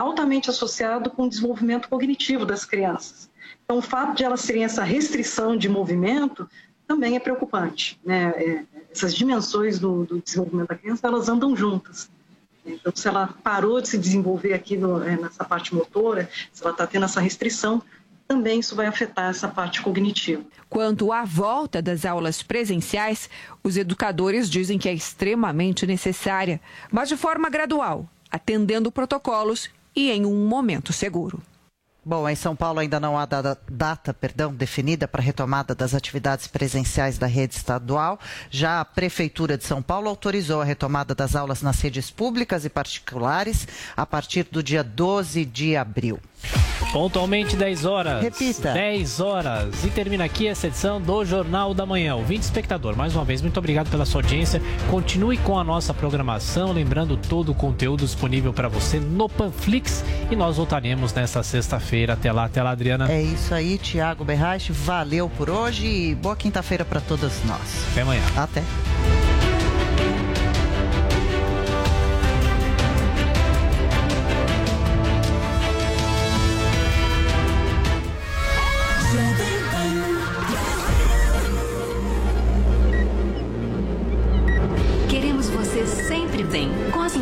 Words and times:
altamente 0.00 0.50
associado 0.50 1.10
com 1.10 1.24
o 1.24 1.28
desenvolvimento 1.28 1.88
cognitivo 1.88 2.44
das 2.44 2.64
crianças. 2.64 3.30
Então, 3.64 3.78
o 3.78 3.82
fato 3.82 4.16
de 4.16 4.24
elas 4.24 4.42
terem 4.44 4.64
essa 4.64 4.82
restrição 4.82 5.56
de 5.56 5.68
movimento 5.68 6.48
também 6.86 7.16
é 7.16 7.20
preocupante. 7.20 8.00
Né? 8.04 8.32
É, 8.36 8.64
essas 8.90 9.14
dimensões 9.14 9.78
do, 9.78 10.04
do, 10.04 10.20
desenvolvimento 10.20 10.68
da 10.68 10.74
criança, 10.74 11.06
elas 11.06 11.28
andam 11.28 11.54
juntas. 11.54 12.10
Então, 12.66 12.92
se 12.94 13.06
ela 13.06 13.28
parou 13.44 13.80
de 13.80 13.88
se 13.88 13.98
desenvolver 13.98 14.54
aqui 14.54 14.76
no, 14.76 15.02
é, 15.02 15.16
nessa 15.16 15.44
parte 15.44 15.74
motora, 15.74 16.28
se 16.52 16.62
ela 16.62 16.72
está 16.72 16.86
tendo 16.86 17.04
essa 17.04 17.20
restrição, 17.20 17.82
também 18.26 18.60
isso 18.60 18.76
vai 18.76 18.86
afetar 18.86 19.30
essa 19.30 19.48
parte 19.48 19.82
cognitiva. 19.82 20.42
Quanto 20.68 21.12
à 21.12 21.24
volta 21.24 21.82
das 21.82 22.04
aulas 22.04 22.42
presenciais, 22.42 23.28
os 23.62 23.76
educadores 23.76 24.48
dizem 24.48 24.78
que 24.78 24.88
é 24.88 24.92
extremamente 24.92 25.86
necessária, 25.86 26.60
mas 26.92 27.08
de 27.08 27.16
forma 27.16 27.48
gradual, 27.48 28.08
atendendo 28.30 28.92
protocolos 28.92 29.68
e 30.06 30.10
em 30.10 30.24
um 30.24 30.46
momento 30.46 30.92
seguro. 30.92 31.42
Bom, 32.02 32.26
em 32.26 32.34
São 32.34 32.56
Paulo 32.56 32.80
ainda 32.80 32.98
não 32.98 33.18
há 33.18 33.26
data, 33.26 33.60
data 33.70 34.14
perdão, 34.14 34.54
definida 34.54 35.06
para 35.06 35.20
retomada 35.20 35.74
das 35.74 35.94
atividades 35.94 36.46
presenciais 36.46 37.18
da 37.18 37.26
rede 37.26 37.54
estadual. 37.54 38.18
Já 38.50 38.80
a 38.80 38.84
Prefeitura 38.86 39.58
de 39.58 39.64
São 39.64 39.82
Paulo 39.82 40.08
autorizou 40.08 40.62
a 40.62 40.64
retomada 40.64 41.14
das 41.14 41.36
aulas 41.36 41.60
nas 41.60 41.78
redes 41.80 42.10
públicas 42.10 42.64
e 42.64 42.70
particulares 42.70 43.68
a 43.94 44.06
partir 44.06 44.44
do 44.50 44.62
dia 44.62 44.82
12 44.82 45.44
de 45.44 45.76
abril. 45.76 46.18
Pontualmente 46.92 47.56
10 47.56 47.84
horas. 47.84 48.22
Repita. 48.22 48.72
10 48.72 49.20
horas. 49.20 49.84
E 49.84 49.90
termina 49.90 50.24
aqui 50.24 50.48
essa 50.48 50.66
edição 50.66 51.00
do 51.00 51.24
Jornal 51.24 51.72
da 51.72 51.86
Manhã. 51.86 52.16
Ouvinte 52.16 52.42
espectador, 52.42 52.96
mais 52.96 53.14
uma 53.14 53.24
vez, 53.24 53.40
muito 53.40 53.56
obrigado 53.58 53.88
pela 53.90 54.04
sua 54.04 54.22
audiência. 54.22 54.60
Continue 54.90 55.36
com 55.38 55.58
a 55.58 55.62
nossa 55.62 55.94
programação, 55.94 56.72
lembrando 56.72 57.16
todo 57.16 57.52
o 57.52 57.54
conteúdo 57.54 58.04
disponível 58.04 58.52
para 58.52 58.68
você 58.68 58.98
no 58.98 59.28
Panflix. 59.28 60.04
E 60.30 60.36
nós 60.36 60.56
voltaremos 60.56 61.12
nesta 61.12 61.42
sexta-feira. 61.42 62.14
Até 62.14 62.32
lá, 62.32 62.46
até 62.46 62.62
lá, 62.62 62.70
Adriana. 62.70 63.10
É 63.10 63.22
isso 63.22 63.54
aí, 63.54 63.78
Tiago 63.78 64.24
Berrache. 64.24 64.72
Valeu 64.72 65.28
por 65.28 65.48
hoje 65.48 65.86
e 65.86 66.14
boa 66.14 66.34
quinta-feira 66.34 66.84
para 66.84 67.00
todos 67.00 67.32
nós. 67.44 67.86
Até 67.92 68.02
amanhã. 68.02 68.22
Até. 68.36 68.62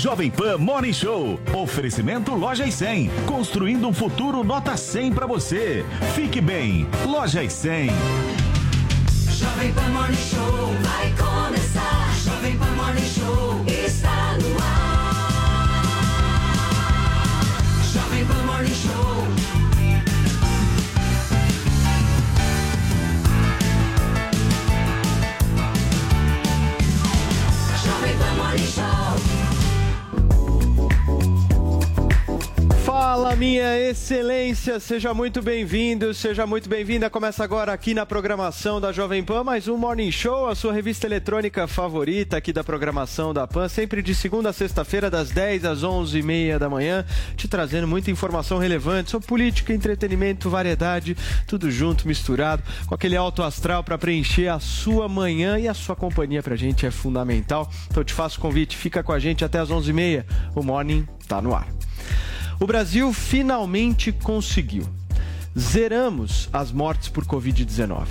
Jovem 0.00 0.30
Pan 0.30 0.56
Morning 0.56 0.94
Show. 0.94 1.38
Oferecimento 1.52 2.34
Loja 2.34 2.64
e 2.64 2.72
100. 2.72 3.10
Construindo 3.26 3.86
um 3.86 3.92
futuro 3.92 4.42
nota 4.42 4.74
100 4.74 5.12
para 5.12 5.26
você. 5.26 5.84
Fique 6.14 6.40
bem. 6.40 6.88
Loja 7.04 7.44
e 7.44 7.50
100. 7.50 7.90
Jovem 9.30 9.70
Pan 9.74 9.88
Morning 9.90 10.16
Show 10.16 10.74
vai 10.80 11.12
começar. 11.18 11.99
Fala, 33.10 33.34
minha 33.34 33.76
excelência, 33.76 34.78
seja 34.78 35.12
muito 35.12 35.42
bem-vindo, 35.42 36.14
seja 36.14 36.46
muito 36.46 36.68
bem-vinda. 36.68 37.10
Começa 37.10 37.42
agora 37.42 37.72
aqui 37.72 37.92
na 37.92 38.06
programação 38.06 38.80
da 38.80 38.92
Jovem 38.92 39.24
Pan, 39.24 39.42
mais 39.42 39.66
um 39.66 39.76
Morning 39.76 40.12
Show, 40.12 40.46
a 40.46 40.54
sua 40.54 40.72
revista 40.72 41.08
eletrônica 41.08 41.66
favorita 41.66 42.36
aqui 42.36 42.52
da 42.52 42.62
programação 42.62 43.34
da 43.34 43.48
Pan, 43.48 43.68
sempre 43.68 44.00
de 44.00 44.14
segunda 44.14 44.50
a 44.50 44.52
sexta-feira, 44.52 45.10
das 45.10 45.30
10 45.30 45.64
às 45.64 45.82
11h30 45.82 46.56
da 46.56 46.70
manhã, 46.70 47.04
te 47.36 47.48
trazendo 47.48 47.88
muita 47.88 48.12
informação 48.12 48.58
relevante 48.58 49.10
sobre 49.10 49.26
política, 49.26 49.74
entretenimento, 49.74 50.48
variedade, 50.48 51.16
tudo 51.48 51.68
junto, 51.68 52.06
misturado, 52.06 52.62
com 52.86 52.94
aquele 52.94 53.16
alto 53.16 53.42
astral 53.42 53.82
para 53.82 53.98
preencher 53.98 54.46
a 54.46 54.60
sua 54.60 55.08
manhã 55.08 55.58
e 55.58 55.66
a 55.66 55.74
sua 55.74 55.96
companhia 55.96 56.44
pra 56.44 56.54
gente 56.54 56.86
é 56.86 56.92
fundamental. 56.92 57.68
Então 57.90 58.04
te 58.04 58.14
faço 58.14 58.38
o 58.38 58.40
convite, 58.40 58.76
fica 58.76 59.02
com 59.02 59.10
a 59.10 59.18
gente 59.18 59.44
até 59.44 59.58
às 59.58 59.68
11h30, 59.68 60.24
o 60.54 60.62
Morning 60.62 61.04
tá 61.26 61.42
no 61.42 61.56
ar. 61.56 61.66
O 62.60 62.66
Brasil 62.66 63.10
finalmente 63.10 64.12
conseguiu. 64.12 64.86
Zeramos 65.58 66.46
as 66.52 66.70
mortes 66.70 67.08
por 67.08 67.24
Covid-19. 67.24 68.06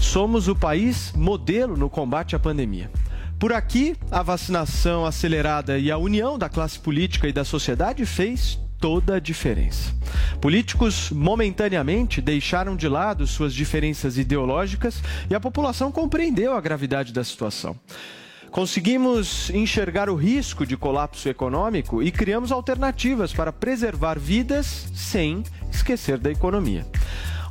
Somos 0.00 0.48
o 0.48 0.56
país 0.56 1.12
modelo 1.14 1.76
no 1.76 1.90
combate 1.90 2.34
à 2.34 2.38
pandemia. 2.38 2.90
Por 3.38 3.52
aqui, 3.52 3.94
a 4.10 4.22
vacinação 4.22 5.04
acelerada 5.04 5.78
e 5.78 5.90
a 5.90 5.98
união 5.98 6.38
da 6.38 6.48
classe 6.48 6.78
política 6.78 7.28
e 7.28 7.32
da 7.32 7.44
sociedade 7.44 8.06
fez 8.06 8.58
toda 8.80 9.16
a 9.16 9.20
diferença. 9.20 9.94
Políticos 10.40 11.10
momentaneamente 11.10 12.22
deixaram 12.22 12.76
de 12.76 12.88
lado 12.88 13.26
suas 13.26 13.52
diferenças 13.52 14.16
ideológicas 14.16 15.02
e 15.28 15.34
a 15.34 15.40
população 15.40 15.92
compreendeu 15.92 16.54
a 16.54 16.60
gravidade 16.60 17.12
da 17.12 17.22
situação. 17.22 17.78
Conseguimos 18.54 19.50
enxergar 19.50 20.08
o 20.08 20.14
risco 20.14 20.64
de 20.64 20.76
colapso 20.76 21.28
econômico 21.28 22.00
e 22.00 22.12
criamos 22.12 22.52
alternativas 22.52 23.32
para 23.32 23.52
preservar 23.52 24.16
vidas 24.16 24.86
sem 24.94 25.42
esquecer 25.72 26.18
da 26.18 26.30
economia. 26.30 26.86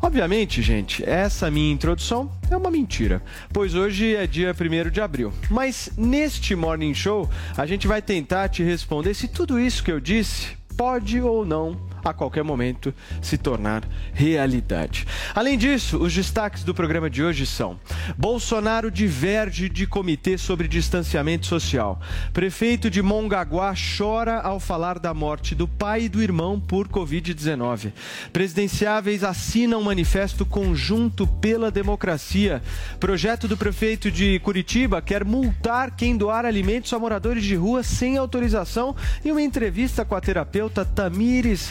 Obviamente, 0.01 0.61
gente, 0.61 1.03
essa 1.03 1.51
minha 1.51 1.73
introdução 1.73 2.31
é 2.49 2.55
uma 2.55 2.71
mentira, 2.71 3.21
pois 3.51 3.75
hoje 3.75 4.15
é 4.15 4.25
dia 4.25 4.55
1 4.57 4.91
de 4.91 5.01
abril. 5.01 5.33
Mas 5.49 5.91
neste 5.97 6.55
Morning 6.55 6.93
Show, 6.93 7.29
a 7.57 7.65
gente 7.65 7.85
vai 7.85 8.01
tentar 8.01 8.47
te 8.47 8.63
responder 8.63 9.13
se 9.13 9.27
tudo 9.27 9.59
isso 9.59 9.83
que 9.83 9.91
eu 9.91 9.99
disse 9.99 10.55
pode 10.77 11.19
ou 11.19 11.45
não 11.45 11.77
a 12.11 12.13
qualquer 12.13 12.43
momento 12.43 12.93
se 13.21 13.37
tornar 13.37 13.83
realidade. 14.13 15.05
Além 15.33 15.57
disso, 15.57 15.97
os 15.97 16.13
destaques 16.13 16.63
do 16.63 16.73
programa 16.73 17.09
de 17.09 17.23
hoje 17.23 17.45
são: 17.45 17.79
Bolsonaro 18.17 18.91
diverge 18.91 19.69
de 19.69 19.87
comitê 19.87 20.37
sobre 20.37 20.67
distanciamento 20.67 21.45
social. 21.45 21.99
Prefeito 22.33 22.89
de 22.89 23.01
Mongaguá 23.01 23.73
chora 23.97 24.39
ao 24.39 24.59
falar 24.59 24.99
da 24.99 25.13
morte 25.13 25.55
do 25.55 25.67
pai 25.67 26.03
e 26.03 26.09
do 26.09 26.21
irmão 26.21 26.59
por 26.59 26.87
Covid-19. 26.87 27.91
Presidenciáveis 28.31 29.23
assinam 29.23 29.79
um 29.79 29.83
manifesto 29.83 30.45
conjunto 30.45 31.25
pela 31.27 31.71
democracia. 31.71 32.61
Projeto 32.99 33.47
do 33.47 33.57
prefeito 33.57 34.11
de 34.11 34.39
Curitiba 34.39 35.01
quer 35.01 35.23
multar 35.25 35.95
quem 35.95 36.15
doar 36.15 36.45
alimentos 36.45 36.93
a 36.93 36.99
moradores 36.99 37.43
de 37.43 37.55
rua 37.55 37.83
sem 37.83 38.17
autorização. 38.17 38.95
E 39.23 39.31
uma 39.31 39.41
entrevista 39.41 40.05
com 40.05 40.15
a 40.15 40.21
terapeuta 40.21 40.85
Tamires 40.85 41.69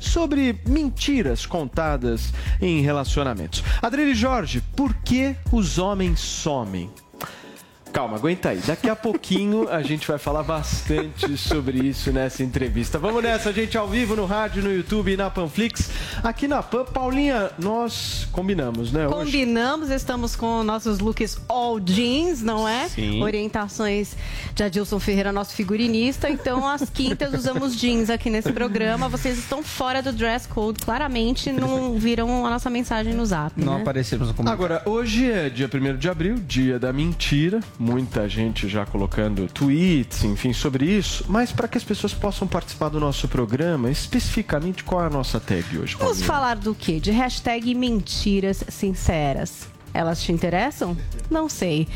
Sobre 0.00 0.58
mentiras 0.66 1.44
contadas 1.44 2.32
em 2.60 2.80
relacionamentos. 2.80 3.62
Adriele 3.82 4.14
Jorge, 4.14 4.62
por 4.74 4.94
que 4.94 5.36
os 5.52 5.78
homens 5.78 6.20
somem? 6.20 6.90
Calma, 7.96 8.18
aguenta 8.18 8.50
aí. 8.50 8.58
Daqui 8.58 8.90
a 8.90 8.94
pouquinho 8.94 9.70
a 9.70 9.82
gente 9.82 10.06
vai 10.06 10.18
falar 10.18 10.42
bastante 10.42 11.34
sobre 11.38 11.78
isso 11.78 12.12
nessa 12.12 12.42
entrevista. 12.42 12.98
Vamos 12.98 13.22
nessa, 13.22 13.50
gente, 13.54 13.78
ao 13.78 13.88
vivo 13.88 14.14
no 14.14 14.26
rádio, 14.26 14.62
no 14.62 14.70
YouTube 14.70 15.12
e 15.12 15.16
na 15.16 15.30
Panflix. 15.30 15.90
Aqui 16.22 16.46
na 16.46 16.62
Pan, 16.62 16.84
Paulinha, 16.84 17.52
nós 17.58 18.28
combinamos, 18.30 18.92
né? 18.92 19.08
Hoje. 19.08 19.16
Combinamos, 19.16 19.88
estamos 19.88 20.36
com 20.36 20.62
nossos 20.62 20.98
looks 20.98 21.40
all 21.48 21.80
jeans, 21.80 22.42
não 22.42 22.68
é? 22.68 22.86
Sim. 22.86 23.22
Orientações 23.22 24.14
de 24.54 24.62
Adilson 24.62 25.00
Ferreira, 25.00 25.32
nosso 25.32 25.54
figurinista. 25.54 26.28
Então, 26.28 26.68
às 26.68 26.90
quintas 26.90 27.32
usamos 27.32 27.74
jeans 27.74 28.10
aqui 28.10 28.28
nesse 28.28 28.52
programa. 28.52 29.08
Vocês 29.08 29.38
estão 29.38 29.62
fora 29.62 30.02
do 30.02 30.12
dress 30.12 30.46
code, 30.46 30.80
claramente 30.80 31.50
não 31.50 31.98
viram 31.98 32.44
a 32.44 32.50
nossa 32.50 32.68
mensagem 32.68 33.14
no 33.14 33.24
zap. 33.24 33.58
Não 33.58 33.76
né? 33.76 33.80
aparecemos 33.80 34.30
no 34.30 34.50
Agora, 34.50 34.82
hoje 34.84 35.30
é 35.30 35.48
dia 35.48 35.66
1 35.72 35.96
de 35.96 36.10
abril, 36.10 36.34
dia 36.34 36.78
da 36.78 36.92
mentira 36.92 37.60
muita 37.86 38.28
gente 38.28 38.68
já 38.68 38.84
colocando 38.84 39.46
tweets, 39.46 40.24
enfim, 40.24 40.52
sobre 40.52 40.84
isso, 40.84 41.24
mas 41.28 41.52
para 41.52 41.68
que 41.68 41.78
as 41.78 41.84
pessoas 41.84 42.12
possam 42.12 42.48
participar 42.48 42.88
do 42.88 42.98
nosso 42.98 43.28
programa, 43.28 43.90
especificamente 43.90 44.82
qual 44.82 45.04
é 45.04 45.06
a 45.06 45.10
nossa 45.10 45.38
tag 45.38 45.78
hoje? 45.78 45.96
Vamos 45.98 46.22
falar 46.22 46.56
do 46.56 46.74
quê? 46.74 46.98
De 46.98 47.12
hashtag 47.12 47.74
mentiras 47.74 48.64
sinceras. 48.68 49.68
Elas 49.94 50.20
te 50.20 50.32
interessam? 50.32 50.96
Não 51.30 51.48
sei. 51.48 51.88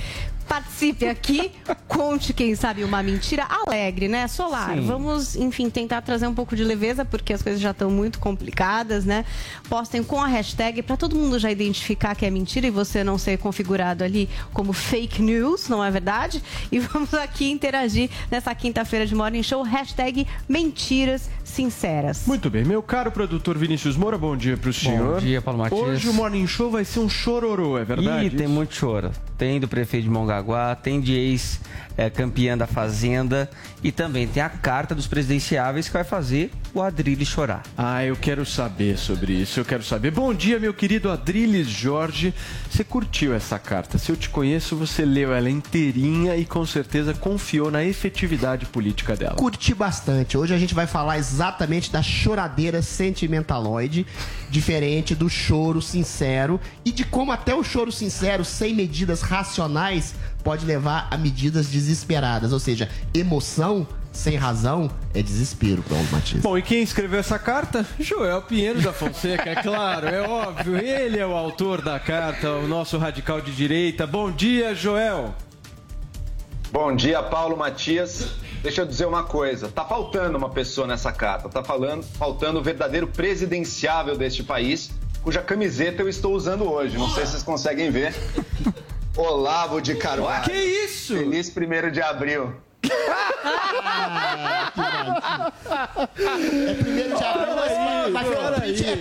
Participe 0.51 1.07
aqui, 1.07 1.53
conte, 1.87 2.33
quem 2.33 2.57
sabe, 2.57 2.83
uma 2.83 3.01
mentira 3.05 3.47
alegre, 3.49 4.09
né? 4.09 4.27
Solar, 4.27 4.75
Sim. 4.75 4.81
vamos, 4.81 5.37
enfim, 5.37 5.71
tentar 5.71 6.03
trazer 6.03 6.27
um 6.27 6.35
pouco 6.35 6.57
de 6.57 6.65
leveza, 6.65 7.05
porque 7.05 7.33
as 7.33 7.41
coisas 7.41 7.61
já 7.61 7.71
estão 7.71 7.89
muito 7.89 8.19
complicadas, 8.19 9.05
né? 9.05 9.25
Postem 9.69 10.03
com 10.03 10.21
a 10.21 10.27
hashtag 10.27 10.83
para 10.83 10.97
todo 10.97 11.15
mundo 11.15 11.39
já 11.39 11.53
identificar 11.53 12.17
que 12.17 12.27
é 12.27 12.31
mentira 12.31 12.67
e 12.67 12.71
você 12.71 13.05
não 13.05 13.17
ser 13.17 13.39
configurado 13.39 14.03
ali 14.03 14.29
como 14.53 14.73
fake 14.73 15.23
news, 15.23 15.69
não 15.69 15.85
é 15.85 15.89
verdade? 15.89 16.43
E 16.73 16.81
vamos 16.83 17.15
aqui 17.15 17.49
interagir 17.49 18.11
nessa 18.29 18.53
quinta-feira 18.53 19.07
de 19.07 19.15
Morning 19.15 19.45
Show, 19.45 19.63
hashtag 19.63 20.27
mentiras 20.49 21.31
sinceras. 21.51 22.27
Muito 22.27 22.49
bem, 22.49 22.65
meu 22.65 22.83
caro 22.83 23.11
produtor 23.11 23.59
Vinícius 23.59 23.97
Moura, 23.97 24.17
bom 24.17 24.37
dia 24.37 24.57
para 24.57 24.71
o 24.71 24.73
senhor. 24.73 25.21
dia, 25.21 25.43
Paulo 25.43 25.61
Matias. 25.61 25.81
Hoje 25.81 26.09
o 26.09 26.15
Morning 26.15 26.47
Show 26.47 26.71
vai 26.71 26.85
ser 26.85 27.01
um 27.01 27.09
chororô, 27.09 27.79
é 27.79 27.85
verdade? 27.85 28.27
Ih, 28.27 28.31
tem 28.31 28.47
muito 28.47 28.75
choro. 28.75 29.11
Tem 29.37 29.59
do 29.59 29.67
prefeito 29.67 30.05
de 30.05 30.11
Mongaguá, 30.11 30.75
tem 30.75 31.01
de 31.01 31.15
ex-campeã 31.15 32.57
da 32.59 32.67
Fazenda 32.67 33.51
e 33.83 33.91
também 33.91 34.29
tem 34.29 34.43
a 34.43 34.51
carta 34.51 34.95
dos 34.95 35.07
presidenciáveis 35.07 35.87
que 35.87 35.93
vai 35.95 36.05
fazer 36.05 36.51
o 36.75 36.83
Adrilles 36.83 37.27
chorar. 37.27 37.63
Ah, 37.77 38.05
eu 38.05 38.15
quero 38.17 38.45
saber 38.45 38.99
sobre 38.99 39.33
isso, 39.33 39.59
eu 39.59 39.65
quero 39.65 39.83
saber. 39.83 40.11
Bom 40.11 40.33
dia, 40.35 40.61
meu 40.61 40.75
querido 40.75 41.11
Adriles 41.11 41.69
Jorge. 41.69 42.35
Você 42.71 42.85
curtiu 42.85 43.35
essa 43.35 43.59
carta? 43.59 43.97
Se 43.97 44.13
eu 44.13 44.17
te 44.17 44.29
conheço, 44.29 44.77
você 44.77 45.05
leu 45.05 45.35
ela 45.35 45.49
inteirinha 45.49 46.37
e 46.37 46.45
com 46.45 46.65
certeza 46.67 47.15
confiou 47.15 47.71
na 47.71 47.83
efetividade 47.83 48.67
política 48.67 49.17
dela. 49.17 49.37
Curti 49.37 49.75
bastante. 49.75 50.37
Hoje 50.37 50.55
a 50.55 50.59
gente 50.59 50.75
vai 50.75 50.87
falar 50.87 51.19
exatamente 51.19 51.40
da 51.91 52.03
choradeira 52.03 52.83
sentimentaloide, 52.83 54.07
diferente 54.51 55.15
do 55.15 55.29
choro 55.29 55.81
sincero 55.81 56.61
e 56.85 56.93
de 56.93 57.05
como 57.05 57.33
até 57.33 57.55
o 57.55 57.65
choro 57.65 57.91
sincero, 57.91 58.45
sem 58.45 58.75
medidas 58.75 59.23
racionais, 59.23 60.15
pode 60.45 60.67
levar 60.67 61.09
a 61.11 61.17
medidas 61.17 61.69
desesperadas. 61.69 62.53
Ou 62.53 62.59
seja, 62.59 62.91
emoção 63.15 63.87
sem 64.13 64.37
razão 64.37 64.91
é 65.15 65.23
desespero, 65.23 65.83
Paulo 65.89 66.07
Matias. 66.11 66.43
Bom, 66.43 66.59
e 66.59 66.63
quem 66.63 66.83
escreveu 66.83 67.21
essa 67.21 67.39
carta? 67.39 67.87
Joel 67.99 68.43
Pinheiro 68.43 68.83
da 68.83 68.93
Fonseca, 68.93 69.49
é 69.49 69.55
claro, 69.55 70.09
é 70.09 70.29
óbvio. 70.29 70.77
Ele 70.77 71.19
é 71.19 71.27
o 71.27 71.35
autor 71.35 71.81
da 71.81 71.99
carta, 71.99 72.51
o 72.53 72.67
nosso 72.67 72.99
radical 72.99 73.41
de 73.41 73.55
direita. 73.55 74.07
Bom 74.07 74.31
dia, 74.31 74.75
Joel. 74.75 75.35
Bom 76.73 76.95
dia, 76.95 77.23
Paulo 77.23 77.57
Matias. 77.57 78.29
Deixa 78.63 78.83
eu 78.83 78.87
dizer 78.87 79.07
uma 79.07 79.25
coisa: 79.25 79.69
tá 79.69 79.85
faltando 79.85 80.37
uma 80.37 80.51
pessoa 80.51 80.87
nessa 80.87 81.13
carta, 81.13 81.49
tá 81.49 81.65
falando, 81.65 82.03
faltando 82.03 82.59
o 82.59 82.63
verdadeiro 82.63 83.07
presidenciável 83.07 84.17
deste 84.17 84.43
país, 84.43 84.91
cuja 85.23 85.41
camiseta 85.41 86.03
eu 86.03 86.09
estou 86.09 86.35
usando 86.35 86.71
hoje. 86.71 86.99
Não 86.99 87.09
sei 87.11 87.25
se 87.25 87.33
vocês 87.33 87.43
conseguem 87.43 87.91
ver. 87.91 88.15
Olavo 89.17 89.81
de 89.81 89.95
Carvalho. 89.97 90.45
Que 90.45 90.53
isso? 90.53 91.17
Feliz 91.17 91.51
primeiro 91.51 91.91
de 91.91 92.01
abril. 92.01 92.55
É 95.71 96.75
primeiro 96.75 97.17
de 97.17 97.25
abril, 97.25 97.55
mas 98.13 98.29
vai 98.29 98.77
ser 98.77 98.97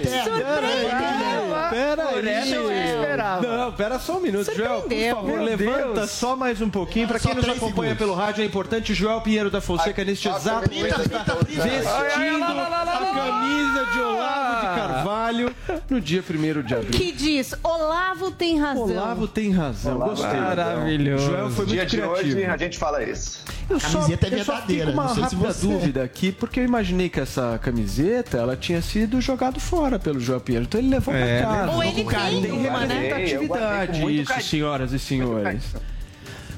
Pera 1.79 2.11
eu 2.11 2.71
esperava. 2.71 3.47
Não, 3.57 3.71
pera 3.71 3.99
só 3.99 4.17
um 4.17 4.21
minuto, 4.21 4.53
Joel. 4.53 4.81
Por 4.81 4.91
favor, 5.15 5.23
Meu 5.31 5.43
levanta 5.43 5.93
Deus. 6.01 6.11
só 6.11 6.35
mais 6.35 6.61
um 6.61 6.69
pouquinho. 6.69 7.07
Pra 7.07 7.19
quem 7.19 7.33
nos 7.33 7.45
acompanha 7.45 7.69
segundos. 7.93 7.97
pelo 7.97 8.13
rádio, 8.13 8.41
é 8.41 8.45
importante. 8.45 8.93
Joel 8.93 9.21
Pinheiro 9.21 9.49
da 9.49 9.61
Fonseca, 9.61 10.03
neste 10.03 10.27
exato 10.27 10.69
momento, 10.69 11.01
está 11.01 11.35
vestindo 11.35 12.43
a 12.43 13.13
camisa 13.13 13.85
de 13.93 13.99
Olavo 13.99 14.55
de 14.59 14.75
Carvalho 14.75 15.55
no 15.89 16.01
dia 16.01 16.21
1 16.27 16.61
de 16.63 16.73
abril. 16.75 16.91
Que 16.91 17.11
diz, 17.11 17.53
Olavo 17.63 18.31
tem 18.31 18.59
razão. 18.59 18.83
Olavo 18.89 19.27
tem 19.27 19.51
razão. 19.51 19.97
Gostei. 19.99 20.39
Maravilhoso. 20.39 21.25
Joel 21.27 21.49
foi 21.49 21.65
Dia 21.65 21.75
muito 21.81 21.89
de 21.91 21.97
criativo. 21.97 22.29
hoje 22.35 22.45
a 22.45 22.57
gente 22.57 22.77
fala 22.77 23.03
isso. 23.03 23.43
Eu 23.69 23.79
só, 23.79 23.99
camiseta 23.99 24.27
é 24.27 24.39
eu 24.39 24.43
só 24.45 24.51
verdadeira, 24.53 24.91
uma 24.91 25.03
não 25.03 25.15
sei 25.15 25.53
se 25.53 25.61
dúvida 25.67 26.03
aqui, 26.03 26.31
porque 26.31 26.59
eu 26.59 26.63
imaginei 26.63 27.07
que 27.07 27.19
essa 27.19 27.59
camiseta 27.61 28.37
ela 28.39 28.57
tinha 28.57 28.81
sido 28.81 29.21
jogada 29.21 29.59
fora 29.59 29.99
pelo 29.99 30.19
Joel 30.19 30.41
Pinheiro. 30.41 30.65
Então 30.65 30.79
ele 30.81 30.89
levou 30.89 31.13
É, 31.13 31.41
pra 31.41 31.47
casa. 31.49 31.68
Ou 31.73 31.83
ele 31.83 32.03
carinho. 32.03 32.41
tem 32.41 32.51
uma, 32.67 32.85
né? 32.85 32.99
Representatividade 32.99 33.99
muito 33.99 34.15
isso, 34.21 34.29
carinho. 34.29 34.47
senhoras 34.47 34.91
e 34.93 34.99
senhores. 34.99 35.63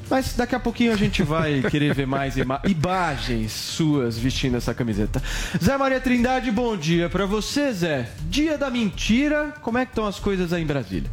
Mas 0.10 0.34
daqui 0.36 0.54
a 0.54 0.60
pouquinho 0.60 0.92
a 0.92 0.98
gente 0.98 1.24
vai 1.24 1.62
querer 1.62 1.94
ver 1.94 2.06
mais 2.06 2.36
ima- 2.36 2.62
imagens 2.68 3.54
suas 3.54 4.18
vestindo 4.18 4.58
essa 4.58 4.74
camiseta. 4.74 5.22
Zé 5.64 5.78
Maria 5.78 6.02
Trindade, 6.02 6.52
bom 6.52 6.76
dia 6.76 7.10
pra 7.10 7.26
você, 7.26 7.72
Zé. 7.72 8.10
Dia 8.30 8.58
da 8.58 8.70
mentira, 8.70 9.54
como 9.62 9.78
é 9.78 9.86
que 9.86 9.92
estão 9.92 10.06
as 10.06 10.20
coisas 10.20 10.52
aí 10.52 10.64
em 10.64 10.66
Brasília? 10.66 11.10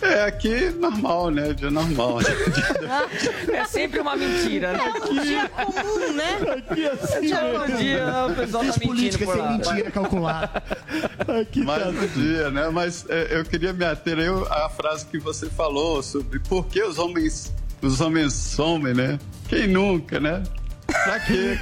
É, 0.00 0.22
aqui 0.24 0.70
normal, 0.70 1.30
né? 1.30 1.52
Dia 1.52 1.70
normal. 1.70 2.18
É 3.52 3.64
sempre 3.64 4.00
uma 4.00 4.16
mentira, 4.16 4.72
né? 4.72 4.92
É 4.94 5.10
um 5.10 5.22
dia 5.22 5.48
comum, 5.48 6.12
né? 6.14 6.38
Bom 6.38 7.76
dia, 7.76 8.26
o 8.26 8.34
pessoal 8.34 8.64
tá 8.64 8.72
Fiz 8.72 8.78
mentindo 8.78 8.86
política 8.86 9.26
sem 9.26 9.36
lá. 9.36 9.50
mentira 9.52 9.90
calculada. 9.90 10.62
Mais 11.64 11.86
um 11.88 12.06
dia, 12.20 12.50
né? 12.50 12.68
Mas 12.70 13.04
é, 13.08 13.38
eu 13.38 13.44
queria 13.44 13.72
me 13.72 13.84
ater 13.84 14.18
aí 14.18 14.28
à 14.50 14.68
frase 14.68 15.06
que 15.06 15.18
você 15.18 15.46
falou 15.50 16.02
sobre 16.02 16.38
por 16.38 16.66
que 16.66 16.82
os 16.82 16.98
homens, 16.98 17.52
os 17.82 18.00
homens 18.00 18.32
somem, 18.32 18.94
né? 18.94 19.18
Quem 19.48 19.66
nunca, 19.66 20.20
né? 20.20 20.42
Pra 20.86 21.20
quê, 21.20 21.58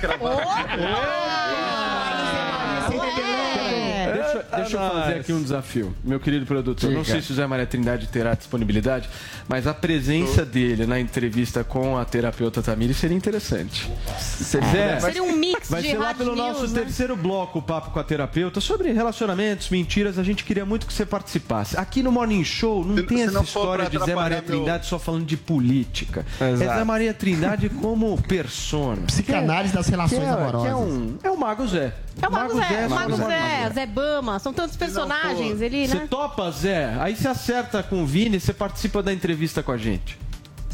Deixa, 4.12 4.46
deixa 4.56 4.76
eu 4.76 4.82
É 4.82 4.90
fazer 4.90 5.14
aqui 5.20 5.32
um 5.32 5.42
desafio, 5.42 5.94
meu 6.04 6.18
querido 6.20 6.46
produtor. 6.46 6.90
Não 6.90 7.02
Diga. 7.02 7.12
sei 7.12 7.22
se 7.22 7.32
o 7.32 7.34
Zé 7.34 7.46
Maria 7.46 7.66
Trindade 7.66 8.06
terá 8.08 8.34
disponibilidade, 8.34 9.08
mas 9.48 9.66
a 9.66 9.74
presença 9.74 10.44
dele 10.44 10.86
na 10.86 10.98
entrevista 11.00 11.62
com 11.64 11.96
a 11.96 12.04
terapeuta 12.04 12.62
Tamiri 12.62 12.94
seria 12.94 13.16
interessante. 13.16 13.90
Zé, 14.18 15.00
Seria 15.00 15.22
um 15.22 15.32
mix 15.36 15.68
Vai 15.68 15.82
de 15.82 15.90
ser 15.90 15.98
lá 15.98 16.06
rádio 16.06 16.18
pelo 16.24 16.34
news, 16.36 16.46
nosso 16.60 16.74
né? 16.74 16.80
terceiro 16.82 17.16
bloco, 17.16 17.58
o 17.58 17.62
Papo 17.62 17.90
com 17.90 17.98
a 17.98 18.04
Terapeuta, 18.04 18.60
sobre 18.60 18.92
relacionamentos, 18.92 19.68
mentiras. 19.70 20.18
A 20.18 20.22
gente 20.22 20.44
queria 20.44 20.64
muito 20.64 20.86
que 20.86 20.92
você 20.92 21.04
participasse. 21.06 21.76
Aqui 21.78 22.02
no 22.02 22.12
Morning 22.12 22.44
Show 22.44 22.84
não 22.84 22.96
Se- 22.96 23.02
tem 23.04 23.18
se 23.18 23.24
essa 23.24 23.32
não 23.32 23.42
história 23.42 23.88
de 23.90 23.98
Zé 23.98 24.14
Maria 24.14 24.38
meu- 24.38 24.46
Trindade 24.46 24.86
só 24.86 24.98
falando 24.98 25.24
de 25.24 25.36
política. 25.36 26.24
É 26.40 26.50
Exato. 26.52 26.78
Zé 26.78 26.84
Maria 26.84 27.14
Trindade 27.14 27.68
como 27.68 28.20
persona. 28.22 29.02
Psicanálise 29.06 29.74
das 29.74 29.86
Que 29.86 29.90
relações 29.92 30.20
é, 30.22 30.24
que 30.24 30.30
amorosas. 30.30 30.70
é 30.70 30.74
um, 30.74 31.18
é 31.22 31.30
o 31.30 31.36
Mago 31.36 31.66
Zé. 31.66 31.94
É 32.22 32.28
o 32.28 32.32
Mago 32.32 32.54
Zé, 32.54 32.86
o 32.86 32.88
só 32.88 32.94
Mago 32.94 33.16
Zé, 33.16 33.62
Show. 33.64 33.72
Zé 33.74 33.86
Bama, 33.96 34.38
são 34.38 34.52
tantos 34.52 34.76
personagens, 34.76 35.62
ele, 35.62 35.88
Você 35.88 35.94
né? 35.94 36.06
topa, 36.10 36.50
Zé? 36.50 36.94
Aí 37.00 37.16
você 37.16 37.28
acerta 37.28 37.82
com 37.82 38.02
o 38.02 38.06
Vini, 38.06 38.38
você 38.38 38.52
participa 38.52 39.02
da 39.02 39.10
entrevista 39.10 39.62
com 39.62 39.72
a 39.72 39.78
gente. 39.78 40.18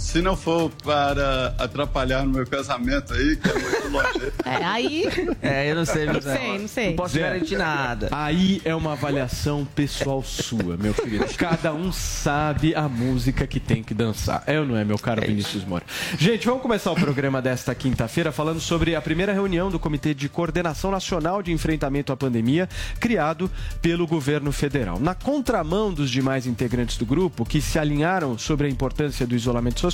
Se 0.02 0.20
não 0.20 0.36
for 0.36 0.68
para 0.84 1.54
atrapalhar 1.56 2.24
no 2.26 2.32
meu 2.32 2.46
casamento 2.46 3.14
aí, 3.14 3.36
que 3.36 3.48
é 3.48 3.54
muito 3.54 3.88
longe. 3.88 4.32
É, 4.44 4.64
aí, 4.64 5.04
É, 5.40 5.70
eu 5.70 5.76
não 5.76 5.84
sei, 5.84 6.04
meu 6.04 6.14
não 6.14 6.20
sei, 6.20 6.58
não 6.58 6.68
sei. 6.68 6.88
Não 6.88 6.96
posso 6.96 7.14
Zé. 7.14 7.20
garantir 7.20 7.56
nada. 7.56 8.08
Aí 8.10 8.60
é 8.64 8.74
uma 8.74 8.92
avaliação 8.92 9.64
pessoal 9.64 10.22
sua, 10.22 10.76
meu 10.76 10.92
querido. 10.92 11.24
Cada 11.36 11.72
um 11.72 11.92
sabe 11.92 12.74
a 12.74 12.88
música 12.88 13.46
que 13.46 13.60
tem 13.60 13.82
que 13.82 13.94
dançar. 13.94 14.42
É 14.46 14.58
ou 14.58 14.66
não 14.66 14.76
é, 14.76 14.84
meu 14.84 14.98
caro 14.98 15.22
Vinícius 15.22 15.64
Moura? 15.64 15.84
Gente, 16.18 16.44
vamos 16.46 16.60
começar 16.60 16.90
o 16.90 16.96
programa 16.96 17.40
desta 17.40 17.74
quinta-feira 17.74 18.32
falando 18.32 18.60
sobre 18.60 18.96
a 18.96 19.00
primeira 19.00 19.32
reunião 19.32 19.70
do 19.70 19.78
Comitê 19.78 20.12
de 20.12 20.28
Coordenação 20.28 20.90
Nacional 20.90 21.40
de 21.42 21.52
Enfrentamento 21.52 22.12
à 22.12 22.16
Pandemia, 22.16 22.68
criado 22.98 23.50
pelo 23.80 24.06
governo 24.06 24.50
federal. 24.50 24.98
Na 24.98 25.14
contramão 25.14 25.94
dos 25.94 26.10
demais 26.10 26.46
integrantes 26.46 26.98
do 26.98 27.06
grupo, 27.06 27.46
que 27.46 27.60
se 27.60 27.78
alinharam 27.78 28.36
sobre 28.36 28.66
a 28.66 28.70
importância 28.70 29.26
do 29.26 29.36
isolamento 29.36 29.80
social, 29.80 29.91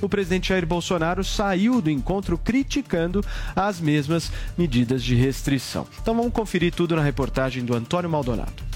o 0.00 0.08
presidente 0.08 0.48
Jair 0.48 0.66
Bolsonaro 0.66 1.22
saiu 1.22 1.80
do 1.80 1.90
encontro 1.90 2.38
criticando 2.38 3.24
as 3.54 3.80
mesmas 3.80 4.32
medidas 4.56 5.02
de 5.02 5.14
restrição. 5.14 5.86
Então 6.00 6.14
vamos 6.14 6.32
conferir 6.32 6.72
tudo 6.72 6.96
na 6.96 7.02
reportagem 7.02 7.64
do 7.64 7.74
Antônio 7.74 8.08
Maldonado. 8.08 8.74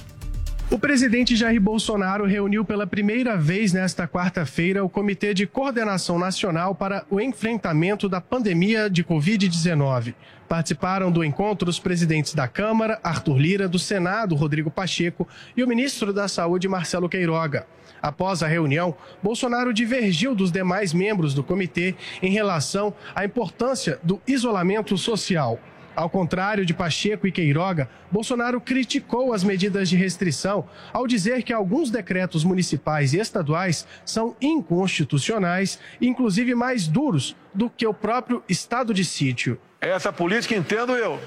O 0.70 0.78
presidente 0.78 1.34
Jair 1.34 1.58
Bolsonaro 1.58 2.26
reuniu 2.26 2.62
pela 2.62 2.86
primeira 2.86 3.38
vez 3.38 3.72
nesta 3.72 4.06
quarta-feira 4.06 4.84
o 4.84 4.88
Comitê 4.88 5.32
de 5.32 5.46
Coordenação 5.46 6.18
Nacional 6.18 6.74
para 6.74 7.06
o 7.08 7.18
Enfrentamento 7.18 8.06
da 8.06 8.20
Pandemia 8.20 8.90
de 8.90 9.02
Covid-19. 9.02 10.14
Participaram 10.46 11.10
do 11.10 11.24
encontro 11.24 11.70
os 11.70 11.78
presidentes 11.78 12.34
da 12.34 12.46
Câmara, 12.46 13.00
Arthur 13.02 13.38
Lira, 13.38 13.66
do 13.66 13.78
Senado, 13.78 14.34
Rodrigo 14.34 14.70
Pacheco, 14.70 15.26
e 15.56 15.64
o 15.64 15.66
ministro 15.66 16.12
da 16.12 16.28
Saúde, 16.28 16.68
Marcelo 16.68 17.08
Queiroga. 17.08 17.66
Após 18.02 18.42
a 18.42 18.46
reunião, 18.46 18.94
Bolsonaro 19.22 19.72
divergiu 19.72 20.34
dos 20.34 20.52
demais 20.52 20.92
membros 20.92 21.34
do 21.34 21.42
comitê 21.42 21.94
em 22.22 22.30
relação 22.30 22.94
à 23.14 23.24
importância 23.24 23.98
do 24.02 24.20
isolamento 24.26 24.96
social. 24.96 25.58
Ao 25.98 26.08
contrário 26.08 26.64
de 26.64 26.72
Pacheco 26.72 27.26
e 27.26 27.32
Queiroga, 27.32 27.90
Bolsonaro 28.08 28.60
criticou 28.60 29.32
as 29.32 29.42
medidas 29.42 29.88
de 29.88 29.96
restrição 29.96 30.64
ao 30.92 31.08
dizer 31.08 31.42
que 31.42 31.52
alguns 31.52 31.90
decretos 31.90 32.44
municipais 32.44 33.12
e 33.14 33.18
estaduais 33.18 33.84
são 34.04 34.36
inconstitucionais, 34.40 35.76
inclusive 36.00 36.54
mais 36.54 36.86
duros 36.86 37.34
do 37.52 37.68
que 37.68 37.84
o 37.84 37.92
próprio 37.92 38.44
estado 38.48 38.94
de 38.94 39.04
sítio. 39.04 39.60
Essa 39.80 40.12
política, 40.12 40.54
entendo 40.54 40.92
eu, 40.92 41.18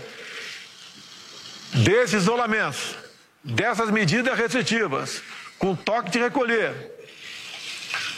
desses 1.74 2.22
isolamentos, 2.22 2.96
dessas 3.44 3.92
medidas 3.92 4.38
restritivas, 4.38 5.22
com 5.62 5.76
toque 5.76 6.10
de 6.10 6.18
recolher, 6.18 6.74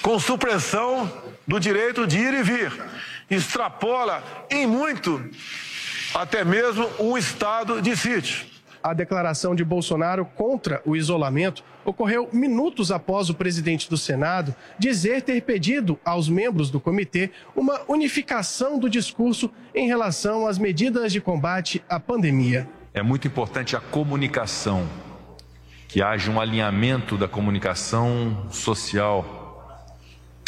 com 0.01 0.17
supressão 0.17 1.11
do 1.45 1.59
direito 1.59 2.07
de 2.07 2.17
ir 2.17 2.33
e 2.33 2.41
vir, 2.41 2.71
extrapola 3.29 4.23
em 4.49 4.65
muito 4.65 5.21
até 6.15 6.45
mesmo 6.45 6.89
um 6.97 7.17
estado 7.17 7.81
de 7.81 7.97
sítio. 7.97 8.45
A 8.81 8.93
declaração 8.93 9.53
de 9.53 9.63
Bolsonaro 9.63 10.25
contra 10.25 10.81
o 10.85 10.95
isolamento 10.95 11.63
ocorreu 11.83 12.29
minutos 12.31 12.93
após 12.93 13.29
o 13.29 13.33
presidente 13.33 13.89
do 13.89 13.97
Senado 13.97 14.55
dizer 14.79 15.21
ter 15.21 15.41
pedido 15.41 15.99
aos 16.05 16.29
membros 16.29 16.69
do 16.69 16.79
comitê 16.79 17.29
uma 17.53 17.81
unificação 17.89 18.79
do 18.79 18.89
discurso 18.89 19.51
em 19.75 19.85
relação 19.85 20.47
às 20.47 20.57
medidas 20.57 21.11
de 21.11 21.19
combate 21.19 21.83
à 21.89 21.99
pandemia. 21.99 22.69
É 22.93 23.01
muito 23.01 23.27
importante 23.27 23.75
a 23.75 23.81
comunicação, 23.81 24.87
que 25.93 26.01
haja 26.01 26.31
um 26.31 26.41
alinhamento 26.41 27.15
da 27.15 27.27
comunicação 27.27 28.47
social 28.49 29.85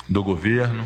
do 0.10 0.24
governo, 0.24 0.84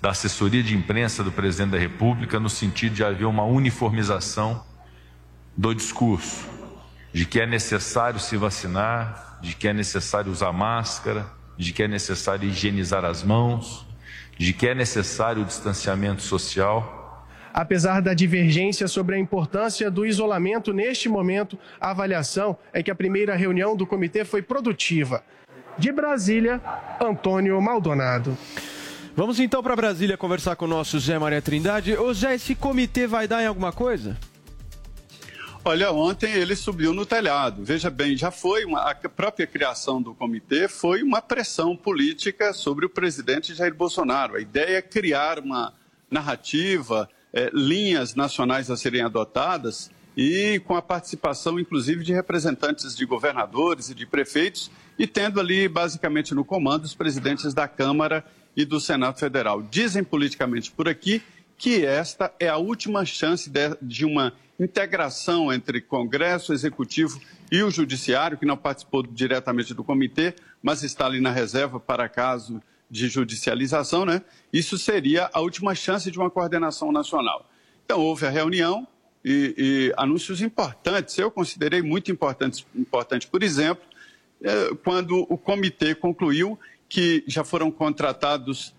da 0.00 0.08
assessoria 0.08 0.62
de 0.62 0.74
imprensa 0.74 1.22
do 1.22 1.30
presidente 1.30 1.72
da 1.72 1.78
República, 1.78 2.40
no 2.40 2.48
sentido 2.48 2.94
de 2.94 3.04
haver 3.04 3.26
uma 3.26 3.44
uniformização 3.44 4.64
do 5.54 5.74
discurso, 5.74 6.48
de 7.12 7.26
que 7.26 7.42
é 7.42 7.46
necessário 7.46 8.18
se 8.18 8.38
vacinar, 8.38 9.38
de 9.42 9.54
que 9.54 9.68
é 9.68 9.74
necessário 9.74 10.32
usar 10.32 10.50
máscara, 10.50 11.26
de 11.58 11.70
que 11.70 11.82
é 11.82 11.86
necessário 11.86 12.48
higienizar 12.48 13.04
as 13.04 13.22
mãos, 13.22 13.86
de 14.38 14.54
que 14.54 14.66
é 14.66 14.74
necessário 14.74 15.42
o 15.42 15.44
distanciamento 15.44 16.22
social. 16.22 16.99
Apesar 17.52 18.00
da 18.00 18.14
divergência 18.14 18.86
sobre 18.86 19.16
a 19.16 19.18
importância 19.18 19.90
do 19.90 20.06
isolamento 20.06 20.72
neste 20.72 21.08
momento, 21.08 21.58
a 21.80 21.90
avaliação 21.90 22.56
é 22.72 22.82
que 22.82 22.90
a 22.90 22.94
primeira 22.94 23.34
reunião 23.34 23.76
do 23.76 23.86
comitê 23.86 24.24
foi 24.24 24.42
produtiva. 24.42 25.24
De 25.76 25.90
Brasília, 25.90 26.60
Antônio 27.00 27.60
Maldonado. 27.60 28.36
Vamos 29.16 29.40
então 29.40 29.62
para 29.62 29.74
Brasília 29.74 30.16
conversar 30.16 30.56
com 30.56 30.64
o 30.64 30.68
nosso 30.68 30.98
Zé 30.98 31.18
Maria 31.18 31.42
Trindade. 31.42 31.96
Ô 31.96 32.12
Zé, 32.14 32.34
esse 32.34 32.54
comitê 32.54 33.06
vai 33.06 33.26
dar 33.26 33.42
em 33.42 33.46
alguma 33.46 33.72
coisa? 33.72 34.16
Olha, 35.62 35.92
ontem 35.92 36.32
ele 36.32 36.56
subiu 36.56 36.94
no 36.94 37.04
telhado. 37.04 37.62
Veja 37.62 37.90
bem, 37.90 38.16
já 38.16 38.30
foi 38.30 38.64
uma, 38.64 38.90
a 38.90 38.94
própria 38.94 39.46
criação 39.46 40.00
do 40.00 40.14
comitê 40.14 40.68
foi 40.68 41.02
uma 41.02 41.20
pressão 41.20 41.76
política 41.76 42.54
sobre 42.54 42.86
o 42.86 42.88
presidente 42.88 43.54
Jair 43.54 43.74
Bolsonaro. 43.74 44.36
A 44.36 44.40
ideia 44.40 44.78
é 44.78 44.82
criar 44.82 45.38
uma 45.38 45.74
narrativa, 46.10 47.08
eh, 47.32 47.50
linhas 47.52 48.14
nacionais 48.14 48.70
a 48.70 48.76
serem 48.76 49.02
adotadas 49.02 49.90
e 50.16 50.60
com 50.66 50.74
a 50.74 50.82
participação, 50.82 51.58
inclusive, 51.58 52.04
de 52.04 52.12
representantes 52.12 52.96
de 52.96 53.06
governadores 53.06 53.90
e 53.90 53.94
de 53.94 54.06
prefeitos 54.06 54.70
e 54.98 55.06
tendo 55.06 55.40
ali, 55.40 55.68
basicamente, 55.68 56.34
no 56.34 56.44
comando 56.44 56.84
os 56.84 56.94
presidentes 56.94 57.54
da 57.54 57.66
Câmara 57.68 58.24
e 58.56 58.64
do 58.64 58.80
Senado 58.80 59.18
Federal. 59.18 59.62
Dizem 59.62 60.02
politicamente 60.02 60.70
por 60.70 60.88
aqui 60.88 61.22
que 61.56 61.84
esta 61.84 62.32
é 62.40 62.48
a 62.48 62.56
última 62.56 63.04
chance 63.04 63.50
de 63.80 64.04
uma 64.04 64.32
integração 64.58 65.52
entre 65.52 65.80
Congresso, 65.80 66.52
Executivo 66.52 67.20
e 67.50 67.62
o 67.62 67.70
Judiciário, 67.70 68.36
que 68.36 68.46
não 68.46 68.56
participou 68.56 69.02
diretamente 69.02 69.72
do 69.72 69.84
comitê, 69.84 70.34
mas 70.62 70.82
está 70.82 71.06
ali 71.06 71.20
na 71.20 71.30
reserva 71.30 71.80
para 71.80 72.08
caso 72.08 72.60
de 72.90 73.08
judicialização, 73.08 74.04
né? 74.04 74.22
Isso 74.52 74.76
seria 74.76 75.30
a 75.32 75.40
última 75.40 75.74
chance 75.74 76.10
de 76.10 76.18
uma 76.18 76.30
coordenação 76.30 76.90
nacional. 76.90 77.48
Então, 77.84 78.00
houve 78.00 78.26
a 78.26 78.30
reunião 78.30 78.86
e, 79.24 79.54
e 79.56 79.94
anúncios 79.96 80.40
importantes, 80.42 81.16
eu 81.18 81.30
considerei 81.30 81.82
muito 81.82 82.10
importantes, 82.10 82.66
importante, 82.74 83.26
por 83.26 83.42
exemplo, 83.42 83.84
eh, 84.42 84.70
quando 84.82 85.26
o 85.28 85.36
comitê 85.36 85.94
concluiu 85.94 86.58
que 86.88 87.22
já 87.26 87.44
foram 87.44 87.70
contratados 87.70 88.74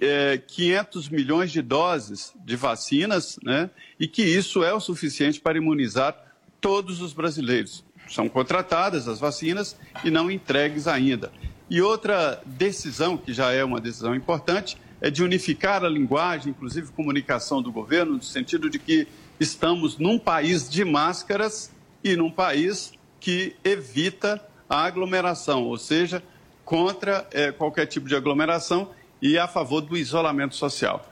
é, 0.00 0.38
500 0.38 1.08
milhões 1.08 1.50
de 1.50 1.62
doses 1.62 2.32
de 2.44 2.56
vacinas, 2.56 3.38
né? 3.42 3.70
E 3.98 4.06
que 4.06 4.22
isso 4.22 4.62
é 4.62 4.72
o 4.72 4.80
suficiente 4.80 5.40
para 5.40 5.58
imunizar 5.58 6.16
todos 6.60 7.00
os 7.00 7.12
brasileiros. 7.12 7.84
São 8.08 8.28
contratadas 8.28 9.08
as 9.08 9.18
vacinas 9.18 9.76
e 10.04 10.10
não 10.10 10.30
entregues 10.30 10.86
ainda. 10.86 11.32
E 11.68 11.80
outra 11.80 12.42
decisão, 12.44 13.16
que 13.16 13.32
já 13.32 13.52
é 13.52 13.64
uma 13.64 13.80
decisão 13.80 14.14
importante, 14.14 14.76
é 15.00 15.10
de 15.10 15.22
unificar 15.22 15.84
a 15.84 15.88
linguagem, 15.88 16.50
inclusive 16.50 16.92
comunicação 16.92 17.62
do 17.62 17.72
governo, 17.72 18.14
no 18.14 18.22
sentido 18.22 18.68
de 18.68 18.78
que 18.78 19.08
estamos 19.40 19.98
num 19.98 20.18
país 20.18 20.68
de 20.68 20.84
máscaras 20.84 21.70
e 22.02 22.16
num 22.16 22.30
país 22.30 22.92
que 23.18 23.56
evita 23.64 24.42
a 24.68 24.84
aglomeração, 24.84 25.64
ou 25.64 25.76
seja, 25.78 26.22
contra 26.64 27.26
é, 27.32 27.50
qualquer 27.52 27.86
tipo 27.86 28.08
de 28.08 28.14
aglomeração 28.14 28.90
e 29.20 29.38
a 29.38 29.48
favor 29.48 29.80
do 29.80 29.96
isolamento 29.96 30.54
social. 30.54 31.10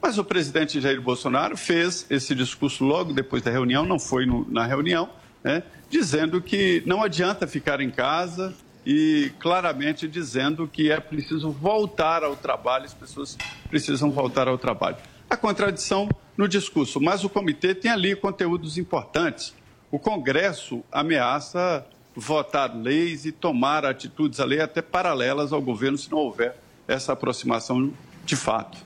Mas 0.00 0.18
o 0.18 0.24
presidente 0.24 0.80
Jair 0.80 1.00
Bolsonaro 1.00 1.56
fez 1.56 2.06
esse 2.10 2.34
discurso 2.34 2.84
logo 2.84 3.12
depois 3.12 3.42
da 3.42 3.50
reunião, 3.50 3.86
não 3.86 3.98
foi 3.98 4.26
no, 4.26 4.48
na 4.50 4.66
reunião, 4.66 5.08
né, 5.44 5.62
dizendo 5.88 6.40
que 6.40 6.82
não 6.86 7.02
adianta 7.02 7.46
ficar 7.46 7.80
em 7.80 7.90
casa 7.90 8.52
e 8.84 9.32
claramente 9.38 10.08
dizendo 10.08 10.66
que 10.66 10.90
é 10.90 10.98
preciso 11.00 11.50
voltar 11.50 12.24
ao 12.24 12.36
trabalho, 12.36 12.84
as 12.84 12.94
pessoas 12.94 13.38
precisam 13.68 14.10
voltar 14.10 14.48
ao 14.48 14.58
trabalho. 14.58 14.96
A 15.30 15.36
contradição 15.36 16.08
no 16.36 16.48
discurso, 16.48 17.00
mas 17.00 17.24
o 17.24 17.28
comitê 17.28 17.74
tem 17.74 17.90
ali 17.90 18.14
conteúdos 18.16 18.78
importantes. 18.78 19.54
O 19.90 19.98
Congresso 19.98 20.82
ameaça 20.90 21.86
votar 22.14 22.74
leis 22.74 23.24
e 23.24 23.32
tomar 23.32 23.84
atitudes 23.84 24.40
a 24.40 24.44
lei 24.44 24.60
até 24.60 24.82
paralelas 24.82 25.52
ao 25.52 25.62
governo 25.62 25.96
se 25.96 26.10
não 26.10 26.18
houver 26.18 26.56
essa 26.86 27.12
aproximação 27.12 27.92
de 28.24 28.36
fato. 28.36 28.78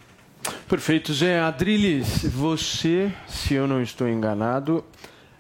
Perfeito, 0.69 1.13
Zé 1.13 1.41
Adriles, 1.41 2.25
você, 2.25 3.13
se 3.27 3.55
eu 3.55 3.67
não 3.67 3.83
estou 3.83 4.09
enganado, 4.09 4.85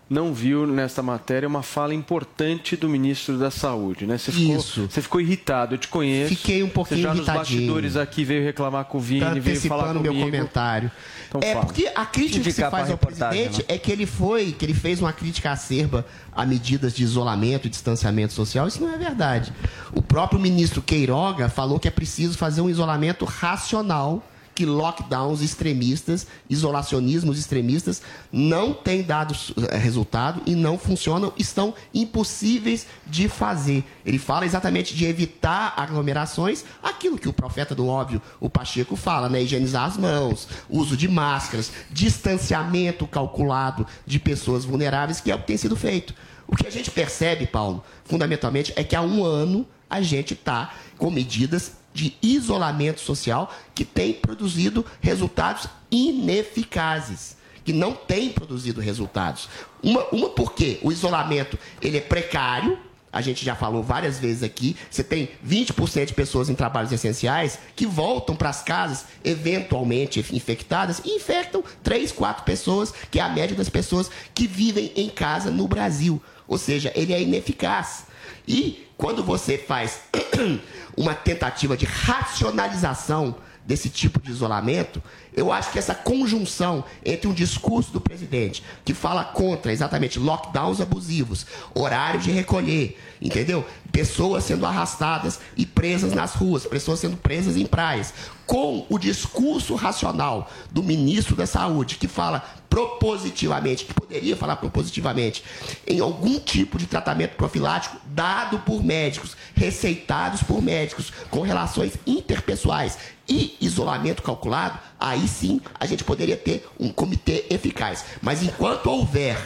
não 0.08 0.32
viu 0.32 0.68
nesta 0.68 1.02
matéria 1.02 1.48
uma 1.48 1.64
fala 1.64 1.92
importante 1.92 2.76
do 2.76 2.88
ministro 2.88 3.36
da 3.36 3.50
Saúde, 3.50 4.06
né? 4.06 4.16
Você 4.16 4.30
ficou, 4.30 4.56
Isso. 4.56 4.88
Você 4.88 5.02
ficou 5.02 5.20
irritado, 5.20 5.74
eu 5.74 5.78
te 5.78 5.88
conheço. 5.88 6.28
Fiquei 6.36 6.62
um 6.62 6.68
pouquinho 6.68 6.98
Você 6.98 7.02
já 7.02 7.08
nos 7.14 7.26
irritadinho. 7.26 7.60
bastidores 7.60 7.96
aqui 7.96 8.24
veio 8.24 8.44
reclamar 8.44 8.84
com 8.84 8.98
o 8.98 9.00
Vini, 9.00 9.20
Tá 9.20 9.34
veio 9.34 9.60
falar 9.62 9.92
comigo. 9.94 10.14
meu 10.14 10.24
comentário. 10.24 10.92
Então 11.28 11.40
é 11.42 11.54
fala. 11.54 11.66
porque 11.66 11.90
a 11.92 12.06
crítica 12.06 12.44
que 12.44 12.52
se 12.52 12.70
faz 12.70 12.88
ao 12.88 12.96
presidente 12.96 13.58
né? 13.58 13.64
é 13.66 13.78
que 13.78 13.90
ele 13.90 14.06
foi, 14.06 14.52
que 14.52 14.64
ele 14.64 14.74
fez 14.74 15.00
uma 15.00 15.12
crítica 15.12 15.50
acerba 15.50 16.06
a 16.32 16.46
medidas 16.46 16.94
de 16.94 17.02
isolamento 17.02 17.66
e 17.66 17.70
distanciamento 17.70 18.32
social. 18.32 18.68
Isso 18.68 18.80
não 18.80 18.94
é 18.94 18.96
verdade. 18.96 19.52
O 19.92 20.00
próprio 20.00 20.38
ministro 20.38 20.80
Queiroga 20.80 21.48
falou 21.48 21.80
que 21.80 21.88
é 21.88 21.90
preciso 21.90 22.38
fazer 22.38 22.60
um 22.60 22.70
isolamento 22.70 23.24
racional 23.24 24.22
que 24.56 24.64
lockdowns 24.64 25.42
extremistas, 25.42 26.26
isolacionismos 26.48 27.38
extremistas 27.38 28.00
não 28.32 28.72
têm 28.72 29.02
dado 29.02 29.36
eh, 29.70 29.76
resultado 29.76 30.40
e 30.46 30.54
não 30.54 30.78
funcionam, 30.78 31.30
estão 31.36 31.74
impossíveis 31.92 32.86
de 33.06 33.28
fazer. 33.28 33.84
Ele 34.04 34.18
fala 34.18 34.46
exatamente 34.46 34.96
de 34.96 35.04
evitar 35.04 35.74
aglomerações, 35.76 36.64
aquilo 36.82 37.18
que 37.18 37.28
o 37.28 37.34
profeta 37.34 37.74
do 37.74 37.86
óbvio, 37.86 38.22
o 38.40 38.48
Pacheco, 38.48 38.96
fala, 38.96 39.28
né? 39.28 39.42
Higienizar 39.42 39.84
as 39.84 39.98
mãos, 39.98 40.48
uso 40.70 40.96
de 40.96 41.06
máscaras, 41.06 41.70
distanciamento 41.90 43.06
calculado 43.06 43.86
de 44.06 44.18
pessoas 44.18 44.64
vulneráveis, 44.64 45.20
que 45.20 45.30
é 45.30 45.34
o 45.34 45.38
que 45.38 45.46
tem 45.46 45.58
sido 45.58 45.76
feito. 45.76 46.14
O 46.48 46.56
que 46.56 46.66
a 46.66 46.70
gente 46.70 46.90
percebe, 46.90 47.46
Paulo, 47.46 47.84
fundamentalmente, 48.06 48.72
é 48.74 48.82
que 48.82 48.96
há 48.96 49.02
um 49.02 49.22
ano 49.22 49.66
a 49.90 50.00
gente 50.00 50.32
está 50.32 50.72
com 50.96 51.10
medidas 51.10 51.72
de 51.96 52.14
isolamento 52.22 53.00
social 53.00 53.52
que 53.74 53.84
têm 53.84 54.12
produzido 54.12 54.84
resultados 55.00 55.66
ineficazes, 55.90 57.36
que 57.64 57.72
não 57.72 57.92
têm 57.94 58.28
produzido 58.28 58.80
resultados. 58.80 59.48
Uma, 59.82 60.04
uma 60.12 60.28
porque 60.28 60.78
o 60.82 60.92
isolamento 60.92 61.58
ele 61.80 61.96
é 61.96 62.00
precário, 62.00 62.78
a 63.10 63.22
gente 63.22 63.42
já 63.42 63.54
falou 63.54 63.82
várias 63.82 64.18
vezes 64.18 64.42
aqui, 64.42 64.76
você 64.90 65.02
tem 65.02 65.30
20% 65.44 66.04
de 66.04 66.12
pessoas 66.12 66.50
em 66.50 66.54
trabalhos 66.54 66.92
essenciais 66.92 67.58
que 67.74 67.86
voltam 67.86 68.36
para 68.36 68.50
as 68.50 68.62
casas 68.62 69.06
eventualmente 69.24 70.20
infectadas 70.34 71.00
e 71.02 71.16
infectam 71.16 71.64
3, 71.82 72.12
4 72.12 72.44
pessoas, 72.44 72.92
que 73.10 73.18
é 73.18 73.22
a 73.22 73.28
média 73.30 73.56
das 73.56 73.70
pessoas 73.70 74.10
que 74.34 74.46
vivem 74.46 74.92
em 74.94 75.08
casa 75.08 75.50
no 75.50 75.66
Brasil. 75.66 76.22
Ou 76.46 76.58
seja, 76.58 76.92
ele 76.94 77.14
é 77.14 77.22
ineficaz. 77.22 78.04
E 78.46 78.86
quando 78.96 79.22
você 79.22 79.58
faz 79.58 80.02
uma 80.96 81.14
tentativa 81.14 81.76
de 81.76 81.84
racionalização 81.84 83.36
desse 83.66 83.88
tipo 83.88 84.20
de 84.20 84.30
isolamento, 84.30 85.02
eu 85.34 85.52
acho 85.52 85.70
que 85.72 85.78
essa 85.78 85.94
conjunção 85.94 86.84
entre 87.04 87.28
um 87.28 87.34
discurso 87.34 87.92
do 87.92 88.00
presidente 88.00 88.62
que 88.84 88.94
fala 88.94 89.24
contra 89.24 89.72
exatamente 89.72 90.18
lockdowns 90.18 90.80
abusivos, 90.80 91.44
horário 91.74 92.20
de 92.20 92.30
recolher, 92.30 92.98
entendeu? 93.20 93.66
Pessoas 93.90 94.44
sendo 94.44 94.64
arrastadas 94.64 95.40
e 95.56 95.66
presas 95.66 96.12
nas 96.12 96.34
ruas, 96.34 96.64
pessoas 96.64 97.00
sendo 97.00 97.16
presas 97.16 97.56
em 97.56 97.66
praias, 97.66 98.14
com 98.46 98.86
o 98.88 98.98
discurso 98.98 99.74
racional 99.74 100.50
do 100.70 100.82
ministro 100.82 101.34
da 101.34 101.46
Saúde 101.46 101.96
que 101.96 102.06
fala 102.06 102.44
propositivamente, 102.70 103.84
que 103.84 103.94
poderia 103.94 104.36
falar 104.36 104.56
propositivamente, 104.56 105.42
em 105.86 105.98
algum 106.00 106.38
tipo 106.38 106.78
de 106.78 106.86
tratamento 106.86 107.34
profilático 107.34 107.96
dado 108.06 108.58
por 108.60 108.84
médicos, 108.84 109.36
receitados 109.54 110.42
por 110.42 110.62
médicos, 110.62 111.10
com 111.30 111.40
relações 111.40 111.94
interpessoais 112.06 112.98
e 113.28 113.56
isolamento 113.60 114.22
calculado, 114.22 114.78
aí 115.00 115.26
sim 115.26 115.60
a 115.78 115.86
gente 115.86 116.04
poderia 116.04 116.36
ter 116.36 116.66
um 116.78 116.88
comitê 116.90 117.44
eficaz. 117.50 118.04
Mas 118.22 118.42
enquanto 118.42 118.86
houver 118.86 119.36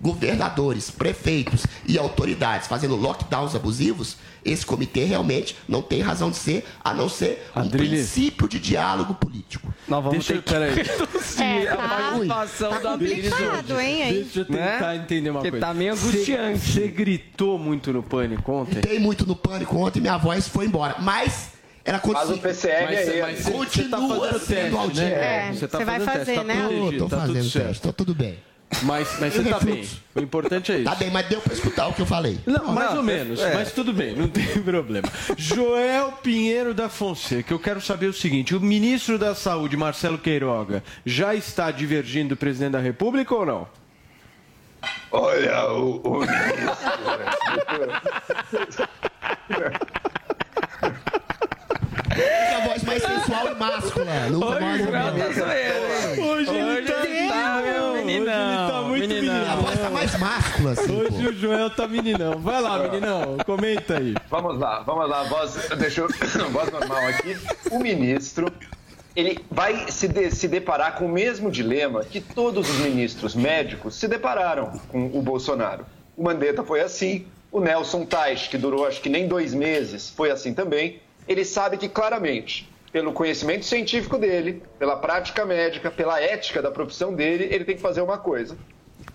governadores, 0.00 0.90
prefeitos 0.90 1.64
e 1.86 1.96
autoridades 1.96 2.66
fazendo 2.66 2.96
lockdowns 2.96 3.54
abusivos, 3.54 4.16
esse 4.44 4.66
comitê 4.66 5.04
realmente 5.04 5.56
não 5.68 5.80
tem 5.80 6.00
razão 6.00 6.28
de 6.28 6.36
ser, 6.38 6.66
a 6.82 6.92
não 6.92 7.08
ser 7.08 7.48
um 7.54 7.60
Adriles. 7.60 7.88
princípio 8.10 8.48
de 8.48 8.58
diálogo 8.58 9.14
político. 9.14 9.72
Nós 9.86 10.02
vamos 10.02 10.26
Deixa 10.26 10.34
eu- 10.34 10.42
ter 10.42 10.42
que 10.42 10.52
peraí. 10.52 10.74
reduzir 10.98 11.42
É, 11.42 11.68
a 11.68 11.76
tá- 11.76 11.88
participação 11.88 12.70
tá 12.72 12.78
da 12.80 12.90
complicado, 12.90 13.80
hein, 13.80 14.02
aí? 14.02 14.22
Deixa 14.24 14.40
eu 14.40 14.44
tentar 14.44 14.80
Né? 14.88 14.96
entender 14.96 15.30
uma 15.30 15.38
Porque 15.40 15.50
coisa. 15.52 15.66
tá 15.66 15.72
meio 15.74 15.94
Você- 15.96 16.08
angustiante. 16.16 16.58
Você 16.72 16.88
gritou 16.88 17.56
muito 17.58 17.92
no 17.92 18.02
pânico 18.02 18.52
ontem? 18.52 18.72
Gritei 18.80 18.98
muito 18.98 19.24
no 19.24 19.36
pânico 19.36 19.76
ontem, 19.78 20.00
minha 20.00 20.16
voz 20.18 20.48
foi 20.48 20.66
embora. 20.66 20.96
Mas 20.98 21.52
era 21.84 22.00
Mas 22.04 22.30
o. 22.30 22.38
PCR 22.38 22.84
Mas, 22.84 23.08
é 23.08 23.22
mas 23.22 23.38
você 23.38 23.50
tá 23.84 23.96
Continua 23.96 24.26
fazendo 24.32 24.40
sendo 24.40 24.76
teste, 24.78 25.00
né? 25.00 25.48
É, 25.48 25.52
você 25.52 25.68
tá 25.68 25.78
você 25.78 25.84
vai 25.84 26.00
fazendo 26.00 26.12
teste, 26.12 26.18
fazer, 26.18 26.34
tá 26.36 26.44
né? 26.44 26.54
protegido, 26.68 26.90
Tô, 26.92 26.98
tô 26.98 27.08
tá 27.08 27.16
tudo 27.22 27.26
fazendo 27.26 27.50
certo. 27.50 27.66
teste, 27.66 27.82
tá 27.82 27.92
tudo 27.92 28.14
bem. 28.14 28.38
Mas, 28.84 29.20
mas 29.20 29.34
você 29.34 29.42
tá 29.44 29.60
bem. 29.60 29.74
Refluxo. 29.74 30.02
O 30.14 30.20
importante 30.20 30.72
é 30.72 30.76
isso. 30.76 30.84
Tá 30.84 30.94
bem, 30.94 31.10
mas 31.10 31.26
deu 31.26 31.40
pra 31.42 31.52
escutar 31.52 31.88
o 31.88 31.92
que 31.92 32.00
eu 32.00 32.06
falei. 32.06 32.38
Não, 32.46 32.72
mais 32.72 32.90
Não, 32.90 32.96
ou 32.98 33.02
menos, 33.02 33.38
é. 33.40 33.52
mas 33.54 33.70
tudo 33.72 33.92
bem, 33.92 34.16
não 34.16 34.28
tem 34.32 34.46
problema. 34.62 35.08
Joel 35.36 36.12
Pinheiro 36.22 36.72
da 36.72 36.88
Fonseca, 36.88 37.52
eu 37.52 37.58
quero 37.58 37.80
saber 37.80 38.06
o 38.06 38.12
seguinte: 38.14 38.54
o 38.54 38.60
ministro 38.60 39.18
da 39.18 39.34
Saúde, 39.34 39.76
Marcelo 39.76 40.16
Queiroga, 40.16 40.82
já 41.04 41.34
está 41.34 41.70
divergindo 41.70 42.30
do 42.30 42.36
presidente 42.36 42.72
da 42.72 42.80
República 42.80 43.34
ou 43.34 43.44
não? 43.44 43.68
Olha, 45.10 45.66
o, 45.70 46.00
o 46.02 46.18
Usa 46.20 46.32
a 52.56 52.66
voz 52.68 52.82
mais 52.84 53.02
sensual 53.02 53.48
e 53.48 53.54
máscula. 53.54 54.04
Não 54.30 54.38
usa 54.40 54.60
mais 54.60 54.86
a 54.86 54.90
Tá 54.90 55.10
voz. 55.10 56.18
Hoje, 56.18 56.50
Hoje 56.50 56.50
ele 56.58 56.86
tá, 56.92 57.04
ele 57.06 57.28
tá, 57.28 57.62
meu 57.62 57.84
Hoje 57.84 58.04
meninão, 58.04 58.48
ele 58.62 58.70
tá 58.72 58.82
muito 58.82 59.08
meninão. 59.08 59.34
A 59.34 59.38
meninão. 59.38 59.62
voz 59.62 59.80
tá 59.80 59.90
mais 59.90 60.18
máscula, 60.18 60.72
assim, 60.72 61.00
Hoje 61.00 61.22
pô. 61.22 61.28
o 61.30 61.32
Joel 61.32 61.70
tá 61.70 61.88
meninão. 61.88 62.38
Vai 62.38 62.60
lá, 62.60 62.78
meninão, 62.78 63.36
comenta 63.46 63.98
aí. 63.98 64.14
Vamos 64.30 64.58
lá, 64.58 64.80
vamos 64.80 65.08
lá, 65.08 65.22
voz, 65.24 65.54
deixa 65.78 66.02
eu, 66.02 66.08
voz 66.50 66.70
normal 66.70 67.06
aqui. 67.06 67.36
O 67.70 67.78
ministro, 67.78 68.52
ele 69.16 69.38
vai 69.50 69.90
se, 69.90 70.08
de- 70.08 70.30
se 70.30 70.48
deparar 70.48 70.96
com 70.96 71.06
o 71.06 71.08
mesmo 71.08 71.50
dilema 71.50 72.04
que 72.04 72.20
todos 72.20 72.68
os 72.68 72.76
ministros 72.76 73.34
médicos 73.34 73.94
se 73.94 74.06
depararam 74.08 74.72
com 74.88 75.06
o 75.06 75.22
Bolsonaro. 75.22 75.86
O 76.16 76.22
Mandetta 76.24 76.62
foi 76.62 76.80
assim, 76.82 77.26
o 77.50 77.60
Nelson 77.60 78.04
Teich, 78.04 78.48
que 78.50 78.58
durou 78.58 78.86
acho 78.86 79.00
que 79.00 79.08
nem 79.08 79.26
dois 79.26 79.54
meses, 79.54 80.10
foi 80.10 80.30
assim 80.30 80.52
também. 80.52 81.00
Ele 81.26 81.44
sabe 81.44 81.76
que 81.76 81.88
claramente, 81.88 82.68
pelo 82.92 83.12
conhecimento 83.12 83.64
científico 83.64 84.18
dele, 84.18 84.62
pela 84.78 84.96
prática 84.96 85.44
médica, 85.44 85.90
pela 85.90 86.20
ética 86.20 86.60
da 86.60 86.70
profissão 86.70 87.14
dele, 87.14 87.48
ele 87.50 87.64
tem 87.64 87.76
que 87.76 87.82
fazer 87.82 88.00
uma 88.00 88.18
coisa 88.18 88.58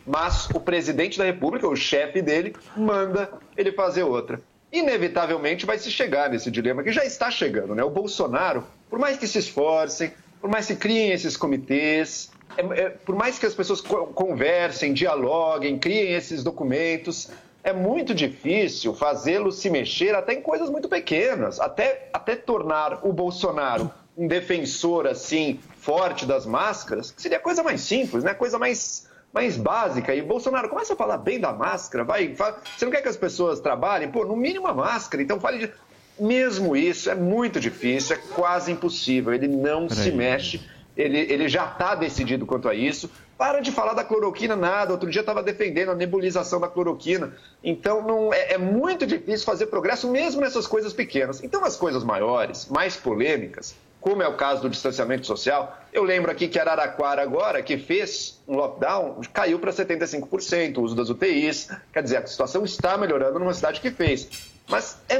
mas 0.09 0.49
o 0.53 0.59
presidente 0.61 1.17
da 1.17 1.25
República, 1.25 1.67
o 1.67 1.75
chefe 1.75 2.21
dele, 2.21 2.55
manda 2.77 3.29
ele 3.57 3.73
fazer 3.73 4.03
outra. 4.03 4.39
Inevitavelmente 4.71 5.65
vai 5.65 5.77
se 5.77 5.91
chegar 5.91 6.29
nesse 6.29 6.49
dilema 6.49 6.81
que 6.81 6.93
já 6.93 7.03
está 7.03 7.29
chegando, 7.29 7.75
né? 7.75 7.83
O 7.83 7.89
Bolsonaro, 7.89 8.65
por 8.89 8.97
mais 8.99 9.17
que 9.17 9.27
se 9.27 9.37
esforcem, 9.39 10.13
por 10.39 10.49
mais 10.49 10.65
que 10.65 10.77
criem 10.77 11.11
esses 11.11 11.35
comitês, 11.35 12.31
é- 12.55 12.81
é- 12.83 12.89
por 12.89 13.15
mais 13.15 13.37
que 13.37 13.45
as 13.45 13.53
pessoas 13.53 13.81
co- 13.81 14.07
conversem, 14.07 14.93
dialoguem, 14.93 15.77
criem 15.77 16.13
esses 16.13 16.41
documentos, 16.41 17.29
é 17.67 17.73
muito 17.73 18.15
difícil 18.15 18.93
fazê-lo 18.93 19.51
se 19.51 19.69
mexer 19.69 20.15
até 20.15 20.33
em 20.33 20.41
coisas 20.41 20.69
muito 20.69 20.87
pequenas, 20.87 21.59
até, 21.59 22.09
até 22.13 22.35
tornar 22.35 23.05
o 23.05 23.11
Bolsonaro 23.11 23.91
um 24.17 24.25
defensor 24.27 25.05
assim 25.05 25.59
forte 25.79 26.25
das 26.25 26.45
máscaras, 26.45 27.13
seria 27.17 27.37
a 27.37 27.41
coisa 27.41 27.61
mais 27.61 27.81
simples, 27.81 28.23
né? 28.23 28.33
Coisa 28.33 28.57
mais 28.57 29.05
mais 29.33 29.57
básica. 29.57 30.15
E 30.15 30.21
Bolsonaro 30.21 30.69
começa 30.69 30.93
a 30.93 30.95
falar 30.95 31.17
bem 31.17 31.39
da 31.39 31.51
máscara, 31.51 32.03
vai, 32.05 32.33
fala- 32.33 32.57
você 32.75 32.85
não 32.85 32.91
quer 32.91 33.01
que 33.01 33.09
as 33.09 33.17
pessoas 33.17 33.59
trabalhem? 33.59 34.09
Pô, 34.09 34.23
no 34.25 34.35
mínimo 34.35 34.65
a 34.65 34.73
máscara, 34.73 35.21
então 35.21 35.39
fale 35.39 35.59
de 35.59 35.71
mesmo 36.19 36.75
isso 36.75 37.09
é 37.11 37.15
muito 37.15 37.59
difícil, 37.59 38.15
é 38.15 38.19
quase 38.33 38.71
impossível. 38.71 39.33
Ele 39.33 39.47
não 39.47 39.87
se 39.89 40.09
mexe, 40.11 40.61
ele, 40.95 41.19
ele 41.19 41.47
já 41.49 41.65
está 41.65 41.93
decidido 41.93 42.45
quanto 42.45 42.67
a 42.69 42.73
isso. 42.73 43.11
Para 43.37 43.59
de 43.59 43.71
falar 43.71 43.93
da 43.93 44.03
cloroquina, 44.03 44.55
nada. 44.55 44.91
Outro 44.91 45.09
dia 45.09 45.21
estava 45.21 45.43
defendendo 45.43 45.91
a 45.91 45.95
nebulização 45.95 46.59
da 46.59 46.67
cloroquina. 46.67 47.35
Então, 47.63 48.01
não, 48.01 48.33
é, 48.33 48.53
é 48.53 48.57
muito 48.57 49.05
difícil 49.05 49.45
fazer 49.45 49.67
progresso 49.67 50.09
mesmo 50.09 50.41
nessas 50.41 50.65
coisas 50.65 50.91
pequenas. 50.91 51.43
Então, 51.43 51.63
as 51.63 51.75
coisas 51.75 52.03
maiores, 52.03 52.67
mais 52.67 52.97
polêmicas, 52.97 53.75
como 54.01 54.23
é 54.23 54.27
o 54.27 54.35
caso 54.35 54.61
do 54.61 54.69
distanciamento 54.69 55.27
social, 55.27 55.77
eu 55.93 56.03
lembro 56.03 56.31
aqui 56.31 56.47
que 56.47 56.57
Araraquara 56.57 57.21
agora, 57.21 57.61
que 57.61 57.77
fez 57.77 58.39
um 58.47 58.55
lockdown, 58.55 59.21
caiu 59.33 59.59
para 59.59 59.71
75% 59.71 60.77
o 60.77 60.81
uso 60.81 60.95
das 60.95 61.09
UTIs. 61.09 61.69
Quer 61.93 62.03
dizer, 62.03 62.17
a 62.17 62.25
situação 62.25 62.63
está 62.63 62.97
melhorando 62.97 63.37
numa 63.37 63.53
cidade 63.53 63.81
que 63.81 63.91
fez. 63.91 64.55
Mas 64.67 64.97
é 65.07 65.17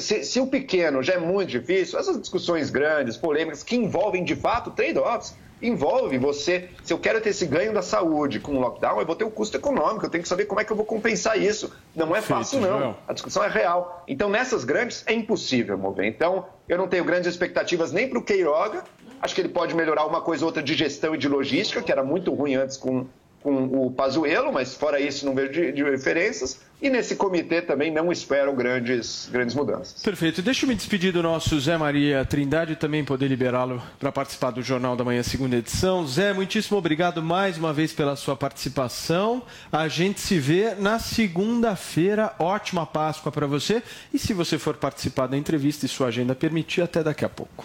se, 0.00 0.24
se 0.24 0.40
o 0.40 0.46
pequeno 0.46 1.02
já 1.02 1.14
é 1.14 1.18
muito 1.18 1.50
difícil, 1.50 1.98
essas 1.98 2.20
discussões 2.20 2.70
grandes, 2.70 3.16
polêmicas, 3.16 3.62
que 3.62 3.76
envolvem 3.76 4.24
de 4.24 4.36
fato 4.36 4.70
trade-offs, 4.70 5.34
envolve 5.62 6.18
você. 6.18 6.68
Se 6.82 6.92
eu 6.92 6.98
quero 6.98 7.20
ter 7.20 7.30
esse 7.30 7.46
ganho 7.46 7.72
da 7.72 7.82
saúde 7.82 8.40
com 8.40 8.52
o 8.52 8.60
lockdown, 8.60 9.00
eu 9.00 9.06
vou 9.06 9.16
ter 9.16 9.24
o 9.24 9.30
custo 9.30 9.56
econômico, 9.56 10.04
eu 10.04 10.10
tenho 10.10 10.22
que 10.22 10.28
saber 10.28 10.46
como 10.46 10.60
é 10.60 10.64
que 10.64 10.72
eu 10.72 10.76
vou 10.76 10.86
compensar 10.86 11.40
isso. 11.40 11.72
Não 11.94 12.14
é 12.14 12.20
fácil, 12.20 12.60
não. 12.60 12.96
A 13.06 13.12
discussão 13.12 13.44
é 13.44 13.48
real. 13.48 14.04
Então, 14.06 14.28
nessas 14.28 14.64
grandes, 14.64 15.04
é 15.06 15.12
impossível 15.12 15.76
mover. 15.76 16.06
Então, 16.06 16.46
eu 16.68 16.78
não 16.78 16.88
tenho 16.88 17.04
grandes 17.04 17.28
expectativas 17.28 17.92
nem 17.92 18.08
para 18.08 18.18
o 18.18 18.22
Queiroga. 18.22 18.84
Acho 19.20 19.34
que 19.34 19.40
ele 19.40 19.50
pode 19.50 19.74
melhorar 19.74 20.06
uma 20.06 20.20
coisa 20.20 20.44
ou 20.44 20.48
outra 20.48 20.62
de 20.62 20.74
gestão 20.74 21.14
e 21.14 21.18
de 21.18 21.28
logística, 21.28 21.82
que 21.82 21.92
era 21.92 22.02
muito 22.02 22.32
ruim 22.32 22.54
antes 22.54 22.76
com, 22.76 23.06
com 23.42 23.86
o 23.86 23.90
Pazuello, 23.90 24.52
mas 24.52 24.74
fora 24.74 25.00
isso 25.00 25.24
não 25.24 25.34
vejo 25.34 25.72
diferenças. 25.72 26.60
E 26.82 26.88
nesse 26.88 27.14
comitê 27.14 27.60
também 27.60 27.92
não 27.92 28.10
espero 28.10 28.54
grandes, 28.54 29.28
grandes 29.30 29.54
mudanças. 29.54 30.02
Perfeito. 30.02 30.40
Deixa 30.40 30.64
eu 30.64 30.68
me 30.68 30.74
despedir 30.74 31.12
do 31.12 31.22
nosso 31.22 31.60
Zé 31.60 31.76
Maria 31.76 32.24
Trindade 32.24 32.72
e 32.72 32.76
também 32.76 33.04
poder 33.04 33.28
liberá-lo 33.28 33.82
para 33.98 34.10
participar 34.10 34.50
do 34.50 34.62
Jornal 34.62 34.96
da 34.96 35.04
Manhã, 35.04 35.22
segunda 35.22 35.56
edição. 35.56 36.06
Zé, 36.06 36.32
muitíssimo 36.32 36.78
obrigado 36.78 37.22
mais 37.22 37.58
uma 37.58 37.70
vez 37.70 37.92
pela 37.92 38.16
sua 38.16 38.34
participação. 38.34 39.42
A 39.70 39.88
gente 39.88 40.20
se 40.20 40.38
vê 40.38 40.74
na 40.74 40.98
segunda-feira. 40.98 42.34
Ótima 42.38 42.86
Páscoa 42.86 43.30
para 43.30 43.46
você. 43.46 43.82
E 44.12 44.18
se 44.18 44.32
você 44.32 44.58
for 44.58 44.76
participar 44.76 45.26
da 45.26 45.36
entrevista 45.36 45.84
e 45.84 45.88
sua 45.88 46.06
agenda 46.06 46.34
permitir, 46.34 46.80
até 46.80 47.02
daqui 47.02 47.26
a 47.26 47.28
pouco. 47.28 47.62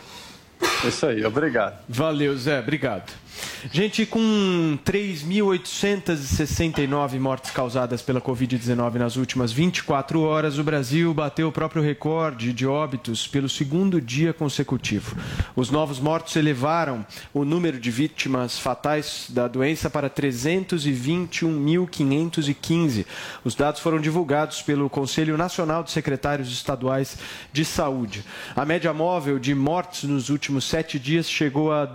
Isso 0.86 1.06
aí, 1.06 1.24
obrigado. 1.26 1.80
Valeu, 1.88 2.38
Zé. 2.38 2.60
Obrigado. 2.60 3.25
Gente, 3.72 4.06
com 4.06 4.78
3.869 4.86 7.20
mortes 7.20 7.50
causadas 7.52 8.02
pela 8.02 8.20
Covid-19 8.22 8.96
nas 8.96 9.16
últimas 9.16 9.50
24 9.52 10.22
horas, 10.22 10.58
o 10.60 10.64
Brasil 10.64 11.12
bateu 11.14 11.48
o 11.48 11.52
próprio 11.52 11.82
recorde 11.82 12.54
de 12.54 12.68
óbitos 12.68 13.28
pelo 13.28 13.50
segundo 13.50 14.00
dia 14.00 14.32
consecutivo. 14.34 15.18
Os 15.56 15.72
novos 15.72 16.00
mortos 16.00 16.36
elevaram 16.36 17.04
o 17.34 17.44
número 17.44 17.80
de 17.80 17.90
vítimas 17.90 18.60
fatais 18.60 19.26
da 19.30 19.48
doença 19.48 19.90
para 19.90 20.08
321.515. 20.10 23.06
Os 23.44 23.56
dados 23.56 23.82
foram 23.82 24.00
divulgados 24.00 24.62
pelo 24.62 24.88
Conselho 24.90 25.36
Nacional 25.38 25.84
de 25.84 25.92
Secretários 25.92 26.52
Estaduais 26.52 27.18
de 27.52 27.66
Saúde. 27.66 28.24
A 28.56 28.64
média 28.64 28.94
móvel 28.94 29.40
de 29.40 29.56
mortes 29.56 30.04
nos 30.04 30.30
últimos 30.30 30.66
sete 30.66 31.00
dias 31.00 31.28
chegou 31.30 31.74
a 31.74 31.86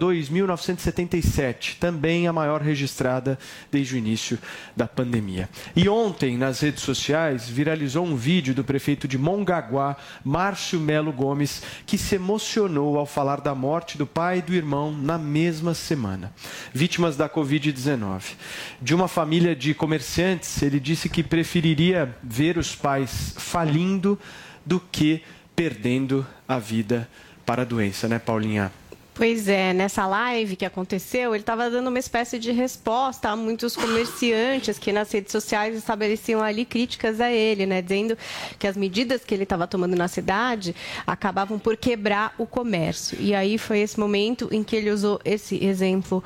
2.977, 1.30 1.76
também 1.78 2.26
a 2.26 2.32
maior 2.32 2.60
registrada 2.60 3.38
desde 3.70 3.94
o 3.94 3.98
início 3.98 4.38
da 4.76 4.86
pandemia. 4.86 5.48
E 5.74 5.88
ontem, 5.88 6.36
nas 6.36 6.60
redes 6.60 6.82
sociais, 6.82 7.48
viralizou 7.48 8.04
um 8.04 8.16
vídeo 8.16 8.54
do 8.54 8.64
prefeito 8.64 9.06
de 9.06 9.16
Mongaguá, 9.16 9.96
Márcio 10.24 10.80
Melo 10.80 11.12
Gomes, 11.12 11.62
que 11.86 11.96
se 11.96 12.16
emocionou 12.16 12.98
ao 12.98 13.06
falar 13.06 13.40
da 13.40 13.54
morte 13.54 13.96
do 13.96 14.06
pai 14.06 14.38
e 14.38 14.42
do 14.42 14.54
irmão 14.54 14.92
na 14.92 15.16
mesma 15.18 15.74
semana, 15.74 16.32
vítimas 16.72 17.16
da 17.16 17.28
Covid-19. 17.28 18.34
De 18.82 18.94
uma 18.94 19.08
família 19.08 19.54
de 19.54 19.74
comerciantes, 19.74 20.62
ele 20.62 20.80
disse 20.80 21.08
que 21.08 21.22
preferiria 21.22 22.14
ver 22.22 22.58
os 22.58 22.74
pais 22.74 23.34
falindo 23.36 24.18
do 24.64 24.80
que 24.80 25.22
perdendo 25.54 26.26
a 26.48 26.58
vida 26.58 27.08
para 27.44 27.62
a 27.62 27.64
doença, 27.64 28.08
né, 28.08 28.18
Paulinha? 28.18 28.72
Pois 29.20 29.48
é, 29.48 29.74
nessa 29.74 30.06
live 30.06 30.56
que 30.56 30.64
aconteceu, 30.64 31.34
ele 31.34 31.42
estava 31.42 31.68
dando 31.68 31.88
uma 31.88 31.98
espécie 31.98 32.38
de 32.38 32.52
resposta 32.52 33.28
a 33.28 33.36
muitos 33.36 33.76
comerciantes 33.76 34.78
que 34.78 34.94
nas 34.94 35.12
redes 35.12 35.30
sociais 35.30 35.76
estabeleciam 35.76 36.42
ali 36.42 36.64
críticas 36.64 37.20
a 37.20 37.30
ele, 37.30 37.66
né? 37.66 37.82
Dizendo 37.82 38.16
que 38.58 38.66
as 38.66 38.78
medidas 38.78 39.22
que 39.22 39.34
ele 39.34 39.42
estava 39.42 39.66
tomando 39.66 39.94
na 39.94 40.08
cidade 40.08 40.74
acabavam 41.06 41.58
por 41.58 41.76
quebrar 41.76 42.34
o 42.38 42.46
comércio. 42.46 43.18
E 43.20 43.34
aí 43.34 43.58
foi 43.58 43.80
esse 43.80 44.00
momento 44.00 44.48
em 44.50 44.64
que 44.64 44.74
ele 44.74 44.90
usou 44.90 45.20
esse 45.22 45.62
exemplo 45.62 46.24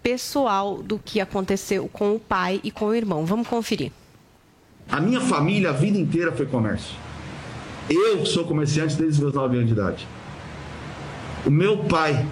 pessoal 0.00 0.80
do 0.80 1.00
que 1.04 1.20
aconteceu 1.20 1.88
com 1.92 2.14
o 2.14 2.20
pai 2.20 2.60
e 2.62 2.70
com 2.70 2.84
o 2.84 2.94
irmão. 2.94 3.26
Vamos 3.26 3.48
conferir. 3.48 3.90
A 4.88 5.00
minha 5.00 5.20
família, 5.20 5.70
a 5.70 5.72
vida 5.72 5.98
inteira 5.98 6.30
foi 6.30 6.46
comércio. 6.46 6.94
Eu 7.90 8.24
sou 8.24 8.44
comerciante 8.44 8.94
desde 8.94 9.14
os 9.14 9.18
meus 9.18 9.34
9 9.34 9.56
anos 9.56 9.66
de 9.66 9.72
idade. 9.72 10.06
O 11.46 11.50
meu 11.50 11.78
pai 11.78 12.26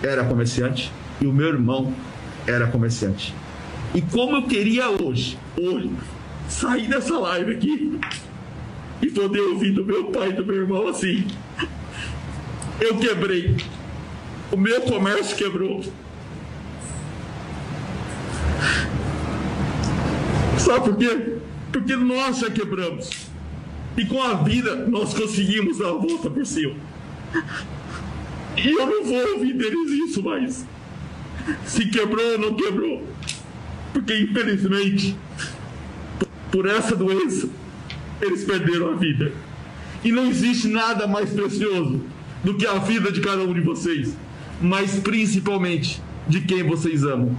era 0.00 0.24
comerciante 0.24 0.92
e 1.20 1.26
o 1.26 1.32
meu 1.32 1.48
irmão 1.48 1.92
era 2.46 2.68
comerciante. 2.68 3.34
E 3.92 4.00
como 4.00 4.36
eu 4.36 4.42
queria 4.44 4.88
hoje, 4.90 5.36
hoje, 5.60 5.90
sair 6.48 6.86
dessa 6.86 7.18
live 7.18 7.56
aqui 7.56 7.98
e 9.02 9.10
poder 9.10 9.40
ouvir 9.40 9.72
do 9.72 9.84
meu 9.84 10.04
pai 10.04 10.28
e 10.28 10.32
do 10.34 10.46
meu 10.46 10.54
irmão 10.54 10.86
assim. 10.86 11.26
Eu 12.80 12.96
quebrei. 12.98 13.56
O 14.52 14.56
meu 14.56 14.82
comércio 14.82 15.36
quebrou. 15.36 15.82
Sabe 20.58 20.90
por 20.90 20.96
quê? 20.96 21.38
Porque 21.72 21.96
nós 21.96 22.38
já 22.38 22.50
quebramos. 22.50 23.10
E 23.96 24.06
com 24.06 24.22
a 24.22 24.34
vida 24.34 24.76
nós 24.86 25.12
conseguimos 25.12 25.78
dar 25.78 25.88
a 25.88 25.94
volta 25.94 26.30
por 26.30 26.46
cima. 26.46 26.76
E 28.64 28.68
eu 28.68 28.86
não 28.86 29.04
vou 29.04 29.34
ouvir 29.34 29.54
deles 29.54 29.90
isso 30.08 30.22
mais. 30.22 30.66
Se 31.64 31.86
quebrou 31.86 32.32
ou 32.32 32.38
não 32.38 32.54
quebrou. 32.54 33.06
Porque 33.92 34.18
infelizmente, 34.18 35.16
por 36.50 36.66
essa 36.66 36.94
doença, 36.94 37.48
eles 38.20 38.44
perderam 38.44 38.90
a 38.90 38.94
vida. 38.96 39.32
E 40.04 40.12
não 40.12 40.26
existe 40.26 40.68
nada 40.68 41.06
mais 41.06 41.30
precioso 41.30 42.02
do 42.42 42.54
que 42.54 42.66
a 42.66 42.78
vida 42.78 43.10
de 43.10 43.20
cada 43.20 43.42
um 43.42 43.52
de 43.52 43.60
vocês, 43.60 44.16
mas 44.60 44.98
principalmente 45.00 46.00
de 46.28 46.40
quem 46.40 46.62
vocês 46.62 47.04
amam. 47.04 47.36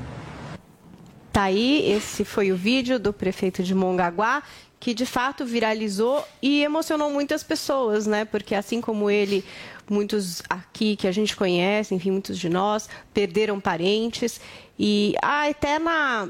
Tá 1.31 1.43
aí, 1.43 1.91
esse 1.91 2.25
foi 2.25 2.51
o 2.51 2.55
vídeo 2.55 2.99
do 2.99 3.13
prefeito 3.13 3.61
de 3.61 3.75
Mongaguá, 3.75 4.41
que 4.79 4.93
de 4.93 5.05
fato 5.05 5.45
viralizou 5.45 6.25
e 6.41 6.63
emocionou 6.63 7.11
muitas 7.11 7.43
pessoas, 7.43 8.07
né? 8.07 8.25
Porque 8.25 8.55
assim 8.55 8.81
como 8.81 9.09
ele, 9.09 9.43
muitos 9.89 10.41
aqui 10.49 10.95
que 10.95 11.07
a 11.07 11.11
gente 11.11 11.35
conhece, 11.35 11.93
enfim, 11.93 12.11
muitos 12.11 12.37
de 12.37 12.49
nós, 12.49 12.89
perderam 13.13 13.59
parentes. 13.59 14.39
E 14.77 15.13
a 15.21 15.49
eterna 15.49 16.29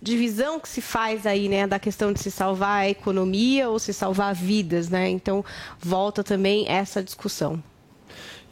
divisão 0.00 0.60
que 0.60 0.68
se 0.68 0.80
faz 0.80 1.26
aí, 1.26 1.48
né, 1.48 1.66
da 1.66 1.78
questão 1.78 2.12
de 2.12 2.20
se 2.20 2.30
salvar 2.30 2.82
a 2.82 2.88
economia 2.88 3.68
ou 3.68 3.78
se 3.78 3.92
salvar 3.92 4.34
vidas, 4.34 4.88
né? 4.88 5.08
Então, 5.08 5.44
volta 5.80 6.22
também 6.22 6.68
essa 6.68 7.02
discussão. 7.02 7.62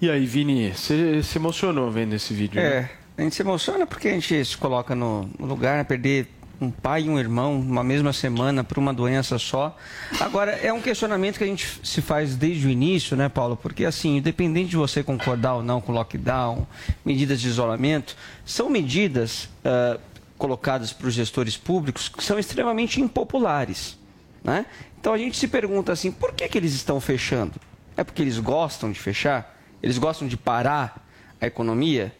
E 0.01 0.11
aí, 0.11 0.27
Vini, 0.27 0.73
você 0.73 1.23
se 1.23 1.39
emocionou 1.39 1.91
vendo 1.91 2.15
esse 2.15 2.35
vídeo? 2.35 2.61
É, 2.61 2.81
né? 2.83 2.91
A 3.17 3.23
gente 3.23 3.37
se 3.37 3.43
emociona 3.43 3.87
porque 3.87 4.09
a 4.09 4.13
gente 4.13 4.45
se 4.45 4.57
coloca 4.57 4.95
no, 4.95 5.29
lugar, 5.39 5.77
né, 5.77 5.85
perder 5.85 6.29
um 6.61 6.71
pai 6.71 7.03
e 7.03 7.09
um 7.09 7.19
irmão 7.19 7.59
numa 7.59 7.85
mesma 7.85 8.13
semana 8.13 8.65
por 8.65 8.79
uma 8.79 8.93
doença 8.93 9.39
só. 9.39 9.77
Agora, 10.21 10.53
é 10.53 10.73
um 10.73 10.81
questionamento 10.81 11.39
que 11.39 11.45
a 11.45 11.47
gente 11.47 11.81
se 11.83 12.01
faz 12.01 12.37
desde 12.37 12.67
o 12.67 12.71
início, 12.71 13.17
né, 13.17 13.29
Paulo? 13.29 13.57
Porque, 13.57 13.85
assim, 13.85 14.17
independente 14.17 14.71
de 14.71 14.77
você 14.77 15.03
concordar 15.03 15.55
ou 15.55 15.63
não 15.63 15.81
com 15.81 15.93
lockdown, 15.93 16.67
medidas 17.05 17.41
de 17.41 17.49
isolamento, 17.49 18.17
são 18.45 18.71
medidas 18.71 19.49
uh, 19.65 20.01
colocadas 20.39 20.93
para 20.93 21.09
os 21.09 21.15
gestores 21.15 21.57
públicos 21.57 22.09
que 22.09 22.23
são 22.23 22.39
extremamente 22.39 23.01
impopulares, 23.01 23.99
né? 24.43 24.67
Então, 24.99 25.13
a 25.13 25.19
gente 25.19 25.37
se 25.37 25.49
pergunta 25.49 25.93
assim, 25.93 26.11
por 26.11 26.33
que, 26.33 26.49
que 26.49 26.57
eles 26.57 26.73
estão 26.73 27.01
fechando? 27.01 27.61
É 27.97 28.03
porque 28.03 28.23
eles 28.23 28.39
gostam 28.39 28.91
de 28.91 28.99
fechar? 28.99 29.55
Eles 29.83 29.99
gostam 29.99 30.27
de 30.27 30.37
parar 30.37 31.07
a 31.41 31.47
economia? 31.47 32.13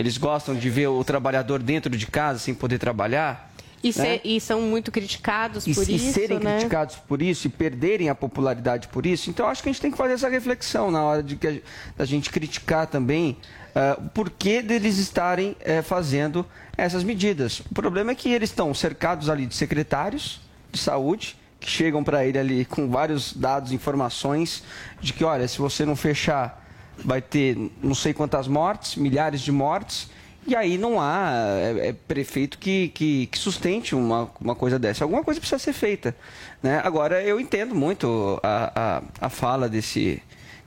Eles 0.00 0.16
gostam 0.16 0.54
de 0.54 0.70
ver 0.70 0.86
o 0.86 1.04
trabalhador 1.04 1.62
dentro 1.62 1.94
de 1.94 2.06
casa 2.06 2.38
sem 2.38 2.54
poder 2.54 2.78
trabalhar? 2.78 3.52
E, 3.84 3.88
né? 3.88 3.92
ser, 3.92 4.20
e 4.24 4.40
são 4.40 4.62
muito 4.62 4.90
criticados 4.90 5.66
e, 5.66 5.74
por 5.74 5.86
e 5.86 5.96
isso, 5.96 6.12
serem 6.14 6.38
né? 6.38 6.54
criticados 6.54 6.96
por 6.96 7.20
isso 7.20 7.46
e 7.46 7.50
perderem 7.50 8.08
a 8.08 8.14
popularidade 8.14 8.88
por 8.88 9.04
isso. 9.04 9.28
Então, 9.28 9.46
acho 9.46 9.62
que 9.62 9.68
a 9.68 9.72
gente 9.72 9.82
tem 9.82 9.90
que 9.90 9.98
fazer 9.98 10.14
essa 10.14 10.30
reflexão 10.30 10.90
na 10.90 11.02
hora 11.02 11.22
de 11.22 11.36
que 11.36 11.46
a, 11.46 11.54
da 11.98 12.06
gente 12.06 12.30
criticar 12.30 12.86
também 12.86 13.36
uh, 13.76 14.06
o 14.06 14.08
porquê 14.08 14.62
deles 14.62 14.96
estarem 14.96 15.50
uh, 15.50 15.82
fazendo 15.82 16.46
essas 16.78 17.04
medidas. 17.04 17.60
O 17.70 17.74
problema 17.74 18.12
é 18.12 18.14
que 18.14 18.30
eles 18.32 18.48
estão 18.48 18.72
cercados 18.72 19.28
ali 19.28 19.44
de 19.44 19.54
secretários 19.54 20.40
de 20.72 20.78
saúde 20.78 21.36
que 21.60 21.68
chegam 21.68 22.02
para 22.02 22.24
ele 22.24 22.38
ali 22.38 22.64
com 22.64 22.88
vários 22.88 23.34
dados, 23.34 23.70
informações 23.70 24.62
de 24.98 25.12
que, 25.12 25.22
olha, 25.24 25.46
se 25.46 25.58
você 25.58 25.84
não 25.84 25.94
fechar, 25.94 26.59
vai 27.04 27.20
ter 27.20 27.56
não 27.82 27.94
sei 27.94 28.12
quantas 28.12 28.46
mortes, 28.48 28.96
milhares 28.96 29.40
de 29.40 29.52
mortes. 29.52 30.08
E 30.46 30.56
aí 30.56 30.78
não 30.78 31.00
há 31.00 31.32
é, 31.34 31.88
é 31.88 31.92
prefeito 31.92 32.58
que, 32.58 32.88
que, 32.88 33.26
que, 33.26 33.38
sustente 33.38 33.94
uma, 33.94 34.30
uma 34.40 34.54
coisa 34.54 34.78
dessa. 34.78 35.04
Alguma 35.04 35.22
coisa 35.22 35.38
precisa 35.38 35.58
ser 35.58 35.72
feita. 35.72 36.16
Né? 36.62 36.80
Agora, 36.82 37.22
eu 37.22 37.38
entendo 37.38 37.74
muito 37.74 38.40
a, 38.42 38.72
a, 39.20 39.26
a 39.26 39.28
fala 39.28 39.68
desse, 39.68 40.22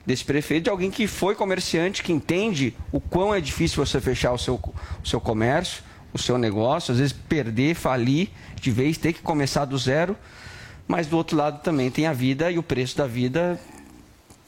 desse 0.06 0.24
prefeito, 0.24 0.64
de 0.64 0.70
alguém 0.70 0.90
que 0.90 1.06
foi 1.06 1.34
comerciante, 1.34 2.02
que 2.02 2.12
entende 2.12 2.74
o 2.92 3.00
quão 3.00 3.34
é 3.34 3.40
difícil 3.40 3.84
você 3.84 4.00
fechar 4.00 4.32
o 4.32 4.38
seu, 4.38 4.54
o 5.02 5.06
seu 5.06 5.20
comércio, 5.20 5.82
o 6.12 6.18
seu 6.18 6.38
negócio, 6.38 6.92
às 6.92 6.98
vezes 6.98 7.12
perder, 7.12 7.74
falir 7.74 8.28
de 8.60 8.70
vez, 8.70 8.96
ter 8.96 9.12
que 9.12 9.22
começar 9.22 9.64
do 9.64 9.76
zero. 9.76 10.16
Mas 10.86 11.06
do 11.06 11.16
outro 11.16 11.36
lado 11.36 11.62
também 11.62 11.90
tem 11.90 12.06
a 12.06 12.12
vida 12.12 12.50
e 12.50 12.58
o 12.58 12.62
preço 12.62 12.96
da 12.96 13.06
vida 13.06 13.58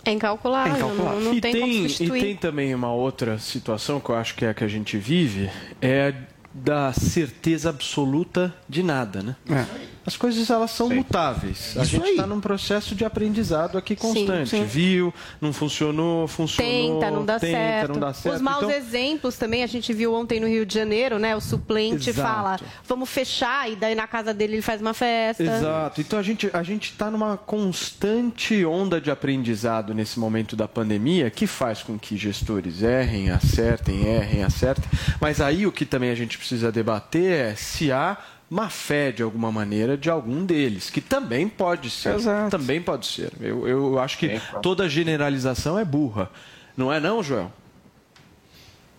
é 0.06 0.12
incalculável, 0.12 0.72
É 0.72 0.76
incalculável. 0.78 1.20
não, 1.20 1.24
não 1.26 1.34
e 1.34 1.40
tem, 1.40 1.60
como 1.60 1.72
substituir. 1.72 2.18
E 2.18 2.20
tem 2.22 2.36
também 2.36 2.74
uma 2.74 2.92
outra 2.92 3.38
situação 3.38 4.00
que 4.00 4.08
eu 4.10 4.14
acho 4.16 4.34
que 4.34 4.44
é 4.44 4.50
a 4.50 4.54
que 4.54 4.64
a 4.64 4.68
gente 4.68 4.96
vive, 4.96 5.50
é 5.82 6.14
da 6.54 6.92
certeza 6.92 7.68
absoluta 7.68 8.54
de 8.68 8.82
nada, 8.82 9.22
né? 9.22 9.36
É. 9.50 9.95
As 10.06 10.16
coisas 10.16 10.48
elas 10.50 10.70
são 10.70 10.88
mutáveis. 10.88 11.74
A 11.76 11.82
Isso 11.82 11.90
gente 11.92 12.04
aí. 12.04 12.10
está 12.12 12.26
num 12.26 12.40
processo 12.40 12.94
de 12.94 13.04
aprendizado 13.04 13.76
aqui 13.76 13.96
constante. 13.96 14.50
sim. 14.50 14.64
Viu, 14.64 15.12
não 15.40 15.52
funcionou, 15.52 16.28
funcionou, 16.28 17.00
Tenta, 17.00 17.10
não 17.10 17.24
dá, 17.24 17.40
tenta, 17.40 17.52
certo. 17.58 17.92
não 17.92 18.00
dá 18.00 18.12
certo. 18.14 18.36
Os 18.36 18.40
maus 18.40 18.62
Então, 18.64 18.70
exemplos 18.70 19.36
também, 19.36 19.62
a 19.62 19.66
gente 19.66 19.92
viu 19.92 20.14
ontem 20.14 20.38
no 20.38 20.46
Rio 20.46 20.64
de 20.64 20.72
Janeiro, 20.74 21.18
né? 21.18 21.34
O 21.34 21.40
suplente 21.40 22.10
Exato. 22.10 22.28
fala, 22.28 22.60
vamos 22.86 23.08
fechar, 23.08 23.70
e 23.70 23.74
daí 23.76 23.94
na 23.96 24.06
casa 24.06 24.32
dele 24.32 24.54
ele 24.54 24.62
faz 24.62 24.80
uma 24.80 24.94
festa. 24.94 25.42
Exato. 25.42 26.00
Então 26.00 26.18
a 26.18 26.22
gente 26.22 26.48
a 26.52 26.62
gente 26.62 26.92
está 26.92 27.10
numa 27.10 27.36
constante 27.36 28.64
onda 28.64 29.00
de 29.00 29.10
aprendizado 29.10 29.92
nesse 29.94 30.18
momento 30.18 30.54
da 30.54 30.68
pandemia 30.68 31.30
que 31.30 31.46
faz 31.46 31.82
com 31.82 31.98
que 31.98 32.16
gestores 32.16 32.82
errem, 32.82 33.30
acertem, 33.30 34.06
errem, 34.06 34.44
acertem. 34.44 34.88
Mas 35.20 35.40
aí 35.40 35.66
o 35.66 35.72
que 35.72 35.84
também 35.84 36.10
a 36.10 36.14
gente 36.14 36.38
precisa 36.38 36.70
debater 36.70 37.50
é 37.50 37.54
se 37.56 37.90
há 37.90 38.16
má 38.48 38.68
fé 38.68 39.10
de 39.10 39.22
alguma 39.22 39.50
maneira 39.50 39.96
de 39.96 40.08
algum 40.08 40.44
deles, 40.44 40.88
que 40.88 41.00
também 41.00 41.48
pode 41.48 41.90
ser. 41.90 42.14
Exato. 42.14 42.50
Também 42.50 42.80
pode 42.80 43.06
ser. 43.06 43.32
Eu, 43.40 43.66
eu 43.66 43.98
acho 43.98 44.18
que 44.18 44.40
toda 44.62 44.88
generalização 44.88 45.78
é 45.78 45.84
burra. 45.84 46.30
Não 46.76 46.92
é 46.92 47.00
não, 47.00 47.22
Joel? 47.22 47.50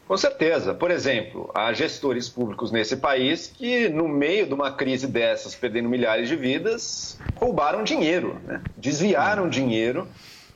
Com 0.08 0.16
certeza. 0.16 0.74
Por 0.74 0.90
exemplo, 0.90 1.52
há 1.54 1.74
gestores 1.74 2.30
públicos 2.30 2.72
nesse 2.72 2.96
país 2.96 3.48
que, 3.48 3.90
no 3.90 4.08
meio 4.08 4.48
de 4.48 4.54
uma 4.54 4.72
crise 4.72 5.06
dessas, 5.06 5.54
perdendo 5.54 5.90
milhares 5.90 6.30
de 6.30 6.36
vidas, 6.36 7.20
roubaram 7.36 7.84
dinheiro, 7.84 8.40
né? 8.46 8.62
desviaram 8.78 9.50
dinheiro 9.50 10.08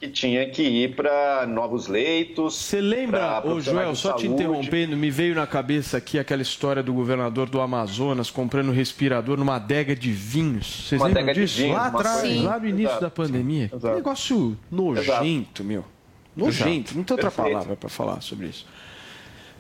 que 0.02 0.08
tinha 0.10 0.50
que 0.50 0.64
ir 0.64 0.96
para 0.96 1.46
novos 1.46 1.86
leitos. 1.86 2.56
Você 2.56 2.82
lembra, 2.82 3.40
ô 3.46 3.62
Joel, 3.62 3.94
só 3.96 4.14
te 4.14 4.26
interrompendo, 4.26 4.98
me 4.98 5.12
veio 5.12 5.36
na 5.36 5.46
cabeça 5.46 5.98
aqui 5.98 6.18
aquela 6.18 6.42
história 6.42 6.82
do 6.82 6.92
governador 6.92 7.48
do 7.48 7.62
Amazonas 7.62 8.32
comprando 8.32 8.72
respirador 8.72 9.38
numa 9.38 9.58
adega 9.58 9.96
de 9.96 10.12
vinhos. 10.12 10.88
Vocês 10.90 11.00
lembram 11.00 11.32
disso? 11.34 11.58
vinhos, 11.58 11.76
lá 11.78 11.86
atrás, 11.86 12.22
coisa- 12.22 12.42
lá 12.42 12.60
no 12.60 12.68
início 12.68 12.88
Exato, 12.88 13.02
da 13.02 13.10
pandemia. 13.12 13.70
Que 13.70 13.76
exato. 13.76 13.96
negócio 13.96 14.58
nojento, 14.72 15.64
meu. 15.64 15.86
Nojento, 16.36 16.96
não 16.98 17.04
tem 17.04 17.14
outra 17.14 17.30
Perfeito. 17.30 17.52
palavra 17.52 17.76
para 17.76 17.90
falar 17.90 18.22
sobre 18.22 18.48
isso. 18.48 18.66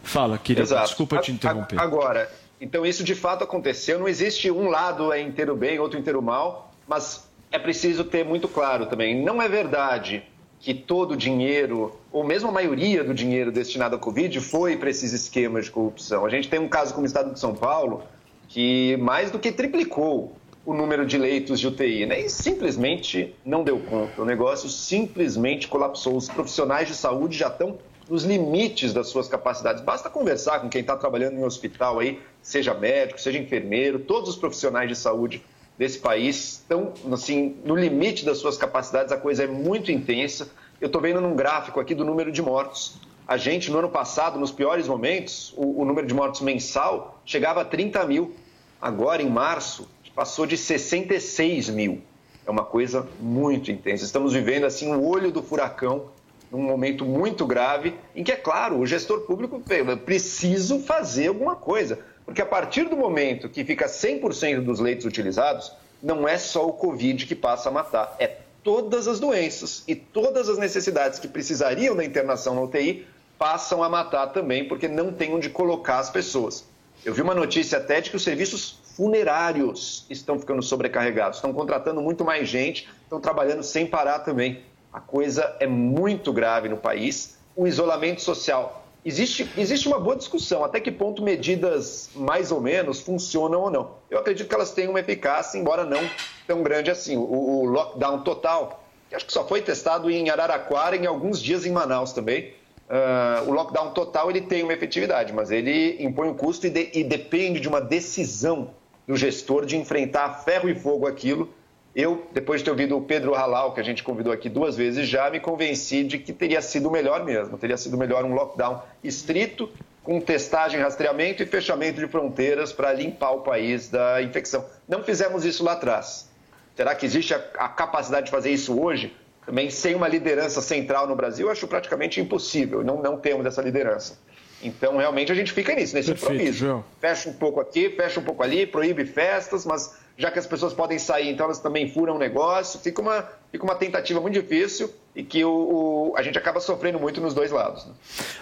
Fala, 0.01 0.39
querido, 0.39 0.63
Exato. 0.65 0.87
desculpa 0.87 1.19
te 1.19 1.31
interromper. 1.31 1.79
Agora, 1.79 2.27
então 2.59 2.83
isso 2.83 3.03
de 3.03 3.13
fato 3.13 3.43
aconteceu. 3.43 3.99
Não 3.99 4.07
existe 4.07 4.49
um 4.49 4.69
lado 4.69 5.13
é 5.13 5.21
inteiro 5.21 5.55
bem, 5.55 5.77
outro 5.77 5.99
inteiro 5.99 6.19
mal, 6.19 6.73
mas 6.87 7.29
é 7.51 7.59
preciso 7.59 8.03
ter 8.05 8.25
muito 8.25 8.47
claro 8.47 8.87
também. 8.87 9.21
Não 9.23 9.39
é 9.39 9.47
verdade 9.47 10.23
que 10.61 10.75
todo 10.75 11.13
o 11.13 11.17
dinheiro, 11.17 11.99
ou 12.11 12.23
mesmo 12.23 12.49
a 12.49 12.51
maioria 12.51 13.03
do 13.03 13.15
dinheiro 13.15 13.51
destinado 13.51 13.95
à 13.95 13.99
Covid, 13.99 14.39
foi 14.39 14.77
para 14.77 14.91
esses 14.91 15.11
esquemas 15.11 15.65
de 15.65 15.71
corrupção. 15.71 16.23
A 16.23 16.29
gente 16.29 16.47
tem 16.47 16.59
um 16.59 16.69
caso 16.69 16.93
como 16.93 17.03
o 17.03 17.07
Estado 17.07 17.33
de 17.33 17.39
São 17.39 17.55
Paulo, 17.55 18.03
que 18.47 18.95
mais 18.97 19.31
do 19.31 19.39
que 19.39 19.51
triplicou 19.51 20.35
o 20.63 20.75
número 20.75 21.03
de 21.03 21.17
leitos 21.17 21.59
de 21.59 21.67
UTI, 21.67 22.05
né? 22.05 22.21
E 22.21 22.29
simplesmente 22.29 23.35
não 23.43 23.63
deu 23.63 23.79
conta. 23.79 24.21
O 24.21 24.25
negócio 24.25 24.69
simplesmente 24.69 25.67
colapsou. 25.67 26.15
Os 26.15 26.29
profissionais 26.29 26.87
de 26.87 26.93
saúde 26.93 27.35
já 27.35 27.47
estão 27.47 27.79
nos 28.07 28.23
limites 28.23 28.93
das 28.93 29.07
suas 29.07 29.27
capacidades. 29.27 29.81
Basta 29.81 30.11
conversar 30.11 30.59
com 30.59 30.69
quem 30.69 30.81
está 30.81 30.95
trabalhando 30.95 31.37
em 31.37 31.39
um 31.39 31.45
hospital 31.45 31.99
aí, 31.99 32.19
seja 32.41 32.73
médico, 32.75 33.19
seja 33.19 33.39
enfermeiro, 33.39 33.99
todos 33.99 34.29
os 34.29 34.35
profissionais 34.35 34.87
de 34.87 34.95
saúde 34.95 35.41
desse 35.81 35.97
país 35.97 36.59
estão 36.61 36.93
assim, 37.11 37.55
no 37.65 37.75
limite 37.75 38.23
das 38.23 38.37
suas 38.37 38.55
capacidades, 38.55 39.11
a 39.11 39.17
coisa 39.17 39.45
é 39.45 39.47
muito 39.47 39.91
intensa. 39.91 40.47
Eu 40.79 40.85
estou 40.85 41.01
vendo 41.01 41.19
num 41.19 41.35
gráfico 41.35 41.79
aqui 41.79 41.95
do 41.95 42.05
número 42.05 42.31
de 42.31 42.39
mortos. 42.39 42.97
A 43.27 43.35
gente, 43.35 43.71
no 43.71 43.79
ano 43.79 43.89
passado, 43.89 44.37
nos 44.37 44.51
piores 44.51 44.87
momentos, 44.87 45.51
o, 45.57 45.81
o 45.81 45.83
número 45.83 46.05
de 46.05 46.13
mortos 46.13 46.41
mensal 46.41 47.19
chegava 47.25 47.61
a 47.61 47.65
30 47.65 48.05
mil. 48.05 48.35
Agora, 48.79 49.23
em 49.23 49.29
março, 49.29 49.89
passou 50.13 50.45
de 50.45 50.55
66 50.55 51.71
mil. 51.71 52.03
É 52.45 52.51
uma 52.51 52.63
coisa 52.63 53.07
muito 53.19 53.71
intensa. 53.71 54.05
Estamos 54.05 54.33
vivendo 54.33 54.65
assim 54.65 54.93
o 54.93 55.03
olho 55.03 55.31
do 55.31 55.41
furacão 55.41 56.11
num 56.51 56.61
momento 56.61 57.03
muito 57.05 57.43
grave, 57.43 57.95
em 58.15 58.23
que, 58.23 58.31
é 58.31 58.35
claro, 58.35 58.77
o 58.77 58.85
gestor 58.85 59.21
público 59.21 59.59
precisa 60.05 60.77
fazer 60.77 61.29
alguma 61.29 61.55
coisa. 61.55 61.97
Porque 62.31 62.41
a 62.41 62.45
partir 62.45 62.85
do 62.85 62.95
momento 62.95 63.49
que 63.49 63.61
fica 63.65 63.87
100% 63.87 64.61
dos 64.61 64.79
leitos 64.79 65.05
utilizados, 65.05 65.73
não 66.01 66.25
é 66.25 66.37
só 66.37 66.65
o 66.65 66.71
Covid 66.71 67.25
que 67.25 67.35
passa 67.35 67.67
a 67.67 67.71
matar, 67.73 68.15
é 68.19 68.37
todas 68.63 69.05
as 69.05 69.19
doenças 69.19 69.83
e 69.85 69.95
todas 69.95 70.47
as 70.47 70.57
necessidades 70.57 71.19
que 71.19 71.27
precisariam 71.27 71.93
da 71.93 72.05
internação 72.05 72.55
na 72.55 72.61
UTI 72.61 73.05
passam 73.37 73.83
a 73.83 73.89
matar 73.89 74.27
também, 74.27 74.65
porque 74.65 74.87
não 74.87 75.11
tem 75.11 75.33
onde 75.33 75.49
colocar 75.49 75.99
as 75.99 76.09
pessoas. 76.09 76.63
Eu 77.03 77.13
vi 77.13 77.21
uma 77.21 77.35
notícia 77.35 77.79
até 77.79 77.99
de 77.99 78.09
que 78.09 78.15
os 78.15 78.23
serviços 78.23 78.79
funerários 78.95 80.05
estão 80.09 80.39
ficando 80.39 80.63
sobrecarregados, 80.63 81.39
estão 81.39 81.51
contratando 81.51 82.01
muito 82.01 82.23
mais 82.23 82.47
gente, 82.47 82.87
estão 83.03 83.19
trabalhando 83.19 83.61
sem 83.61 83.85
parar 83.85 84.19
também. 84.19 84.61
A 84.93 85.01
coisa 85.01 85.53
é 85.59 85.67
muito 85.67 86.31
grave 86.31 86.69
no 86.69 86.77
país. 86.77 87.37
O 87.57 87.67
isolamento 87.67 88.21
social. 88.21 88.80
Existe, 89.03 89.49
existe 89.57 89.87
uma 89.87 89.99
boa 89.99 90.15
discussão 90.15 90.63
até 90.63 90.79
que 90.79 90.91
ponto 90.91 91.23
medidas 91.23 92.11
mais 92.15 92.51
ou 92.51 92.61
menos 92.61 92.99
funcionam 92.99 93.61
ou 93.61 93.71
não. 93.71 93.91
Eu 94.11 94.19
acredito 94.19 94.47
que 94.47 94.53
elas 94.53 94.71
têm 94.71 94.87
uma 94.87 94.99
eficácia, 94.99 95.57
embora 95.57 95.83
não 95.83 96.07
tão 96.45 96.61
grande 96.61 96.91
assim. 96.91 97.17
O, 97.17 97.23
o 97.23 97.65
lockdown 97.65 98.21
total, 98.21 98.83
que 99.09 99.15
acho 99.15 99.25
que 99.25 99.33
só 99.33 99.47
foi 99.47 99.61
testado 99.61 100.11
em 100.11 100.29
Araraquara 100.29 100.95
e 100.95 100.99
em 100.99 101.07
alguns 101.07 101.41
dias 101.41 101.65
em 101.65 101.71
Manaus 101.71 102.13
também. 102.13 102.53
Uh, 102.87 103.49
o 103.49 103.51
lockdown 103.51 103.91
total 103.91 104.29
ele 104.29 104.41
tem 104.41 104.61
uma 104.61 104.73
efetividade, 104.73 105.33
mas 105.33 105.49
ele 105.49 105.95
impõe 106.03 106.27
um 106.27 106.35
custo 106.35 106.67
e, 106.67 106.69
de, 106.69 106.91
e 106.93 107.03
depende 107.03 107.59
de 107.59 107.67
uma 107.67 107.81
decisão 107.81 108.69
do 109.07 109.15
gestor 109.15 109.65
de 109.65 109.77
enfrentar 109.77 110.25
a 110.25 110.33
ferro 110.33 110.69
e 110.69 110.75
fogo 110.75 111.07
aquilo 111.07 111.49
eu, 111.95 112.25
depois 112.31 112.61
de 112.61 112.65
ter 112.65 112.71
ouvido 112.71 112.97
o 112.97 113.01
Pedro 113.01 113.33
Halal, 113.33 113.73
que 113.73 113.79
a 113.79 113.83
gente 113.83 114.01
convidou 114.01 114.31
aqui 114.31 114.47
duas 114.47 114.77
vezes 114.77 115.07
já, 115.07 115.29
me 115.29 115.39
convenci 115.39 116.03
de 116.03 116.17
que 116.17 116.31
teria 116.31 116.61
sido 116.61 116.89
melhor 116.89 117.25
mesmo. 117.25 117.57
Teria 117.57 117.75
sido 117.75 117.97
melhor 117.97 118.23
um 118.23 118.33
lockdown 118.33 118.81
estrito, 119.03 119.69
com 120.03 120.19
testagem, 120.19 120.79
rastreamento 120.79 121.43
e 121.43 121.45
fechamento 121.45 121.99
de 121.99 122.07
fronteiras 122.07 122.71
para 122.71 122.93
limpar 122.93 123.31
o 123.31 123.41
país 123.41 123.89
da 123.89 124.21
infecção. 124.21 124.65
Não 124.87 125.03
fizemos 125.03 125.43
isso 125.43 125.63
lá 125.63 125.73
atrás. 125.73 126.29
Será 126.75 126.95
que 126.95 127.05
existe 127.05 127.33
a, 127.33 127.67
capacidade 127.67 128.27
de 128.27 128.31
fazer 128.31 128.51
isso 128.51 128.81
hoje? 128.81 129.13
Também 129.45 129.69
sem 129.69 129.93
uma 129.93 130.07
liderança 130.07 130.61
central 130.61 131.07
no 131.07 131.15
Brasil, 131.15 131.49
acho 131.49 131.67
praticamente 131.67 132.21
impossível. 132.21 132.83
Não, 132.83 133.01
não 133.01 133.17
temos 133.17 133.45
essa 133.45 133.61
liderança. 133.61 134.17
Então, 134.63 134.97
realmente, 134.97 135.31
a 135.31 135.35
gente 135.35 135.51
fica 135.51 135.73
nisso, 135.73 135.95
nesse 135.95 136.11
Perfeito, 136.11 136.33
improviso. 136.33 136.57
João. 136.57 136.85
Fecha 136.99 137.29
um 137.29 137.33
pouco 137.33 137.59
aqui, 137.59 137.89
fecha 137.89 138.19
um 138.19 138.23
pouco 138.23 138.43
ali, 138.43 138.65
proíbe 138.65 139.05
festas, 139.05 139.65
mas 139.65 139.95
já 140.17 140.29
que 140.29 140.37
as 140.39 140.45
pessoas 140.45 140.73
podem 140.73 140.99
sair, 140.99 141.29
então 141.29 141.45
elas 141.45 141.59
também 141.59 141.89
furam 141.91 142.15
o 142.15 142.19
negócio. 142.19 142.79
Fica 142.79 143.01
uma, 143.01 143.27
fica 143.51 143.63
uma 143.63 143.75
tentativa 143.75 144.19
muito 144.21 144.33
difícil 144.39 144.91
e 145.15 145.23
que 145.23 145.43
o, 145.43 145.49
o- 145.51 146.13
a 146.17 146.21
gente 146.21 146.37
acaba 146.37 146.59
sofrendo 146.59 146.99
muito 146.99 147.19
nos 147.19 147.33
dois 147.33 147.51
lados. 147.51 147.85
né? 147.85 147.93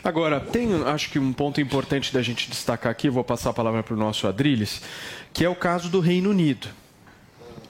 Agora, 0.03 0.39
tem, 0.39 0.83
acho 0.83 1.09
que 1.09 1.17
um 1.19 1.31
ponto 1.33 1.59
importante 1.61 2.13
da 2.13 2.21
gente 2.21 2.49
destacar 2.49 2.91
aqui, 2.91 3.09
vou 3.09 3.23
passar 3.23 3.51
a 3.51 3.53
palavra 3.53 3.81
para 3.83 3.93
o 3.93 3.97
nosso 3.97 4.27
Adriles, 4.27 4.81
que 5.33 5.45
é 5.45 5.49
o 5.49 5.55
caso 5.55 5.89
do 5.89 5.99
Reino 5.99 6.29
Unido. 6.31 6.67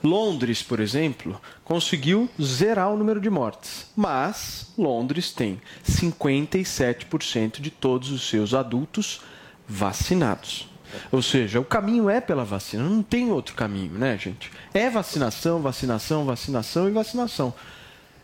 Londres, 0.02 0.62
por 0.62 0.80
exemplo, 0.80 1.38
conseguiu 1.62 2.26
zerar 2.42 2.90
o 2.90 2.96
número 2.96 3.20
de 3.20 3.28
mortes, 3.28 3.86
mas 3.94 4.72
Londres 4.78 5.30
tem 5.30 5.60
57% 5.86 7.60
de 7.60 7.70
todos 7.70 8.10
os 8.10 8.28
seus 8.28 8.54
adultos 8.54 9.20
vacinados. 9.68 10.68
Ou 11.12 11.22
seja, 11.22 11.60
o 11.60 11.64
caminho 11.64 12.08
é 12.10 12.20
pela 12.20 12.44
vacina, 12.44 12.82
não 12.82 13.02
tem 13.02 13.30
outro 13.30 13.54
caminho, 13.54 13.92
né, 13.92 14.16
gente? 14.18 14.50
É 14.74 14.88
vacinação, 14.90 15.60
vacinação, 15.60 16.24
vacinação 16.24 16.88
e 16.88 16.92
vacinação. 16.92 17.52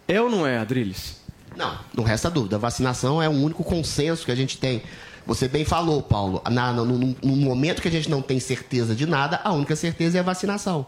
É 0.09 0.21
ou 0.21 0.31
não 0.31 0.47
é, 0.47 0.59
Adriles? 0.59 1.21
Não, 1.57 1.79
não 1.95 2.05
resta 2.05 2.31
dúvida. 2.31 2.59
Vacinação 2.59 3.21
é 3.23 3.29
o 3.29 3.33
único 3.33 3.65
consenso 3.65 4.25
que 4.25 4.31
a 4.33 4.37
gente 4.37 4.59
tem. 4.59 4.83
Você 5.27 5.49
bem 5.49 5.65
falou, 5.65 6.03
Paulo. 6.03 6.41
Na- 6.51 6.73
no, 6.73 6.85
no- 6.85 7.17
no 7.23 7.37
momento 7.37 7.83
que 7.83 7.89
a 7.89 7.91
gente 7.91 8.09
não 8.11 8.23
tem 8.23 8.39
certeza 8.39 8.95
de 8.95 9.07
nada, 9.07 9.41
a 9.43 9.53
única 9.53 9.75
certeza 9.75 10.19
é 10.19 10.21
a 10.21 10.23
vacinação. 10.23 10.87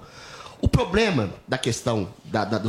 O 0.60 0.68
problema 0.68 1.30
da 1.46 1.56
questão 1.56 2.08
da, 2.24 2.44
da, 2.44 2.58
do 2.58 2.68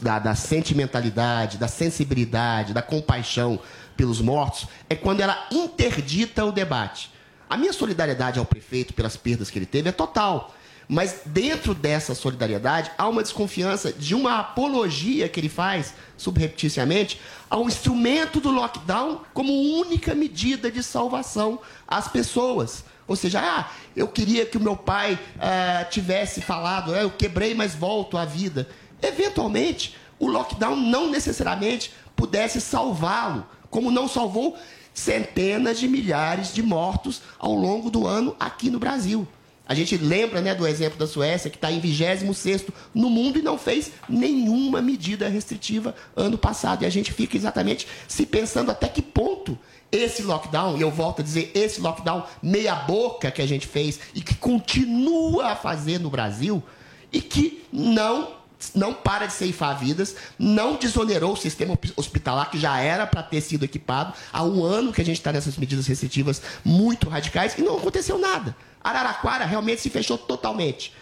da- 0.00 0.18
da 0.18 0.34
sentimentalidade, 0.34 1.58
da 1.58 1.68
sensibilidade, 1.68 2.72
da 2.72 2.82
compaixão 2.82 3.58
pelos 3.96 4.20
mortos 4.20 4.66
é 4.88 4.94
quando 4.94 5.20
ela 5.20 5.36
interdita 5.50 6.44
o 6.44 6.52
debate. 6.52 7.10
A 7.52 7.56
minha 7.58 7.74
solidariedade 7.74 8.38
ao 8.38 8.46
prefeito 8.46 8.94
pelas 8.94 9.14
perdas 9.14 9.50
que 9.50 9.58
ele 9.58 9.66
teve 9.66 9.90
é 9.90 9.92
total. 9.92 10.54
Mas 10.88 11.20
dentro 11.26 11.74
dessa 11.74 12.14
solidariedade 12.14 12.90
há 12.96 13.06
uma 13.06 13.22
desconfiança 13.22 13.92
de 13.92 14.14
uma 14.14 14.38
apologia 14.38 15.28
que 15.28 15.38
ele 15.38 15.50
faz, 15.50 15.92
subrepticiamente, 16.16 17.20
ao 17.50 17.66
instrumento 17.66 18.40
do 18.40 18.50
lockdown 18.50 19.20
como 19.34 19.52
única 19.52 20.14
medida 20.14 20.70
de 20.70 20.82
salvação 20.82 21.58
às 21.86 22.08
pessoas. 22.08 22.86
Ou 23.06 23.16
seja, 23.16 23.42
ah, 23.44 23.70
eu 23.94 24.08
queria 24.08 24.46
que 24.46 24.56
o 24.56 24.62
meu 24.62 24.74
pai 24.74 25.18
ah, 25.38 25.84
tivesse 25.90 26.40
falado, 26.40 26.94
"Ah, 26.94 27.02
eu 27.02 27.10
quebrei, 27.10 27.54
mas 27.54 27.74
volto 27.74 28.16
à 28.16 28.24
vida. 28.24 28.66
Eventualmente, 29.02 29.94
o 30.18 30.26
lockdown 30.26 30.74
não 30.74 31.10
necessariamente 31.10 31.92
pudesse 32.16 32.62
salvá-lo, 32.62 33.46
como 33.68 33.90
não 33.90 34.08
salvou 34.08 34.56
centenas 34.94 35.78
de 35.78 35.88
milhares 35.88 36.52
de 36.52 36.62
mortos 36.62 37.22
ao 37.38 37.54
longo 37.54 37.90
do 37.90 38.06
ano 38.06 38.36
aqui 38.38 38.70
no 38.70 38.78
Brasil. 38.78 39.26
A 39.66 39.74
gente 39.74 39.96
lembra 39.96 40.40
né, 40.40 40.54
do 40.54 40.66
exemplo 40.66 40.98
da 40.98 41.06
Suécia, 41.06 41.48
que 41.48 41.56
está 41.56 41.70
em 41.70 41.80
26 41.80 42.24
no 42.94 43.08
mundo 43.08 43.38
e 43.38 43.42
não 43.42 43.56
fez 43.56 43.92
nenhuma 44.08 44.82
medida 44.82 45.28
restritiva 45.28 45.94
ano 46.16 46.36
passado. 46.36 46.82
E 46.82 46.86
a 46.86 46.90
gente 46.90 47.12
fica 47.12 47.36
exatamente 47.36 47.86
se 48.08 48.26
pensando 48.26 48.70
até 48.70 48.88
que 48.88 49.00
ponto 49.00 49.58
esse 49.90 50.22
lockdown, 50.22 50.78
e 50.78 50.80
eu 50.80 50.90
volto 50.90 51.20
a 51.20 51.22
dizer, 51.22 51.50
esse 51.54 51.80
lockdown 51.80 52.24
meia-boca 52.42 53.30
que 53.30 53.42
a 53.42 53.46
gente 53.46 53.66
fez 53.66 54.00
e 54.14 54.22
que 54.22 54.34
continua 54.34 55.48
a 55.48 55.56
fazer 55.56 56.00
no 56.00 56.08
Brasil, 56.08 56.62
e 57.12 57.20
que 57.20 57.62
não 57.70 58.41
não 58.74 58.94
para 58.94 59.26
de 59.26 59.32
ceifar 59.32 59.78
vidas, 59.78 60.14
não 60.38 60.76
desonerou 60.76 61.32
o 61.32 61.36
sistema 61.36 61.78
hospitalar, 61.96 62.50
que 62.50 62.58
já 62.58 62.78
era 62.78 63.06
para 63.06 63.22
ter 63.22 63.40
sido 63.40 63.64
equipado. 63.64 64.12
Há 64.32 64.42
um 64.42 64.64
ano 64.64 64.92
que 64.92 65.00
a 65.00 65.04
gente 65.04 65.16
está 65.18 65.32
nessas 65.32 65.56
medidas 65.56 65.86
restritivas 65.86 66.40
muito 66.64 67.08
radicais 67.08 67.56
e 67.58 67.62
não 67.62 67.76
aconteceu 67.76 68.18
nada. 68.18 68.56
Araraquara 68.82 69.44
realmente 69.44 69.80
se 69.80 69.90
fechou 69.90 70.18
totalmente. 70.18 70.92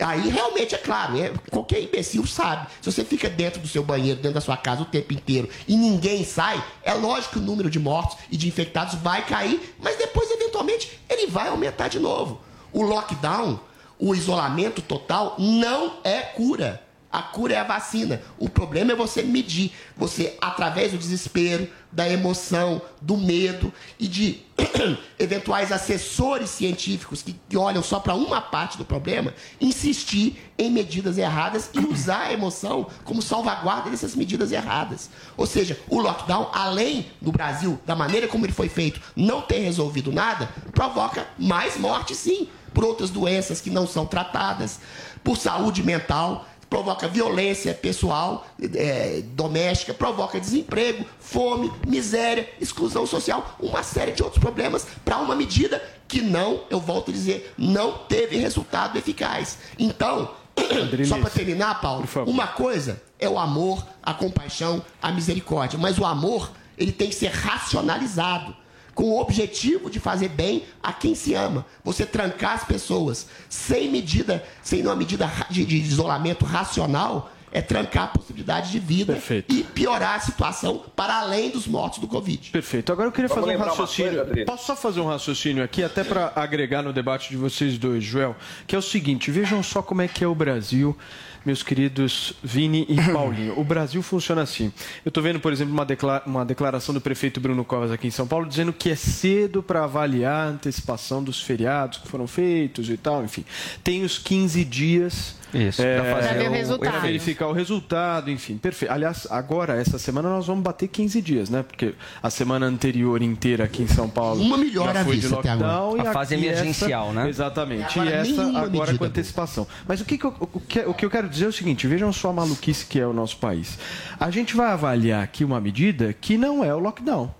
Aí 0.00 0.30
realmente 0.30 0.74
é 0.74 0.78
claro, 0.78 1.18
é- 1.20 1.30
qualquer 1.50 1.82
imbecil 1.82 2.26
sabe. 2.26 2.68
Se 2.80 2.90
você 2.90 3.04
fica 3.04 3.28
dentro 3.28 3.60
do 3.60 3.68
seu 3.68 3.84
banheiro, 3.84 4.16
dentro 4.16 4.34
da 4.34 4.40
sua 4.40 4.56
casa 4.56 4.80
o 4.82 4.86
tempo 4.86 5.12
inteiro 5.12 5.48
e 5.68 5.76
ninguém 5.76 6.24
sai, 6.24 6.62
é 6.82 6.94
lógico 6.94 7.34
que 7.34 7.38
o 7.38 7.42
número 7.42 7.68
de 7.68 7.78
mortos 7.78 8.16
e 8.30 8.36
de 8.36 8.48
infectados 8.48 8.94
vai 8.94 9.24
cair, 9.26 9.74
mas 9.78 9.96
depois, 9.98 10.30
eventualmente, 10.30 10.98
ele 11.08 11.26
vai 11.26 11.48
aumentar 11.48 11.88
de 11.88 11.98
novo. 11.98 12.40
O 12.72 12.82
lockdown, 12.82 13.60
o 13.98 14.14
isolamento 14.14 14.80
total, 14.80 15.36
não 15.38 15.98
é 16.02 16.20
cura. 16.20 16.82
A 17.12 17.22
cura 17.22 17.54
é 17.54 17.56
a 17.56 17.64
vacina. 17.64 18.22
O 18.38 18.48
problema 18.48 18.92
é 18.92 18.94
você 18.94 19.22
medir. 19.22 19.72
Você, 19.96 20.36
através 20.40 20.92
do 20.92 20.98
desespero, 20.98 21.68
da 21.90 22.08
emoção, 22.08 22.80
do 23.00 23.16
medo 23.16 23.72
e 23.98 24.06
de 24.06 24.42
eventuais 25.18 25.72
assessores 25.72 26.50
científicos 26.50 27.20
que, 27.20 27.34
que 27.48 27.56
olham 27.56 27.82
só 27.82 27.98
para 27.98 28.14
uma 28.14 28.40
parte 28.40 28.78
do 28.78 28.84
problema, 28.84 29.34
insistir 29.60 30.40
em 30.56 30.70
medidas 30.70 31.18
erradas 31.18 31.70
e 31.74 31.80
usar 31.80 32.26
a 32.26 32.32
emoção 32.32 32.86
como 33.04 33.20
salvaguarda 33.20 33.90
dessas 33.90 34.14
medidas 34.14 34.52
erradas. 34.52 35.10
Ou 35.36 35.46
seja, 35.46 35.76
o 35.88 36.00
lockdown, 36.00 36.48
além 36.52 37.06
do 37.20 37.32
Brasil, 37.32 37.80
da 37.84 37.96
maneira 37.96 38.28
como 38.28 38.46
ele 38.46 38.52
foi 38.52 38.68
feito, 38.68 39.00
não 39.16 39.42
ter 39.42 39.58
resolvido 39.58 40.12
nada, 40.12 40.48
provoca 40.72 41.26
mais 41.36 41.76
morte, 41.76 42.14
sim, 42.14 42.48
por 42.72 42.84
outras 42.84 43.10
doenças 43.10 43.60
que 43.60 43.70
não 43.70 43.86
são 43.86 44.06
tratadas, 44.06 44.78
por 45.24 45.36
saúde 45.36 45.82
mental 45.82 46.46
provoca 46.70 47.08
violência 47.08 47.74
pessoal, 47.74 48.46
eh, 48.62 49.24
doméstica, 49.32 49.92
provoca 49.92 50.38
desemprego, 50.38 51.04
fome, 51.18 51.70
miséria, 51.84 52.48
exclusão 52.60 53.04
social, 53.04 53.56
uma 53.58 53.82
série 53.82 54.12
de 54.12 54.22
outros 54.22 54.40
problemas 54.40 54.86
para 55.04 55.18
uma 55.18 55.34
medida 55.34 55.82
que 56.06 56.20
não, 56.20 56.62
eu 56.70 56.80
volto 56.80 57.10
a 57.10 57.12
dizer, 57.12 57.52
não 57.58 57.98
teve 58.08 58.36
resultado 58.36 58.96
eficaz. 58.96 59.58
Então, 59.76 60.30
só 61.08 61.18
para 61.18 61.30
terminar, 61.30 61.80
Paulo, 61.80 62.08
uma 62.26 62.46
coisa 62.46 63.02
é 63.18 63.28
o 63.28 63.38
amor, 63.38 63.84
a 64.00 64.14
compaixão, 64.14 64.82
a 65.02 65.10
misericórdia, 65.10 65.78
mas 65.78 65.98
o 65.98 66.04
amor 66.04 66.52
ele 66.78 66.92
tem 66.92 67.08
que 67.08 67.14
ser 67.16 67.32
racionalizado 67.32 68.54
com 68.94 69.04
o 69.04 69.20
objetivo 69.20 69.90
de 69.90 70.00
fazer 70.00 70.28
bem 70.28 70.64
a 70.82 70.92
quem 70.92 71.14
se 71.14 71.34
ama. 71.34 71.64
Você 71.84 72.04
trancar 72.04 72.54
as 72.54 72.64
pessoas 72.64 73.26
sem 73.48 73.90
medida, 73.90 74.44
sem 74.62 74.82
uma 74.82 74.96
medida 74.96 75.30
de, 75.50 75.64
de 75.64 75.76
isolamento 75.76 76.44
racional, 76.44 77.30
é 77.52 77.60
trancar 77.60 78.04
a 78.04 78.08
possibilidade 78.08 78.70
de 78.70 78.78
vida 78.78 79.18
e 79.48 79.64
piorar 79.64 80.14
a 80.14 80.20
situação 80.20 80.84
para 80.94 81.18
além 81.18 81.50
dos 81.50 81.66
mortos 81.66 81.98
do 81.98 82.06
Covid. 82.06 82.50
Perfeito. 82.50 82.92
Agora 82.92 83.08
eu 83.08 83.12
queria 83.12 83.28
Vamos 83.28 83.44
fazer 83.44 83.56
um 83.56 83.60
raciocínio. 83.60 84.24
coisa? 84.24 84.44
Posso 84.44 84.66
só 84.66 84.76
fazer 84.76 85.00
um 85.00 85.06
raciocínio 85.06 85.64
aqui, 85.64 85.82
até 85.82 86.04
para 86.04 86.32
agregar 86.36 86.82
no 86.82 86.92
debate 86.92 87.30
de 87.30 87.36
vocês 87.36 87.76
dois, 87.76 88.04
Joel, 88.04 88.36
que 88.66 88.76
é 88.76 88.78
o 88.78 88.82
seguinte: 88.82 89.30
vejam 89.30 89.62
só 89.62 89.82
como 89.82 90.02
é 90.02 90.08
que 90.08 90.22
é 90.22 90.26
o 90.28 90.34
Brasil, 90.34 90.96
meus 91.44 91.62
queridos 91.62 92.34
Vini 92.42 92.84
e 92.88 92.96
Paulinho. 93.12 93.58
O 93.58 93.64
Brasil 93.64 94.02
funciona 94.02 94.42
assim. 94.42 94.72
Eu 95.04 95.08
estou 95.10 95.22
vendo, 95.22 95.40
por 95.40 95.52
exemplo, 95.52 95.72
uma, 95.72 95.84
decla- 95.84 96.22
uma 96.26 96.44
declaração 96.44 96.94
do 96.94 97.00
prefeito 97.00 97.40
Bruno 97.40 97.64
Covas 97.64 97.90
aqui 97.90 98.06
em 98.06 98.10
São 98.10 98.26
Paulo 98.26 98.46
dizendo 98.46 98.72
que 98.72 98.90
é 98.90 98.96
cedo 98.96 99.62
para 99.62 99.84
avaliar 99.84 100.46
a 100.46 100.50
antecipação 100.50 101.22
dos 101.22 101.40
feriados 101.42 101.98
que 101.98 102.08
foram 102.08 102.26
feitos 102.26 102.88
e 102.90 102.96
tal, 102.96 103.24
enfim. 103.24 103.44
Tem 103.82 104.02
os 104.04 104.18
15 104.18 104.64
dias. 104.64 105.40
Isso, 105.52 105.82
é, 105.82 106.14
fazer 106.14 106.48
o 106.48 106.52
resultado. 106.52 106.90
pra 106.92 107.00
verificar 107.00 107.48
o 107.48 107.52
resultado, 107.52 108.30
enfim, 108.30 108.56
perfeito. 108.56 108.92
Aliás, 108.92 109.26
agora, 109.28 109.74
essa 109.80 109.98
semana, 109.98 110.28
nós 110.28 110.46
vamos 110.46 110.62
bater 110.62 110.86
15 110.86 111.20
dias, 111.20 111.50
né? 111.50 111.64
Porque 111.64 111.92
a 112.22 112.30
semana 112.30 112.66
anterior 112.66 113.20
inteira 113.20 113.64
aqui 113.64 113.82
em 113.82 113.88
São 113.88 114.08
Paulo. 114.08 114.40
Uma 114.40 114.56
melhora 114.56 114.94
já 115.00 115.04
foi 115.04 115.16
de 115.16 115.26
lockdown. 115.26 115.90
agora. 115.90 116.04
e 116.04 116.06
A 116.06 116.12
fase 116.12 116.34
emergencial, 116.34 117.06
essa- 117.10 117.20
né? 117.24 117.28
Exatamente. 117.28 117.98
Agora, 117.98 118.10
e 118.10 118.12
essa 118.30 118.42
agora 118.46 118.70
medida 118.70 118.98
com 118.98 119.04
antecipação. 119.06 119.66
Mas 119.88 120.00
o 120.00 120.04
que, 120.04 120.16
que 120.18 120.24
eu, 120.24 120.34
o, 120.38 120.60
que, 120.60 120.78
o 120.80 120.94
que 120.94 121.04
eu 121.04 121.10
quero 121.10 121.28
dizer 121.30 121.46
o 121.46 121.52
seguinte: 121.52 121.86
vejam 121.86 122.12
só 122.12 122.30
a 122.30 122.32
maluquice 122.32 122.84
que 122.86 122.98
é 123.00 123.06
o 123.06 123.12
nosso 123.12 123.36
país. 123.38 123.78
A 124.18 124.30
gente 124.30 124.54
vai 124.56 124.70
avaliar 124.72 125.22
aqui 125.22 125.44
uma 125.44 125.60
medida 125.60 126.12
que 126.12 126.36
não 126.36 126.62
é 126.64 126.74
o 126.74 126.78
lockdown. 126.78 127.32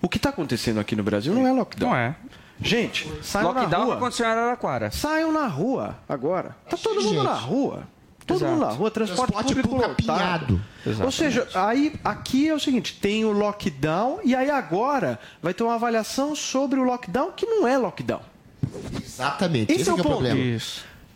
O 0.00 0.08
que 0.08 0.18
está 0.18 0.28
acontecendo 0.28 0.78
aqui 0.80 0.94
no 0.94 1.02
Brasil 1.02 1.34
não 1.34 1.46
é 1.46 1.52
lockdown. 1.52 1.90
Não 1.90 1.96
é. 1.96 2.14
Gente, 2.60 3.10
saiam 3.22 3.52
na 3.52 3.62
Lockdown 3.62 3.84
rua. 3.86 3.94
aconteceu 3.96 4.26
em 4.26 4.28
Araraquara. 4.30 4.90
Saiam 4.90 5.32
na 5.32 5.46
rua 5.46 5.96
agora. 6.08 6.56
Tá 6.70 6.76
todo 6.76 7.02
mundo 7.02 7.14
Gente. 7.14 7.24
na 7.24 7.34
rua. 7.34 7.88
Todo 8.26 8.38
Exato. 8.38 8.52
mundo 8.52 8.60
na 8.64 8.72
rua, 8.72 8.90
transporte, 8.90 9.32
Transporte 9.32 9.48
público 9.54 9.68
público 9.68 10.02
lotado. 10.10 10.60
apinhado. 10.86 11.04
Ou 11.04 11.10
seja, 11.10 11.46
aí 11.54 11.92
aqui 12.02 12.48
é 12.48 12.54
o 12.54 12.60
seguinte, 12.60 12.98
tem 12.98 13.24
o 13.24 13.32
lockdown 13.32 14.20
e 14.24 14.34
aí 14.34 14.50
agora 14.50 15.18
vai 15.42 15.52
ter 15.52 15.62
uma 15.62 15.74
avaliação 15.74 16.34
sobre 16.34 16.78
o 16.80 16.84
lockdown 16.84 17.32
que 17.32 17.44
não 17.44 17.66
é 17.68 17.76
lockdown. 17.76 18.20
Exatamente. 19.02 19.72
Esse, 19.72 19.82
Esse, 19.82 19.90
é 19.90 19.92
é 19.92 19.94
o 19.94 19.96
ponto. 19.98 20.08
problema. 20.08 20.58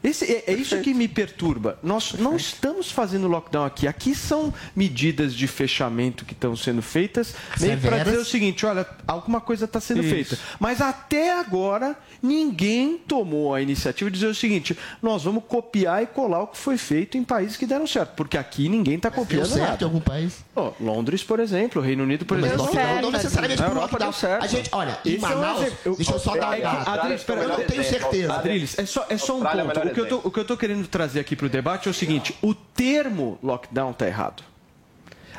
Esse, 0.03 0.25
é, 0.25 0.45
é 0.47 0.53
isso 0.53 0.81
que 0.81 0.95
me 0.95 1.09
perturba. 1.09 1.79
Nós 1.83 2.13
não 2.15 2.37
estamos 2.37 2.91
fazendo 2.91 3.27
lockdown 3.27 3.65
aqui. 3.65 3.87
Aqui 3.89 4.15
são 4.15 4.55
medidas 4.75 5.35
de 5.35 5.47
fechamento 5.49 6.25
que 6.25 6.33
estão 6.33 6.55
sendo 6.55 6.81
feitas 6.83 7.35
meio 7.61 7.79
para 7.81 8.05
dizer 8.05 8.19
o 8.19 8.25
seguinte: 8.25 8.65
olha, 8.65 8.87
alguma 9.07 9.41
coisa 9.41 9.65
está 9.65 9.81
sendo 9.81 10.01
Isso. 10.03 10.11
feita. 10.11 10.39
Mas 10.61 10.81
até 10.81 11.37
agora, 11.39 11.97
ninguém 12.23 12.97
tomou 12.99 13.55
a 13.55 13.61
iniciativa 13.61 14.09
de 14.11 14.15
dizer 14.15 14.29
o 14.31 14.35
seguinte: 14.35 14.79
nós 15.03 15.25
vamos 15.25 15.43
copiar 15.49 16.03
e 16.03 16.07
colar 16.07 16.43
o 16.43 16.47
que 16.47 16.59
foi 16.59 16.79
feito 16.79 17.19
em 17.19 17.25
países 17.25 17.57
que 17.57 17.67
deram 17.67 17.87
certo. 17.87 18.15
Porque 18.15 18.39
aqui 18.39 18.69
ninguém 18.69 18.95
está 18.97 19.09
Deu 19.09 19.19
copiando 19.19 19.47
certo 19.47 19.59
em 19.59 19.71
nada. 19.71 19.85
algum 19.85 20.01
país? 20.01 20.45
Ó, 20.55 20.73
Londres, 20.81 21.25
por 21.25 21.41
exemplo, 21.41 21.83
Reino 21.83 22.05
Unido, 22.05 22.25
por 22.25 22.39
Mas 22.39 22.53
exemplo. 22.53 22.67
lockdown 22.67 23.03
não 23.03 23.11
necessariamente 23.11 23.61
Na 23.61 23.69
por 23.69 23.77
Europa 23.77 23.99
lockdown. 23.99 24.11
deu 24.11 24.19
certo. 24.21 24.45
A 24.45 24.47
gente, 24.47 24.69
olha, 24.73 24.99
em 25.05 25.15
Esse 25.15 25.25
é 25.25 25.29
um 25.29 25.31
Manaus, 25.31 25.63
exemplo. 25.63 25.97
Deixa 25.97 26.13
eu 26.13 26.19
só 26.19 26.37
dar 26.37 26.59
é 26.61 26.69
um. 26.69 26.89
Adriles, 26.89 27.29
Eu 27.29 27.49
não 27.49 27.57
tenho 27.65 27.85
certeza. 27.85 28.33
Adriles, 28.35 28.79
é 28.79 28.87
só, 28.87 29.07
é 29.09 29.19
só 29.19 29.39
um 29.39 29.47
é 29.47 29.65
ponto. 29.65 29.88
O 29.91 29.95
que, 29.95 30.01
eu 30.01 30.09
tô, 30.09 30.29
o 30.29 30.31
que 30.31 30.41
eu 30.41 30.45
tô 30.45 30.57
querendo 30.57 30.87
trazer 30.87 31.21
aqui 31.21 31.35
para 31.35 31.47
o 31.47 31.49
debate 31.49 31.89
é 31.89 31.91
o 31.91 31.95
seguinte: 31.95 32.35
o 32.43 32.55
termo 32.55 33.39
lockdown 33.43 33.93
tá 33.93 34.07
errado. 34.07 34.43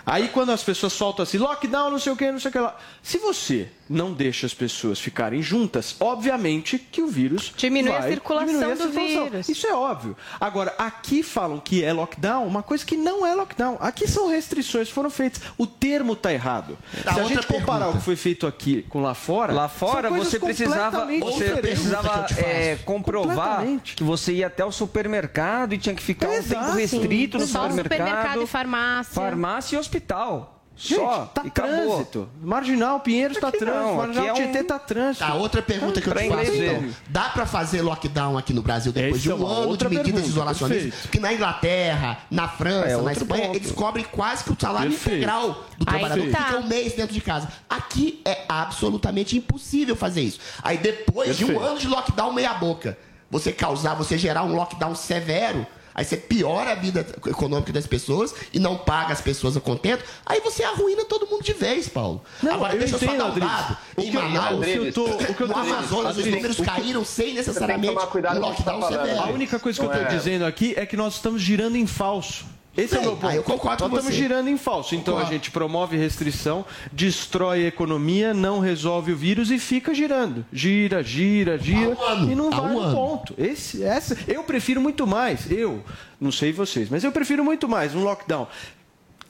Aí 0.06 0.30
quando 0.30 0.52
as 0.52 0.64
pessoas 0.64 0.94
soltam 0.94 1.24
assim, 1.24 1.38
lockdown, 1.38 1.92
não 1.92 2.00
sei 2.00 2.12
o 2.12 2.16
que, 2.16 2.32
não 2.32 2.40
sei 2.40 2.50
o 2.50 2.52
que 2.52 2.60
lá. 2.60 2.78
Se 3.04 3.18
você 3.18 3.70
não 3.90 4.14
deixa 4.14 4.46
as 4.46 4.54
pessoas 4.54 5.00
ficarem 5.00 5.42
juntas, 5.42 5.96
obviamente 6.00 6.78
que 6.78 7.02
o 7.02 7.08
vírus 7.08 7.52
Diminui 7.58 7.92
a 7.96 8.04
circulação 8.04 8.48
diminuir 8.48 8.72
a 8.72 8.76
do 8.76 8.90
vírus. 8.92 9.50
Isso 9.50 9.66
é 9.66 9.74
óbvio. 9.74 10.16
Agora, 10.40 10.76
aqui 10.78 11.24
falam 11.24 11.60
que 11.60 11.84
é 11.84 11.92
lockdown, 11.92 12.46
uma 12.46 12.62
coisa 12.62 12.86
que 12.86 12.96
não 12.96 13.26
é 13.26 13.34
lockdown. 13.34 13.78
Aqui 13.80 14.08
são 14.08 14.30
restrições 14.30 14.88
que 14.90 14.94
foram 14.94 15.10
feitas. 15.10 15.42
O 15.58 15.66
termo 15.66 16.16
tá 16.16 16.32
errado. 16.32 16.78
Tá, 17.04 17.16
Se 17.16 17.20
a 17.20 17.24
gente 17.24 17.48
comparar 17.48 17.80
pergunta. 17.80 17.98
o 17.98 18.00
que 18.00 18.06
foi 18.06 18.16
feito 18.16 18.46
aqui 18.46 18.84
com 18.84 19.02
lá 19.02 19.14
fora, 19.14 19.54
Lá 19.54 19.68
fora 19.68 20.10
você 20.10 20.40
precisava, 20.40 21.06
você 21.06 21.56
precisava 21.56 22.28
é, 22.38 22.76
comprovar 22.86 23.66
que 23.96 24.04
você 24.04 24.34
ia 24.34 24.48
até 24.48 24.64
o 24.64 24.72
supermercado 24.72 25.74
e 25.74 25.78
tinha 25.78 25.96
que 25.96 26.04
ficar 26.04 26.30
um 26.30 26.34
Exato. 26.34 26.66
tempo 26.66 26.78
restrito 26.78 27.38
no 27.38 27.48
Só 27.48 27.70
supermercado, 27.70 27.98
supermercado 28.00 28.44
e 28.44 28.48
farmácia. 28.48 29.14
farmácia 29.14 29.76
e 29.76 29.80
hospital. 29.80 30.59
Gente, 30.82 30.96
Só. 31.00 31.26
tá 31.26 31.42
e 31.44 31.48
acabou. 31.50 31.72
trânsito. 31.98 32.30
Marginal 32.42 33.02
Pinheiros 33.02 33.38
tá 33.38 33.52
trânsito. 33.52 33.76
não, 33.84 33.96
Marginal 33.98 34.28
é 34.28 34.32
um- 34.32 34.36
Tietê 34.36 34.64
tá 34.64 34.80
trânsito. 34.80 35.26
Tá, 35.26 35.34
outra 35.34 35.62
pergunta 35.62 36.00
que 36.00 36.08
eu 36.08 36.16
te 36.16 36.30
faço, 36.30 36.52
então. 36.54 36.90
Dá 37.10 37.24
pra 37.30 37.46
fazer 37.46 37.82
lockdown 37.82 38.38
aqui 38.38 38.54
no 38.54 38.62
Brasil 38.62 38.94
depois 38.94 39.16
Essa 39.16 39.24
de 39.24 39.30
é 39.32 39.36
um 39.36 39.40
uma 39.46 39.50
ano 39.64 39.76
de 39.78 39.84
medidas 39.84 40.06
pergunta, 40.06 40.28
isolacionistas? 40.30 40.84
perfeito. 40.94 41.10
Que 41.12 41.20
na 41.20 41.34
Inglaterra, 41.34 42.20
na 42.32 42.48
França, 42.48 42.88
É 42.88 42.98
na 43.02 43.12
Espanha, 43.12 43.46
ponto. 43.48 43.56
eles 43.58 43.72
cobrem 43.74 44.06
quase 44.10 44.46
que 44.46 44.52
o 44.54 44.58
salário 44.58 44.90
Perfeito. 44.92 45.18
integral 45.18 45.66
do 45.78 45.86
Aí 45.86 46.00
trabalhador. 46.00 46.32
tá. 46.32 46.44
Fica 46.46 46.58
um 46.60 46.68
mês 46.68 46.94
dentro 46.94 47.14
de 47.14 47.22
casa. 47.22 47.50
Aqui 47.70 48.22
é 48.24 48.46
absolutamente 48.48 49.38
impossível 49.38 49.98
fazer 49.98 50.22
isso. 50.22 50.40
Aí 50.64 50.78
depois 50.78 51.36
de 51.38 51.44
um 51.44 51.48
Perfeito. 51.48 51.70
ano 51.72 51.80
de 51.80 51.88
lockdown 51.90 52.32
meia 52.32 52.54
boca, 52.54 52.98
você 53.30 53.52
causar, 53.52 53.96
você 53.96 54.18
gerar 54.18 54.44
um 54.44 54.56
lockdown 54.56 54.96
severo, 54.96 55.68
aí 56.00 56.06
você 56.06 56.16
piora 56.16 56.72
a 56.72 56.76
vida 56.76 57.06
econômica 57.28 57.74
das 57.74 57.86
pessoas 57.86 58.34
e 58.54 58.60
não 58.60 58.78
paga 58.78 59.12
as 59.12 59.20
pessoas 59.20 59.58
a 59.58 59.60
contento, 59.60 60.02
aí 60.26 60.40
você 60.40 60.64
arruína 60.64 61.04
todo 61.04 61.28
mundo 61.28 61.44
de 61.44 61.52
vez, 61.52 61.90
Paulo. 61.90 62.24
Não, 62.42 62.54
Agora, 62.54 62.74
eu 62.74 62.80
deixa 62.80 62.96
eu 62.96 63.00
só 63.00 63.06
dar 63.18 63.26
um 63.26 63.28
Adriles. 63.28 63.52
dado. 63.52 63.78
O 63.98 64.02
Em 64.02 64.12
que 64.12 64.16
eu- 64.18 64.22
Manaus, 64.22 64.60
o 64.60 64.62
que 64.62 64.70
eu 64.70 64.94
tô- 64.94 65.06
o 65.06 65.36
que 65.36 65.42
eu 65.44 65.48
no 65.48 65.54
tô- 65.54 65.60
Amazonas, 65.60 65.90
os 65.92 66.06
Adriles, 66.06 66.34
números 66.36 66.60
o 66.60 66.64
que- 66.64 66.70
caíram 66.70 67.04
sem 67.04 67.34
necessariamente 67.34 67.94
tomar 67.94 68.08
cuidado 68.08 68.36
você 68.40 68.46
lockdown 68.48 68.80
tá. 68.80 69.24
A 69.24 69.28
única 69.30 69.60
coisa 69.60 69.78
que 69.78 69.86
eu 69.86 69.92
estou 69.92 70.06
é. 70.08 70.16
dizendo 70.16 70.46
aqui 70.46 70.74
é 70.78 70.86
que 70.86 70.96
nós 70.96 71.16
estamos 71.16 71.42
girando 71.42 71.76
em 71.76 71.86
falso. 71.86 72.46
Esse 72.84 72.96
é 72.96 73.00
o 73.00 73.02
meu 73.02 73.18
ponto. 73.18 73.34
eu 73.34 73.44
concordo 73.44 73.88
nós 73.88 74.00
estamos 74.00 74.16
girando 74.16 74.50
em 74.50 74.58
falso. 74.58 74.96
Então 74.96 75.14
Concordo. 75.16 75.30
a 75.30 75.34
gente 75.34 75.52
promove 75.52 75.98
restrição, 75.98 76.66
destrói 76.92 77.66
a 77.66 77.68
economia, 77.68 78.34
não 78.34 78.60
resolve 78.60 79.12
o 79.12 79.18
vírus 79.18 79.52
e 79.52 79.60
fica 79.60 79.94
girando. 79.94 80.46
Gira, 80.52 81.04
gira, 81.04 81.58
gira 81.58 81.90
um 81.90 82.04
ano, 82.04 82.32
e 82.32 82.36
não 82.36 82.50
vai 82.50 82.72
um 82.72 82.82
no 82.82 82.96
ponto. 82.96 83.34
Esse, 83.38 83.84
essa, 83.84 84.18
eu 84.28 84.44
prefiro 84.44 84.82
muito 84.82 85.06
mais. 85.06 85.50
Eu, 85.52 85.84
não 86.20 86.32
sei 86.32 86.52
vocês, 86.52 86.90
mas 86.90 87.04
eu 87.04 87.12
prefiro 87.12 87.44
muito 87.44 87.68
mais 87.68 87.96
um 87.96 88.04
lockdown 88.04 88.48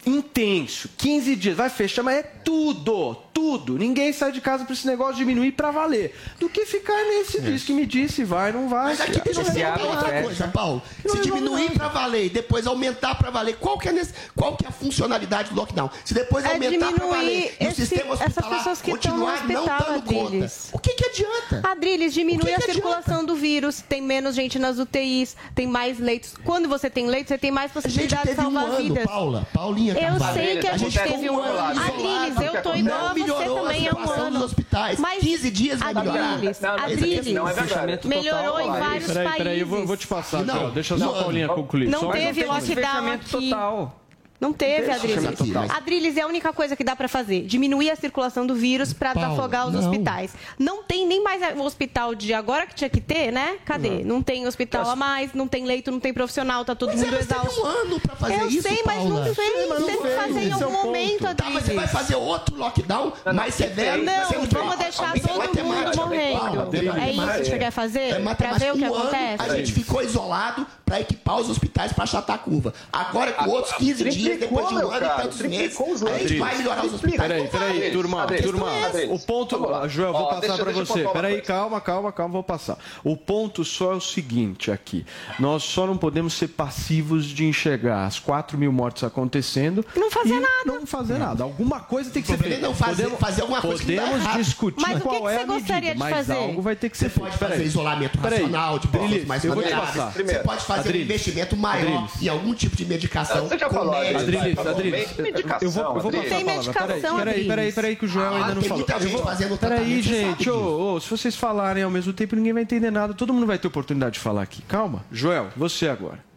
intenso, 0.05 0.89
15 0.97 1.35
dias, 1.35 1.55
vai 1.57 1.69
fechar, 1.69 2.03
mas 2.03 2.17
é 2.17 2.23
tudo, 2.23 3.15
tudo. 3.33 3.77
Ninguém 3.77 4.11
sai 4.13 4.31
de 4.31 4.41
casa 4.41 4.63
para 4.63 4.73
esse 4.73 4.87
negócio 4.87 5.15
diminuir 5.15 5.51
para 5.51 5.71
valer. 5.71 6.15
Do 6.39 6.49
que 6.49 6.65
ficar 6.65 6.97
nesse 7.05 7.39
diz 7.41 7.63
que 7.63 7.73
me 7.73 7.85
disse, 7.85 8.23
vai, 8.23 8.51
não 8.51 8.67
vai. 8.69 8.85
Mas 8.85 9.01
aqui 9.01 9.21
deixa 9.21 9.41
eu 9.41 9.45
perguntar 9.45 9.83
outra 9.85 10.09
fecha. 10.09 10.23
coisa, 10.23 10.47
Paulo. 10.47 10.81
Não 11.05 11.15
Se 11.15 11.21
diminuir 11.21 11.71
para 11.71 11.87
valer 11.89 12.25
e 12.25 12.29
depois 12.29 12.65
aumentar 12.65 13.15
para 13.15 13.29
valer, 13.29 13.57
qual 13.57 13.77
que, 13.77 13.89
é 13.89 13.91
nesse- 13.91 14.13
qual 14.35 14.55
que 14.55 14.65
é 14.65 14.69
a 14.69 14.71
funcionalidade 14.71 15.49
do 15.49 15.55
lockdown? 15.55 15.89
Se 16.03 16.13
depois 16.13 16.43
É 16.45 16.53
aumentar 16.53 16.91
para 16.93 17.05
valer 17.05 17.55
e 17.59 17.65
o 17.65 17.67
esse- 17.69 17.75
sistema 17.85 18.13
essas 18.15 18.27
hospitalar 18.37 18.77
continuar 18.83 19.47
não 19.47 19.65
dando 19.65 20.03
conta, 20.03 20.25
Adriles. 20.27 20.69
o 20.73 20.79
que, 20.79 20.93
que 20.93 21.05
adianta? 21.05 21.61
Adriles, 21.69 22.13
diminui 22.13 22.39
que 22.45 22.51
a 22.53 22.57
que 22.57 22.63
adianta? 22.63 22.73
circulação 22.73 23.25
do 23.25 23.35
vírus, 23.35 23.81
tem 23.87 24.01
menos 24.01 24.35
gente 24.35 24.57
nas 24.57 24.79
UTIs, 24.79 25.35
tem 25.53 25.67
mais 25.67 25.99
leitos. 25.99 26.33
Quando 26.43 26.67
você 26.67 26.89
tem 26.89 27.07
leitos, 27.07 27.29
você 27.29 27.37
tem 27.37 27.51
mais 27.51 27.71
A 27.75 27.79
gente 27.81 27.83
possibilidade 27.83 28.21
de 28.21 28.27
teve 28.35 28.41
um 28.47 28.51
salvar 28.53 28.65
ano, 28.65 28.77
vidas. 28.83 29.03
Paula, 29.05 29.47
Paulinha 29.53 29.88
Eu 29.91 29.99
Carvalho. 30.19 30.33
sei 30.33 30.57
que 30.57 30.67
a, 30.67 30.71
A 30.73 30.77
gente 30.77 30.91
gente 30.91 31.03
teve 31.11 31.29
um 31.29 31.39
ano 31.39 31.57
ano. 31.59 31.71
isolado. 31.71 31.79
Adriles, 31.79 32.41
eu 32.53 32.61
tô 32.61 32.69
Não 32.69 32.77
igual 32.77 32.99
a 32.99 33.13
você 33.13 33.43
também 33.45 33.87
há 33.87 33.95
um 33.95 34.11
ano. 34.11 34.31
dos 34.31 34.43
hospitais. 34.43 34.99
15 35.19 35.51
dias 35.51 35.79
vai 35.79 35.93
melhorar. 35.93 36.33
Adriles, 36.33 36.59
Não, 36.59 36.77
não, 36.77 36.83
Adriles, 36.83 37.27
não 37.27 37.47
é 37.47 37.53
verdade. 37.53 37.69
Fechamento 37.73 38.07
melhorou 38.07 38.51
total, 38.53 38.61
em 38.61 38.79
vários 38.79 39.07
Peraí, 39.07 39.23
países. 39.23 39.37
peraí, 39.43 39.59
eu 39.59 39.67
vou, 39.67 39.85
vou 39.85 39.97
te 39.97 40.07
passar, 40.07 40.43
Não. 40.43 40.69
Deixa 40.71 40.97
não, 40.97 41.11
só 41.11 41.19
a 41.19 41.23
Paulinha 41.23 41.47
concluir. 41.49 41.87
não 41.87 42.11
teve 42.11 42.25
Não 42.25 42.33
tem 42.33 42.45
lockdown 42.47 42.75
fechamento 42.75 43.37
aqui. 43.37 43.49
total. 43.49 43.95
Não 44.39 44.53
teve, 44.53 44.83
teve 44.87 44.91
Adriles. 44.91 45.37
total. 45.37 45.65
Adriles 45.75 46.15
é 46.17 46.21
a 46.21 46.27
única 46.27 46.53
coisa 46.53 46.75
que 46.75 46.83
dá 46.83 46.95
pra 46.95 47.07
fazer. 47.09 47.41
Diminuir 47.41 47.89
a 47.91 47.95
circulação 47.97 48.47
do 48.47 48.55
vírus 48.55 48.93
pra 48.93 49.13
Paulo, 49.13 49.29
desafogar 49.31 49.67
os 49.67 49.73
não. 49.73 49.81
hospitais. 49.81 50.31
Não 50.57 50.81
tem 50.83 51.05
nem 51.05 51.21
mais 51.21 51.41
o 51.57 51.61
hospital 51.63 52.15
de 52.15 52.33
agora 52.33 52.65
que 52.65 52.73
tinha 52.73 52.89
que 52.89 53.01
ter, 53.01 53.31
né? 53.33 53.57
Cadê? 53.65 54.03
Não, 54.03 54.21
tem 54.21 54.47
hospital 54.47 54.89
a 54.89 54.95
mais, 54.95 55.33
não 55.33 55.47
tem 55.47 55.65
leito, 55.65 55.91
não 55.91 55.99
tem 55.99 56.13
profissional, 56.13 56.63
tá 56.63 56.73
todo 56.73 56.89
Mas 56.89 57.01
mundo 57.01 57.09
teve 57.09 57.21
exausto. 57.23 57.61
um 57.61 57.65
ano 57.65 57.99
pra 57.99 58.15
fazer 58.15 58.39
Eu 58.39 58.47
isso, 58.47 58.61
sei, 58.61 58.81
mas 58.85 58.97
Paula. 59.03 59.09
não 59.09 59.23
fez. 59.35 59.35
Sei, 59.35 59.67
mas 59.67 59.79
não 59.79 59.87
Teve 59.87 59.97
que 59.97 60.15
fazer 60.15 60.39
em 60.39 60.49
é 60.49 60.53
algum 60.53 60.71
momento, 60.85 61.19
ponto. 61.19 61.35
Tá, 61.35 61.43
mas 61.49 61.53
você 61.65 61.73
vai 61.73 61.83
Adriles. 61.83 61.91
fazer 61.91 62.15
outro 62.15 62.55
lockdown 62.55 63.13
mais 63.33 63.53
severo? 63.55 64.03
Não, 64.03 64.27
que- 64.27 64.55
vamos 64.55 64.77
deixar 64.77 65.13
todo 65.13 65.63
mundo 65.65 65.95
morrendo. 65.97 66.39
Paula, 66.39 66.69
É 67.01 67.11
isso 67.11 67.27
que 67.39 67.45
você 67.45 67.57
quer 67.59 67.71
fazer? 67.71 67.99
É 67.99 68.09
Pra 68.15 68.19
matemática. 68.21 68.59
ver 68.65 68.71
o 68.71 68.77
que 68.77 68.83
Um 68.83 68.93
ano, 68.93 69.03
acontece? 69.03 69.43
a 69.43 69.55
gente 69.57 69.73
ficou 69.73 70.01
isolado 70.01 70.65
para 70.85 71.01
equipar 71.01 71.37
os 71.39 71.49
hospitais 71.49 71.91
para 71.93 72.03
achatar 72.03 72.35
a 72.35 72.39
curva. 72.39 72.73
Agora, 72.91 73.31
com 73.33 73.49
outros 73.49 73.73
15 73.75 74.03
dias, 74.09 74.28
meses, 74.29 74.39
depois 74.41 74.67
de 74.67 74.73
um 74.75 74.77
Triplicou, 74.79 74.97
ano 74.97 75.05
e 75.05 75.21
tantos 75.21 75.41
meses, 75.41 75.57
triplicou 75.57 75.93
os 75.93 76.03
a 76.03 76.17
gente 76.19 76.37
vai 76.39 76.57
melhorar 76.57 76.85
os 76.85 76.93
hospitais. 76.93 77.21
Peraí, 77.21 77.47
peraí, 77.47 77.91
turma, 77.91 78.23
Adriles, 78.23 78.45
turma. 78.45 78.85
Adriles, 78.85 79.21
O 79.21 79.25
ponto, 79.25 79.57
lá. 79.59 79.87
Joel, 79.87 80.13
vou 80.13 80.21
Ó, 80.23 80.25
passar 80.39 80.57
para 80.57 80.71
você. 80.71 81.07
Peraí, 81.07 81.41
calma, 81.41 81.81
calma, 81.81 82.11
calma, 82.11 82.33
vou 82.33 82.43
passar. 82.43 82.77
O 83.03 83.15
ponto 83.17 83.63
só 83.65 83.93
é 83.93 83.95
o 83.95 84.01
seguinte 84.01 84.71
aqui. 84.71 85.05
Nós 85.39 85.63
só 85.63 85.85
não 85.87 85.97
podemos 85.97 86.33
ser 86.33 86.47
passivos 86.49 87.25
de 87.25 87.45
enxergar 87.45 88.05
as 88.05 88.19
4 88.19 88.57
mil 88.57 88.71
mortes 88.71 89.03
acontecendo. 89.03 89.85
Não 89.95 90.09
fazer 90.11 90.35
e 90.35 90.39
nada. 90.39 90.49
Não 90.65 90.85
fazer 90.85 91.17
nada. 91.17 91.43
Alguma 91.43 91.79
coisa 91.79 92.09
tem 92.09 92.21
que 92.21 92.27
ser 92.27 92.37
feita. 92.37 92.55
é 92.57 92.59
não 92.59 92.73
fazer- 92.73 93.09
fazer 93.17 93.41
alguma 93.41 93.61
coisa 93.61 93.83
que 93.83 93.95
dá 93.95 94.03
Podemos 94.09 94.33
discutir 94.35 94.81
Mas 94.81 94.91
o 94.91 94.95
que 94.97 95.01
qual 95.03 95.21
que 95.21 95.27
é 95.27 95.29
você 95.29 95.35
a 95.35 95.39
medida, 95.39 95.53
gostaria 95.59 95.93
de 95.93 95.99
mas 95.99 96.15
fazer? 96.15 96.33
algo 96.33 96.61
vai 96.61 96.75
ter 96.75 96.89
que 96.89 96.97
ser 96.97 97.09
Você 97.09 97.19
pode 97.19 97.31
feito. 97.31 97.39
fazer 97.39 97.53
Peraí. 97.53 97.67
isolamento 97.67 98.17
racional 98.19 98.79
de 98.79 98.87
povos 98.87 99.25
mais 99.25 99.43
eu 99.45 99.53
vou 99.53 99.63
te 99.63 99.69
vulneráveis. 99.69 100.13
Você 100.15 100.39
pode 100.39 100.63
fazer 100.65 100.95
um 100.95 100.99
investimento 100.99 101.57
maior 101.57 101.79
Adriles. 102.03 102.21
em 102.21 102.27
algum 102.29 102.53
tipo 102.53 102.75
de 102.75 102.85
medicação. 102.85 103.47
Você 103.47 103.57
já 103.57 103.69
falou. 103.69 103.93
Adriles, 104.21 104.55
Vai, 104.55 104.67
Adriles, 104.67 105.17
eu 105.61 105.69
vou, 105.71 105.83
eu 105.83 105.99
vou 106.01 106.11
passar 106.11 106.25
a 106.25 106.29
Tem 106.29 106.45
palavra. 106.45 106.73
Peraí, 106.73 106.89
medicação, 106.93 107.17
peraí, 107.17 107.47
peraí, 107.47 107.71
peraí, 107.73 107.95
que 107.95 108.05
o 108.05 108.07
Joel 108.07 108.33
Ah, 108.33 108.35
ainda 108.37 108.55
não 108.55 108.61
tem 108.61 108.69
falou. 108.69 108.85
Eu 109.01 109.09
vou- 109.09 109.23
fazendo 109.23 109.57
Peraí, 109.57 110.01
gente, 110.01 110.49
ô, 110.49 110.93
ô, 110.95 110.99
se 110.99 111.09
vocês 111.09 111.35
falarem 111.35 111.83
ao 111.83 111.91
mesmo 111.91 112.13
tempo, 112.13 112.35
ninguém 112.35 112.53
vai 112.53 112.63
entender 112.63 112.91
nada. 112.91 113.13
Todo 113.13 113.33
mundo 113.33 113.45
vai 113.45 113.57
ter 113.57 113.67
oportunidade 113.67 114.13
de 114.13 114.19
falar 114.19 114.41
aqui. 114.41 114.61
Calma. 114.63 115.03
Joel, 115.11 115.47
você 115.55 115.87
agora. 115.87 116.27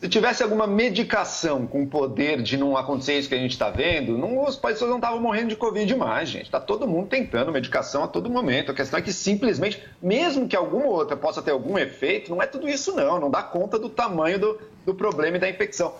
Se 0.00 0.08
tivesse 0.08 0.44
alguma 0.44 0.64
medicação 0.64 1.66
com 1.66 1.84
poder 1.84 2.40
de 2.40 2.56
não 2.56 2.76
acontecer 2.76 3.18
isso 3.18 3.28
que 3.28 3.34
a 3.34 3.38
gente 3.38 3.50
está 3.50 3.68
vendo, 3.68 4.16
não, 4.16 4.46
as 4.46 4.54
pessoas 4.54 4.88
não 4.88 4.98
estavam 4.98 5.20
morrendo 5.20 5.48
de 5.48 5.56
Covid 5.56 5.92
mais, 5.96 6.28
gente. 6.28 6.44
Está 6.44 6.60
todo 6.60 6.86
mundo 6.86 7.08
tentando 7.08 7.50
medicação 7.50 8.04
a 8.04 8.06
todo 8.06 8.30
momento. 8.30 8.70
A 8.70 8.74
questão 8.74 8.96
é 8.96 9.02
que 9.02 9.12
simplesmente, 9.12 9.82
mesmo 10.00 10.46
que 10.46 10.54
alguma 10.54 10.86
outra 10.86 11.16
possa 11.16 11.42
ter 11.42 11.50
algum 11.50 11.76
efeito, 11.76 12.30
não 12.30 12.40
é 12.40 12.46
tudo 12.46 12.68
isso 12.68 12.94
não. 12.94 13.18
Não 13.18 13.28
dá 13.28 13.42
conta 13.42 13.76
do 13.76 13.88
tamanho 13.88 14.38
do, 14.38 14.60
do 14.86 14.94
problema 14.94 15.36
e 15.36 15.40
da 15.40 15.50
infecção. 15.50 15.92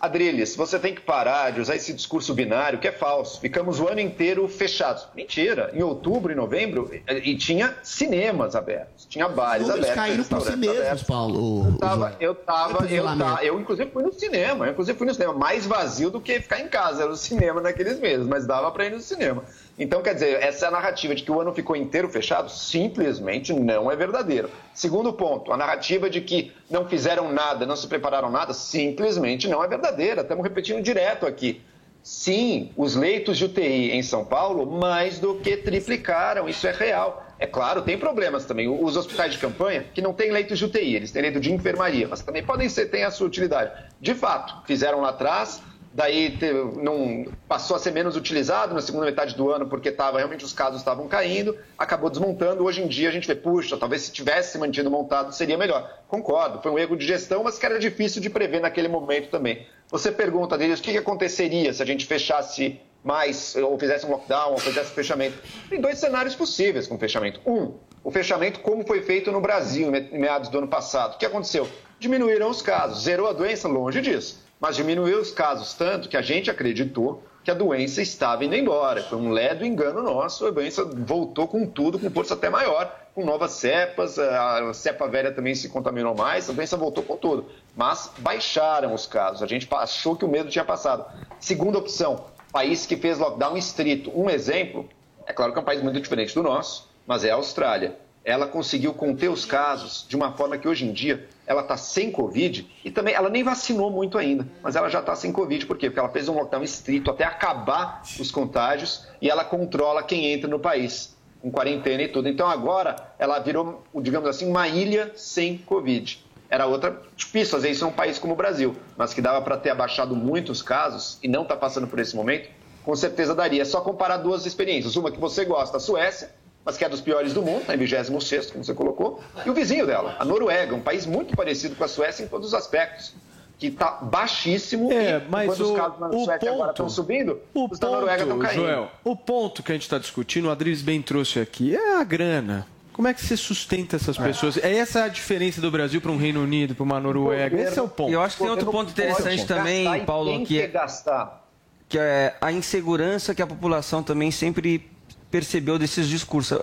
Adriles, 0.00 0.56
você 0.56 0.78
tem 0.78 0.94
que 0.94 1.00
parar 1.00 1.52
de 1.52 1.60
usar 1.60 1.76
esse 1.76 1.92
discurso 1.92 2.32
binário 2.34 2.78
que 2.78 2.88
é 2.88 2.92
falso. 2.92 3.40
Ficamos 3.40 3.78
o 3.78 3.86
ano 3.86 4.00
inteiro 4.00 4.48
fechados. 4.48 5.06
Mentira. 5.14 5.70
Em 5.74 5.82
outubro 5.82 6.32
e 6.32 6.34
novembro, 6.34 6.90
e, 6.92 7.30
e 7.30 7.36
tinha 7.36 7.74
cinemas 7.82 8.56
abertos, 8.56 9.06
tinha 9.06 9.28
bares 9.28 9.66
Os 9.66 9.74
abertos. 9.74 9.94
caíram 9.94 10.24
por 10.24 10.40
si 10.40 10.56
mesmos, 10.56 10.78
abertos. 10.78 11.02
Paulo. 11.02 11.66
Eu 11.66 11.78
tava, 11.78 12.16
eu 12.20 12.34
tava, 12.34 12.84
eu, 12.86 12.96
isolamento? 12.96 13.28
tava, 13.28 13.44
eu 13.44 13.60
inclusive 13.60 13.90
fui 13.90 14.02
no 14.02 14.12
cinema, 14.12 14.66
eu 14.66 14.72
inclusive 14.72 14.96
fui 14.96 15.06
no 15.06 15.12
cinema, 15.12 15.34
mais 15.34 15.66
vazio 15.66 16.10
do 16.10 16.20
que 16.20 16.40
ficar 16.40 16.60
em 16.60 16.68
casa, 16.68 17.02
era 17.02 17.12
o 17.12 17.16
cinema 17.16 17.60
naqueles 17.60 17.98
meses, 17.98 18.26
mas 18.26 18.46
dava 18.46 18.70
para 18.70 18.86
ir 18.86 18.90
no 18.92 19.00
cinema. 19.00 19.44
Então, 19.80 20.02
quer 20.02 20.12
dizer, 20.12 20.42
essa 20.42 20.70
narrativa 20.70 21.14
de 21.14 21.22
que 21.22 21.32
o 21.32 21.40
ano 21.40 21.54
ficou 21.54 21.74
inteiro 21.74 22.06
fechado 22.10 22.50
simplesmente 22.50 23.50
não 23.54 23.90
é 23.90 23.96
verdadeira. 23.96 24.50
Segundo 24.74 25.10
ponto, 25.10 25.50
a 25.54 25.56
narrativa 25.56 26.10
de 26.10 26.20
que 26.20 26.52
não 26.68 26.86
fizeram 26.86 27.32
nada, 27.32 27.64
não 27.64 27.74
se 27.74 27.88
prepararam 27.88 28.30
nada, 28.30 28.52
simplesmente 28.52 29.48
não 29.48 29.64
é 29.64 29.66
verdadeira. 29.66 30.20
Estamos 30.20 30.44
repetindo 30.44 30.82
direto 30.82 31.26
aqui. 31.26 31.62
Sim, 32.02 32.72
os 32.76 32.94
leitos 32.94 33.38
de 33.38 33.46
UTI 33.46 33.92
em 33.92 34.02
São 34.02 34.22
Paulo 34.22 34.70
mais 34.70 35.18
do 35.18 35.36
que 35.36 35.56
triplicaram, 35.56 36.46
isso 36.46 36.66
é 36.66 36.72
real. 36.72 37.26
É 37.38 37.46
claro, 37.46 37.80
tem 37.80 37.96
problemas 37.96 38.44
também. 38.44 38.68
Os 38.68 38.98
hospitais 38.98 39.32
de 39.32 39.38
campanha, 39.38 39.86
que 39.94 40.02
não 40.02 40.12
têm 40.12 40.30
leitos 40.30 40.58
de 40.58 40.64
UTI, 40.66 40.96
eles 40.96 41.10
têm 41.10 41.22
leito 41.22 41.40
de 41.40 41.50
enfermaria, 41.50 42.06
mas 42.06 42.20
também 42.20 42.44
podem 42.44 42.68
ser, 42.68 42.90
têm 42.90 43.04
a 43.04 43.10
sua 43.10 43.26
utilidade. 43.26 43.72
De 43.98 44.14
fato, 44.14 44.62
fizeram 44.66 45.00
lá 45.00 45.08
atrás, 45.08 45.62
daí 45.92 46.38
não, 46.76 47.26
passou 47.48 47.76
a 47.76 47.78
ser 47.78 47.90
menos 47.90 48.16
utilizado 48.16 48.74
na 48.74 48.80
segunda 48.80 49.06
metade 49.06 49.34
do 49.34 49.50
ano, 49.50 49.66
porque 49.66 49.90
tava, 49.90 50.18
realmente 50.18 50.44
os 50.44 50.52
casos 50.52 50.80
estavam 50.80 51.08
caindo, 51.08 51.56
acabou 51.76 52.08
desmontando. 52.08 52.64
Hoje 52.64 52.82
em 52.82 52.86
dia 52.86 53.08
a 53.08 53.12
gente 53.12 53.26
vê, 53.26 53.34
puxa, 53.34 53.76
talvez 53.76 54.02
se 54.02 54.12
tivesse 54.12 54.56
mantido 54.58 54.90
montado 54.90 55.32
seria 55.32 55.58
melhor. 55.58 56.00
Concordo, 56.08 56.62
foi 56.62 56.70
um 56.70 56.78
erro 56.78 56.96
de 56.96 57.06
gestão, 57.06 57.42
mas 57.42 57.58
que 57.58 57.66
era 57.66 57.78
difícil 57.78 58.20
de 58.22 58.30
prever 58.30 58.60
naquele 58.60 58.88
momento 58.88 59.30
também. 59.30 59.66
Você 59.88 60.12
pergunta 60.12 60.56
deles 60.56 60.78
o 60.78 60.82
que 60.82 60.92
que 60.92 60.98
aconteceria 60.98 61.72
se 61.72 61.82
a 61.82 61.86
gente 61.86 62.06
fechasse 62.06 62.80
mais, 63.02 63.56
ou 63.56 63.78
fizesse 63.78 64.06
um 64.06 64.10
lockdown, 64.10 64.52
ou 64.52 64.58
fizesse 64.58 64.92
fechamento. 64.92 65.38
Tem 65.68 65.80
dois 65.80 65.98
cenários 65.98 66.34
possíveis 66.34 66.86
com 66.86 66.94
o 66.94 66.98
fechamento. 66.98 67.40
Um, 67.46 67.74
o 68.04 68.10
fechamento 68.10 68.60
como 68.60 68.86
foi 68.86 69.02
feito 69.02 69.32
no 69.32 69.40
Brasil 69.40 69.94
em 69.94 70.18
meados 70.18 70.48
do 70.48 70.58
ano 70.58 70.68
passado. 70.68 71.14
O 71.14 71.18
que 71.18 71.26
aconteceu? 71.26 71.68
Diminuíram 71.98 72.48
os 72.50 72.62
casos. 72.62 73.02
Zerou 73.02 73.28
a 73.28 73.32
doença? 73.32 73.68
Longe 73.68 74.00
disso. 74.00 74.49
Mas 74.60 74.76
diminuiu 74.76 75.18
os 75.18 75.30
casos 75.30 75.72
tanto 75.72 76.08
que 76.08 76.16
a 76.16 76.22
gente 76.22 76.50
acreditou 76.50 77.22
que 77.42 77.50
a 77.50 77.54
doença 77.54 78.02
estava 78.02 78.44
indo 78.44 78.54
embora. 78.54 79.02
Foi 79.02 79.16
um 79.16 79.30
ledo 79.30 79.64
engano 79.64 80.02
nosso. 80.02 80.46
A 80.46 80.50
doença 80.50 80.84
voltou 80.84 81.48
com 81.48 81.66
tudo, 81.66 81.98
com 81.98 82.10
força 82.10 82.34
até 82.34 82.50
maior, 82.50 82.94
com 83.14 83.24
novas 83.24 83.52
cepas. 83.52 84.18
A 84.18 84.72
cepa 84.74 85.08
velha 85.08 85.32
também 85.32 85.54
se 85.54 85.68
contaminou 85.68 86.14
mais. 86.14 86.50
A 86.50 86.52
doença 86.52 86.76
voltou 86.76 87.02
com 87.02 87.16
tudo. 87.16 87.46
Mas 87.74 88.12
baixaram 88.18 88.92
os 88.92 89.06
casos. 89.06 89.42
A 89.42 89.46
gente 89.46 89.66
achou 89.72 90.14
que 90.14 90.24
o 90.24 90.28
medo 90.28 90.50
tinha 90.50 90.64
passado. 90.64 91.06
Segunda 91.38 91.78
opção, 91.78 92.26
país 92.52 92.84
que 92.84 92.96
fez 92.96 93.18
lockdown 93.18 93.56
estrito. 93.56 94.12
Um 94.14 94.28
exemplo, 94.28 94.86
é 95.26 95.32
claro 95.32 95.52
que 95.52 95.58
é 95.58 95.62
um 95.62 95.64
país 95.64 95.82
muito 95.82 95.98
diferente 95.98 96.34
do 96.34 96.42
nosso, 96.42 96.90
mas 97.06 97.24
é 97.24 97.30
a 97.30 97.36
Austrália. 97.36 97.96
Ela 98.22 98.46
conseguiu 98.46 98.92
conter 98.92 99.30
os 99.30 99.46
casos 99.46 100.04
de 100.06 100.14
uma 100.14 100.32
forma 100.32 100.58
que 100.58 100.68
hoje 100.68 100.84
em 100.84 100.92
dia 100.92 101.26
ela 101.50 101.62
está 101.62 101.76
sem 101.76 102.12
Covid 102.12 102.64
e 102.84 102.92
também 102.92 103.12
ela 103.12 103.28
nem 103.28 103.42
vacinou 103.42 103.90
muito 103.90 104.16
ainda, 104.16 104.46
mas 104.62 104.76
ela 104.76 104.88
já 104.88 105.00
está 105.00 105.16
sem 105.16 105.32
Covid. 105.32 105.66
Por 105.66 105.76
quê? 105.76 105.90
Porque 105.90 105.98
ela 105.98 106.08
fez 106.08 106.28
um 106.28 106.34
lockdown 106.34 106.62
estrito 106.62 107.10
até 107.10 107.24
acabar 107.24 108.02
os 108.20 108.30
contágios 108.30 109.08
e 109.20 109.28
ela 109.28 109.44
controla 109.44 110.00
quem 110.00 110.32
entra 110.32 110.48
no 110.48 110.60
país, 110.60 111.16
com 111.42 111.50
quarentena 111.50 112.04
e 112.04 112.08
tudo. 112.08 112.28
Então 112.28 112.48
agora 112.48 112.94
ela 113.18 113.40
virou, 113.40 113.82
digamos 113.96 114.28
assim, 114.28 114.48
uma 114.48 114.68
ilha 114.68 115.10
sem 115.16 115.58
Covid. 115.58 116.24
Era 116.48 116.66
outra 116.66 117.02
difícil 117.16 117.50
fazer 117.50 117.70
isso 117.70 117.84
um 117.84 117.90
país 117.90 118.16
como 118.16 118.34
o 118.34 118.36
Brasil, 118.36 118.76
mas 118.96 119.12
que 119.12 119.20
dava 119.20 119.42
para 119.42 119.56
ter 119.56 119.70
abaixado 119.70 120.14
muitos 120.14 120.62
casos 120.62 121.18
e 121.20 121.26
não 121.26 121.42
está 121.42 121.56
passando 121.56 121.88
por 121.88 121.98
esse 121.98 122.14
momento, 122.14 122.48
com 122.84 122.94
certeza 122.94 123.34
daria. 123.34 123.62
É 123.62 123.64
só 123.64 123.80
comparar 123.80 124.18
duas 124.18 124.46
experiências. 124.46 124.94
Uma 124.94 125.10
que 125.10 125.18
você 125.18 125.44
gosta, 125.44 125.78
a 125.78 125.80
Suécia, 125.80 126.30
mas 126.64 126.76
que 126.76 126.84
é 126.84 126.88
dos 126.88 127.00
piores 127.00 127.32
do 127.32 127.42
mundo, 127.42 127.60
está 127.62 127.74
em 127.74 127.78
26, 127.78 128.50
como 128.50 128.64
você 128.64 128.74
colocou, 128.74 129.20
e 129.44 129.50
o 129.50 129.54
vizinho 129.54 129.86
dela, 129.86 130.16
a 130.18 130.24
Noruega, 130.24 130.74
um 130.74 130.80
país 130.80 131.06
muito 131.06 131.34
parecido 131.36 131.74
com 131.76 131.84
a 131.84 131.88
Suécia 131.88 132.24
em 132.24 132.28
todos 132.28 132.48
os 132.48 132.54
aspectos, 132.54 133.14
que 133.58 133.66
está 133.68 133.90
baixíssimo. 134.02 134.90
É, 134.92 135.18
e 135.18 135.22
mas 135.30 135.44
enquanto 135.44 135.60
os 135.60 135.70
o- 135.70 135.74
casos 135.74 136.00
na 136.00 136.08
o 136.08 136.24
Suécia 136.24 136.48
agora 136.50 136.58
ponto- 136.58 136.70
estão 136.70 136.88
subindo, 136.88 137.40
O 137.54 137.68
os 137.70 137.78
da 137.78 137.88
Noruega 137.90 138.22
estão 138.22 138.36
ponto, 138.38 138.46
caindo. 138.46 138.62
Joel, 138.62 138.90
o 139.04 139.16
ponto 139.16 139.62
que 139.62 139.72
a 139.72 139.74
gente 139.74 139.82
está 139.82 139.98
discutindo, 139.98 140.46
o 140.48 140.50
Adriles 140.50 140.82
bem 140.82 141.02
trouxe 141.02 141.40
aqui, 141.40 141.74
é 141.76 141.96
a 141.98 142.04
grana. 142.04 142.66
Como 142.92 143.08
é 143.08 143.14
que 143.14 143.24
você 143.24 143.36
sustenta 143.36 143.96
essas 143.96 144.18
pessoas? 144.18 144.58
É 144.58 144.76
essa 144.76 145.04
a 145.04 145.08
diferença 145.08 145.60
do 145.60 145.70
Brasil 145.70 146.00
para 146.02 146.10
um 146.10 146.18
Reino 146.18 146.42
Unido, 146.42 146.74
para 146.74 146.84
uma 146.84 147.00
Noruega. 147.00 147.58
Esse 147.58 147.78
é 147.78 147.82
o 147.82 147.88
ponto. 147.88 148.10
E 148.10 148.12
eu 148.12 148.20
acho 148.20 148.36
que 148.36 148.42
tem 148.42 148.50
outro 148.50 148.70
ponto 148.70 148.90
interessante 148.90 149.46
também, 149.46 150.04
Paulo, 150.04 150.44
que 150.44 150.60
é, 150.60 150.66
gastar. 150.66 151.46
que 151.88 151.98
é 151.98 152.34
a 152.40 152.52
insegurança 152.52 153.34
que 153.34 153.40
a 153.40 153.46
população 153.46 154.02
também 154.02 154.30
sempre 154.30 154.90
percebeu 155.30 155.78
desses 155.78 156.08
discursos. 156.08 156.52
A, 156.52 156.56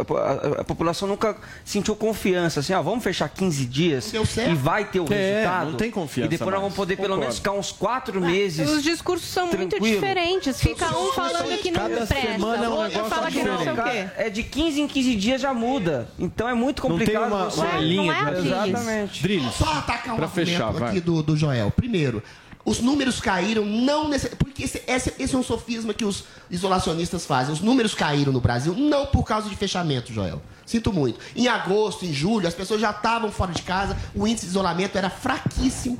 a- 0.57 0.61
a 0.61 0.63
população 0.63 1.07
nunca 1.07 1.37
sentiu 1.63 1.95
confiança, 1.95 2.59
assim, 2.59 2.73
ah, 2.73 2.81
vamos 2.81 3.03
fechar 3.03 3.29
15 3.29 3.65
dias 3.65 4.11
e 4.13 4.53
vai 4.55 4.83
ter 4.85 4.99
o 4.99 5.05
É, 5.11 5.15
resultado. 5.39 5.69
não 5.71 5.77
tem 5.77 5.89
confiança 5.89 6.25
E 6.27 6.29
depois 6.29 6.49
nós 6.51 6.59
mais. 6.59 6.61
vamos 6.63 6.75
poder 6.75 6.95
pelo 6.95 7.07
Concordo. 7.07 7.21
menos 7.21 7.35
ficar 7.37 7.51
uns 7.53 7.71
quatro 7.71 8.19
meses. 8.19 8.69
Os 8.69 8.83
discursos 8.83 9.27
são 9.29 9.47
muito 9.47 9.69
tranquilo. 9.69 9.95
diferentes. 10.01 10.59
Fica 10.59 10.85
um 10.97 11.13
falando 11.13 11.57
que 11.61 11.71
não 11.71 11.81
Cada 11.81 11.95
presta, 12.07 12.15
semana 12.33 12.65
é 12.65 12.69
um 12.69 12.71
o 12.73 12.75
outro 12.83 13.05
fala 13.05 13.31
que 13.31 13.41
não 13.43 13.57
sei 13.59 13.71
o 13.71 13.75
quê. 13.75 14.07
É 14.17 14.29
de 14.29 14.43
15 14.43 14.81
em 14.81 14.87
15 14.87 15.15
dias 15.15 15.41
já 15.41 15.53
muda. 15.53 16.09
Então 16.19 16.47
é 16.49 16.53
muito 16.53 16.81
Não 16.87 16.97
tem 16.97 17.07
complicado 17.07 17.31
uma, 17.33 17.45
você... 17.49 17.61
uma 17.61 17.77
linha 17.79 18.13
de 18.41 18.47
Exatamente. 18.47 19.21
Drilis, 19.23 19.53
Só 19.53 19.65
atacar 19.71 20.13
um 20.13 20.17
para 20.17 20.25
argumento 20.25 20.33
fechar, 20.51 20.83
aqui 20.83 20.99
do, 20.99 21.23
do 21.23 21.37
Joel. 21.37 21.71
Primeiro, 21.71 22.21
os 22.67 22.81
números 22.81 23.21
caíram 23.21 23.65
não 23.65 24.09
necess... 24.09 24.33
porque 24.37 24.63
esse, 24.65 24.83
esse, 24.85 25.13
esse 25.17 25.33
é 25.33 25.37
um 25.37 25.41
sofisma 25.41 25.93
que 25.93 26.03
os 26.03 26.25
isolacionistas 26.51 27.25
fazem. 27.25 27.53
Os 27.53 27.61
números 27.61 27.95
caíram 27.95 28.33
no 28.33 28.41
Brasil 28.41 28.75
não 28.75 29.05
por 29.05 29.23
causa 29.23 29.47
de 29.47 29.55
fechamento, 29.55 30.11
Joel. 30.11 30.41
Sinto 30.65 30.91
muito. 30.91 31.17
Em 31.33 31.47
agosto, 31.47 32.05
em 32.05 32.11
julho, 32.11 32.45
as 32.45 32.53
pessoas 32.53 32.81
já 32.81 32.91
estavam 32.91 33.31
fora 33.31 33.53
de 33.53 33.61
casa, 33.61 33.97
o 34.13 34.27
índice 34.27 34.47
de 34.47 34.51
isolamento 34.51 34.97
era 34.97 35.09
fraquíssimo. 35.09 35.97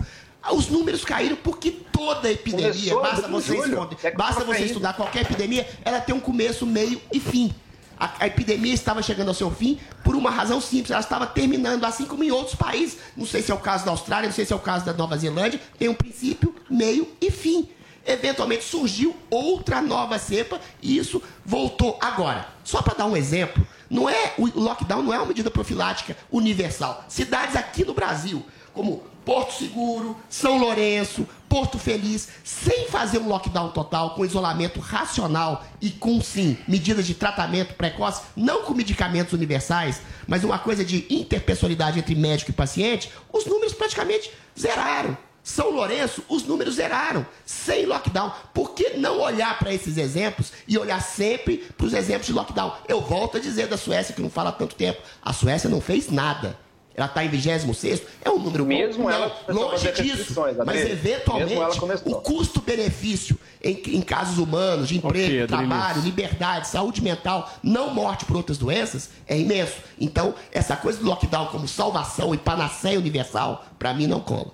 Os 0.52 0.68
números 0.68 1.06
caíram 1.06 1.38
porque 1.38 1.72
toda 1.72 2.30
epidemia, 2.30 2.94
Começou 2.94 3.02
basta 3.02 3.28
você, 3.30 3.56
julho. 3.56 3.90
É 4.04 4.12
basta 4.12 4.44
você 4.44 4.66
estudar 4.66 4.94
qualquer 4.94 5.22
epidemia, 5.22 5.66
ela 5.86 6.02
tem 6.02 6.14
um 6.14 6.20
começo, 6.20 6.66
meio 6.66 7.02
e 7.14 7.22
fim. 7.22 7.56
A, 8.00 8.12
a 8.20 8.28
epidemia 8.28 8.74
estava 8.74 9.02
chegando 9.02 9.30
ao 9.30 9.34
seu 9.34 9.50
fim 9.52 9.80
por 10.04 10.16
uma 10.16 10.30
razão 10.30 10.62
simples. 10.62 10.92
Ela 10.92 11.00
estava 11.00 11.26
terminando, 11.26 11.86
assim 11.86 12.06
como 12.06 12.24
em 12.24 12.32
outros 12.32 12.56
países. 12.56 12.98
Não 13.16 13.26
sei 13.26 13.42
se 13.42 13.52
é 13.52 13.56
o 13.56 13.60
caso 13.60 13.86
da 13.86 13.92
Austrália, 13.92 14.28
não 14.28 14.36
sei 14.36 14.46
se 14.46 14.54
é 14.54 14.56
o 14.56 14.60
caso 14.60 14.86
da 14.86 14.94
Nova 14.94 15.18
Zelândia. 15.18 15.60
Tem 15.78 15.90
um 15.90 15.94
princípio, 15.94 16.56
meio 16.70 17.08
e 17.20 17.32
fim. 17.32 17.68
Eventualmente 18.06 18.64
surgiu 18.64 19.14
outra 19.30 19.82
nova 19.82 20.18
cepa 20.18 20.62
e 20.82 20.98
isso 20.98 21.22
voltou. 21.46 21.98
Agora, 22.00 22.48
só 22.64 22.82
para 22.82 22.94
dar 22.94 23.06
um 23.06 23.18
exemplo, 23.18 23.68
não 23.90 24.10
é 24.10 24.34
o 24.38 24.46
lockdown 24.46 25.04
não 25.04 25.14
é 25.14 25.18
uma 25.18 25.26
medida 25.26 25.52
profilática 25.52 26.16
universal. 26.32 27.04
Cidades 27.10 27.58
aqui 27.58 27.84
no 27.84 27.94
Brasil, 27.94 28.46
como 28.74 29.04
Porto 29.26 29.56
Seguro, 29.56 30.16
São 30.30 30.58
Lourenço, 30.58 31.28
Porto 31.50 31.80
Feliz, 31.80 32.28
sem 32.44 32.88
fazer 32.88 33.20
um 33.20 33.28
lockdown 33.28 33.70
total, 33.70 34.16
com 34.16 34.26
isolamento 34.26 34.80
racional 34.80 35.66
e 35.82 35.90
com, 35.90 36.22
sim, 36.22 36.58
medidas 36.68 37.06
de 37.06 37.14
tratamento 37.14 37.74
precoce, 37.76 38.22
não 38.36 38.64
com 38.64 38.74
medicamentos 38.74 39.34
universais, 39.34 40.02
mas 40.28 40.44
uma 40.44 40.60
coisa 40.60 40.84
de 40.84 41.06
interpessoalidade 41.10 42.00
entre 42.00 42.16
médico 42.16 42.52
e 42.52 42.54
paciente, 42.54 43.12
os 43.32 43.46
números 43.46 43.74
praticamente 43.74 44.32
zeraram. 44.60 45.18
São 45.48 45.70
Lourenço, 45.70 46.22
os 46.28 46.44
números 46.44 46.76
zeraram, 46.76 47.26
sem 47.46 47.86
lockdown. 47.86 48.34
Por 48.54 48.72
que 48.74 48.98
não 48.98 49.22
olhar 49.22 49.58
para 49.58 49.74
esses 49.74 49.98
exemplos 49.98 50.52
e 50.68 50.78
olhar 50.78 51.02
sempre 51.02 51.60
para 51.78 51.88
os 51.88 51.94
exemplos 51.94 52.28
de 52.28 52.34
lockdown? 52.34 52.74
Eu 52.86 53.00
volto 53.00 53.38
a 53.38 53.40
dizer 53.40 53.68
da 53.68 53.78
Suécia, 53.78 54.14
que 54.14 54.22
não 54.22 54.30
fala 54.30 54.50
há 54.50 54.52
tanto 54.52 54.76
tempo. 54.76 55.02
A 55.22 55.32
Suécia 55.32 55.70
não 55.70 55.80
fez 55.80 56.12
nada. 56.12 56.60
Ela 56.98 57.06
está 57.06 57.24
em 57.24 57.30
26 57.30 58.02
é 58.26 58.30
um 58.32 58.40
número 58.40 58.66
Mesmo 58.66 59.04
bom. 59.04 59.10
ela 59.12 59.32
longe 59.48 59.92
disso. 59.92 60.34
Mas 60.66 60.82
eventualmente 60.82 61.80
o 62.06 62.16
custo-benefício 62.16 63.38
em, 63.64 63.80
em 63.98 64.02
casos 64.02 64.40
humanos, 64.40 64.88
de 64.88 64.98
emprego, 64.98 65.16
Ok, 65.26 65.42
Adriles. 65.44 65.48
trabalho, 65.70 66.02
liberdade, 66.02 66.68
saúde 66.68 67.04
mental, 67.04 67.52
não 67.62 67.94
morte 67.94 68.26
por 68.26 68.36
outras 68.36 68.58
doenças, 68.58 69.12
é 69.28 69.38
imenso. 69.38 69.76
Então, 70.00 70.34
essa 70.52 70.76
coisa 70.76 70.98
do 71.00 71.06
lockdown 71.06 71.48
como 71.48 71.68
salvação 71.68 72.34
e 72.34 72.38
panaceia 72.38 72.98
universal, 72.98 73.64
para 73.78 73.94
mim 73.94 74.08
não 74.08 74.20
cola. 74.20 74.48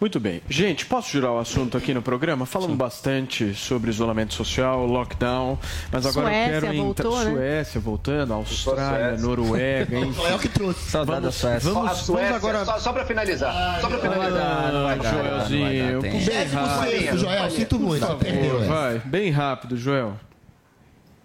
Muito 0.00 0.18
bem. 0.18 0.42
Gente, 0.48 0.84
posso 0.86 1.10
girar 1.12 1.30
o 1.32 1.38
assunto 1.38 1.76
aqui 1.76 1.94
no 1.94 2.02
programa? 2.02 2.44
Falamos 2.44 2.76
bastante 2.76 3.54
sobre 3.54 3.88
isolamento 3.90 4.34
social, 4.34 4.84
lockdown, 4.84 5.56
mas 5.92 6.04
agora 6.06 6.26
Suécia 6.28 6.54
eu 6.56 6.60
quero 6.60 6.74
entrar. 6.74 7.10
né? 7.10 7.30
Suécia 7.32 7.80
voltando, 7.80 8.34
Austrália, 8.34 9.08
Suécia. 9.10 9.26
Noruega, 9.26 9.98
enfim. 9.98 10.12
Foi 10.12 10.32
eu 10.32 10.38
que 10.38 10.48
trouxe. 10.48 10.90
Saudade 10.90 11.20
da 11.22 11.30
Suécia. 11.32 11.72
Vamos, 11.72 11.90
a 11.90 11.94
Suécia, 11.94 12.38
vamos 12.38 12.44
agora. 12.44 12.64
só, 12.64 12.78
só 12.80 12.92
para 12.92 13.04
finalizar, 13.04 13.80
só 13.80 13.88
para 13.88 13.98
finalizar. 14.00 14.72
Ah, 14.72 14.96
Joelzinho, 15.00 16.00
tem. 16.02 16.10
bem 16.12 16.24
Décimo 16.24 16.60
rápido. 16.66 16.90
sexto, 16.90 17.18
Joel, 17.18 17.50
sinto 17.50 17.78
muito, 17.78 18.04
essa. 18.04 18.14
Vai, 18.66 18.98
bem 19.04 19.30
rápido, 19.30 19.76
Joel. 19.76 20.14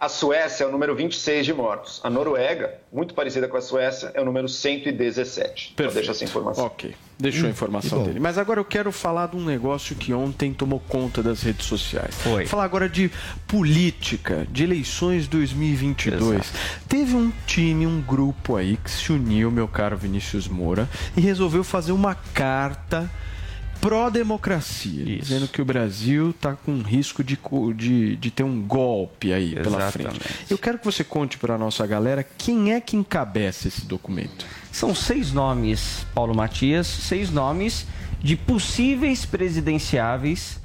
A 0.06 0.10
Suécia 0.10 0.66
é 0.66 0.68
o 0.68 0.72
número 0.72 0.96
26 0.96 1.48
de 1.48 1.52
mortos. 1.52 2.00
A 2.04 2.12
Noruega, 2.12 2.76
muito 2.94 3.16
parecida 3.16 3.48
com 3.48 3.58
a 3.58 3.62
Suécia, 3.62 4.12
é 4.14 4.22
o 4.22 4.26
número 4.26 4.48
117. 4.48 5.72
Então 5.74 5.92
deixa 5.92 6.12
essa 6.12 6.24
informação. 6.24 6.64
Ok, 6.64 6.94
deixou 7.18 7.48
a 7.48 7.50
informação 7.50 8.04
dele. 8.04 8.20
Mas 8.20 8.38
agora 8.38 8.60
eu 8.60 8.66
quero 8.66 8.92
falar 8.92 9.30
de 9.30 9.36
um 9.36 9.44
negócio 9.44 9.96
que 9.96 10.14
ontem 10.14 10.54
tomou 10.54 10.80
conta 10.80 11.24
das 11.24 11.42
redes 11.42 11.66
sociais. 11.66 12.14
Foi. 12.22 12.46
Falar 12.46 12.66
agora 12.66 12.88
de 12.88 13.10
política, 13.48 14.46
de 14.52 14.64
eleições 14.64 15.28
2022. 15.28 16.54
Teve 16.88 17.16
um 17.16 17.32
time, 17.48 17.88
um 17.88 18.00
grupo 18.00 18.58
aí 18.58 18.78
que 18.78 18.92
se 18.92 19.12
uniu, 19.12 19.50
meu 19.50 19.68
caro 19.68 19.98
Vinícius 19.98 20.48
Moura, 20.48 20.88
e 21.18 21.22
resolveu 21.22 21.64
fazer 21.64 21.94
uma 21.94 22.14
carta 22.14 23.10
pró-democracia, 23.82 25.04
dizendo 25.06 25.48
que 25.48 25.62
o 25.62 25.66
Brasil 25.66 26.32
está 26.32 26.54
com 26.54 26.82
risco 26.82 27.24
de, 27.24 27.38
de, 27.76 28.16
de 28.16 28.32
ter 28.32 28.44
um 28.44 28.62
golpe 28.62 29.32
aí 29.32 29.56
pela 29.56 29.78
Exatamente. 29.78 30.20
frente. 30.20 30.46
Eu 30.50 30.58
quero 30.58 30.80
que 30.80 30.86
você 30.86 31.04
conte 31.04 31.38
para 31.38 31.56
a 31.56 31.58
nossa 31.58 31.86
galera 31.86 32.24
quem 32.24 32.74
é 32.74 32.82
que 32.82 32.96
encabeça 32.96 33.68
esse 33.68 33.86
documento. 33.86 34.46
São 34.72 34.94
seis 34.94 35.32
nomes, 35.32 36.06
Paulo 36.14 36.36
Matias, 36.36 36.88
seis 36.88 37.30
nomes 37.30 37.86
de 38.22 38.36
possíveis 38.36 39.26
presidenciáveis 39.26 40.60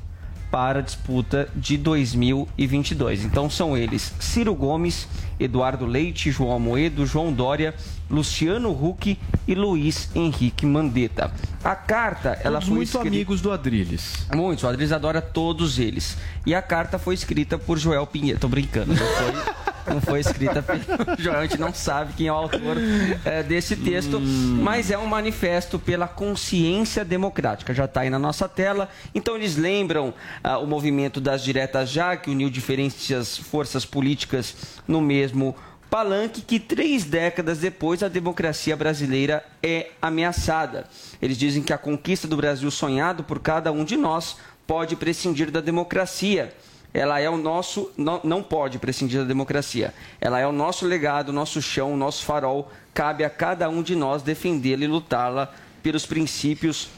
para 0.51 0.81
a 0.81 0.83
disputa 0.83 1.49
de 1.55 1.77
2022. 1.77 3.25
Então 3.25 3.49
são 3.49 3.77
eles 3.77 4.13
Ciro 4.19 4.55
Gomes, 4.55 5.07
Eduardo 5.39 5.87
Leite, 5.87 6.31
João 6.31 6.59
Moedo, 6.59 7.07
João 7.07 7.33
Dória, 7.33 7.75
Luciano 8.11 8.71
Huck 8.71 9.17
e 9.47 9.55
Luiz 9.55 10.11
Henrique 10.15 10.67
Mandetta. 10.67 11.33
A 11.63 11.75
carta, 11.75 12.39
ela 12.43 12.55
Todos 12.55 12.69
foi 12.69 12.77
muito 12.77 12.89
escrita... 12.89 13.09
amigos 13.09 13.41
do 13.41 13.53
Adrilles. 13.53 14.27
Muitos, 14.35 14.65
o 14.65 14.67
Adriles 14.69 14.93
adora 14.93 15.23
todos 15.23 15.79
eles. 15.79 16.17
E 16.45 16.55
a 16.55 16.61
carta 16.61 16.99
foi 16.99 17.15
escrita 17.15 17.57
por 17.57 17.79
Joel 17.79 18.07
Pinheiro. 18.07 18.41
Tô 18.41 18.49
brincando, 18.49 18.95
não 18.95 18.97
foi, 18.97 19.95
não 19.95 20.01
foi 20.01 20.21
escrita 20.21 20.63
pelo 20.63 20.81
Joel. 21.19 21.39
A 21.39 21.43
gente 21.43 21.59
não 21.59 21.73
sabe 21.73 22.15
quem 22.15 22.27
é 22.27 22.33
o 22.33 22.37
autor 22.37 22.77
eh, 23.25 23.43
desse 23.43 23.77
texto, 23.77 24.19
mas 24.21 24.91
é 24.91 24.99
um 24.99 25.07
manifesto 25.07 25.79
pela 25.79 26.09
consciência 26.09 27.05
democrática. 27.05 27.73
Já 27.73 27.85
está 27.85 28.01
aí 28.01 28.11
na 28.11 28.19
nossa 28.19 28.49
tela. 28.49 28.89
Então 29.15 29.37
eles 29.37 29.57
lembram 29.57 30.13
ah, 30.43 30.59
o 30.59 30.67
movimento 30.67 31.21
das 31.21 31.45
diretas 31.45 31.91
já, 31.91 32.17
que 32.17 32.31
uniu 32.31 32.51
diferentes 32.51 33.37
forças 33.37 33.85
políticas 33.85 34.57
no 34.89 35.01
mesmo 35.01 35.55
palanque 35.91 36.41
que 36.41 36.61
três 36.61 37.05
décadas 37.05 37.59
depois 37.59 38.03
a 38.03 38.09
democracia 38.09 38.77
brasileira 38.77 39.45
é 39.63 39.91
ameaçada. 40.01 40.87
Eles 41.21 41.37
dizem 41.37 41.63
que 41.63 41.73
a 41.73 41.79
conquista 41.79 42.29
do 42.29 42.37
Brasil 42.37 42.71
sonhado 42.71 43.25
por 43.25 43.41
cada 43.41 43.73
um 43.73 43.85
de 43.85 43.97
nós 43.97 44.37
pode 44.67 44.95
prescindir 44.95 45.51
da 45.51 45.61
democracia. 45.61 46.55
Ela 46.95 47.21
é 47.21 47.29
o 47.29 47.37
nosso, 47.37 47.91
não, 47.97 48.21
não 48.23 48.43
pode 48.43 48.79
prescindir 48.79 49.21
da 49.21 49.27
democracia. 49.27 49.93
Ela 50.21 50.39
é 50.39 50.47
o 50.47 50.53
nosso 50.53 50.87
legado, 50.87 51.33
nosso 51.33 51.61
chão, 51.61 51.97
nosso 51.97 52.25
farol. 52.25 52.71
Cabe 52.95 53.25
a 53.25 53.31
cada 53.31 53.69
um 53.69 53.83
de 53.83 53.97
nós 53.97 54.23
defendê-la 54.23 54.85
e 54.85 54.89
lutá-la 54.89 55.53
pelos 55.83 56.07
princípios 56.07 56.89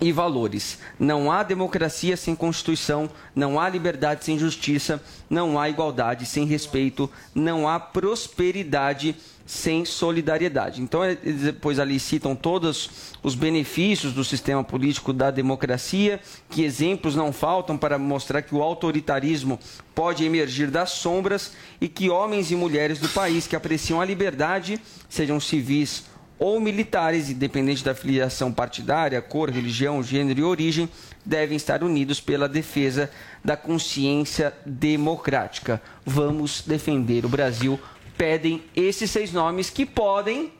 e 0.00 0.12
valores. 0.12 0.78
Não 0.98 1.30
há 1.30 1.42
democracia 1.42 2.16
sem 2.16 2.34
Constituição, 2.34 3.08
não 3.34 3.58
há 3.58 3.68
liberdade 3.68 4.24
sem 4.24 4.38
justiça, 4.38 5.02
não 5.28 5.58
há 5.58 5.68
igualdade 5.68 6.26
sem 6.26 6.44
respeito, 6.44 7.10
não 7.34 7.68
há 7.68 7.78
prosperidade 7.78 9.16
sem 9.46 9.84
solidariedade. 9.84 10.80
Então, 10.80 11.04
eles 11.04 11.42
depois 11.42 11.78
ali 11.78 12.00
citam 12.00 12.34
todos 12.34 13.12
os 13.22 13.34
benefícios 13.34 14.12
do 14.12 14.24
sistema 14.24 14.64
político 14.64 15.12
da 15.12 15.30
democracia, 15.30 16.18
que 16.48 16.64
exemplos 16.64 17.14
não 17.14 17.32
faltam 17.32 17.76
para 17.76 17.98
mostrar 17.98 18.42
que 18.42 18.54
o 18.54 18.62
autoritarismo 18.62 19.58
pode 19.94 20.24
emergir 20.24 20.70
das 20.70 20.90
sombras 20.90 21.52
e 21.80 21.88
que 21.88 22.08
homens 22.08 22.50
e 22.50 22.56
mulheres 22.56 22.98
do 22.98 23.08
país 23.08 23.46
que 23.46 23.56
apreciam 23.56 24.00
a 24.00 24.04
liberdade, 24.04 24.80
sejam 25.08 25.38
civis 25.38 26.04
ou 26.38 26.60
militares, 26.60 27.30
independente 27.30 27.84
da 27.84 27.94
filiação 27.94 28.52
partidária, 28.52 29.20
cor, 29.22 29.50
religião, 29.50 30.02
gênero 30.02 30.40
e 30.40 30.44
origem, 30.44 30.88
devem 31.24 31.56
estar 31.56 31.82
unidos 31.82 32.20
pela 32.20 32.48
defesa 32.48 33.10
da 33.44 33.56
consciência 33.56 34.52
democrática. 34.66 35.80
Vamos 36.04 36.62
defender 36.66 37.24
o 37.24 37.28
Brasil. 37.28 37.80
Pedem 38.16 38.62
esses 38.74 39.10
seis 39.10 39.32
nomes 39.32 39.70
que 39.70 39.86
podem 39.86 40.52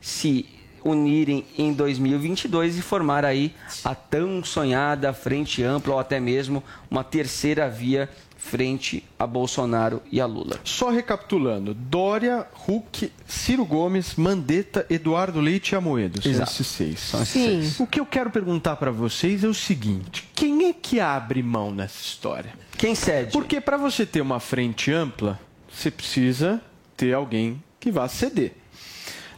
se 0.00 0.46
unirem 0.84 1.44
em 1.58 1.72
2022 1.72 2.78
e 2.78 2.82
formar 2.82 3.24
aí 3.24 3.52
a 3.84 3.94
tão 3.94 4.44
sonhada 4.44 5.12
frente 5.12 5.62
ampla 5.62 5.94
ou 5.94 6.00
até 6.00 6.20
mesmo 6.20 6.62
uma 6.88 7.02
terceira 7.02 7.68
via 7.68 8.08
frente 8.36 9.02
a 9.18 9.26
Bolsonaro 9.26 10.02
e 10.10 10.20
a 10.20 10.26
Lula. 10.26 10.60
Só 10.62 10.90
recapitulando: 10.90 11.74
Dória, 11.74 12.46
Huck, 12.68 13.10
Ciro 13.26 13.64
Gomes, 13.64 14.14
Mandetta, 14.14 14.86
Eduardo 14.88 15.40
Leite 15.40 15.72
e 15.72 15.76
Amoedo. 15.76 16.22
São 16.22 16.30
Exato. 16.30 16.52
esses 16.52 16.66
seis. 16.66 17.00
São 17.00 17.22
esses 17.22 17.32
Sim. 17.32 17.62
seis. 17.62 17.80
O 17.80 17.86
que 17.86 17.98
eu 17.98 18.06
quero 18.06 18.30
perguntar 18.30 18.76
para 18.76 18.90
vocês 18.90 19.42
é 19.42 19.48
o 19.48 19.54
seguinte: 19.54 20.28
quem 20.34 20.66
é 20.66 20.72
que 20.72 21.00
abre 21.00 21.42
mão 21.42 21.70
nessa 21.70 22.00
história? 22.00 22.52
Quem 22.78 22.94
cede? 22.94 23.32
Porque 23.32 23.60
para 23.60 23.76
você 23.76 24.04
ter 24.04 24.20
uma 24.20 24.38
frente 24.38 24.92
ampla, 24.92 25.40
você 25.70 25.90
precisa 25.90 26.60
ter 26.96 27.14
alguém 27.14 27.62
que 27.80 27.90
vá 27.90 28.08
ceder. 28.08 28.52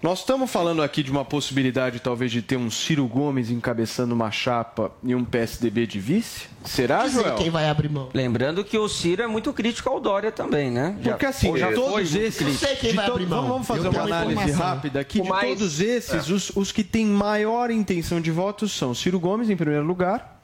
Nós 0.01 0.21
estamos 0.21 0.49
falando 0.49 0.81
aqui 0.81 1.03
de 1.03 1.11
uma 1.11 1.25
possibilidade, 1.25 1.99
talvez, 1.99 2.31
de 2.31 2.41
ter 2.41 2.57
um 2.57 2.71
Ciro 2.71 3.05
Gomes 3.09 3.51
encabeçando 3.51 4.15
uma 4.15 4.31
chapa 4.31 4.93
e 5.03 5.13
um 5.13 5.25
PSDB 5.25 5.89
de 5.89 5.99
vice? 5.99 6.47
Será, 6.65 7.03
Dizer 7.03 7.23
Joel? 7.25 7.35
quem 7.35 7.51
vai 7.51 7.69
abrir 7.69 7.89
mão. 7.89 8.09
Lembrando 8.15 8.63
que 8.65 8.79
o 8.79 8.89
Ciro 8.89 9.23
é 9.23 9.27
muito 9.27 9.53
crítico 9.53 9.89
ao 9.89 9.99
Dória 9.99 10.31
também, 10.31 10.71
né? 10.71 10.97
Porque 11.03 11.27
assim, 11.27 11.57
já 11.57 11.73
todos 11.73 12.15
esses. 12.15 12.37
crítico. 12.37 12.65
sei 12.67 12.77
quem 12.77 12.95
vai 12.95 13.07
abrir 13.07 13.27
mão. 13.27 13.49
Vamos, 13.49 13.67
fazer 13.67 13.89
uma 13.89 14.03
análise 14.03 14.35
informação. 14.35 14.67
rápida 14.67 15.01
aqui. 15.01 15.19
O 15.19 15.25
De 15.25 15.29
mais- 15.29 15.49
todos 15.49 15.81
esses, 15.81 16.29
os, 16.29 16.51
os 16.55 16.71
que 16.71 16.85
têm 16.85 17.05
maior 17.07 17.69
intenção 17.71 18.21
de 18.21 18.31
voto 18.31 18.69
são 18.69 18.95
Ciro 18.95 19.19
Gomes 19.19 19.51
em 19.51 19.57
primeiro 19.57 19.85
lugar 19.85 20.41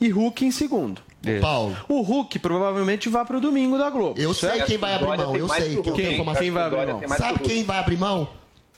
e 0.00 0.12
Huck 0.12 0.44
em 0.44 0.50
segundo. 0.50 1.00
Paulo. 1.40 1.76
O 1.88 2.00
Huck 2.00 2.38
provavelmente 2.38 3.08
vai 3.08 3.24
para 3.24 3.36
o 3.36 3.40
domingo 3.40 3.76
da 3.78 3.88
Globo. 3.90 4.20
Eu 4.20 4.32
sei 4.34 4.50
certo? 4.50 4.66
quem 4.66 4.78
vai 4.78 4.94
abrir 4.94 5.16
mão, 5.16 5.36
eu 5.36 5.48
sei 5.48 5.72
o 5.76 5.82
Hulk. 5.82 5.92
Quem? 5.92 6.24
vai 6.24 6.64
abrir 6.64 6.86
mão? 6.86 6.98
o 7.04 7.08
Sabe 7.08 7.22
Hulk. 7.38 7.44
quem 7.48 7.64
vai 7.64 7.78
abrir 7.78 7.96
mão? 7.98 8.28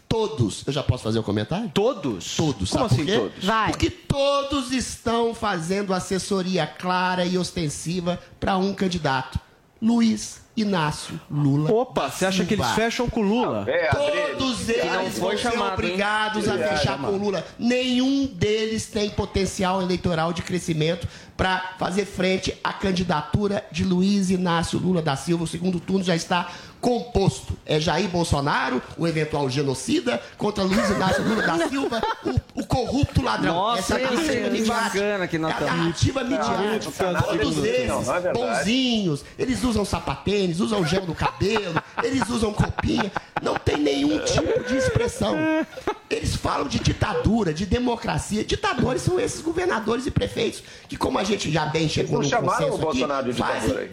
Todos. 0.09 0.65
Eu 0.67 0.73
já 0.73 0.83
posso 0.83 1.05
fazer 1.05 1.19
o 1.19 1.23
comentário? 1.23 1.71
Todos? 1.75 2.35
Todos. 2.35 2.71
Como 2.71 2.89
Sabe 2.89 2.95
assim 2.95 2.97
por 2.97 3.07
quê? 3.07 3.19
todos? 3.19 3.45
Vai. 3.45 3.71
Porque 3.71 3.91
todos 3.91 4.73
estão 4.73 5.35
fazendo 5.35 5.93
assessoria 5.93 6.67
clara 6.67 7.25
e 7.25 7.37
ostensiva 7.37 8.19
para 8.41 8.57
um 8.57 8.73
candidato. 8.73 9.39
Luiz 9.81 10.41
Inácio 10.57 11.21
Lula. 11.31 11.73
Opa, 11.73 12.11
você 12.11 12.27
acha 12.27 12.45
que 12.45 12.55
eles 12.55 12.67
fecham 12.71 13.09
com 13.09 13.21
o 13.21 13.23
Lula? 13.23 13.65
É, 13.69 13.89
Adriles. 13.89 14.39
Todos 14.39 14.67
não 14.67 15.03
eles 15.03 15.19
foi 15.19 15.37
vão 15.37 15.53
ser 15.53 15.59
obrigados 15.61 16.47
hein? 16.47 16.53
a 16.53 16.69
fechar 16.69 16.99
com 16.99 17.13
o 17.13 17.17
Lula. 17.17 17.47
Nenhum 17.59 18.27
deles 18.27 18.87
tem 18.87 19.09
potencial 19.11 19.81
eleitoral 19.81 20.33
de 20.33 20.43
crescimento 20.43 21.07
para 21.37 21.75
fazer 21.79 22.05
frente 22.05 22.53
à 22.65 22.73
candidatura 22.73 23.65
de 23.71 23.85
Luiz 23.85 24.31
Inácio 24.31 24.81
Lula 24.81 25.01
da 25.01 25.15
Silva. 25.15 25.45
O 25.45 25.47
segundo 25.47 25.79
turno 25.79 26.03
já 26.03 26.17
está 26.17 26.51
composto. 26.81 27.57
É 27.67 27.79
Jair 27.79 28.09
Bolsonaro, 28.09 28.83
o 28.97 29.07
eventual 29.07 29.49
genocida, 29.51 30.21
contra 30.37 30.65
Luiz 30.65 30.91
Inácio 30.91 31.23
Lula 31.23 31.43
da 31.43 31.69
Silva, 31.69 32.03
o, 32.25 32.61
o 32.61 32.67
corrupto 32.67 33.23
ladrão. 33.23 33.55
Nossa, 33.55 33.95
Essa 33.95 33.99
é 33.99 34.03
narrativa 34.03 34.51
midiática. 34.51 34.99
É 34.99 35.15
a 35.15 35.49
narrativa 35.49 36.25
midiática. 36.25 37.23
Todos 37.23 37.59
é 37.59 38.21
verdade. 38.21 38.39
bonzinhos, 38.39 39.25
eles 39.39 39.63
usam 39.65 39.85
sapatênis, 39.85 40.61
usam 40.61 40.85
gel 40.85 41.07
no 41.07 41.15
cabelo, 41.15 41.83
eles 42.03 42.29
usam 42.29 42.53
copinha. 42.53 43.11
Não 43.43 43.55
tem 43.55 43.77
nenhum 43.77 44.19
tipo 44.25 44.65
de 44.65 44.77
expressão. 44.77 45.37
Eles 46.11 46.35
falam 46.35 46.67
de 46.67 46.79
ditadura, 46.79 47.53
de 47.53 47.67
democracia. 47.67 48.45
Ditadores 48.45 49.03
são 49.03 49.21
esses 49.21 49.41
governadores 49.41 50.07
e 50.07 50.11
prefeitos 50.11 50.63
que, 50.89 50.97
como 50.97 51.19
a 51.19 51.25
gente 51.25 51.51
já 51.51 51.67
bem 51.67 51.89
chegou 51.89 52.23
no 52.23 52.31
consenso 52.31 52.89
aqui, 52.89 53.35
fazem 53.35 53.91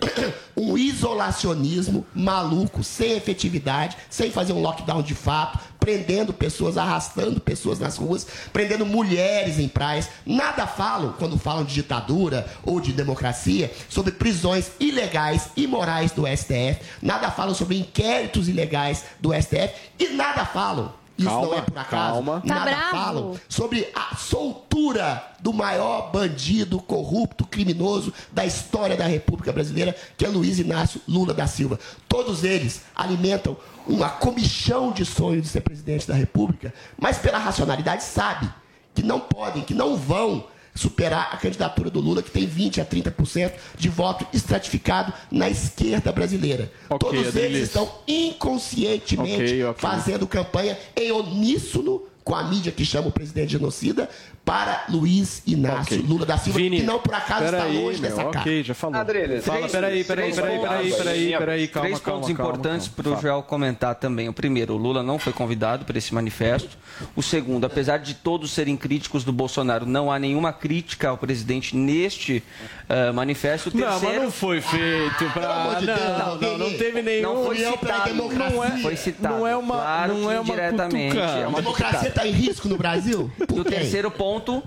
um 0.56 0.78
isolacionismo 0.78 2.06
maluco, 2.14 2.75
sem 2.84 3.14
efetividade, 3.14 3.98
sem 4.10 4.32
fazer 4.32 4.54
um 4.54 4.62
lockdown 4.62 5.02
de 5.02 5.16
fato, 5.16 5.60
prendendo 5.80 6.34
pessoas, 6.34 6.78
arrastando 6.78 7.40
pessoas 7.40 7.80
nas 7.80 7.98
ruas, 7.98 8.26
prendendo 8.52 8.86
mulheres 8.86 9.60
em 9.60 9.68
praias. 9.68 10.10
Nada 10.26 10.66
falam, 10.66 11.14
quando 11.14 11.38
falam 11.38 11.64
de 11.64 11.76
ditadura 11.76 12.48
ou 12.64 12.80
de 12.80 12.92
democracia, 12.92 13.72
sobre 13.88 14.12
prisões 14.12 14.72
ilegais, 14.80 15.50
imorais 15.56 16.12
do 16.12 16.26
STF. 16.26 16.80
Nada 17.02 17.30
falam 17.30 17.54
sobre 17.54 17.78
inquéritos 17.78 18.50
ilegais 18.50 19.04
do 19.20 19.32
STF. 19.34 19.74
E 20.00 20.10
nada 20.10 20.44
falam. 20.44 21.05
Isso 21.18 21.30
não 21.30 21.42
Calma, 21.42 21.56
é 21.58 21.62
por 21.62 21.78
acaso. 21.78 22.14
calma. 22.14 22.42
Tá 22.42 22.48
Nada 22.56 22.66
bravo? 22.72 22.92
falam 22.92 23.40
sobre 23.48 23.88
a 23.96 24.16
soltura 24.18 25.24
do 25.40 25.54
maior 25.54 26.12
bandido 26.12 26.80
corrupto, 26.80 27.46
criminoso 27.46 28.14
da 28.32 28.46
história 28.46 28.98
da 28.98 29.06
República 29.06 29.54
Brasileira, 29.54 29.96
que 30.18 30.26
é 30.26 30.28
Luiz 30.28 30.60
Inácio 30.60 31.00
Lula 31.08 31.34
da 31.34 31.48
Silva. 31.48 31.80
Todos 32.10 32.44
eles 32.44 32.82
alimentam 32.96 33.56
uma 33.88 34.10
comichão 34.10 34.92
de 34.92 35.06
sonho 35.06 35.42
de 35.42 35.48
ser 35.48 35.62
presidente 35.62 36.08
da 36.08 36.14
República, 36.16 36.74
mas 36.98 37.18
pela 37.18 37.38
racionalidade 37.38 38.04
sabe 38.04 38.50
que 38.94 39.04
não 39.04 39.20
podem, 39.20 39.64
que 39.64 39.74
não 39.74 39.96
vão 39.96 40.46
superar 40.76 41.30
a 41.32 41.38
candidatura 41.38 41.90
do 41.90 42.02
Lula, 42.02 42.22
que 42.22 42.30
tem 42.30 42.46
20 42.46 42.82
a 42.82 42.86
30% 42.86 43.54
de 43.78 43.90
voto 43.90 44.28
estratificado 44.34 45.14
na 45.32 45.50
esquerda 45.50 46.12
brasileira. 46.12 46.72
Ok, 46.90 47.10
Todos 47.10 47.36
eles 47.36 47.64
estão 47.64 47.90
inconscientemente 48.08 49.44
Ok, 49.44 49.64
ok. 49.66 49.82
fazendo 49.82 50.28
campanha 50.28 50.78
em 50.96 51.12
uníssono 51.12 52.04
com 52.26 52.34
a 52.36 52.44
mídia 52.44 52.72
que 52.72 52.84
chama 52.84 53.08
o 53.10 53.12
presidente 53.12 53.52
genocida 53.52 54.10
para 54.44 54.86
Luiz 54.90 55.42
Inácio 55.46 55.98
Ok. 55.98 56.06
Lula 56.10 56.26
da 56.26 56.38
Silva, 56.38 56.58
Vini, 56.60 56.78
que 56.78 56.84
não 56.84 57.00
por 57.00 57.14
acaso 57.14 57.46
está 57.46 57.66
longe 57.66 58.02
meu, 58.02 58.10
dessa 58.10 58.22
ok, 58.28 58.42
cara. 58.42 58.64
já 58.64 58.74
falou. 58.74 59.00
Adriles, 59.00 59.46
Fala, 59.46 59.58
três- 59.60 59.72
peraí, 59.72 60.04
peraí, 60.04 60.34
peraí, 60.34 60.58
pontos 60.60 60.68
peraí, 60.68 60.86
aí. 60.86 60.92
peraí, 60.98 61.38
peraí, 61.38 61.68
calma, 61.68 61.88
Três 61.88 62.00
pontos 62.02 62.20
calma, 62.32 62.32
importantes 62.32 62.88
para 62.88 63.10
o. 63.10 63.22
Joel 63.22 63.44
comentar 63.44 63.94
também. 63.96 64.28
O 64.28 64.34
primeiro, 64.34 64.74
o 64.74 64.78
Lula 64.78 65.02
não 65.04 65.18
foi 65.20 65.34
convidado 65.34 65.86
para 65.86 65.98
esse 66.00 66.14
manifesto. 66.16 66.78
O 67.16 67.22
segundo, 67.22 67.66
apesar 67.66 67.98
de 68.00 68.16
todos 68.16 68.52
serem 68.52 68.76
críticos 68.76 69.24
do 69.24 69.32
Bolsonaro, 69.32 69.86
não 69.86 70.12
há 70.12 70.18
nenhuma 70.20 70.52
crítica 70.52 71.10
ao 71.10 71.18
presidente 71.18 71.76
neste 71.76 72.44
eh, 72.90 73.12
manifesto. 73.12 73.70
O 73.70 73.78
Não, 73.78 73.88
mas 73.88 74.00
terceiro- 74.00 74.24
não 74.26 74.32
foi 74.32 74.62
feito 74.62 75.26
amor 75.40 75.76
de 75.78 75.86
não, 75.88 76.38
Deus, 76.38 76.52
não, 76.60 76.70
não, 76.70 76.78
teve 76.78 77.02
nenhum. 77.04 77.22
Não 77.36 77.46
foi 77.46 77.58
citado. 77.58 78.04
democracia. 78.10 78.50
Não 78.56 78.64
é, 78.64 78.70
foi 78.82 78.96
citado. 78.96 79.36
Não 79.36 79.48
é 79.48 79.56
uma- 79.56 79.76
claro 79.76 80.14
não 80.16 80.32
é 80.32 80.40
uma 80.40 80.54
diretamente. 80.54 81.16
cutucada. 81.16 81.40
É 81.40 81.48
uma 81.48 81.62
democracia. 81.62 82.15
Está 82.16 82.28
em 82.28 82.32
risco 82.32 82.68
no 82.68 82.78
Brasil? 82.78 83.32
E 83.40 83.46
Por 83.48 83.60
o 83.60 83.64
quem? 83.64 83.74
terceiro 83.80 84.10
ponto, 84.10 84.64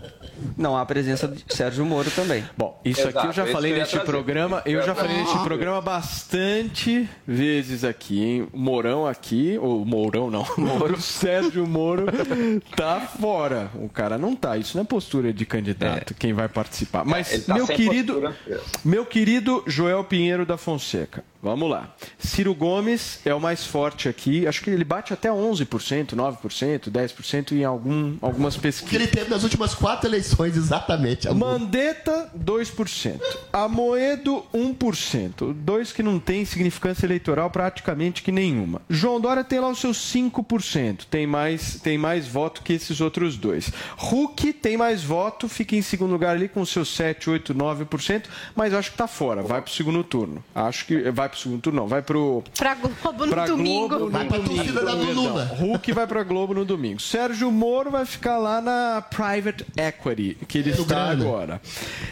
não 0.56 0.76
há 0.76 0.84
presença 0.84 1.26
de 1.26 1.44
Sérgio 1.48 1.84
Moro 1.84 2.10
também. 2.10 2.44
Bom, 2.56 2.80
isso 2.84 3.08
aqui 3.08 3.18
eu 3.26 3.32
já 3.32 3.42
Exato, 3.42 3.52
falei 3.52 3.72
neste 3.72 3.90
trazer. 3.94 4.06
programa. 4.10 4.62
Eu 4.66 4.82
já 4.82 4.94
falei 4.94 5.16
neste 5.16 5.38
programa 5.40 5.80
bastante 5.80 7.08
vezes 7.26 7.84
aqui, 7.84 8.22
hein? 8.22 8.48
O 8.52 8.58
Mourão 8.58 9.06
aqui, 9.06 9.58
ou 9.60 9.84
Mourão 9.84 10.30
não, 10.30 10.46
Moro, 10.58 11.00
Sérgio 11.00 11.66
Moro 11.66 12.06
tá 12.76 13.00
fora. 13.00 13.70
O 13.76 13.88
cara 13.88 14.18
não 14.18 14.34
tá. 14.36 14.56
Isso 14.56 14.76
não 14.76 14.82
é 14.82 14.86
postura 14.86 15.32
de 15.32 15.44
candidato, 15.46 16.14
quem 16.14 16.32
vai 16.32 16.48
participar. 16.48 17.04
Mas, 17.04 17.44
tá 17.46 17.54
meu 17.54 17.66
querido, 17.66 18.14
postura. 18.20 18.36
meu 18.84 19.06
querido 19.06 19.62
Joel 19.66 20.04
Pinheiro 20.04 20.44
da 20.44 20.56
Fonseca, 20.56 21.24
vamos 21.42 21.68
lá. 21.70 21.94
Ciro 22.18 22.54
Gomes 22.54 23.20
é 23.24 23.34
o 23.34 23.40
mais 23.40 23.64
forte 23.64 24.08
aqui. 24.08 24.46
Acho 24.46 24.62
que 24.62 24.70
ele 24.70 24.84
bate 24.84 25.12
até 25.12 25.28
11%, 25.30 26.14
9%, 26.14 26.90
10% 26.90 27.52
em 27.52 27.64
algum, 27.64 28.16
algumas 28.20 28.54
O 28.54 28.58
que 28.58 28.62
pesquisas. 28.62 28.94
ele 28.94 29.06
teve 29.06 29.30
nas 29.30 29.42
últimas 29.42 29.74
quatro 29.74 30.08
eleições, 30.08 30.56
exatamente. 30.56 31.28
amor. 31.28 31.58
Mandetta, 31.58 32.30
2%. 32.38 33.20
Amoedo, 33.52 34.44
1%. 34.54 35.52
Dois 35.54 35.92
que 35.92 36.02
não 36.02 36.18
tem 36.18 36.44
significância 36.44 37.06
eleitoral 37.06 37.50
praticamente 37.50 38.22
que 38.22 38.32
nenhuma. 38.32 38.80
João 38.88 39.20
Dória 39.20 39.44
tem 39.44 39.60
lá 39.60 39.68
os 39.68 39.78
seus 39.80 39.98
5%. 39.98 41.04
Tem 41.10 41.26
mais, 41.26 41.80
tem 41.80 41.98
mais 41.98 42.26
voto 42.26 42.62
que 42.62 42.72
esses 42.72 43.00
outros 43.00 43.36
dois. 43.36 43.70
Huck 44.00 44.52
tem 44.52 44.76
mais 44.76 45.02
voto, 45.02 45.48
fica 45.48 45.76
em 45.76 45.82
segundo 45.82 46.12
lugar 46.12 46.36
ali 46.36 46.48
com 46.48 46.60
os 46.60 46.70
seus 46.70 46.94
7, 46.94 47.30
8, 47.30 47.54
9%, 47.54 48.24
mas 48.54 48.72
acho 48.74 48.92
que 48.92 48.96
tá 48.96 49.06
fora. 49.06 49.42
Vai 49.42 49.60
pro 49.62 49.72
segundo 49.72 50.02
turno. 50.04 50.42
Acho 50.54 50.86
que 50.86 51.10
vai 51.10 51.27
pro 51.28 51.38
segundo 51.38 51.60
turno, 51.60 51.80
não. 51.82 51.88
Vai 51.88 52.02
pro 52.02 52.42
Pra 52.56 52.74
Globo 52.74 53.26
no 53.26 53.32
pra 53.32 53.46
domingo. 53.46 53.88
Globo 53.88 54.04
no 54.06 54.10
Vai 54.10 54.26
pra 54.26 54.38
domingo. 54.38 54.54
torcida 54.56 54.84
da. 54.84 54.92
Lula. 54.92 55.44
Hulk 55.44 55.92
vai 55.92 56.06
pra 56.06 56.22
Globo 56.22 56.54
no 56.54 56.64
domingo. 56.64 57.00
Sérgio 57.00 57.50
Moro 57.50 57.90
vai 57.90 58.04
ficar 58.04 58.38
lá 58.38 58.60
na 58.60 59.02
Private 59.02 59.64
Equity, 59.76 60.36
que 60.46 60.58
ele 60.58 60.72
No 60.72 60.82
está 60.82 61.10
agora. 61.10 61.60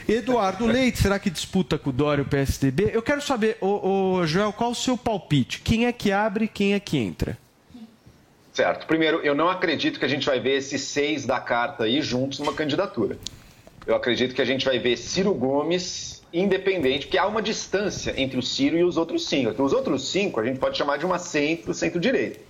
Eduardo 0.09 0.67
Leite, 0.67 0.99
será 0.99 1.19
que 1.19 1.31
disputa 1.31 1.79
com 1.79 1.91
o 1.91 1.93
Dória 1.93 2.23
o 2.23 2.27
PSDB? 2.27 2.91
Eu 2.93 3.03
quero 3.03 3.21
saber, 3.23 3.57
ô, 3.61 4.17
ô, 4.19 4.27
Joel, 4.27 4.53
qual 4.53 4.71
o 4.71 4.75
seu 4.75 4.97
palpite? 4.97 5.61
Quem 5.61 5.87
é 5.87 5.93
que 5.93 6.12
abre 6.12 6.47
quem 6.49 6.75
é 6.75 6.81
que 6.81 6.97
entra? 6.99 7.37
Certo. 8.53 8.87
Primeiro, 8.87 9.19
eu 9.21 9.35
não 9.35 9.51
acredito 9.51 9.99
que 9.99 10.05
a 10.05 10.09
gente 10.09 10.25
vai 10.27 10.41
ver 10.41 10.57
esses 10.57 10.81
seis 10.83 11.27
da 11.27 11.39
carta 11.39 11.85
aí 11.85 12.01
juntos 12.01 12.39
numa 12.39 12.55
candidatura. 12.55 13.19
Eu 13.87 13.95
acredito 13.95 14.35
que 14.35 14.41
a 14.41 14.45
gente 14.47 14.64
vai 14.64 14.79
ver 14.79 14.97
Ciro 14.97 15.33
Gomes 15.35 16.16
independente, 16.41 17.07
porque 17.07 17.18
há 17.18 17.26
uma 17.26 17.41
distância 17.41 18.14
entre 18.16 18.39
o 18.39 18.43
Ciro 18.43 18.76
e 18.76 18.84
os 18.84 18.97
outros 18.97 19.26
cinco. 19.26 19.62
Os 19.62 19.72
outros 19.72 20.09
cinco 20.09 20.41
a 20.41 20.45
gente 20.45 20.59
pode 20.59 20.76
chamar 20.76 20.99
de 20.99 21.07
uma 21.07 21.18
centro, 21.18 21.72
centro-direita. 21.72 22.41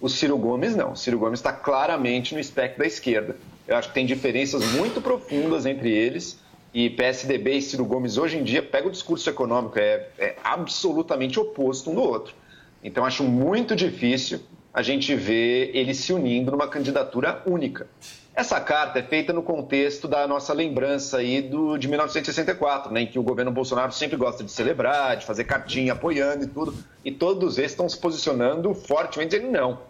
O 0.00 0.08
Ciro 0.08 0.36
Gomes 0.36 0.76
não. 0.76 0.92
O 0.92 0.96
Ciro 0.96 1.18
Gomes 1.18 1.40
está 1.40 1.52
claramente 1.52 2.34
no 2.34 2.40
espectro 2.40 2.80
da 2.80 2.86
esquerda. 2.86 3.36
Eu 3.66 3.76
acho 3.76 3.88
que 3.88 3.94
tem 3.94 4.06
diferenças 4.06 4.64
muito 4.72 5.00
profundas 5.00 5.66
entre 5.66 5.90
eles. 5.90 6.38
E 6.74 6.88
PSDB 6.88 7.56
e 7.56 7.62
Ciro 7.62 7.84
Gomes 7.84 8.16
hoje 8.16 8.38
em 8.38 8.44
dia, 8.44 8.62
pega 8.62 8.88
o 8.88 8.90
discurso 8.90 9.28
econômico, 9.28 9.78
é, 9.78 10.08
é 10.18 10.36
absolutamente 10.42 11.38
oposto 11.38 11.90
um 11.90 11.94
do 11.94 12.02
outro. 12.02 12.34
Então 12.82 13.04
acho 13.04 13.22
muito 13.24 13.76
difícil 13.76 14.40
a 14.72 14.82
gente 14.82 15.14
ver 15.14 15.70
eles 15.74 15.98
se 15.98 16.12
unindo 16.12 16.50
numa 16.50 16.66
candidatura 16.66 17.42
única. 17.44 17.86
Essa 18.34 18.58
carta 18.58 18.98
é 18.98 19.02
feita 19.02 19.30
no 19.30 19.42
contexto 19.42 20.08
da 20.08 20.26
nossa 20.26 20.54
lembrança 20.54 21.18
aí 21.18 21.42
do, 21.42 21.76
de 21.76 21.86
1964, 21.86 22.90
né, 22.90 23.02
em 23.02 23.06
que 23.06 23.18
o 23.18 23.22
governo 23.22 23.50
Bolsonaro 23.50 23.92
sempre 23.92 24.16
gosta 24.16 24.42
de 24.42 24.50
celebrar, 24.50 25.18
de 25.18 25.26
fazer 25.26 25.44
cartinha 25.44 25.92
apoiando 25.92 26.44
e 26.44 26.46
tudo, 26.46 26.74
e 27.04 27.12
todos 27.12 27.58
eles 27.58 27.72
estão 27.72 27.86
se 27.86 27.98
posicionando 27.98 28.74
fortemente 28.74 29.36
dizendo 29.36 29.52
não. 29.52 29.80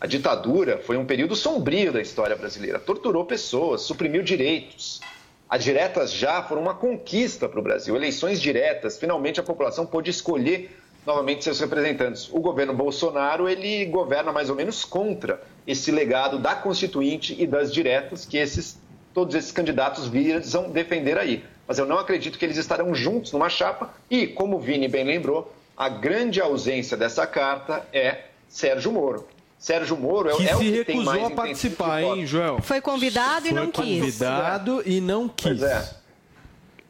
A 0.00 0.06
ditadura 0.06 0.78
foi 0.78 0.96
um 0.96 1.06
período 1.06 1.36
sombrio 1.36 1.92
da 1.92 2.00
história 2.00 2.34
brasileira, 2.34 2.80
torturou 2.80 3.24
pessoas, 3.24 3.82
suprimiu 3.82 4.22
direitos. 4.22 5.00
As 5.48 5.62
diretas 5.62 6.12
já 6.12 6.42
foram 6.42 6.62
uma 6.62 6.74
conquista 6.74 7.48
para 7.48 7.60
o 7.60 7.62
Brasil, 7.62 7.94
eleições 7.94 8.40
diretas, 8.40 8.98
finalmente 8.98 9.38
a 9.38 9.44
população 9.44 9.86
pôde 9.86 10.10
escolher 10.10 10.76
novamente 11.06 11.44
seus 11.44 11.60
representantes. 11.60 12.28
O 12.32 12.40
governo 12.40 12.74
Bolsonaro, 12.74 13.48
ele 13.48 13.86
governa 13.86 14.32
mais 14.32 14.50
ou 14.50 14.56
menos 14.56 14.84
contra 14.84 15.40
esse 15.68 15.92
legado 15.92 16.38
da 16.38 16.54
Constituinte 16.56 17.36
e 17.38 17.46
das 17.46 17.72
diretas 17.72 18.24
que 18.24 18.38
esses, 18.38 18.76
todos 19.14 19.34
esses 19.34 19.52
candidatos 19.52 20.08
visam 20.08 20.70
defender 20.70 21.18
aí. 21.18 21.44
Mas 21.66 21.78
eu 21.78 21.84
não 21.84 21.98
acredito 21.98 22.38
que 22.38 22.44
eles 22.44 22.56
estarão 22.56 22.94
juntos 22.94 23.30
numa 23.32 23.50
chapa 23.50 23.92
e, 24.10 24.26
como 24.26 24.56
o 24.56 24.58
Vini 24.60 24.88
bem 24.88 25.04
lembrou, 25.04 25.54
a 25.76 25.88
grande 25.90 26.40
ausência 26.40 26.96
dessa 26.96 27.26
carta 27.26 27.86
é 27.92 28.22
Sérgio 28.48 28.90
Moro. 28.90 29.28
Sérgio 29.58 29.96
Moro 29.96 30.30
é, 30.30 30.36
Que 30.36 30.48
é 30.48 30.54
o 30.54 30.58
se 30.58 30.64
que 30.64 30.84
tem 30.84 30.96
recusou 31.00 31.04
mais 31.20 31.24
a 31.24 31.30
participar, 31.36 32.02
hein, 32.02 32.24
Joel? 32.24 32.60
Foi 32.62 32.80
convidado 32.80 33.46
e 33.46 33.50
Foi 33.50 33.60
não 33.60 33.70
quis. 33.70 34.00
convidado 34.00 34.82
e 34.86 35.00
não 35.00 35.28
quis. 35.28 35.58
Pois 35.58 35.62
é. 35.62 35.90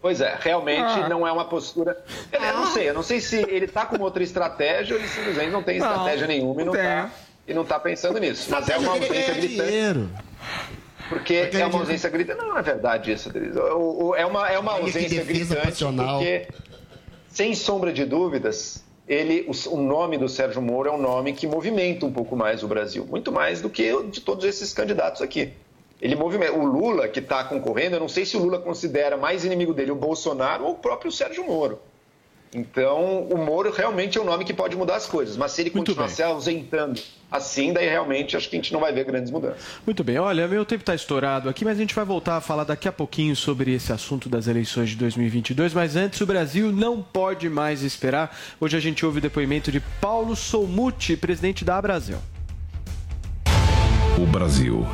Pois 0.01 0.20
é, 0.20 0.37
realmente 0.41 1.01
Ah. 1.01 1.09
não 1.09 1.26
é 1.26 1.33
uma 1.33 1.47
postura. 1.47 2.01
Eu, 2.31 2.41
eu 2.41 2.55
não 2.55 2.66
sei, 2.66 2.89
eu 2.91 2.95
não 2.95 3.03
sei 3.03 3.20
se 3.20 3.37
ele 3.49 3.64
está 3.64 3.85
com 3.85 4.01
outra 4.01 4.22
estratégia 4.22 4.95
ou 4.95 5.01
ele 5.01 5.09
simplesmente 5.09 5.51
não 5.51 5.62
tem 5.64 5.81
Não, 5.81 5.89
estratégia 5.89 6.26
nenhuma 6.29 6.62
e 6.62 6.64
não 6.64 6.72
não 6.72 6.72
tem. 6.72 6.83
está 6.89 7.11
e 7.49 7.55
não 7.55 7.64
tá 7.64 7.80
pensando 7.80 8.18
nisso. 8.20 8.49
Mas 8.51 8.68
é 8.68 8.76
uma 8.78 8.92
ausência 8.92 9.34
gritante. 9.34 9.49
dinheiro. 9.49 10.11
Porque 11.09 11.49
é 11.53 11.66
uma 11.66 11.78
ausência 11.80 12.11
gritante. 12.11 12.38
Não, 12.38 12.59
é 12.59 12.62
verdade 12.62 13.12
isso, 13.12 13.30
o- 13.74 14.14
É 14.14 14.26
uma, 14.26 14.49
é 14.51 14.59
uma 14.59 14.72
ausência 14.72 15.24
gritante 15.24 15.62
passional. 15.66 16.18
porque, 16.18 16.46
sem 17.28 17.55
sombra 17.55 17.92
de 17.92 18.05
dúvidas, 18.05 18.84
ele, 19.09 19.46
o, 19.49 19.74
o 19.74 19.80
nome 19.82 20.18
do 20.18 20.28
Sérgio 20.28 20.61
Moro 20.61 20.90
é 20.90 20.92
um 20.92 21.01
nome 21.01 21.32
que 21.32 21.46
movimenta 21.46 22.05
um 22.05 22.12
pouco 22.12 22.36
mais 22.36 22.62
o 22.62 22.68
Brasil. 22.68 23.07
Muito 23.07 23.32
mais 23.32 23.62
do 23.62 23.70
que 23.70 23.90
o 23.92 24.03
de 24.05 24.20
todos 24.20 24.44
esses 24.44 24.72
candidatos 24.74 25.22
aqui. 25.22 25.51
Ele 26.01 26.14
movimenta. 26.14 26.53
O 26.53 26.64
Lula, 26.64 27.09
que 27.09 27.18
está 27.20 27.42
concorrendo, 27.42 27.96
eu 27.96 28.01
não 28.01 28.09
sei 28.09 28.24
se 28.26 28.36
o 28.36 28.40
Lula 28.40 28.59
considera 28.61 29.16
mais 29.16 29.44
inimigo 29.44 29.72
dele 29.72 29.90
o 29.90 29.96
Bolsonaro 29.96 30.64
ou 30.64 30.72
o 30.72 30.74
próprio 30.76 31.11
Sérgio 31.11 31.44
Moro. 31.46 31.80
Então, 32.55 33.22
o 33.24 33.36
Moro 33.36 33.70
realmente 33.70 34.18
é 34.18 34.20
um 34.20 34.24
nome 34.24 34.44
que 34.44 34.55
pode 34.55 34.76
mudar 34.76 34.96
as 34.96 35.07
coisas, 35.07 35.36
mas 35.36 35.53
se 35.53 35.61
ele 35.61 35.70
continuar 35.70 36.07
bem. 36.07 36.14
se 36.14 36.22
ausentando 36.22 37.01
assim, 37.30 37.72
daí 37.72 37.86
realmente 37.86 38.36
acho 38.36 38.49
que 38.49 38.57
a 38.57 38.59
gente 38.59 38.72
não 38.72 38.80
vai 38.80 38.92
ver 38.92 39.05
grandes 39.05 39.30
mudanças. 39.30 39.62
Muito 39.84 40.03
bem, 40.03 40.18
olha, 40.18 40.49
meu 40.49 40.64
tempo 40.64 40.82
está 40.82 40.94
estourado 40.94 41.49
aqui, 41.49 41.64
mas 41.64 41.76
a 41.76 41.80
gente 41.80 41.94
vai 41.94 42.05
voltar 42.05 42.36
a 42.36 42.40
falar 42.40 42.64
daqui 42.64 42.88
a 42.88 42.92
pouquinho 42.92 43.36
sobre 43.36 43.74
esse 43.74 43.92
assunto 43.92 44.28
das 44.28 44.46
eleições 44.46 44.90
de 44.90 44.96
2022. 44.96 45.74
Mas 45.74 45.94
antes, 45.94 46.20
o 46.20 46.26
Brasil 46.26 46.72
não 46.72 47.03
pode 47.03 47.49
mais 47.51 47.82
esperar. 47.82 48.34
Hoje 48.59 48.76
a 48.76 48.80
gente 48.80 49.05
ouve 49.05 49.18
o 49.18 49.22
depoimento 49.22 49.70
de 49.70 49.80
Paulo 50.01 50.34
Somuti, 50.34 51.16
presidente 51.16 51.64
da 51.64 51.76
Abrasil. 51.76 52.18
O 54.20 54.26
Brasil 54.26 54.84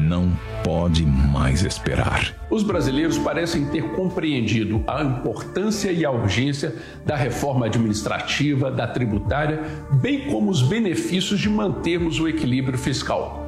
não 0.00 0.30
pode 0.62 1.04
mais 1.04 1.64
esperar. 1.64 2.32
Os 2.48 2.62
brasileiros 2.62 3.18
parecem 3.18 3.66
ter 3.66 3.82
compreendido 3.90 4.84
a 4.86 5.02
importância 5.02 5.90
e 5.90 6.04
a 6.04 6.10
urgência 6.12 6.76
da 7.04 7.16
reforma 7.16 7.66
administrativa, 7.66 8.70
da 8.70 8.86
tributária, 8.86 9.62
bem 10.00 10.30
como 10.30 10.48
os 10.48 10.62
benefícios 10.62 11.40
de 11.40 11.48
mantermos 11.48 12.20
o 12.20 12.28
equilíbrio 12.28 12.78
fiscal. 12.78 13.44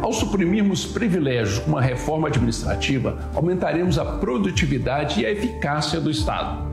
Ao 0.00 0.14
suprimirmos 0.14 0.86
privilégios 0.86 1.58
com 1.58 1.72
uma 1.72 1.82
reforma 1.82 2.28
administrativa, 2.28 3.18
aumentaremos 3.34 3.98
a 3.98 4.04
produtividade 4.04 5.20
e 5.20 5.26
a 5.26 5.30
eficácia 5.30 6.00
do 6.00 6.10
Estado. 6.10 6.69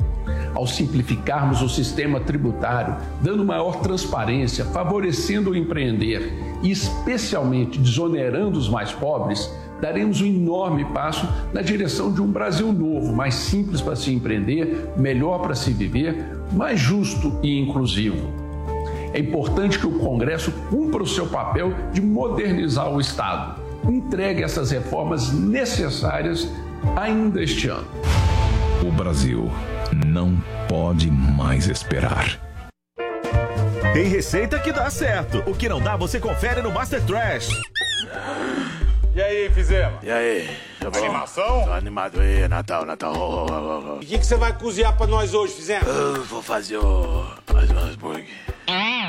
Ao 0.57 0.65
simplificarmos 0.65 1.61
o 1.61 1.69
sistema 1.69 2.19
tributário, 2.19 2.95
dando 3.21 3.45
maior 3.45 3.79
transparência, 3.79 4.65
favorecendo 4.65 5.51
o 5.51 5.55
empreender 5.55 6.33
e, 6.63 6.71
especialmente, 6.71 7.77
desonerando 7.77 8.57
os 8.57 8.67
mais 8.67 8.91
pobres, 8.91 9.53
daremos 9.79 10.19
um 10.19 10.25
enorme 10.25 10.83
passo 10.85 11.29
na 11.53 11.61
direção 11.61 12.11
de 12.11 12.23
um 12.23 12.31
Brasil 12.31 12.73
novo, 12.73 13.15
mais 13.15 13.35
simples 13.35 13.81
para 13.81 13.95
se 13.95 14.11
empreender, 14.11 14.93
melhor 14.97 15.43
para 15.43 15.53
se 15.53 15.71
viver, 15.71 16.25
mais 16.51 16.79
justo 16.79 17.39
e 17.43 17.59
inclusivo. 17.59 18.27
É 19.13 19.19
importante 19.19 19.77
que 19.77 19.85
o 19.85 19.99
Congresso 19.99 20.51
cumpra 20.71 21.03
o 21.03 21.07
seu 21.07 21.27
papel 21.27 21.71
de 21.93 22.01
modernizar 22.01 22.91
o 22.91 22.99
Estado. 22.99 23.61
Entregue 23.87 24.41
essas 24.41 24.71
reformas 24.71 25.31
necessárias 25.31 26.51
ainda 26.95 27.43
este 27.43 27.67
ano. 27.67 27.87
O 28.81 28.91
Brasil 28.91 29.51
não 29.93 30.41
pode 30.67 31.09
mais 31.09 31.67
esperar. 31.67 32.39
Tem 33.93 34.05
receita 34.07 34.59
que 34.59 34.71
dá 34.71 34.89
certo. 34.89 35.43
O 35.49 35.55
que 35.55 35.67
não 35.67 35.81
dá, 35.81 35.95
você 35.95 36.19
confere 36.19 36.61
no 36.61 36.71
Master 36.71 37.01
Trash. 37.03 37.49
E 39.15 39.21
aí, 39.21 39.49
fizemos? 39.49 40.03
E 40.03 40.11
aí? 40.11 40.47
Tá 40.79 40.91
bom? 40.91 40.99
Animação? 40.99 41.63
Tô 41.65 41.71
animado 41.71 42.19
aí, 42.19 42.47
Natal, 42.47 42.85
Natal. 42.85 43.13
Oh, 43.15 43.45
oh, 43.45 43.53
oh, 43.53 43.93
oh. 43.95 44.01
E 44.01 44.05
o 44.05 44.07
que, 44.07 44.19
que 44.19 44.25
você 44.25 44.35
vai 44.35 44.53
cozinhar 44.53 44.95
pra 44.95 45.07
nós 45.07 45.33
hoje, 45.33 45.53
fizemos? 45.53 45.87
Eu 45.87 46.23
vou 46.25 46.43
fazer 46.43 46.77
o... 46.77 47.25
mais 47.51 47.71
um 47.71 47.77
hambúrguer. 47.79 48.27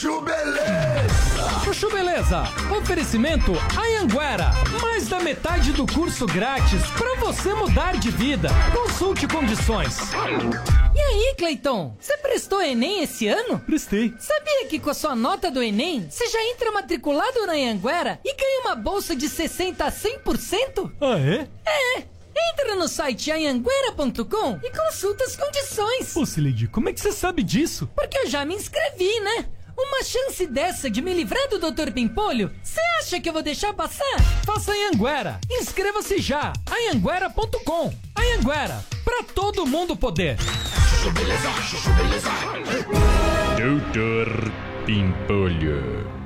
Chuchu 0.00 0.22
Beleza. 0.22 1.60
Chuchu 1.62 1.90
Beleza, 1.90 2.44
oferecimento 2.74 3.52
Anhanguera. 3.78 4.50
Mais 4.80 5.06
da 5.06 5.20
metade 5.20 5.74
do 5.74 5.86
curso 5.86 6.24
grátis 6.24 6.80
para 6.96 7.16
você 7.16 7.52
mudar 7.52 7.98
de 7.98 8.10
vida. 8.10 8.48
Consulte 8.72 9.28
condições. 9.28 9.98
E 10.94 10.98
aí, 10.98 11.34
Cleiton? 11.36 11.94
Você 12.00 12.16
prestou 12.16 12.62
Enem 12.62 13.02
esse 13.02 13.28
ano? 13.28 13.58
Prestei. 13.58 14.14
Sabia 14.18 14.68
que 14.70 14.78
com 14.78 14.88
a 14.88 14.94
sua 14.94 15.14
nota 15.14 15.50
do 15.50 15.62
Enem, 15.62 16.08
você 16.08 16.28
já 16.28 16.42
entra 16.44 16.72
matriculado 16.72 17.46
na 17.46 17.52
Anhanguera 17.52 18.18
e 18.24 18.34
ganha 18.34 18.60
uma 18.62 18.74
bolsa 18.76 19.14
de 19.14 19.28
60 19.28 19.84
a 19.84 19.92
100%? 19.92 20.92
Ah, 20.98 21.18
é? 21.18 21.46
É! 21.70 22.04
Entra 22.52 22.74
no 22.74 22.88
site 22.88 23.30
anhanguera.com 23.30 24.60
e 24.64 24.70
consulta 24.70 25.24
as 25.24 25.36
condições. 25.36 26.14
Pô, 26.14 26.24
Sileidi, 26.24 26.68
como 26.68 26.88
é 26.88 26.92
que 26.94 27.00
você 27.00 27.12
sabe 27.12 27.42
disso? 27.42 27.86
Porque 27.94 28.16
eu 28.16 28.26
já 28.28 28.46
me 28.46 28.54
inscrevi, 28.54 29.20
né? 29.20 29.46
Uma 29.82 30.02
chance 30.02 30.46
dessa 30.46 30.90
de 30.90 31.00
me 31.00 31.14
livrar 31.14 31.48
do 31.48 31.58
Dr. 31.58 31.90
Pimpolho? 31.90 32.52
Você 32.62 32.80
acha 33.00 33.18
que 33.18 33.28
eu 33.28 33.32
vou 33.32 33.42
deixar 33.42 33.72
passar? 33.72 34.20
Faça 34.44 34.72
Anhanguera. 34.72 35.40
Inscreva-se 35.50 36.18
já. 36.18 36.52
Anhanguera.com. 36.70 37.92
Anhanguera, 38.14 38.84
pra 39.02 39.22
todo 39.22 39.66
mundo 39.66 39.96
poder. 39.96 40.36
Doutor 43.56 44.52
Pimpolho. 44.84 46.19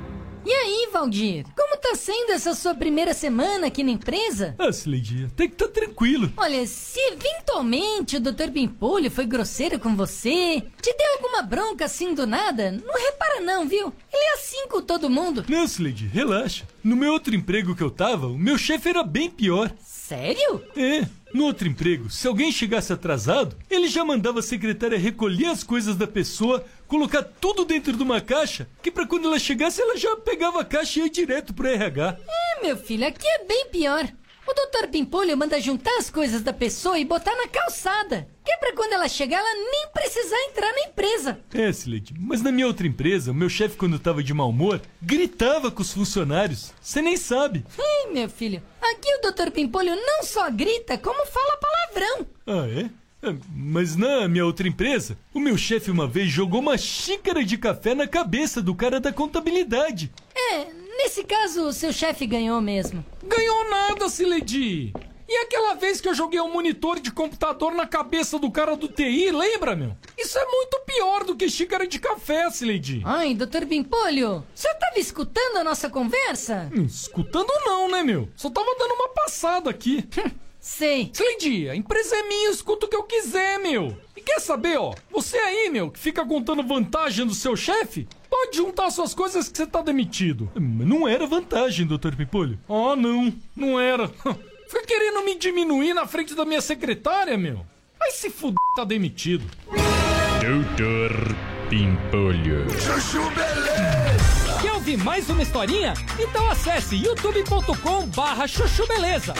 E 0.45 0.51
aí, 0.51 0.89
Valdir? 0.93 1.43
Como 1.55 1.75
tá 1.77 1.95
sendo 1.95 2.31
essa 2.31 2.53
sua 2.53 2.75
primeira 2.75 3.15
semana 3.15 3.65
aqui 3.65 3.83
na 3.83 3.89
empresa? 3.89 4.53
Ah, 4.59 4.71
Sileidi, 4.71 5.27
tem 5.35 5.47
que 5.47 5.55
estar 5.55 5.69
tranquilo. 5.69 6.31
Olha, 6.37 6.65
se 6.67 6.99
eventualmente 6.99 8.17
o 8.17 8.19
Dr. 8.19 8.51
Pimpolho 8.53 9.09
foi 9.09 9.25
grosseiro 9.25 9.79
com 9.79 9.95
você, 9.95 10.61
te 10.81 10.95
deu 10.95 11.13
alguma 11.13 11.41
bronca 11.41 11.85
assim 11.85 12.13
do 12.13 12.27
nada, 12.27 12.71
não 12.71 12.93
repara 12.93 13.41
não, 13.41 13.67
viu? 13.67 13.91
Ele 14.13 14.23
é 14.23 14.33
assim 14.35 14.67
com 14.67 14.81
todo 14.81 15.09
mundo. 15.09 15.43
Não, 15.49 15.67
Sileidi, 15.67 16.05
relaxa. 16.05 16.67
No 16.83 16.95
meu 16.95 17.13
outro 17.13 17.33
emprego 17.35 17.75
que 17.75 17.81
eu 17.81 17.89
tava, 17.89 18.27
o 18.27 18.37
meu 18.37 18.57
chefe 18.57 18.89
era 18.89 19.03
bem 19.03 19.31
pior. 19.31 19.71
Sério? 19.83 20.63
É. 20.77 21.07
No 21.35 21.43
outro 21.43 21.67
emprego, 21.67 22.09
se 22.09 22.25
alguém 22.29 22.49
chegasse 22.49 22.93
atrasado, 22.93 23.57
ele 23.69 23.89
já 23.89 24.05
mandava 24.05 24.39
a 24.39 24.41
secretária 24.41 24.97
recolher 24.97 25.47
as 25.47 25.65
coisas 25.65 25.97
da 25.97 26.07
pessoa, 26.07 26.63
colocar 26.87 27.23
tudo 27.23 27.65
dentro 27.65 27.91
de 27.91 28.01
uma 28.01 28.21
caixa, 28.21 28.69
que 28.81 28.89
pra 28.89 29.05
quando 29.05 29.27
ela 29.27 29.37
chegasse 29.37 29.81
ela 29.81 29.97
já 29.97 30.15
pegava 30.15 30.61
a 30.61 30.63
caixa 30.63 30.97
e 30.97 31.03
ia 31.03 31.09
direto 31.09 31.53
pro 31.53 31.67
RH. 31.67 32.19
É, 32.25 32.65
meu 32.65 32.77
filho, 32.77 33.05
aqui 33.05 33.27
é 33.27 33.43
bem 33.43 33.67
pior. 33.69 34.09
O 34.47 34.53
Dr. 34.53 34.87
Pimpolho 34.89 35.35
manda 35.35 35.59
juntar 35.59 35.97
as 35.97 36.09
coisas 36.09 36.41
da 36.41 36.53
pessoa 36.53 36.99
e 36.99 37.05
botar 37.05 37.35
na 37.35 37.47
calçada. 37.47 38.27
Que 38.45 38.51
é 38.51 38.57
pra 38.57 38.73
quando 38.73 38.93
ela 38.93 39.07
chegar, 39.07 39.39
ela 39.39 39.53
nem 39.71 39.87
precisar 39.91 40.37
entrar 40.49 40.71
na 40.71 40.81
empresa. 40.81 41.39
É, 41.53 41.71
Sileide, 41.73 42.13
mas 42.19 42.41
na 42.43 42.51
minha 42.51 42.67
outra 42.67 42.85
empresa, 42.85 43.31
o 43.31 43.35
meu 43.35 43.49
chefe, 43.49 43.75
quando 43.75 43.97
tava 43.97 44.21
de 44.23 44.33
mau 44.33 44.49
humor, 44.49 44.79
gritava 45.01 45.71
com 45.71 45.81
os 45.81 45.91
funcionários. 45.91 46.71
Você 46.79 47.01
nem 47.01 47.17
sabe. 47.17 47.65
Ih, 47.79 48.13
meu 48.13 48.29
filho, 48.29 48.61
aqui 48.81 49.09
o 49.15 49.31
Dr. 49.31 49.49
Pimpolho 49.51 49.95
não 49.95 50.23
só 50.23 50.49
grita, 50.51 50.95
como 50.97 51.25
fala 51.25 51.57
palavrão. 51.57 52.27
Ah, 52.45 52.67
é? 52.69 52.89
É, 53.27 53.35
Mas 53.55 53.95
na 53.95 54.27
minha 54.27 54.45
outra 54.45 54.67
empresa, 54.67 55.17
o 55.33 55.39
meu 55.39 55.57
chefe 55.57 55.89
uma 55.89 56.07
vez 56.07 56.29
jogou 56.29 56.59
uma 56.59 56.77
xícara 56.77 57.43
de 57.43 57.57
café 57.57 57.95
na 57.95 58.07
cabeça 58.07 58.61
do 58.61 58.75
cara 58.75 58.99
da 58.99 59.11
contabilidade. 59.11 60.11
É, 60.35 60.67
nesse 60.97 61.23
caso, 61.23 61.67
o 61.67 61.73
seu 61.73 61.91
chefe 61.93 62.25
ganhou 62.25 62.59
mesmo. 62.61 63.03
Ganhou 63.23 63.69
nada, 63.69 64.07
Sileidi! 64.09 64.93
E 65.27 65.37
aquela 65.37 65.73
vez 65.73 65.99
que 65.99 66.07
eu 66.07 66.13
joguei 66.13 66.39
um 66.39 66.51
monitor 66.53 66.99
de 66.99 67.11
computador 67.11 67.73
na 67.73 67.87
cabeça 67.87 68.37
do 68.37 68.51
cara 68.51 68.75
do 68.75 68.87
TI, 68.87 69.31
lembra, 69.31 69.75
meu? 69.75 69.97
Isso 70.15 70.37
é 70.37 70.45
muito 70.45 70.79
pior 70.85 71.23
do 71.23 71.35
que 71.35 71.49
xícara 71.49 71.87
de 71.87 71.97
café, 71.97 72.47
Sileidi. 72.51 73.01
Ai, 73.03 73.33
Dr. 73.33 73.65
Pimpolho, 73.67 74.45
você 74.53 74.71
tava 74.75 74.99
escutando 74.99 75.57
a 75.57 75.63
nossa 75.63 75.89
conversa? 75.89 76.69
Hum, 76.75 76.85
Escutando 76.85 77.51
não, 77.65 77.89
né, 77.89 78.03
meu? 78.03 78.29
Só 78.35 78.51
tava 78.51 78.67
dando 78.77 78.93
uma 78.93 79.09
passada 79.09 79.69
aqui. 79.69 80.07
Sei. 80.61 81.09
Sileidi, 81.13 81.69
a 81.69 81.75
empresa 81.75 82.15
é 82.15 82.23
minha, 82.27 82.47
eu 82.47 82.51
escuto 82.51 82.85
o 82.85 82.89
que 82.89 82.95
eu 82.95 83.03
quiser, 83.03 83.59
meu. 83.59 83.97
E 84.15 84.21
quer 84.21 84.39
saber, 84.39 84.77
ó? 84.77 84.93
Você 85.11 85.37
aí, 85.37 85.69
meu, 85.69 85.89
que 85.91 85.99
fica 85.99 86.23
contando 86.25 86.63
vantagem 86.63 87.25
do 87.25 87.33
seu 87.35 87.55
chefe, 87.55 88.07
Pode 88.45 88.57
juntar 88.57 88.91
suas 88.91 89.13
coisas 89.15 89.49
que 89.49 89.57
você 89.57 89.65
tá 89.65 89.81
demitido. 89.81 90.51
Não 90.55 91.07
era 91.07 91.25
vantagem, 91.25 91.85
doutor 91.87 92.15
Pimpolho. 92.15 92.59
Oh, 92.67 92.95
não. 92.95 93.33
Não 93.55 93.79
era. 93.79 94.07
Fica 94.69 94.85
querendo 94.85 95.23
me 95.23 95.35
diminuir 95.35 95.95
na 95.95 96.05
frente 96.05 96.35
da 96.35 96.45
minha 96.45 96.61
secretária, 96.61 97.35
meu. 97.37 97.65
Vai 97.97 98.11
se 98.11 98.29
fuder, 98.29 98.55
tá 98.75 98.83
demitido. 98.83 99.43
Doutor 99.65 101.35
Pimpolho. 101.69 102.69
Chuchu 102.79 103.29
Beleza. 103.31 104.61
Quer 104.61 104.73
ouvir 104.73 104.97
mais 104.97 105.27
uma 105.27 105.41
historinha? 105.41 105.93
Então 106.19 106.47
acesse 106.49 106.95
youtube.com 106.95 108.05
barra 108.09 108.47
chuchu 108.47 108.85
beleza. 108.87 109.33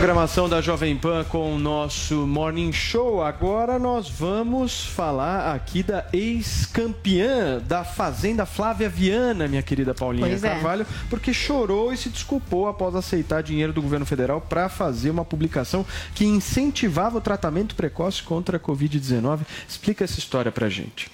Programação 0.00 0.48
da 0.48 0.62
Jovem 0.62 0.96
Pan 0.96 1.24
com 1.24 1.54
o 1.54 1.58
nosso 1.58 2.26
Morning 2.26 2.72
Show. 2.72 3.22
Agora 3.22 3.78
nós 3.78 4.08
vamos 4.08 4.82
falar 4.82 5.54
aqui 5.54 5.82
da 5.82 6.06
ex-campeã 6.10 7.58
da 7.58 7.84
Fazenda 7.84 8.46
Flávia 8.46 8.88
Viana, 8.88 9.46
minha 9.46 9.62
querida 9.62 9.92
Paulinha 9.92 10.26
Pois 10.26 10.42
é. 10.42 10.48
Carvalho, 10.48 10.86
porque 11.10 11.34
chorou 11.34 11.92
e 11.92 11.98
se 11.98 12.08
desculpou 12.08 12.66
após 12.66 12.94
aceitar 12.94 13.42
dinheiro 13.42 13.74
do 13.74 13.82
governo 13.82 14.06
federal 14.06 14.40
para 14.40 14.70
fazer 14.70 15.10
uma 15.10 15.22
publicação 15.22 15.84
que 16.14 16.24
incentivava 16.24 17.18
o 17.18 17.20
tratamento 17.20 17.74
precoce 17.74 18.22
contra 18.22 18.56
a 18.56 18.60
Covid-19. 18.60 19.40
Explica 19.68 20.04
essa 20.04 20.18
história 20.18 20.50
pra 20.50 20.70
gente. 20.70 21.10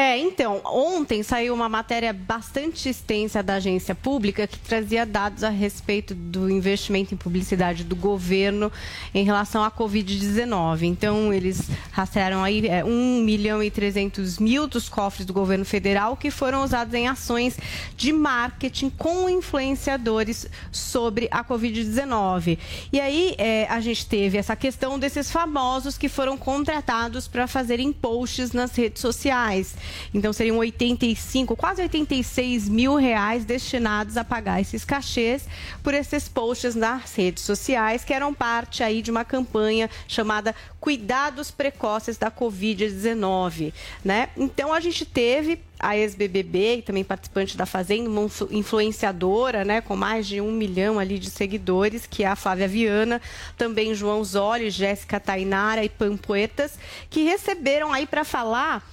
É, 0.00 0.16
então, 0.16 0.60
ontem 0.64 1.24
saiu 1.24 1.52
uma 1.52 1.68
matéria 1.68 2.12
bastante 2.12 2.88
extensa 2.88 3.42
da 3.42 3.54
agência 3.54 3.96
pública 3.96 4.46
que 4.46 4.56
trazia 4.56 5.04
dados 5.04 5.42
a 5.42 5.48
respeito 5.48 6.14
do 6.14 6.48
investimento 6.48 7.12
em 7.12 7.16
publicidade 7.16 7.82
do 7.82 7.96
governo 7.96 8.70
em 9.12 9.24
relação 9.24 9.64
à 9.64 9.68
Covid-19. 9.72 10.82
Então, 10.82 11.34
eles 11.34 11.68
rastrearam 11.90 12.44
aí 12.44 12.64
é, 12.68 12.84
1 12.84 13.22
milhão 13.24 13.60
e 13.60 13.72
300 13.72 14.38
mil 14.38 14.68
dos 14.68 14.88
cofres 14.88 15.26
do 15.26 15.32
governo 15.32 15.64
federal 15.64 16.16
que 16.16 16.30
foram 16.30 16.62
usados 16.62 16.94
em 16.94 17.08
ações 17.08 17.58
de 17.96 18.12
marketing 18.12 18.90
com 18.90 19.28
influenciadores 19.28 20.46
sobre 20.70 21.26
a 21.28 21.42
Covid-19. 21.42 22.56
E 22.92 23.00
aí, 23.00 23.34
é, 23.36 23.66
a 23.68 23.80
gente 23.80 24.06
teve 24.06 24.38
essa 24.38 24.54
questão 24.54 24.96
desses 24.96 25.28
famosos 25.28 25.98
que 25.98 26.08
foram 26.08 26.38
contratados 26.38 27.26
para 27.26 27.48
fazerem 27.48 27.92
posts 27.92 28.52
nas 28.52 28.76
redes 28.76 29.02
sociais. 29.02 29.74
Então 30.12 30.32
seriam 30.32 30.56
85, 30.58 31.54
quase 31.56 31.82
86 31.82 32.68
mil 32.68 32.94
reais 32.96 33.44
destinados 33.44 34.16
a 34.16 34.24
pagar 34.24 34.60
esses 34.60 34.84
cachês 34.84 35.46
por 35.82 35.94
esses 35.94 36.28
posts 36.28 36.74
nas 36.74 37.14
redes 37.14 37.42
sociais, 37.44 38.04
que 38.04 38.12
eram 38.14 38.32
parte 38.34 38.82
aí 38.82 39.02
de 39.02 39.10
uma 39.10 39.24
campanha 39.24 39.88
chamada 40.06 40.54
Cuidados 40.80 41.50
Precoces 41.50 42.16
da 42.16 42.30
Covid-19, 42.30 43.72
né? 44.04 44.28
Então 44.36 44.72
a 44.72 44.80
gente 44.80 45.04
teve 45.04 45.60
a 45.80 45.96
ex-BBB 45.96 46.76
e 46.78 46.82
também 46.82 47.04
participante 47.04 47.56
da 47.56 47.64
Fazenda, 47.64 48.08
uma 48.10 48.22
influ- 48.22 48.48
influenciadora, 48.50 49.64
né, 49.64 49.80
com 49.80 49.94
mais 49.94 50.26
de 50.26 50.40
um 50.40 50.50
milhão 50.50 50.98
ali 50.98 51.18
de 51.20 51.30
seguidores, 51.30 52.04
que 52.04 52.24
é 52.24 52.26
a 52.26 52.34
Flávia 52.34 52.66
Viana, 52.66 53.22
também 53.56 53.94
João 53.94 54.24
Zoli, 54.24 54.70
Jéssica 54.70 55.20
Tainara 55.20 55.84
e 55.84 55.88
Pampoetas, 55.88 56.72
que 57.08 57.22
receberam 57.22 57.92
aí 57.92 58.06
para 58.06 58.24
falar 58.24 58.84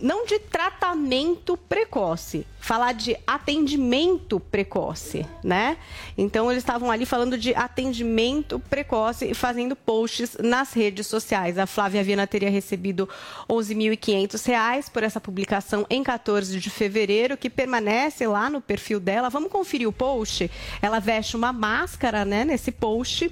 não 0.00 0.26
de 0.26 0.38
tratamento 0.38 1.56
precoce, 1.56 2.46
falar 2.60 2.92
de 2.92 3.16
atendimento 3.26 4.40
precoce, 4.40 5.26
né? 5.42 5.76
Então 6.16 6.50
eles 6.50 6.62
estavam 6.62 6.90
ali 6.90 7.04
falando 7.04 7.36
de 7.36 7.54
atendimento 7.54 8.58
precoce 8.58 9.26
e 9.26 9.34
fazendo 9.34 9.76
posts 9.76 10.36
nas 10.40 10.72
redes 10.72 11.06
sociais. 11.06 11.58
A 11.58 11.66
Flávia 11.66 12.02
Viana 12.02 12.26
teria 12.26 12.50
recebido 12.50 13.08
11.500 13.48 14.46
reais 14.46 14.88
por 14.88 15.02
essa 15.02 15.20
publicação 15.20 15.86
em 15.90 16.02
14 16.02 16.58
de 16.58 16.70
fevereiro, 16.70 17.36
que 17.36 17.50
permanece 17.50 18.26
lá 18.26 18.48
no 18.48 18.60
perfil 18.60 18.98
dela. 18.98 19.28
Vamos 19.28 19.50
conferir 19.50 19.88
o 19.88 19.92
post? 19.92 20.50
Ela 20.80 20.98
veste 20.98 21.36
uma 21.36 21.52
máscara, 21.52 22.24
né, 22.24 22.44
nesse 22.44 22.72
post. 22.72 23.30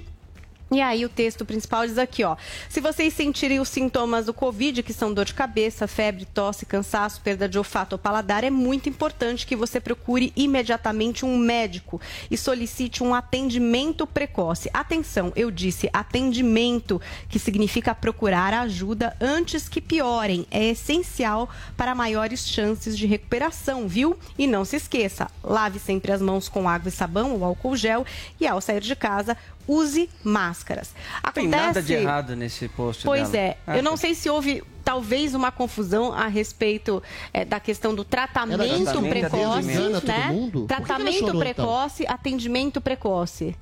E 0.73 0.81
aí 0.81 1.05
o 1.05 1.09
texto 1.09 1.45
principal 1.45 1.85
diz 1.85 1.99
aqui, 1.99 2.23
ó. 2.23 2.35
Se 2.67 2.81
vocês 2.81 3.13
sentirem 3.13 3.59
os 3.59 3.69
sintomas 3.69 4.25
do 4.25 4.33
Covid, 4.33 4.81
que 4.81 4.91
são 4.91 5.13
dor 5.13 5.25
de 5.25 5.33
cabeça, 5.33 5.87
febre, 5.87 6.25
tosse, 6.25 6.65
cansaço, 6.65 7.21
perda 7.21 7.47
de 7.47 7.59
olfato 7.59 7.93
ou 7.93 7.99
paladar, 7.99 8.43
é 8.43 8.49
muito 8.49 8.89
importante 8.89 9.45
que 9.45 9.55
você 9.55 9.79
procure 9.79 10.33
imediatamente 10.35 11.25
um 11.25 11.37
médico 11.37 12.01
e 12.31 12.35
solicite 12.35 13.03
um 13.03 13.13
atendimento 13.13 14.07
precoce. 14.07 14.69
Atenção, 14.73 15.31
eu 15.35 15.51
disse 15.51 15.89
atendimento, 15.93 16.99
que 17.29 17.37
significa 17.37 17.93
procurar 17.93 18.51
ajuda 18.53 19.15
antes 19.21 19.69
que 19.69 19.79
piorem. 19.79 20.47
É 20.49 20.69
essencial 20.69 21.49
para 21.77 21.93
maiores 21.93 22.47
chances 22.47 22.97
de 22.97 23.05
recuperação, 23.05 23.87
viu? 23.87 24.17
E 24.39 24.47
não 24.47 24.65
se 24.65 24.77
esqueça, 24.77 25.29
lave 25.43 25.77
sempre 25.77 26.11
as 26.11 26.21
mãos 26.21 26.49
com 26.49 26.67
água 26.67 26.89
e 26.89 26.91
sabão 26.91 27.33
ou 27.33 27.45
álcool 27.45 27.75
gel 27.75 28.05
e 28.39 28.47
ao 28.47 28.59
sair 28.59 28.81
de 28.81 28.95
casa, 28.95 29.37
use 29.67 30.09
máscaras. 30.23 30.93
Não 31.23 31.31
tem 31.31 31.47
nada 31.47 31.81
de 31.81 31.93
errado 31.93 32.35
nesse 32.35 32.67
post 32.67 33.03
Pois 33.03 33.29
dela. 33.29 33.55
é, 33.67 33.77
eu 33.77 33.83
não 33.83 33.97
sei 33.97 34.13
se 34.13 34.29
houve 34.29 34.63
talvez 34.83 35.33
uma 35.33 35.51
confusão 35.51 36.13
a 36.13 36.27
respeito 36.27 37.01
eh, 37.33 37.45
da 37.45 37.59
questão 37.59 37.95
do 37.95 38.03
tratamento 38.03 38.83
tratamento, 38.83 39.09
precoce, 39.09 39.71
atendimento 39.71 40.07
né? 40.07 40.67
Tratamento 40.67 41.13
chorou, 41.13 41.29
então? 41.29 41.39
precoce, 41.39 42.05
atendimento 42.07 42.81
precoce. 42.81 43.55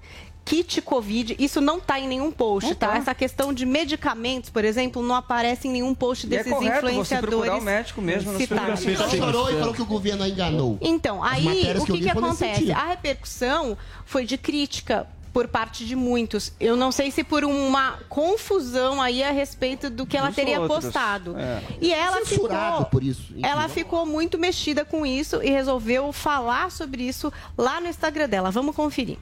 Kit 0.44 0.82
Covid, 0.82 1.36
isso 1.40 1.62
não 1.62 1.78
está 1.78 2.00
em 2.00 2.08
nenhum 2.08 2.32
post, 2.32 2.74
tá? 2.76 2.98
Essa 2.98 3.14
questão 3.14 3.54
de 3.54 3.66
medicamentos, 3.66 4.50
por 4.50 4.66
exemplo, 4.66 5.02
não 5.02 5.16
aparece 5.16 5.68
em 5.68 5.72
nenhum 5.72 5.94
post 5.94 6.26
E 6.26 6.34
é 6.34 6.38
desses 6.38 6.52
correto 6.52 6.82
você 6.82 6.92
influenciadores. 6.92 7.36
procurar 7.36 7.58
o 7.58 7.62
médico 7.62 8.02
mesmo 8.02 8.32
sua 8.32 8.40
citados. 8.40 8.86
Então 8.86 9.10
chorou 9.10 9.52
e 9.52 9.60
falou 9.60 9.74
que 9.74 9.82
o 9.82 9.86
governo 9.86 10.26
enganou. 10.26 10.78
Então, 10.82 11.24
aí 11.24 11.72
o 11.80 11.86
que 11.86 12.00
que, 12.02 12.10
acontece? 12.10 12.72
A 12.72 12.88
repercussão 12.88 13.78
foi 14.04 14.26
de 14.26 14.38
crítica 14.38 15.08
por 15.34 15.48
parte 15.48 15.86
de 15.86 15.96
muitos. 15.96 16.52
Eu 16.60 16.76
não 16.76 16.92
sei 16.92 17.12
se 17.12 17.24
por 17.24 17.44
uma 17.44 17.94
confusão 18.10 19.02
aí 19.02 19.24
a 19.24 19.32
respeito 19.32 19.90
do 19.90 20.06
que 20.06 20.18
ela 20.18 20.28
Dos 20.28 20.36
teria 20.36 20.60
outros. 20.60 20.86
postado. 20.86 21.38
É. 21.38 21.62
E 21.80 21.94
ela 21.94 22.26
Censurado 22.26 22.72
ficou 22.78 22.86
por 22.86 23.04
isso. 23.04 23.34
Ela 23.42 23.70
ficou 23.70 24.06
muito 24.06 24.38
mexida 24.38 24.84
com 24.84 25.06
isso 25.06 25.42
e 25.42 25.50
resolveu 25.50 26.12
falar 26.12 26.72
sobre 26.72 27.04
isso 27.04 27.32
lá 27.58 27.80
no 27.80 27.88
Instagram 27.88 28.28
dela. 28.28 28.52
Vamos 28.52 28.76
conferir. 28.76 29.18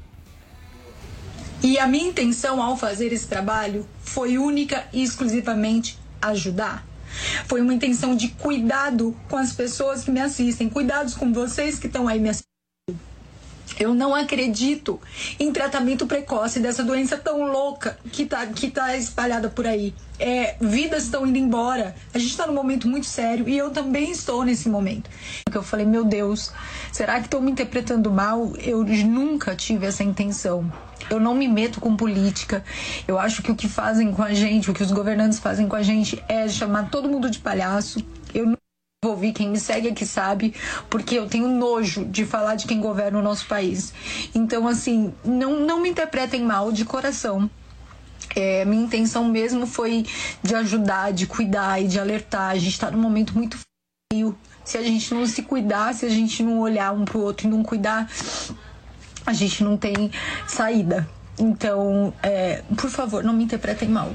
E 1.61 1.77
a 1.77 1.85
minha 1.85 2.07
intenção 2.07 2.61
ao 2.61 2.77
fazer 2.77 3.11
esse 3.11 3.27
trabalho 3.27 3.85
foi 4.01 4.37
única 4.37 4.87
e 4.93 5.03
exclusivamente 5.03 5.97
ajudar. 6.21 6.85
Foi 7.45 7.59
uma 7.59 7.73
intenção 7.73 8.15
de 8.15 8.29
cuidado 8.29 9.15
com 9.27 9.35
as 9.35 9.51
pessoas 9.51 10.03
que 10.03 10.11
me 10.11 10.21
assistem, 10.21 10.69
cuidados 10.69 11.15
com 11.15 11.33
vocês 11.33 11.77
que 11.77 11.87
estão 11.87 12.07
aí 12.07 12.19
me 12.19 12.29
assistindo. 12.29 12.48
Eu 13.77 13.93
não 13.93 14.15
acredito 14.15 14.99
em 15.39 15.51
tratamento 15.51 16.07
precoce 16.07 16.59
dessa 16.59 16.83
doença 16.83 17.17
tão 17.17 17.51
louca 17.51 17.97
que 18.11 18.25
tá, 18.25 18.45
que 18.47 18.69
tá 18.69 18.95
espalhada 18.95 19.49
por 19.49 19.67
aí. 19.67 19.93
É, 20.17 20.55
vidas 20.59 21.03
estão 21.03 21.25
indo 21.25 21.37
embora. 21.37 21.95
A 22.13 22.19
gente 22.19 22.31
está 22.31 22.45
num 22.45 22.53
momento 22.53 22.87
muito 22.87 23.05
sério 23.05 23.47
e 23.47 23.57
eu 23.57 23.69
também 23.69 24.11
estou 24.11 24.43
nesse 24.43 24.69
momento. 24.69 25.09
Porque 25.45 25.57
eu 25.57 25.63
falei, 25.63 25.85
meu 25.85 26.03
Deus, 26.03 26.51
será 26.91 27.19
que 27.19 27.27
estão 27.27 27.41
me 27.41 27.51
interpretando 27.51 28.11
mal? 28.11 28.53
Eu 28.57 28.83
nunca 28.83 29.55
tive 29.55 29.85
essa 29.85 30.03
intenção. 30.03 30.71
Eu 31.09 31.19
não 31.19 31.33
me 31.33 31.47
meto 31.47 31.79
com 31.79 31.95
política. 31.95 32.63
Eu 33.07 33.17
acho 33.17 33.41
que 33.41 33.51
o 33.51 33.55
que 33.55 33.67
fazem 33.67 34.11
com 34.11 34.21
a 34.21 34.33
gente, 34.33 34.69
o 34.69 34.73
que 34.73 34.83
os 34.83 34.91
governantes 34.91 35.39
fazem 35.39 35.67
com 35.67 35.75
a 35.75 35.81
gente 35.81 36.21
é 36.27 36.47
chamar 36.47 36.89
todo 36.89 37.09
mundo 37.09 37.29
de 37.29 37.39
palhaço. 37.39 38.03
Eu 38.33 38.58
envolvi, 39.01 39.31
quem 39.31 39.47
me 39.47 39.57
segue 39.57 39.87
aqui 39.87 40.05
sabe, 40.05 40.53
porque 40.89 41.15
eu 41.15 41.25
tenho 41.25 41.47
nojo 41.47 42.03
de 42.03 42.25
falar 42.25 42.55
de 42.55 42.67
quem 42.67 42.81
governa 42.81 43.17
o 43.17 43.21
nosso 43.21 43.47
país. 43.47 43.93
Então, 44.35 44.67
assim, 44.67 45.13
não, 45.23 45.61
não 45.61 45.81
me 45.81 45.87
interpretem 45.87 46.43
mal 46.43 46.69
de 46.69 46.83
coração. 46.83 47.49
É, 48.35 48.65
minha 48.65 48.83
intenção 48.83 49.23
mesmo 49.29 49.65
foi 49.65 50.05
de 50.43 50.53
ajudar, 50.53 51.13
de 51.13 51.25
cuidar 51.27 51.81
e 51.81 51.87
de 51.87 51.97
alertar. 51.97 52.51
A 52.51 52.57
gente 52.57 52.73
está 52.73 52.91
num 52.91 52.99
momento 52.99 53.33
muito 53.33 53.57
feio. 54.11 54.37
Se 54.65 54.77
a 54.77 54.83
gente 54.83 55.13
não 55.13 55.25
se 55.25 55.43
cuidar, 55.43 55.93
se 55.93 56.05
a 56.05 56.09
gente 56.09 56.43
não 56.43 56.59
olhar 56.59 56.91
um 56.91 57.05
pro 57.05 57.21
outro 57.21 57.47
e 57.47 57.49
não 57.49 57.63
cuidar, 57.63 58.05
a 59.25 59.31
gente 59.31 59.63
não 59.63 59.77
tem 59.77 60.11
saída. 60.45 61.09
Então, 61.39 62.13
é, 62.21 62.63
por 62.75 62.89
favor, 62.89 63.23
não 63.23 63.31
me 63.31 63.45
interpretem 63.45 63.87
mal. 63.87 64.13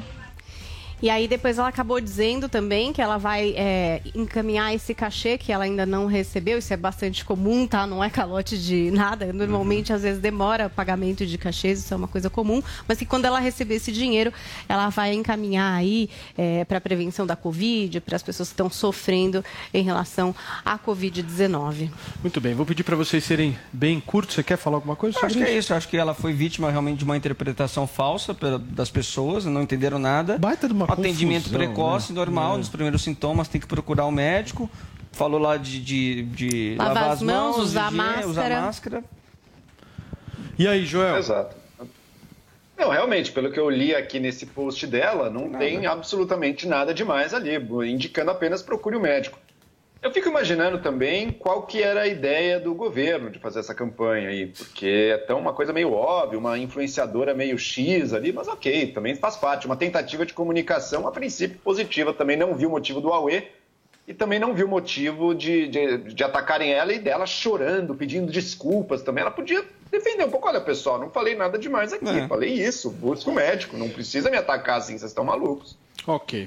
E 1.02 1.10
aí 1.10 1.28
depois 1.28 1.58
ela 1.58 1.68
acabou 1.68 2.00
dizendo 2.00 2.48
também 2.48 2.92
que 2.92 3.02
ela 3.02 3.18
vai 3.18 3.54
é, 3.56 4.00
encaminhar 4.14 4.74
esse 4.74 4.94
cachê 4.94 5.36
que 5.36 5.52
ela 5.52 5.64
ainda 5.64 5.84
não 5.84 6.06
recebeu. 6.06 6.58
Isso 6.58 6.72
é 6.72 6.76
bastante 6.76 7.24
comum, 7.24 7.66
tá? 7.66 7.86
Não 7.86 8.02
é 8.02 8.08
calote 8.08 8.58
de 8.58 8.90
nada. 8.90 9.32
Normalmente, 9.32 9.92
às 9.92 10.02
vezes, 10.02 10.20
demora 10.20 10.66
o 10.66 10.70
pagamento 10.70 11.26
de 11.26 11.36
cachês, 11.36 11.80
isso 11.80 11.92
é 11.92 11.96
uma 11.96 12.08
coisa 12.08 12.30
comum. 12.30 12.62
Mas 12.88 12.98
que 12.98 13.06
quando 13.06 13.24
ela 13.24 13.38
receber 13.38 13.76
esse 13.76 13.92
dinheiro, 13.92 14.32
ela 14.68 14.88
vai 14.88 15.12
encaminhar 15.12 15.74
aí 15.76 16.08
é, 16.36 16.64
para 16.64 16.78
a 16.78 16.80
prevenção 16.80 17.26
da 17.26 17.36
Covid, 17.36 18.00
para 18.00 18.16
as 18.16 18.22
pessoas 18.22 18.48
que 18.48 18.54
estão 18.54 18.70
sofrendo 18.70 19.44
em 19.72 19.82
relação 19.82 20.34
à 20.64 20.78
Covid-19. 20.78 21.90
Muito 22.22 22.40
bem, 22.40 22.54
vou 22.54 22.66
pedir 22.66 22.84
para 22.84 22.96
vocês 22.96 23.24
serem 23.24 23.56
bem 23.72 24.00
curtos. 24.00 24.34
Você 24.34 24.42
quer 24.42 24.56
falar 24.56 24.76
alguma 24.76 24.96
coisa 24.96 25.18
acho 25.22 25.36
que 25.36 25.42
é 25.42 25.56
isso? 25.56 25.74
acho 25.74 25.88
que 25.88 25.96
ela 25.96 26.14
foi 26.14 26.32
vítima 26.32 26.70
realmente 26.70 26.98
de 26.98 27.04
uma 27.04 27.16
interpretação 27.16 27.86
falsa 27.86 28.36
das 28.60 28.90
pessoas, 28.90 29.44
não 29.44 29.62
entenderam 29.62 29.98
nada. 29.98 30.38
Baita 30.38 30.66
de 30.66 30.72
uma 30.72 30.83
uma 30.86 30.94
atendimento 30.94 31.44
confusão, 31.44 31.58
precoce, 31.58 32.12
né? 32.12 32.18
normal, 32.18 32.54
É. 32.54 32.58
nos 32.58 32.68
primeiros 32.68 33.02
sintomas 33.02 33.48
tem 33.48 33.60
que 33.60 33.66
procurar 33.66 34.04
o 34.06 34.10
médico. 34.10 34.70
Falou 35.12 35.38
lá 35.40 35.56
de, 35.56 35.80
de, 35.80 36.22
de 36.24 36.74
Lavar 36.76 37.10
as 37.10 37.22
mãos, 37.22 37.56
usar 37.58 37.92
higiene, 37.92 38.24
usar 38.24 38.42
máscara. 38.42 38.60
máscara. 38.60 39.04
E 40.58 40.66
aí, 40.66 40.84
Joel? 40.84 41.16
Exato. 41.18 41.56
Não, 42.76 42.90
realmente, 42.90 43.30
pelo 43.30 43.52
que 43.52 43.58
eu 43.58 43.70
li 43.70 43.94
aqui 43.94 44.18
nesse 44.18 44.46
post 44.46 44.86
dela, 44.86 45.30
não 45.30 45.50
tem 45.50 45.86
absolutamente 45.86 46.66
nada 46.66 46.92
demais 46.92 47.32
ali, 47.32 47.54
indicando 47.88 48.30
apenas 48.32 48.62
procure 48.62 48.96
o 48.96 49.00
médico. 49.00 49.38
Eu 50.04 50.10
fico 50.10 50.28
imaginando 50.28 50.78
também 50.80 51.32
qual 51.32 51.62
que 51.62 51.82
era 51.82 52.02
a 52.02 52.06
ideia 52.06 52.60
do 52.60 52.74
governo 52.74 53.30
de 53.30 53.38
fazer 53.38 53.60
essa 53.60 53.74
campanha 53.74 54.28
aí, 54.28 54.48
porque 54.48 55.14
é 55.14 55.16
tão 55.16 55.40
uma 55.40 55.54
coisa 55.54 55.72
meio 55.72 55.94
óbvia, 55.94 56.38
uma 56.38 56.58
influenciadora 56.58 57.32
meio 57.32 57.58
X 57.58 58.12
ali, 58.12 58.30
mas 58.30 58.46
ok, 58.46 58.88
também 58.88 59.14
faz 59.14 59.34
parte. 59.34 59.64
Uma 59.64 59.76
tentativa 59.76 60.26
de 60.26 60.34
comunicação, 60.34 61.08
a 61.08 61.10
princípio, 61.10 61.58
positiva. 61.64 62.12
Também 62.12 62.36
não 62.36 62.54
vi 62.54 62.66
o 62.66 62.70
motivo 62.70 63.00
do 63.00 63.08
Aue 63.14 63.48
e 64.06 64.12
também 64.12 64.38
não 64.38 64.52
vi 64.52 64.62
o 64.62 64.68
motivo 64.68 65.34
de, 65.34 65.68
de, 65.68 65.96
de 65.96 66.22
atacarem 66.22 66.70
ela 66.70 66.92
e 66.92 66.98
dela 66.98 67.24
chorando, 67.24 67.94
pedindo 67.94 68.30
desculpas 68.30 69.00
também. 69.00 69.22
Ela 69.22 69.30
podia 69.30 69.64
defender 69.90 70.26
um 70.26 70.30
pouco. 70.30 70.46
Olha, 70.46 70.60
pessoal, 70.60 71.00
não 71.00 71.08
falei 71.08 71.34
nada 71.34 71.58
demais 71.58 71.94
aqui. 71.94 72.06
É. 72.06 72.28
Falei 72.28 72.52
isso, 72.52 72.90
busca 72.90 73.30
o 73.30 73.34
médico. 73.34 73.78
Não 73.78 73.88
precisa 73.88 74.30
me 74.30 74.36
atacar 74.36 74.76
assim, 74.76 74.98
vocês 74.98 75.12
estão 75.12 75.24
malucos. 75.24 75.78
Ok. 76.06 76.46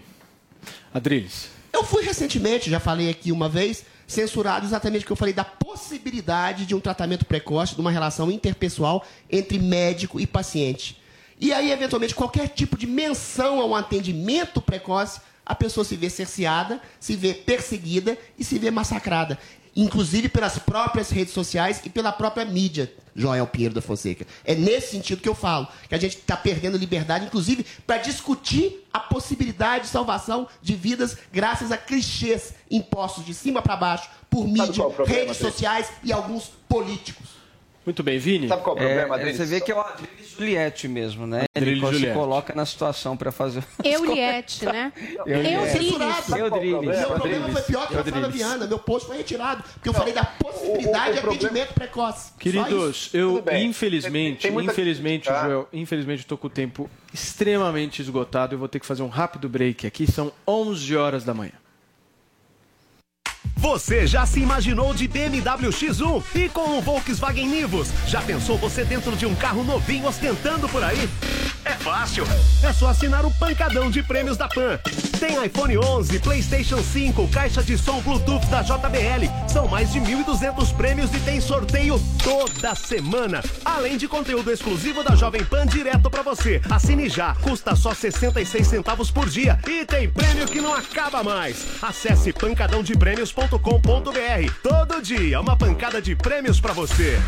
Adriles. 0.93 1.56
Eu 1.77 1.83
fui 1.83 2.01
recentemente, 2.01 2.71
já 2.71 2.79
falei 2.79 3.07
aqui 3.07 3.31
uma 3.31 3.47
vez, 3.47 3.85
censurado 4.07 4.65
exatamente 4.65 5.01
porque 5.01 5.11
eu 5.11 5.15
falei 5.15 5.31
da 5.31 5.45
possibilidade 5.45 6.65
de 6.65 6.73
um 6.73 6.79
tratamento 6.79 7.23
precoce, 7.23 7.75
de 7.75 7.81
uma 7.81 7.91
relação 7.91 8.31
interpessoal 8.31 9.05
entre 9.29 9.59
médico 9.59 10.19
e 10.19 10.25
paciente. 10.25 10.99
E 11.39 11.53
aí, 11.53 11.71
eventualmente, 11.71 12.15
qualquer 12.15 12.47
tipo 12.47 12.75
de 12.79 12.87
menção 12.87 13.61
a 13.61 13.65
um 13.65 13.75
atendimento 13.75 14.59
precoce, 14.59 15.21
a 15.45 15.53
pessoa 15.53 15.83
se 15.83 15.95
vê 15.95 16.09
cerceada, 16.09 16.81
se 16.99 17.15
vê 17.15 17.35
perseguida 17.35 18.17
e 18.39 18.43
se 18.43 18.57
vê 18.57 18.71
massacrada. 18.71 19.37
Inclusive 19.77 20.27
pelas 20.27 20.57
próprias 20.57 21.11
redes 21.11 21.35
sociais 21.35 21.81
e 21.85 21.89
pela 21.89 22.11
própria 22.11 22.43
mídia, 22.43 22.91
Joel 23.15 23.45
Pinheiro 23.45 23.75
da 23.75 23.81
Fonseca. 23.81 24.25
É 24.43 24.55
nesse 24.55 24.89
sentido 24.89 25.21
que 25.21 25.29
eu 25.29 25.35
falo, 25.35 25.67
que 25.87 25.93
a 25.93 25.99
gente 25.99 26.17
está 26.17 26.35
perdendo 26.35 26.79
liberdade, 26.79 27.25
inclusive, 27.25 27.63
para 27.85 27.99
discutir 27.99 28.87
a 28.91 28.99
possibilidade 28.99 29.83
de 29.83 29.91
salvação 29.91 30.47
de 30.63 30.73
vidas 30.73 31.15
graças 31.31 31.71
a 31.71 31.77
clichês 31.77 32.55
impostos 32.71 33.23
de 33.23 33.35
cima 33.35 33.61
para 33.61 33.75
baixo 33.75 34.09
por 34.31 34.47
mídia, 34.47 34.83
redes 35.05 35.37
sociais 35.37 35.91
e 36.03 36.11
alguns 36.11 36.51
políticos. 36.67 37.36
Muito 37.87 38.03
bem, 38.03 38.19
Vini. 38.19 38.49
Sabe 38.49 38.63
qual 38.63 38.75
é 38.75 38.79
o 38.79 38.83
problema, 38.83 39.15
É, 39.15 39.17
Adriles? 39.17 39.37
você 39.37 39.45
vê 39.45 39.61
que 39.61 39.71
é 39.71 39.75
o 39.75 39.79
Adriles 39.79 40.29
Juliette 40.37 40.87
mesmo, 40.89 41.25
né? 41.25 41.45
Ele 41.55 41.65
Adriles 41.71 41.87
se 41.87 41.93
Juliette. 41.95 42.13
coloca 42.19 42.53
na 42.53 42.65
situação 42.65 43.15
para 43.15 43.31
fazer. 43.31 43.63
Euliette, 43.81 44.65
né? 44.65 44.91
Euliette. 45.25 45.77
Eudriles. 45.77 46.29
Eu 46.37 46.51
Drilis. 46.51 46.81
Meu 46.81 46.91
eu 46.99 47.09
problema 47.11 47.47
foi 47.49 47.61
pior 47.61 47.87
que 47.87 47.93
eu 47.93 47.99
a 47.99 48.03
Drilis. 48.03 48.33
Viana. 48.35 48.67
Meu 48.67 48.77
post 48.77 49.07
foi 49.07 49.15
retirado, 49.15 49.63
porque 49.75 49.87
eu 49.87 49.93
falei 49.93 50.13
da 50.13 50.25
possibilidade 50.25 51.07
o- 51.07 51.11
o 51.11 51.15
de 51.15 51.21
problema- 51.21 51.45
atendimento 51.47 51.73
precoce. 51.75 52.33
Queridos, 52.37 53.09
eu 53.13 53.41
infelizmente, 53.57 54.47
infelizmente, 54.49 55.29
Tá. 55.29 55.45
Joel, 55.45 55.69
infelizmente 55.71 56.23
eu 56.23 56.27
tô 56.27 56.37
com 56.37 56.47
o 56.47 56.49
tempo 56.49 56.89
extremamente 57.13 58.01
esgotado. 58.01 58.53
Eu 58.53 58.59
vou 58.59 58.67
ter 58.67 58.81
que 58.81 58.85
fazer 58.85 59.01
um 59.01 59.07
rápido 59.07 59.47
break 59.47 59.87
aqui. 59.87 60.05
São 60.11 60.29
11 60.45 60.93
horas 60.93 61.23
da 61.23 61.33
manhã. 61.33 61.53
Você 63.55 64.05
já 64.05 64.25
se 64.25 64.39
imaginou 64.39 64.93
de 64.93 65.07
BMW 65.07 65.69
X1 65.69 66.23
e 66.35 66.49
com 66.49 66.77
o 66.77 66.81
Volkswagen 66.81 67.47
Nivus? 67.47 67.89
Já 68.07 68.21
pensou 68.21 68.57
você 68.57 68.83
dentro 68.83 69.15
de 69.15 69.25
um 69.25 69.35
carro 69.35 69.63
novinho 69.63 70.07
ostentando 70.07 70.67
por 70.69 70.83
aí? 70.83 71.09
É 71.65 71.71
fácil. 71.71 72.23
É 72.63 72.71
só 72.71 72.87
assinar 72.87 73.25
o 73.25 73.31
pancadão 73.31 73.91
de 73.91 74.01
prêmios 74.01 74.37
da 74.37 74.47
Pan. 74.47 74.79
Tem 75.19 75.43
iPhone 75.43 75.77
11, 75.77 76.19
PlayStation 76.19 76.81
5, 76.81 77.27
caixa 77.27 77.61
de 77.61 77.77
som 77.77 77.99
Bluetooth 78.01 78.45
da 78.47 78.61
JBL. 78.61 79.27
São 79.47 79.67
mais 79.67 79.91
de 79.91 79.99
1.200 79.99 80.73
prêmios 80.75 81.13
e 81.13 81.19
tem 81.19 81.41
sorteio 81.41 82.01
toda 82.23 82.73
semana. 82.75 83.43
Além 83.65 83.97
de 83.97 84.07
conteúdo 84.07 84.51
exclusivo 84.51 85.03
da 85.03 85.15
Jovem 85.15 85.43
Pan 85.43 85.65
direto 85.65 86.09
pra 86.09 86.21
você. 86.21 86.61
Assine 86.69 87.09
já, 87.09 87.35
custa 87.35 87.75
só 87.75 87.93
66 87.93 88.65
centavos 88.65 89.11
por 89.11 89.27
dia 89.29 89.59
e 89.67 89.85
tem 89.85 90.09
prêmio 90.09 90.47
que 90.47 90.61
não 90.61 90.73
acaba 90.73 91.21
mais. 91.21 91.65
Acesse 91.81 92.31
pancadãodeprêmios.com.br. 93.37 94.51
Todo 94.63 95.01
dia 95.01 95.39
uma 95.39 95.55
pancada 95.55 96.01
de 96.01 96.15
prêmios 96.15 96.59
pra 96.59 96.73
você. 96.73 97.19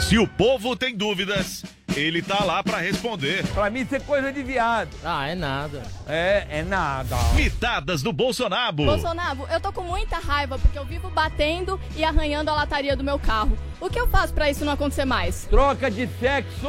Se 0.00 0.18
o 0.18 0.26
povo 0.26 0.76
tem 0.76 0.94
dúvidas, 0.94 1.64
ele 1.96 2.20
tá 2.20 2.44
lá 2.44 2.62
pra 2.62 2.78
responder. 2.78 3.46
Pra 3.48 3.70
mim 3.70 3.80
isso 3.80 3.94
é 3.94 4.00
coisa 4.00 4.32
de 4.32 4.42
viado. 4.42 4.90
Ah, 5.02 5.28
é 5.28 5.34
nada. 5.34 5.82
É, 6.06 6.46
é 6.50 6.62
nada. 6.62 7.16
Mitadas 7.34 8.02
do 8.02 8.12
Bolsonaro. 8.12 8.84
Bolsonaro, 8.84 9.46
eu 9.50 9.60
tô 9.60 9.72
com 9.72 9.82
muita 9.82 10.18
raiva 10.18 10.58
porque 10.58 10.78
eu 10.78 10.84
vivo 10.84 11.08
batendo 11.08 11.80
e 11.96 12.04
arranhando 12.04 12.50
a 12.50 12.54
lataria 12.54 12.96
do 12.96 13.04
meu 13.04 13.18
carro. 13.18 13.56
O 13.80 13.88
que 13.88 13.98
eu 13.98 14.08
faço 14.08 14.34
pra 14.34 14.50
isso 14.50 14.64
não 14.64 14.72
acontecer 14.72 15.04
mais? 15.04 15.46
Troca 15.48 15.90
de 15.90 16.08
sexo! 16.20 16.68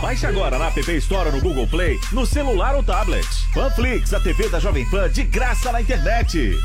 Baixe 0.00 0.26
agora 0.26 0.58
na 0.58 0.66
App 0.66 0.80
Store 0.96 1.30
no 1.30 1.40
Google 1.40 1.66
Play, 1.66 1.98
no 2.12 2.26
celular 2.26 2.74
ou 2.74 2.82
tablet. 2.82 3.26
Panflix, 3.54 4.12
a 4.12 4.20
TV 4.20 4.48
da 4.48 4.58
Jovem 4.58 4.88
Pan 4.90 5.08
de 5.08 5.22
graça 5.22 5.72
na 5.72 5.80
internet. 5.80 6.58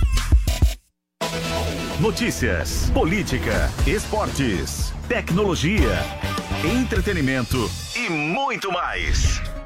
Notícias, 2.00 2.90
política, 2.92 3.72
esportes, 3.88 4.94
tecnologia, 5.08 5.98
entretenimento 6.64 7.70
e 7.96 8.10
muito 8.10 8.72
mais. 8.72 9.42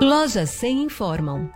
Lojas 0.00 0.50
100 0.50 0.82
informam. 0.84 1.48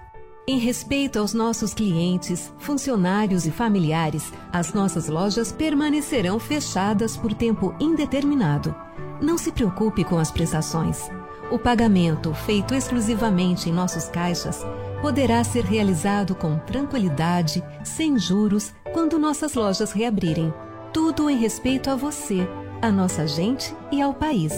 Em 0.48 0.58
respeito 0.58 1.18
aos 1.18 1.34
nossos 1.34 1.74
clientes, 1.74 2.52
funcionários 2.58 3.46
e 3.46 3.50
familiares, 3.50 4.32
as 4.52 4.72
nossas 4.72 5.08
lojas 5.08 5.52
permanecerão 5.52 6.38
fechadas 6.40 7.16
por 7.16 7.32
tempo 7.32 7.74
indeterminado. 7.78 8.74
Não 9.20 9.36
se 9.36 9.52
preocupe 9.52 10.02
com 10.02 10.18
as 10.18 10.30
prestações. 10.30 11.08
O 11.50 11.58
pagamento, 11.58 12.32
feito 12.32 12.74
exclusivamente 12.74 13.68
em 13.68 13.72
nossos 13.72 14.08
caixas, 14.08 14.64
poderá 15.00 15.42
ser 15.42 15.64
realizado 15.64 16.34
com 16.34 16.58
tranquilidade, 16.58 17.62
sem 17.84 18.18
juros, 18.18 18.74
quando 18.92 19.18
nossas 19.18 19.54
lojas 19.54 19.92
reabrirem. 19.92 20.52
Tudo 20.92 21.30
em 21.30 21.36
respeito 21.36 21.90
a 21.90 21.96
você, 21.96 22.48
a 22.82 22.90
nossa 22.90 23.26
gente 23.26 23.74
e 23.90 24.00
ao 24.00 24.12
país. 24.12 24.52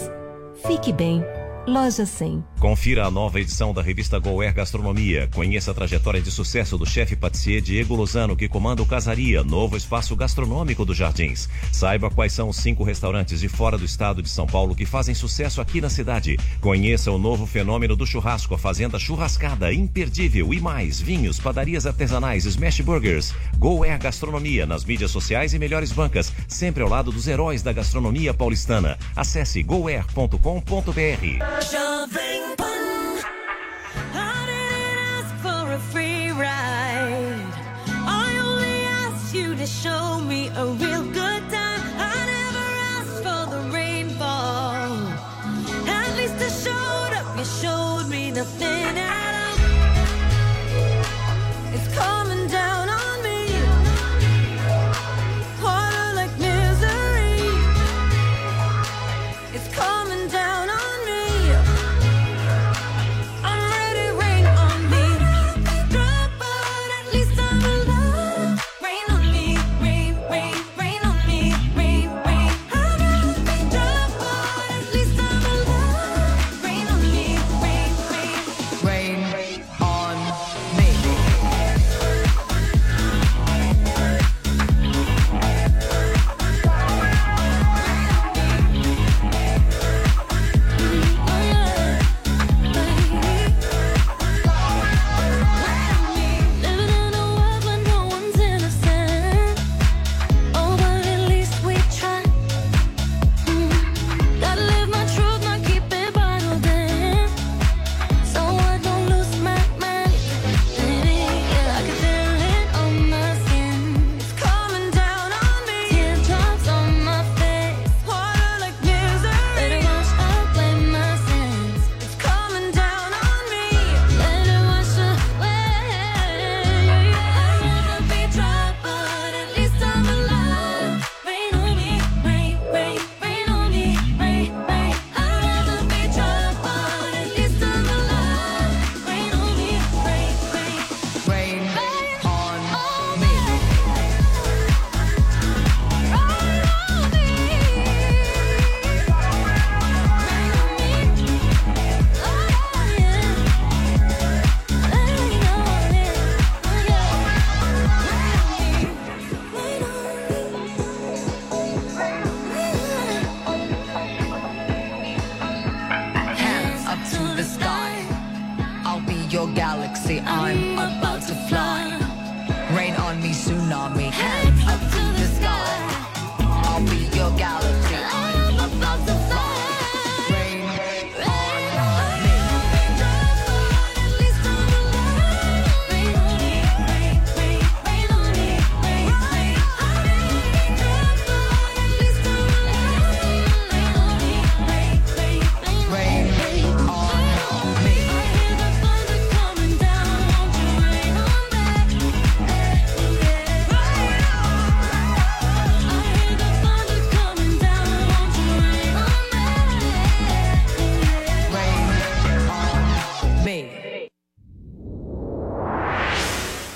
Fique 0.65 0.91
bem. 0.91 1.23
Loja 1.67 2.05
100. 2.05 2.43
Confira 2.63 3.05
a 3.05 3.11
nova 3.11 3.41
edição 3.41 3.73
da 3.73 3.81
revista 3.81 4.17
Goer 4.17 4.53
Gastronomia. 4.53 5.27
Conheça 5.33 5.71
a 5.71 5.73
trajetória 5.73 6.21
de 6.21 6.31
sucesso 6.31 6.77
do 6.77 6.85
chefe 6.85 7.13
patissier 7.13 7.61
Diego 7.61 7.93
Lozano, 7.93 8.37
que 8.37 8.47
comanda 8.47 8.81
o 8.81 8.85
Casaria, 8.85 9.43
novo 9.43 9.75
espaço 9.75 10.15
gastronômico 10.15 10.85
dos 10.85 10.95
Jardins. 10.95 11.49
Saiba 11.73 12.09
quais 12.09 12.31
são 12.31 12.47
os 12.47 12.55
cinco 12.55 12.85
restaurantes 12.85 13.41
de 13.41 13.49
fora 13.49 13.77
do 13.77 13.83
estado 13.83 14.21
de 14.23 14.29
São 14.29 14.47
Paulo 14.47 14.73
que 14.73 14.85
fazem 14.85 15.13
sucesso 15.13 15.59
aqui 15.59 15.81
na 15.81 15.89
cidade. 15.89 16.39
Conheça 16.61 17.11
o 17.11 17.17
novo 17.17 17.45
fenômeno 17.45 17.97
do 17.97 18.07
churrasco, 18.07 18.55
a 18.55 18.57
Fazenda 18.57 18.97
Churrascada, 18.97 19.73
imperdível 19.73 20.53
e 20.53 20.61
mais. 20.61 21.01
Vinhos, 21.01 21.41
padarias 21.41 21.85
artesanais, 21.85 22.45
smash 22.45 22.79
burgers. 22.79 23.35
Goer 23.57 23.99
Gastronomia 23.99 24.65
nas 24.65 24.85
mídias 24.85 25.11
sociais 25.11 25.53
e 25.53 25.59
melhores 25.59 25.91
bancas, 25.91 26.31
sempre 26.47 26.81
ao 26.81 26.87
lado 26.87 27.11
dos 27.11 27.27
heróis 27.27 27.61
da 27.61 27.73
gastronomia 27.73 28.33
paulistana. 28.33 28.97
Acesse 29.17 29.61
goer.com.br. 29.61 30.33
nothing 48.43 49.02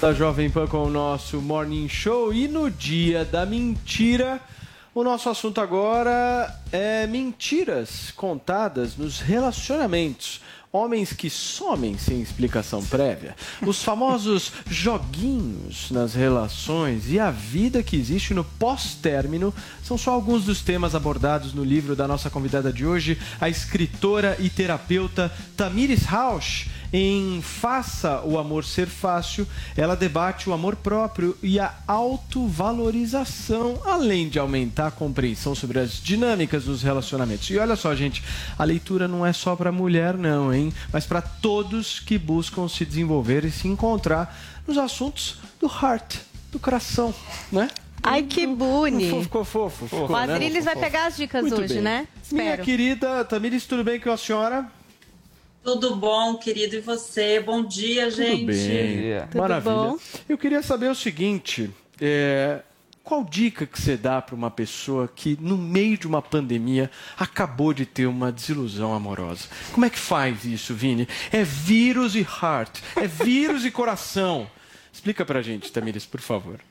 da 0.08 0.14
Jovem 0.14 0.50
Pan 0.50 0.66
com 0.68 0.84
o 0.84 0.90
nosso 0.90 1.42
Morning 1.42 1.90
Show. 1.90 2.34
E 2.34 2.48
no 2.48 2.72
dia 2.72 3.26
da 3.26 3.46
mentira, 3.46 4.40
o 4.96 5.04
nosso 5.04 5.28
assunto 5.28 5.60
agora 5.60 6.50
é 6.72 7.06
mentiras 7.06 8.14
contadas 8.16 8.96
nos 8.96 9.20
relacionamentos. 9.20 10.40
Homens 10.72 11.12
que 11.12 11.30
somem 11.30 11.98
sem 11.98 12.22
explicação 12.22 12.82
prévia. 12.86 13.36
Os 13.62 13.84
famosos 13.84 14.54
joguinhos 14.72 15.92
nas 15.92 16.14
relações 16.14 17.12
e 17.12 17.20
a 17.20 17.30
vida 17.30 17.84
que 17.84 17.98
existe 17.98 18.34
no 18.34 18.46
pós-término 18.46 19.54
são 19.84 19.98
só 19.98 20.12
alguns 20.12 20.46
dos 20.46 20.62
temas 20.62 20.96
abordados 20.96 21.54
no 21.54 21.66
livro 21.66 21.98
da 21.98 22.08
nossa 22.08 22.30
convidada 22.30 22.72
de 22.72 22.86
hoje, 22.86 23.20
a 23.42 23.50
escritora 23.50 24.38
e 24.40 24.50
terapeuta 24.50 25.30
Tamires 25.58 26.04
Rausch. 26.04 26.77
Em 26.94 27.42
Faça 27.42 28.22
o 28.24 28.38
Amor 28.40 28.64
Ser 28.64 28.88
Fácil, 28.88 29.48
ela 29.76 29.96
debate 29.96 30.50
o 30.50 30.54
amor 30.54 30.76
próprio 30.76 31.38
e 31.44 31.60
a 31.60 31.74
autovalorização, 31.86 33.80
além 33.86 34.30
de 34.30 34.40
aumentar 34.40 34.88
a 34.88 34.92
compreensão 34.92 35.54
sobre 35.54 35.80
as 35.80 36.02
dinâmicas 36.02 36.64
dos 36.66 36.82
relacionamentos. 36.82 37.50
E 37.50 37.58
olha 37.58 37.76
só, 37.76 37.94
gente, 37.94 38.24
a 38.58 38.64
leitura 38.64 39.08
não 39.08 39.26
é 39.26 39.34
só 39.34 39.56
para 39.56 39.72
mulher, 39.72 40.16
não, 40.18 40.54
hein? 40.54 40.72
Mas 40.92 41.06
para 41.06 41.22
todos 41.22 42.00
que 42.00 42.18
buscam 42.18 42.68
se 42.68 42.86
desenvolver 42.86 43.44
e 43.46 43.52
se 43.52 43.68
encontrar 43.68 44.38
nos 44.66 44.78
assuntos 44.78 45.40
do 45.60 45.68
heart, 45.68 46.18
do 46.52 46.60
coração, 46.60 47.14
né? 47.52 47.70
Ai, 48.04 48.24
que 48.24 48.48
buni. 48.48 49.22
Ficou, 49.24 49.44
fofo. 49.44 49.86
Ficou, 49.88 50.06
O 50.10 50.26
né? 50.26 50.34
Adriles 50.36 50.64
vai 50.64 50.76
Ficou 50.76 50.84
pegar 50.90 51.00
fofo. 51.00 51.10
as 51.12 51.18
dicas 51.18 51.42
Muito 51.42 51.62
hoje, 51.62 51.74
bem. 51.76 51.84
né? 51.84 52.08
Minha 52.32 52.44
Espero. 52.52 52.64
querida 52.64 53.26
Tamires, 53.26 53.66
tudo 53.66 53.84
bem 53.84 54.00
com 54.00 54.12
a 54.12 54.16
senhora? 54.18 54.66
Tudo 55.68 55.98
bom, 55.98 56.38
querido, 56.38 56.78
e 56.78 56.80
você? 56.80 57.42
Bom 57.42 57.62
dia, 57.62 58.10
gente. 58.10 58.38
Tudo 58.38 58.46
bem. 58.46 59.28
Maravilha. 59.36 59.98
Eu 60.30 60.38
queria 60.38 60.64
saber 60.64 60.90
o 60.90 60.96
seguinte: 60.96 61.70
é, 62.00 62.62
qual 63.04 63.22
dica 63.22 63.66
que 63.66 63.82
você 63.82 63.98
dá 63.98 64.22
para 64.22 64.34
uma 64.34 64.50
pessoa 64.50 65.12
que, 65.14 65.38
no 65.42 65.58
meio 65.58 65.98
de 65.98 66.08
uma 66.08 66.22
pandemia, 66.22 66.90
acabou 67.18 67.74
de 67.74 67.86
ter 67.86 68.06
uma 68.06 68.32
desilusão 68.32 68.94
amorosa? 68.94 69.50
Como 69.74 69.86
é 69.86 69.90
que 69.90 70.00
faz 70.00 70.46
isso, 70.46 70.74
Vini? 70.74 71.06
É 71.34 71.44
vírus 71.44 72.16
e 72.16 72.22
heart, 72.22 72.80
é 72.96 73.06
vírus 73.06 73.66
e 73.66 73.70
coração. 73.70 74.50
Explica 74.94 75.26
pra 75.26 75.42
gente, 75.42 75.70
Tamires, 75.70 76.06
por 76.06 76.22
favor. 76.22 76.62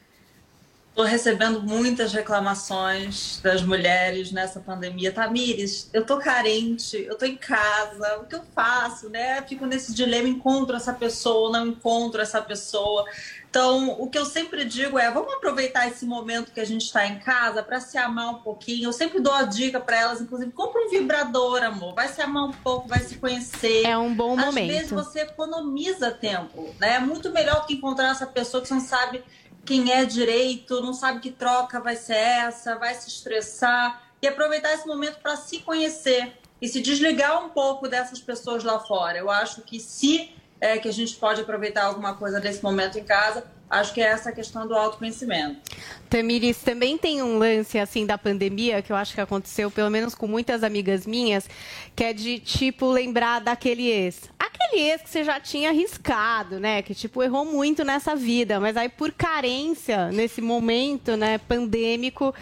Estou 0.97 1.05
recebendo 1.05 1.61
muitas 1.61 2.14
reclamações 2.14 3.38
das 3.42 3.61
mulheres 3.61 4.32
nessa 4.32 4.61
pandemia. 4.61 5.12
Tamires, 5.12 5.90
eu 5.92 6.07
tô 6.07 6.16
carente, 6.16 6.97
eu 6.97 7.18
tô 7.18 7.26
em 7.26 7.36
casa, 7.36 8.16
o 8.16 8.24
que 8.24 8.34
eu 8.34 8.42
faço, 8.55 9.11
né? 9.11 9.42
Fico 9.42 9.66
nesse 9.66 9.92
dilema, 9.92 10.26
encontro 10.26 10.74
essa 10.74 10.94
pessoa, 10.94 11.53
não 11.53 11.66
encontro 11.66 12.22
essa 12.22 12.40
pessoa. 12.40 13.05
Então, 13.51 13.90
o 14.01 14.09
que 14.09 14.18
eu 14.18 14.24
sempre 14.24 14.64
digo 14.64 14.98
é, 14.98 15.10
vamos 15.10 15.35
aproveitar 15.35 15.86
esse 15.86 16.06
momento 16.06 16.51
que 16.51 16.60
a 16.60 16.64
gente 16.64 16.86
está 16.86 17.06
em 17.06 17.18
casa 17.18 17.62
para 17.62 17.78
se 17.78 17.98
amar 17.98 18.31
um 18.31 18.43
pouquinho. 18.43 18.89
Eu 18.89 18.93
sempre 18.93 19.20
dou 19.20 19.35
a 19.35 19.43
dica 19.43 19.78
para 19.78 19.98
elas, 19.98 20.23
inclusive, 20.23 20.51
compra 20.52 20.81
um 20.81 20.89
vibrador, 20.89 21.62
amor. 21.62 21.94
Vai 21.94 22.09
se 22.09 22.23
amar 22.23 22.44
um 22.44 22.52
pouco, 22.52 22.89
vai 22.89 23.01
se 23.01 23.16
conhecer. 23.16 23.85
É 23.85 23.98
um 23.98 24.14
bom 24.14 24.39
Às 24.39 24.47
momento. 24.47 24.68
vezes 24.68 24.90
você 24.90 25.20
economiza 25.20 26.10
tempo, 26.10 26.74
né? 26.81 26.94
É 26.94 26.98
muito 27.01 27.31
melhor 27.32 27.60
do 27.60 27.66
que 27.66 27.74
encontrar 27.74 28.12
essa 28.12 28.27
pessoa 28.27 28.62
que 28.62 28.68
você 28.68 28.74
não 28.74 28.81
sabe 28.81 29.23
quem 29.66 29.93
é 29.93 30.05
direito, 30.05 30.80
não 30.80 30.94
sabe 30.94 31.20
que 31.20 31.30
troca 31.30 31.80
vai 31.80 31.97
ser 31.97 32.14
essa, 32.14 32.78
vai 32.78 32.94
se 32.94 33.09
estressar 33.09 34.02
e 34.22 34.26
aproveitar 34.26 34.72
esse 34.72 34.86
momento 34.86 35.18
para 35.20 35.36
se 35.36 35.59
conhecer 35.59 36.38
e 36.62 36.68
se 36.68 36.80
desligar 36.80 37.44
um 37.44 37.51
pouco 37.51 37.88
dessas 37.88 38.20
pessoas 38.20 38.64
lá 38.64 38.78
fora. 38.78 39.18
Eu 39.18 39.28
acho 39.28 39.60
que 39.62 39.78
se 39.78 40.30
é 40.61 40.78
que 40.78 40.89
a 40.89 40.93
gente 40.93 41.16
pode 41.16 41.41
aproveitar 41.41 41.85
alguma 41.85 42.15
coisa 42.15 42.41
desse 42.41 42.62
momento 42.62 42.99
em 42.99 43.05
casa, 43.05 43.45
acho 43.69 43.93
que 43.93 44.01
é 44.01 44.07
essa 44.07 44.33
questão 44.33 44.66
do 44.66 44.74
autoconhecimento. 44.74 45.61
Tamires, 46.09 46.59
também 46.59 46.97
tem 46.97 47.23
um 47.23 47.39
lance 47.39 47.78
assim 47.78 48.07
da 48.07 48.16
pandemia 48.16 48.81
que 48.81 48.93
eu 48.93 48.97
acho 48.97 49.15
que 49.15 49.20
aconteceu, 49.20 49.70
pelo 49.70 49.91
menos 49.91 50.15
com 50.15 50.27
muitas 50.27 50.62
amigas 50.62 51.07
minhas, 51.07 51.49
que 51.95 52.05
é 52.05 52.12
de 52.12 52.39
tipo 52.39 52.91
lembrar 52.91 53.41
daquele 53.41 53.89
ex. 53.89 54.31
Aquele 54.39 54.83
ex 54.83 55.03
que 55.03 55.11
você 55.11 55.24
já 55.24 55.41
tinha 55.41 55.70
arriscado, 55.70 56.61
né? 56.61 56.81
Que 56.81 56.95
tipo 56.95 57.23
errou 57.23 57.45
muito 57.45 57.85
nessa 57.85 58.15
vida, 58.15 58.61
mas 58.61 58.77
aí 58.77 58.89
por 58.89 59.12
carência 59.12 60.11
nesse 60.12 60.41
momento, 60.41 61.16
né, 61.16 61.39
pandêmico, 61.39 62.35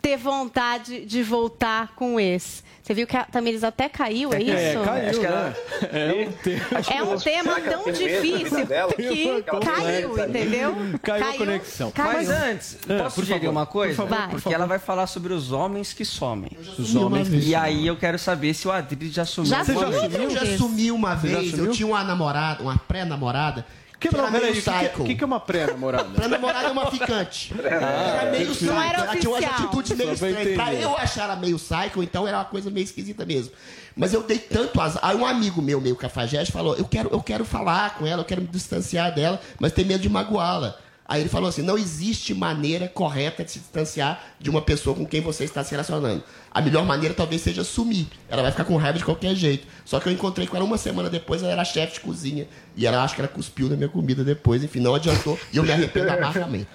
ter 0.00 0.16
vontade 0.16 1.04
de 1.04 1.22
voltar 1.22 1.94
com 1.94 2.16
o 2.16 2.20
ex. 2.20 2.64
Você 2.84 2.92
viu 2.92 3.06
que 3.06 3.16
a 3.16 3.24
Tamires 3.24 3.64
até 3.64 3.88
caiu, 3.88 4.30
é, 4.34 4.42
isso? 4.42 4.52
É, 4.52 4.74
caiu, 4.84 5.08
Acho 5.08 5.20
que 5.20 5.24
ela- 5.26 5.48
né? 5.48 5.54
É 5.90 6.28
um 6.28 6.32
tema. 6.44 6.60
É 6.94 7.02
um 7.02 7.18
tema 7.18 7.60
tão 7.62 7.84
difícil 7.90 8.66
que 8.94 9.42
caiu, 9.42 10.18
entendeu? 10.28 10.76
Caiu 11.02 11.28
a 11.30 11.32
conexão. 11.32 11.90
Mas 11.96 12.28
antes, 12.28 12.76
Ah, 12.86 13.04
posso 13.04 13.14
por 13.14 13.20
sugerir 13.22 13.40
favor, 13.46 13.50
uma 13.52 13.64
coisa? 13.64 13.94
por 13.94 14.02
favor, 14.02 14.10
Vai. 14.10 14.22
por 14.24 14.30
Porque 14.32 14.42
favor. 14.44 14.54
ela 14.56 14.66
vai 14.66 14.78
falar 14.78 15.06
sobre 15.06 15.32
os 15.32 15.50
homens 15.50 15.94
que 15.94 16.04
somem. 16.04 16.50
Os 16.78 16.94
homens 16.94 17.26
que 17.30 17.36
E 17.38 17.54
aí 17.54 17.86
eu 17.86 17.96
quero 17.96 18.18
saber 18.18 18.52
se 18.52 18.68
o 18.68 18.70
Adri 18.70 19.08
já 19.08 19.24
sumiu. 19.24 19.48
Já 19.50 19.62
uma 19.62 19.64
sumiu? 19.64 19.90
vez. 20.10 20.14
Eu 20.14 20.30
já 20.30 20.56
sumi 20.58 20.90
uma 20.90 21.10
já 21.10 21.14
vez. 21.16 21.58
Eu 21.58 21.70
tinha 21.70 21.86
uma 21.86 22.04
namorada, 22.04 22.62
uma 22.62 22.76
pré-namorada. 22.76 23.64
Que, 24.04 24.10
que 24.10 24.16
não, 24.16 24.26
era 24.26 24.38
meio 24.38 24.44
o 24.44 24.54
que, 24.54 24.62
que, 24.62 24.70
psycho. 24.70 25.02
o 25.02 25.06
que 25.06 25.14
que 25.14 25.24
é 25.24 25.26
uma 25.26 25.40
pré-namorada? 25.40 26.08
Pré-namorada 26.10 26.68
é 26.68 26.70
uma 26.70 26.90
ficante. 26.90 27.54
Ah, 27.58 28.20
era 28.20 28.30
meio 28.30 28.50
psycho. 28.50 28.64
Não 28.66 28.82
era 28.82 28.98
ela 28.98 29.16
tinha 29.16 29.30
umas 29.30 29.42
oficial. 29.44 29.68
atitudes 29.68 29.96
meio 29.96 30.10
Só 30.10 30.16
pra 30.16 30.28
estranhas. 30.28 30.56
Pra 30.56 30.66
entender. 30.66 30.84
eu 30.84 30.96
achar 30.98 31.24
ela 31.24 31.36
meio 31.36 31.56
psycho, 31.56 32.02
então 32.02 32.28
era 32.28 32.36
uma 32.38 32.44
coisa 32.44 32.70
meio 32.70 32.84
esquisita 32.84 33.24
mesmo. 33.24 33.52
Mas 33.96 34.12
eu 34.12 34.22
dei 34.22 34.38
tanto 34.38 34.78
azar. 34.80 35.00
Aí 35.02 35.16
um 35.16 35.24
amigo 35.24 35.62
meu, 35.62 35.80
meio 35.80 35.96
cafajeste, 35.96 36.52
falou: 36.52 36.74
eu 36.76 36.84
quero, 36.84 37.08
eu 37.10 37.22
quero 37.22 37.44
falar 37.44 37.94
com 37.94 38.06
ela, 38.06 38.20
eu 38.20 38.26
quero 38.26 38.42
me 38.42 38.48
distanciar 38.48 39.14
dela, 39.14 39.40
mas 39.58 39.72
tem 39.72 39.84
medo 39.84 40.02
de 40.02 40.08
magoá-la. 40.08 40.76
Aí 41.06 41.20
ele 41.20 41.28
falou 41.28 41.48
assim: 41.48 41.62
não 41.62 41.76
existe 41.76 42.32
maneira 42.34 42.88
correta 42.88 43.44
de 43.44 43.50
se 43.50 43.58
distanciar 43.58 44.22
de 44.40 44.48
uma 44.48 44.62
pessoa 44.62 44.96
com 44.96 45.04
quem 45.04 45.20
você 45.20 45.44
está 45.44 45.62
se 45.62 45.72
relacionando. 45.72 46.22
A 46.50 46.60
melhor 46.62 46.84
maneira 46.84 47.14
talvez 47.14 47.42
seja 47.42 47.62
sumir. 47.62 48.06
Ela 48.28 48.42
vai 48.42 48.50
ficar 48.50 48.64
com 48.64 48.76
raiva 48.76 48.98
de 48.98 49.04
qualquer 49.04 49.34
jeito. 49.34 49.66
Só 49.84 50.00
que 50.00 50.08
eu 50.08 50.12
encontrei 50.12 50.46
com 50.46 50.56
ela 50.56 50.64
uma 50.64 50.78
semana 50.78 51.10
depois, 51.10 51.42
ela 51.42 51.52
era 51.52 51.64
chefe 51.64 51.94
de 51.94 52.00
cozinha. 52.00 52.48
E 52.76 52.86
ela 52.86 53.02
acho 53.04 53.14
que 53.14 53.20
ela 53.20 53.28
cuspiu 53.28 53.68
na 53.68 53.76
minha 53.76 53.88
comida 53.88 54.24
depois. 54.24 54.64
Enfim, 54.64 54.80
não 54.80 54.94
adiantou. 54.94 55.38
E 55.52 55.56
eu 55.58 55.62
me 55.62 55.72
arrependo 55.72 56.08
amargamente. 56.12 56.68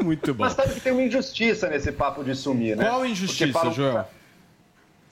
Muito 0.00 0.32
bom. 0.34 0.44
Mas 0.44 0.52
sabe 0.52 0.74
que 0.74 0.80
tem 0.80 0.92
uma 0.92 1.02
injustiça 1.02 1.68
nesse 1.68 1.90
papo 1.90 2.22
de 2.22 2.34
sumir, 2.34 2.76
né? 2.76 2.84
Qual 2.84 3.04
injustiça, 3.04 3.70
Joel? 3.72 4.06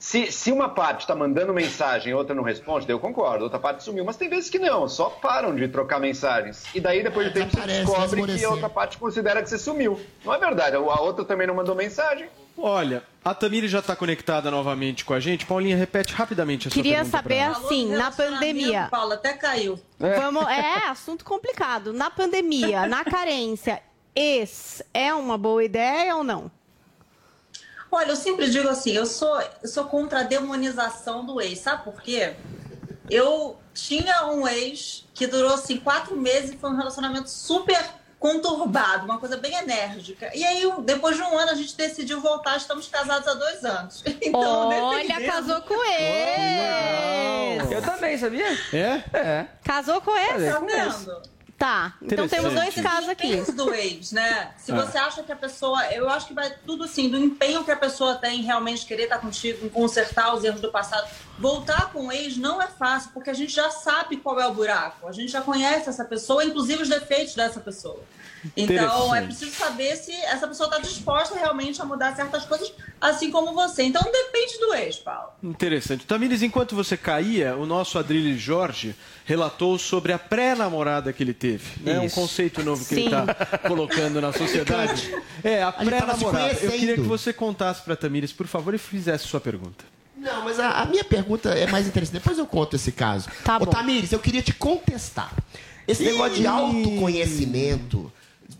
Se, 0.01 0.31
se 0.31 0.51
uma 0.51 0.67
parte 0.67 1.01
está 1.01 1.15
mandando 1.15 1.53
mensagem 1.53 2.09
e 2.09 2.13
outra 2.15 2.33
não 2.33 2.41
responde, 2.41 2.89
eu 2.89 2.99
concordo, 2.99 3.43
outra 3.43 3.59
parte 3.59 3.83
sumiu. 3.83 4.03
Mas 4.03 4.17
tem 4.17 4.27
vezes 4.27 4.49
que 4.49 4.57
não, 4.57 4.89
só 4.89 5.11
param 5.11 5.55
de 5.55 5.67
trocar 5.67 5.99
mensagens. 5.99 6.63
E 6.73 6.81
daí, 6.81 7.03
depois 7.03 7.27
de 7.27 7.33
tempo, 7.35 7.51
você 7.51 7.57
Desaparece, 7.57 8.15
descobre 8.15 8.39
que 8.39 8.43
a 8.43 8.49
outra 8.49 8.67
parte 8.67 8.97
considera 8.97 9.43
que 9.43 9.47
você 9.47 9.59
sumiu. 9.59 10.01
Não 10.25 10.33
é 10.33 10.39
verdade, 10.39 10.75
a 10.75 10.79
outra 10.79 11.23
também 11.23 11.45
não 11.45 11.53
mandou 11.53 11.75
mensagem. 11.75 12.27
Olha, 12.57 13.03
a 13.23 13.35
Tamiri 13.35 13.67
já 13.67 13.77
está 13.77 13.95
conectada 13.95 14.49
novamente 14.49 15.05
com 15.05 15.13
a 15.13 15.19
gente. 15.19 15.45
Paulinha, 15.45 15.77
repete 15.77 16.15
rapidamente 16.15 16.67
a 16.67 16.71
sua 16.71 16.81
Queria 16.81 17.05
pergunta 17.05 17.17
saber 17.17 17.41
assim, 17.41 17.89
na 17.95 18.09
pandemia. 18.09 18.87
Paulo, 18.89 19.13
até 19.13 19.33
caiu. 19.33 19.79
Vamos, 19.99 20.47
é, 20.47 20.89
assunto 20.89 21.23
complicado. 21.23 21.93
Na 21.93 22.09
pandemia, 22.09 22.87
na 22.87 23.05
carência, 23.05 23.79
ex 24.15 24.81
é 24.95 25.13
uma 25.13 25.37
boa 25.37 25.63
ideia 25.63 26.15
ou 26.15 26.23
não? 26.23 26.49
Olha, 27.91 28.11
eu 28.11 28.15
sempre 28.15 28.49
digo 28.49 28.69
assim, 28.69 28.91
eu 28.91 29.05
sou, 29.05 29.37
eu 29.61 29.67
sou 29.67 29.83
contra 29.85 30.21
a 30.21 30.23
demonização 30.23 31.25
do 31.25 31.41
ex, 31.41 31.59
sabe 31.59 31.83
por 31.83 32.01
quê? 32.01 32.33
Eu 33.09 33.59
tinha 33.73 34.27
um 34.27 34.47
ex 34.47 35.05
que 35.13 35.27
durou 35.27 35.53
assim 35.53 35.75
quatro 35.75 36.15
meses 36.15 36.51
e 36.51 36.57
foi 36.57 36.69
um 36.69 36.77
relacionamento 36.77 37.29
super 37.29 37.83
conturbado, 38.17 39.03
uma 39.03 39.17
coisa 39.17 39.35
bem 39.35 39.53
enérgica. 39.55 40.31
E 40.33 40.45
aí, 40.45 40.71
depois 40.83 41.17
de 41.17 41.23
um 41.23 41.37
ano, 41.37 41.51
a 41.51 41.55
gente 41.55 41.75
decidiu 41.75 42.21
voltar, 42.21 42.55
estamos 42.55 42.87
casados 42.87 43.27
há 43.27 43.33
dois 43.33 43.65
anos. 43.65 44.03
Então, 44.21 44.69
Olha, 44.69 45.25
casou 45.25 45.61
com 45.61 45.83
ex! 45.83 47.71
Eu 47.71 47.81
também, 47.81 48.17
sabia? 48.17 48.47
É? 48.71 49.03
É. 49.17 49.47
Casou 49.63 49.99
com 50.01 50.15
ex? 50.15 50.53
Tá 50.53 50.59
vendo? 50.59 51.21
Tá, 51.61 51.93
então 52.01 52.27
temos 52.27 52.55
dois 52.55 52.73
casos 52.73 53.07
aqui. 53.07 53.35
Depende 53.35 53.51
do 53.51 53.71
ex, 53.71 54.11
né? 54.11 54.49
Se 54.57 54.71
Ah. 54.71 54.75
você 54.83 54.97
acha 54.97 55.21
que 55.21 55.31
a 55.31 55.35
pessoa. 55.35 55.85
Eu 55.91 56.09
acho 56.09 56.25
que 56.25 56.33
vai 56.33 56.51
tudo 56.65 56.85
assim, 56.85 57.07
do 57.07 57.15
empenho 57.19 57.63
que 57.63 57.69
a 57.69 57.75
pessoa 57.75 58.15
tem 58.15 58.39
em 58.39 58.43
realmente 58.43 58.83
querer 58.83 59.03
estar 59.03 59.19
contigo, 59.19 59.69
consertar 59.69 60.33
os 60.33 60.43
erros 60.43 60.59
do 60.59 60.71
passado. 60.71 61.07
Voltar 61.37 61.91
com 61.93 62.07
o 62.07 62.11
ex 62.11 62.35
não 62.35 62.59
é 62.59 62.65
fácil, 62.65 63.11
porque 63.13 63.29
a 63.29 63.33
gente 63.35 63.53
já 63.53 63.69
sabe 63.69 64.17
qual 64.17 64.39
é 64.39 64.47
o 64.47 64.53
buraco. 64.55 65.07
A 65.07 65.11
gente 65.11 65.31
já 65.31 65.41
conhece 65.41 65.87
essa 65.87 66.03
pessoa, 66.03 66.43
inclusive 66.43 66.81
os 66.81 66.89
defeitos 66.89 67.35
dessa 67.35 67.59
pessoa. 67.59 68.01
Então, 68.57 69.13
é 69.15 69.21
preciso 69.21 69.51
saber 69.51 69.95
se 69.97 70.11
essa 70.25 70.47
pessoa 70.47 70.67
está 70.67 70.79
disposta 70.79 71.35
realmente 71.37 71.79
a 71.79 71.85
mudar 71.85 72.15
certas 72.15 72.43
coisas, 72.43 72.73
assim 72.99 73.29
como 73.29 73.53
você. 73.53 73.83
Então, 73.83 74.01
depende 74.01 74.57
do 74.59 74.73
ex, 74.73 74.97
Paulo. 74.97 75.29
Interessante. 75.43 76.07
Tamires, 76.07 76.41
enquanto 76.41 76.75
você 76.75 76.97
caía, 76.97 77.55
o 77.55 77.67
nosso 77.67 77.99
Adrilho 77.99 78.35
Jorge 78.39 78.95
relatou 79.31 79.79
sobre 79.79 80.11
a 80.11 80.19
pré-namorada 80.19 81.13
que 81.13 81.23
ele 81.23 81.33
teve. 81.33 81.63
Né? 81.81 81.99
Um 82.01 82.09
conceito 82.09 82.61
novo 82.63 82.83
que 82.83 82.95
Sim. 82.95 83.05
ele 83.05 83.15
está 83.15 83.57
colocando 83.65 84.19
na 84.19 84.33
sociedade. 84.33 85.09
É, 85.41 85.63
a 85.63 85.71
pré-namorada. 85.71 86.57
Eu 86.61 86.71
queria 86.71 86.95
que 86.95 87.01
você 87.01 87.31
contasse 87.31 87.81
para 87.81 87.95
Tamires, 87.95 88.33
por 88.33 88.45
favor, 88.45 88.73
e 88.73 88.77
fizesse 88.77 89.25
sua 89.27 89.39
pergunta. 89.39 89.85
Não, 90.17 90.43
mas 90.43 90.59
a, 90.59 90.81
a 90.81 90.85
minha 90.85 91.03
pergunta 91.03 91.49
é 91.49 91.65
mais 91.65 91.87
interessante. 91.87 92.15
Depois 92.15 92.37
eu 92.37 92.45
conto 92.45 92.75
esse 92.75 92.91
caso. 92.91 93.29
Tá 93.43 93.57
Ô, 93.57 93.65
Tamires, 93.65 94.11
eu 94.11 94.19
queria 94.19 94.41
te 94.41 94.53
contestar. 94.53 95.33
Esse 95.87 96.03
negócio 96.03 96.35
de 96.35 96.45
autoconhecimento 96.45 98.11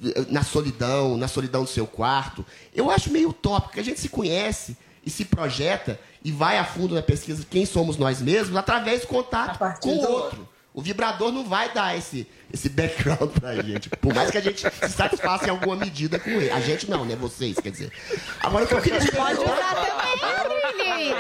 eh, 0.04 0.26
na 0.30 0.44
solidão, 0.44 1.18
na 1.18 1.28
solidão 1.28 1.64
do 1.64 1.70
seu 1.70 1.86
quarto, 1.86 2.46
eu 2.74 2.90
acho 2.90 3.12
meio 3.12 3.30
utópico, 3.30 3.68
porque 3.68 3.82
a 3.82 3.84
gente 3.84 4.00
se 4.00 4.10
conhece 4.10 4.78
e 5.06 5.10
se 5.10 5.26
projeta 5.26 6.00
e 6.24 6.32
vai 6.32 6.58
a 6.58 6.64
fundo 6.64 6.96
na 6.96 7.02
pesquisa 7.02 7.42
de 7.42 7.46
quem 7.46 7.66
somos 7.66 7.98
nós 7.98 8.22
mesmos 8.22 8.56
através 8.56 9.02
do 9.02 9.08
contato 9.08 9.60
com 9.82 9.90
o 9.90 10.12
outro. 10.12 10.51
O 10.74 10.82
vibrador 10.82 11.34
não 11.34 11.44
vai 11.44 11.74
dar 11.74 11.98
esse, 11.98 12.26
esse 12.54 12.70
background 12.70 13.30
pra 13.40 13.62
gente. 13.62 13.90
Por 13.90 14.14
mais 14.14 14.32
que 14.32 14.38
a 14.38 14.42
gente 14.42 14.62
se 14.62 14.90
satisfaça 14.90 15.48
em 15.48 15.50
alguma 15.50 15.76
medida 15.76 16.18
com 16.18 16.30
ele. 16.30 16.50
A 16.50 16.62
gente 16.62 16.90
não, 16.90 17.04
né? 17.04 17.16
Vocês, 17.18 17.58
quer 17.60 17.72
dizer. 17.72 17.92
Agora 18.40 18.64
o 18.64 18.68
que 18.68 18.74
eu 18.76 18.82
queria 18.82 19.00
te 19.02 19.12
Pode 19.12 19.38
usar 19.40 19.76
também, 19.76 21.12
Adrilis. 21.12 21.16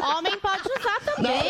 Homem 0.00 0.38
pode 0.38 0.62
usar 0.78 1.00
também. 1.00 1.42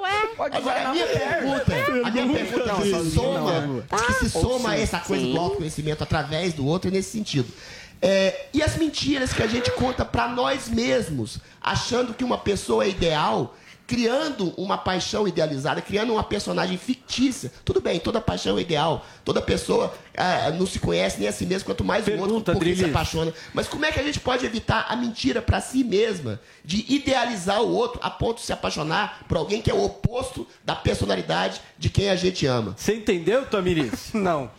Ué? 0.00 0.12
Agora, 0.56 0.88
a 0.88 0.92
minha 0.92 1.06
pergunta, 1.06 1.72
a 2.06 2.10
minha 2.10 2.28
pergunta 2.28 2.70
é 2.70 2.74
que 2.76 3.04
se 3.04 3.10
soma, 3.10 3.84
Ah, 3.90 3.96
que 3.96 4.12
se 4.14 4.30
soma 4.30 4.76
sim. 4.76 4.82
essa 4.82 4.98
coisa 5.00 5.24
Sim. 5.24 5.32
do 5.34 5.40
autoconhecimento 5.40 6.02
através 6.04 6.52
do 6.54 6.64
outro 6.66 6.90
nesse 6.90 7.10
sentido. 7.10 7.52
É, 8.00 8.46
e 8.52 8.62
as 8.62 8.76
mentiras 8.76 9.32
que 9.32 9.42
a 9.42 9.46
gente 9.46 9.70
conta 9.72 10.04
pra 10.04 10.26
nós 10.28 10.68
mesmos, 10.68 11.38
achando 11.60 12.12
que 12.14 12.24
uma 12.24 12.38
pessoa 12.38 12.84
é 12.84 12.88
ideal, 12.88 13.56
criando 13.86 14.52
uma 14.56 14.78
paixão 14.78 15.26
idealizada, 15.26 15.80
criando 15.80 16.12
uma 16.12 16.22
personagem 16.22 16.76
fictícia. 16.76 17.52
Tudo 17.64 17.80
bem, 17.80 17.98
toda 17.98 18.20
paixão 18.20 18.58
é 18.58 18.60
ideal, 18.60 19.04
toda 19.24 19.40
pessoa 19.40 19.94
ah, 20.16 20.50
não 20.50 20.66
se 20.66 20.78
conhece 20.78 21.18
nem 21.18 21.28
a 21.28 21.32
si 21.32 21.46
mesma, 21.46 21.66
quanto 21.66 21.84
mais 21.84 22.06
o 22.06 22.12
outro 22.18 22.54
por 22.54 22.62
quem 22.62 22.74
se 22.74 22.84
apaixona. 22.84 23.32
Mas 23.52 23.68
como 23.68 23.84
é 23.84 23.92
que 23.92 24.00
a 24.00 24.02
gente 24.02 24.20
pode 24.20 24.44
evitar 24.44 24.86
a 24.88 24.96
mentira 24.96 25.42
pra 25.42 25.60
si 25.60 25.84
mesma, 25.84 26.40
de 26.64 26.84
idealizar 26.88 27.62
o 27.62 27.72
outro 27.72 28.00
a 28.02 28.10
ponto 28.10 28.38
de 28.38 28.46
se 28.46 28.52
apaixonar 28.52 29.24
por 29.28 29.36
alguém 29.36 29.60
que 29.60 29.70
é 29.70 29.74
o 29.74 29.84
oposto 29.84 30.46
da 30.64 30.74
personalidade 30.74 31.60
de 31.78 31.88
quem 31.88 32.10
a 32.10 32.16
gente 32.16 32.46
ama? 32.46 32.74
Você 32.76 32.94
entendeu, 32.94 33.46
Tamires? 33.46 34.12
Não. 34.14 34.50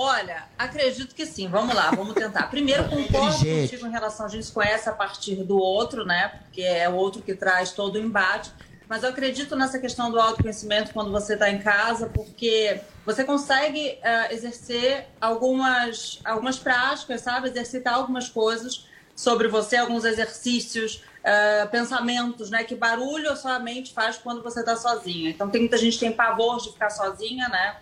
Olha, 0.00 0.44
acredito 0.56 1.12
que 1.12 1.26
sim. 1.26 1.48
Vamos 1.48 1.74
lá, 1.74 1.90
vamos 1.90 2.14
tentar. 2.14 2.44
Primeiro, 2.44 2.88
concordo 2.88 3.36
contigo 3.36 3.84
em 3.84 3.90
relação 3.90 4.26
a 4.26 4.28
gente 4.28 4.52
conhece 4.52 4.88
a 4.88 4.92
partir 4.92 5.42
do 5.42 5.58
outro, 5.58 6.04
né? 6.04 6.28
Porque 6.28 6.62
é 6.62 6.88
o 6.88 6.94
outro 6.94 7.20
que 7.20 7.34
traz 7.34 7.72
todo 7.72 7.96
o 7.96 7.98
embate. 7.98 8.52
Mas 8.88 9.02
eu 9.02 9.08
acredito 9.08 9.56
nessa 9.56 9.76
questão 9.80 10.08
do 10.08 10.20
autoconhecimento 10.20 10.92
quando 10.92 11.10
você 11.10 11.34
está 11.34 11.50
em 11.50 11.58
casa, 11.58 12.06
porque 12.14 12.80
você 13.04 13.24
consegue 13.24 13.98
eh, 14.00 14.32
exercer 14.32 15.08
algumas, 15.20 16.20
algumas 16.24 16.60
práticas, 16.60 17.22
sabe? 17.22 17.48
Exercitar 17.48 17.94
algumas 17.94 18.28
coisas 18.28 18.86
sobre 19.16 19.48
você, 19.48 19.78
alguns 19.78 20.04
exercícios, 20.04 21.02
eh, 21.24 21.66
pensamentos, 21.72 22.50
né? 22.50 22.62
Que 22.62 22.76
barulho 22.76 23.32
a 23.32 23.36
sua 23.36 23.58
mente 23.58 23.92
faz 23.92 24.16
quando 24.16 24.44
você 24.44 24.60
está 24.60 24.76
sozinha. 24.76 25.28
Então, 25.28 25.50
tem 25.50 25.62
muita 25.62 25.76
gente 25.76 25.94
que 25.94 26.04
tem 26.06 26.12
pavor 26.12 26.58
de 26.60 26.70
ficar 26.70 26.90
sozinha, 26.90 27.48
né? 27.48 27.78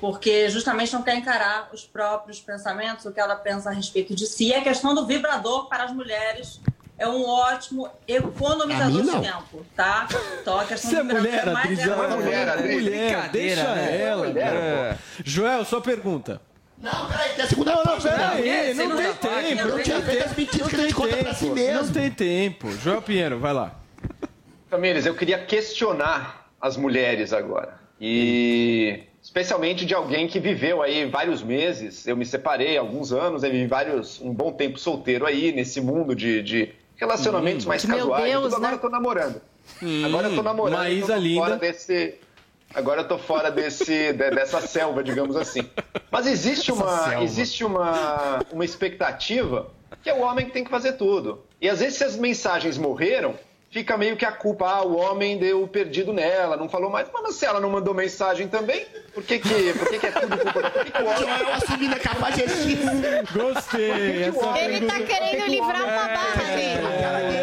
Porque 0.00 0.48
justamente 0.48 0.92
não 0.92 1.02
quer 1.02 1.14
encarar 1.16 1.68
os 1.72 1.84
próprios 1.84 2.40
pensamentos, 2.40 3.04
o 3.04 3.12
que 3.12 3.20
ela 3.20 3.36
pensa 3.36 3.70
a 3.70 3.72
respeito 3.72 4.14
de 4.14 4.26
si. 4.26 4.46
E 4.48 4.54
a 4.54 4.62
questão 4.62 4.94
do 4.94 5.06
vibrador 5.06 5.68
para 5.68 5.84
as 5.84 5.92
mulheres 5.92 6.58
é 6.96 7.06
um 7.06 7.24
ótimo 7.26 7.88
economizador 8.08 9.02
de 9.02 9.06
não. 9.06 9.20
tempo, 9.20 9.64
tá? 9.76 10.08
Então 10.40 10.58
a 10.58 10.64
questão 10.64 10.90
Você 10.90 10.96
é 10.96 11.02
do 11.02 11.08
vibrador 11.08 11.22
mulher, 11.22 11.46
é 11.46 11.52
mais 11.52 11.64
Adrilis. 11.64 11.86
ela 11.86 12.04
é 12.04 12.16
mulher, 12.16 12.74
mulher. 12.74 13.28
Deixa 13.30 13.74
né? 13.74 14.00
ela. 14.02 14.26
Mulher, 14.26 14.54
É. 14.54 14.98
Joel, 15.24 15.64
sua 15.64 15.80
pergunta. 15.80 16.40
Não, 16.78 17.08
peraí, 17.08 17.34
tem 17.34 17.44
a 17.44 17.48
segunda 17.48 17.74
Não, 17.74 17.84
não, 17.84 18.00
peraí, 18.00 18.48
É, 18.48 18.74
não 18.74 18.96
tem 18.96 19.12
tempo. 19.14 19.60
Eu 19.60 19.68
não 19.68 20.70
gente 20.70 20.94
conta 20.94 21.16
pra 21.18 21.34
si 21.34 21.50
mesmo. 21.50 21.84
Não 21.84 21.92
tem 21.92 22.10
tempo. 22.10 22.72
Joel 22.72 23.02
Pinheiro, 23.02 23.38
vai 23.38 23.52
lá. 23.52 23.74
Tamires, 24.70 25.04
eu 25.04 25.14
queria 25.14 25.44
questionar 25.44 26.48
as 26.60 26.78
mulheres 26.78 27.34
agora. 27.34 27.78
E 28.00 29.04
especialmente 29.30 29.86
de 29.86 29.94
alguém 29.94 30.26
que 30.26 30.40
viveu 30.40 30.82
aí 30.82 31.04
vários 31.08 31.40
meses. 31.40 32.04
Eu 32.04 32.16
me 32.16 32.26
separei 32.26 32.76
há 32.76 32.80
alguns 32.80 33.12
anos, 33.12 33.44
eu 33.44 33.50
vivi 33.50 33.66
vários, 33.68 34.20
um 34.20 34.34
bom 34.34 34.50
tempo 34.52 34.76
solteiro 34.76 35.24
aí, 35.24 35.52
nesse 35.52 35.80
mundo 35.80 36.16
de, 36.16 36.42
de 36.42 36.72
relacionamentos 36.96 37.64
mais 37.64 37.84
Meu 37.84 37.96
casuais. 37.96 38.24
Deus, 38.24 38.42
Tudo, 38.42 38.56
agora 38.56 38.70
né? 38.72 38.74
eu 38.76 38.80
tô 38.80 38.88
namorando. 38.90 39.40
agora 40.04 40.28
eu 40.28 40.34
tô 40.34 40.42
namorando. 40.42 40.78
Maísa 40.78 41.12
eu 41.12 41.16
tô 41.16 41.22
linda. 41.22 41.40
Fora 41.44 41.56
desse, 41.56 42.14
agora 42.74 43.00
eu 43.02 43.08
tô 43.08 43.18
fora 43.18 43.50
desse, 43.52 44.12
de- 44.12 44.30
dessa 44.32 44.60
selva, 44.62 45.00
digamos 45.04 45.36
assim. 45.36 45.60
Mas 46.10 46.26
existe 46.26 46.72
uma, 46.72 47.04
selva. 47.08 47.22
existe 47.24 47.64
uma, 47.64 48.40
uma 48.52 48.64
expectativa 48.64 49.70
que 50.02 50.10
é 50.10 50.14
o 50.14 50.22
homem 50.22 50.46
que 50.46 50.50
tem 50.52 50.64
que 50.64 50.70
fazer 50.70 50.94
tudo. 50.94 51.44
E 51.60 51.68
às 51.68 51.78
vezes 51.78 51.98
se 51.98 52.02
as 52.04 52.16
mensagens 52.16 52.76
morreram, 52.76 53.34
fica 53.70 53.96
meio 53.96 54.16
que 54.16 54.24
a 54.24 54.32
culpa, 54.32 54.68
ah, 54.68 54.82
o 54.82 54.96
homem 54.96 55.38
deu 55.38 55.66
perdido 55.68 56.12
nela, 56.12 56.56
não 56.56 56.68
falou 56.68 56.90
mais. 56.90 57.08
Mas 57.12 57.36
se 57.36 57.46
ela 57.46 57.60
não 57.60 57.70
mandou 57.70 57.94
mensagem 57.94 58.48
também, 58.48 58.84
por 59.14 59.22
que 59.22 59.38
que, 59.38 59.72
por 59.74 59.88
que, 59.88 59.98
que 59.98 60.06
é 60.06 60.10
tudo 60.10 60.38
culpa? 60.38 60.70
Por 60.70 60.84
que, 60.84 60.90
que 60.90 61.02
o 61.02 61.06
homem... 61.06 61.40
Eu 61.40 61.52
assumindo 61.54 61.94
a 61.94 61.98
cafajestice. 61.98 62.86
Gostei. 63.32 64.22
Essa 64.24 64.58
Ele 64.58 64.86
tá 64.86 65.00
querendo 65.00 65.46
livrar 65.46 65.82
uma 65.82 66.08
barra 66.08 66.54
dele. 66.54 66.86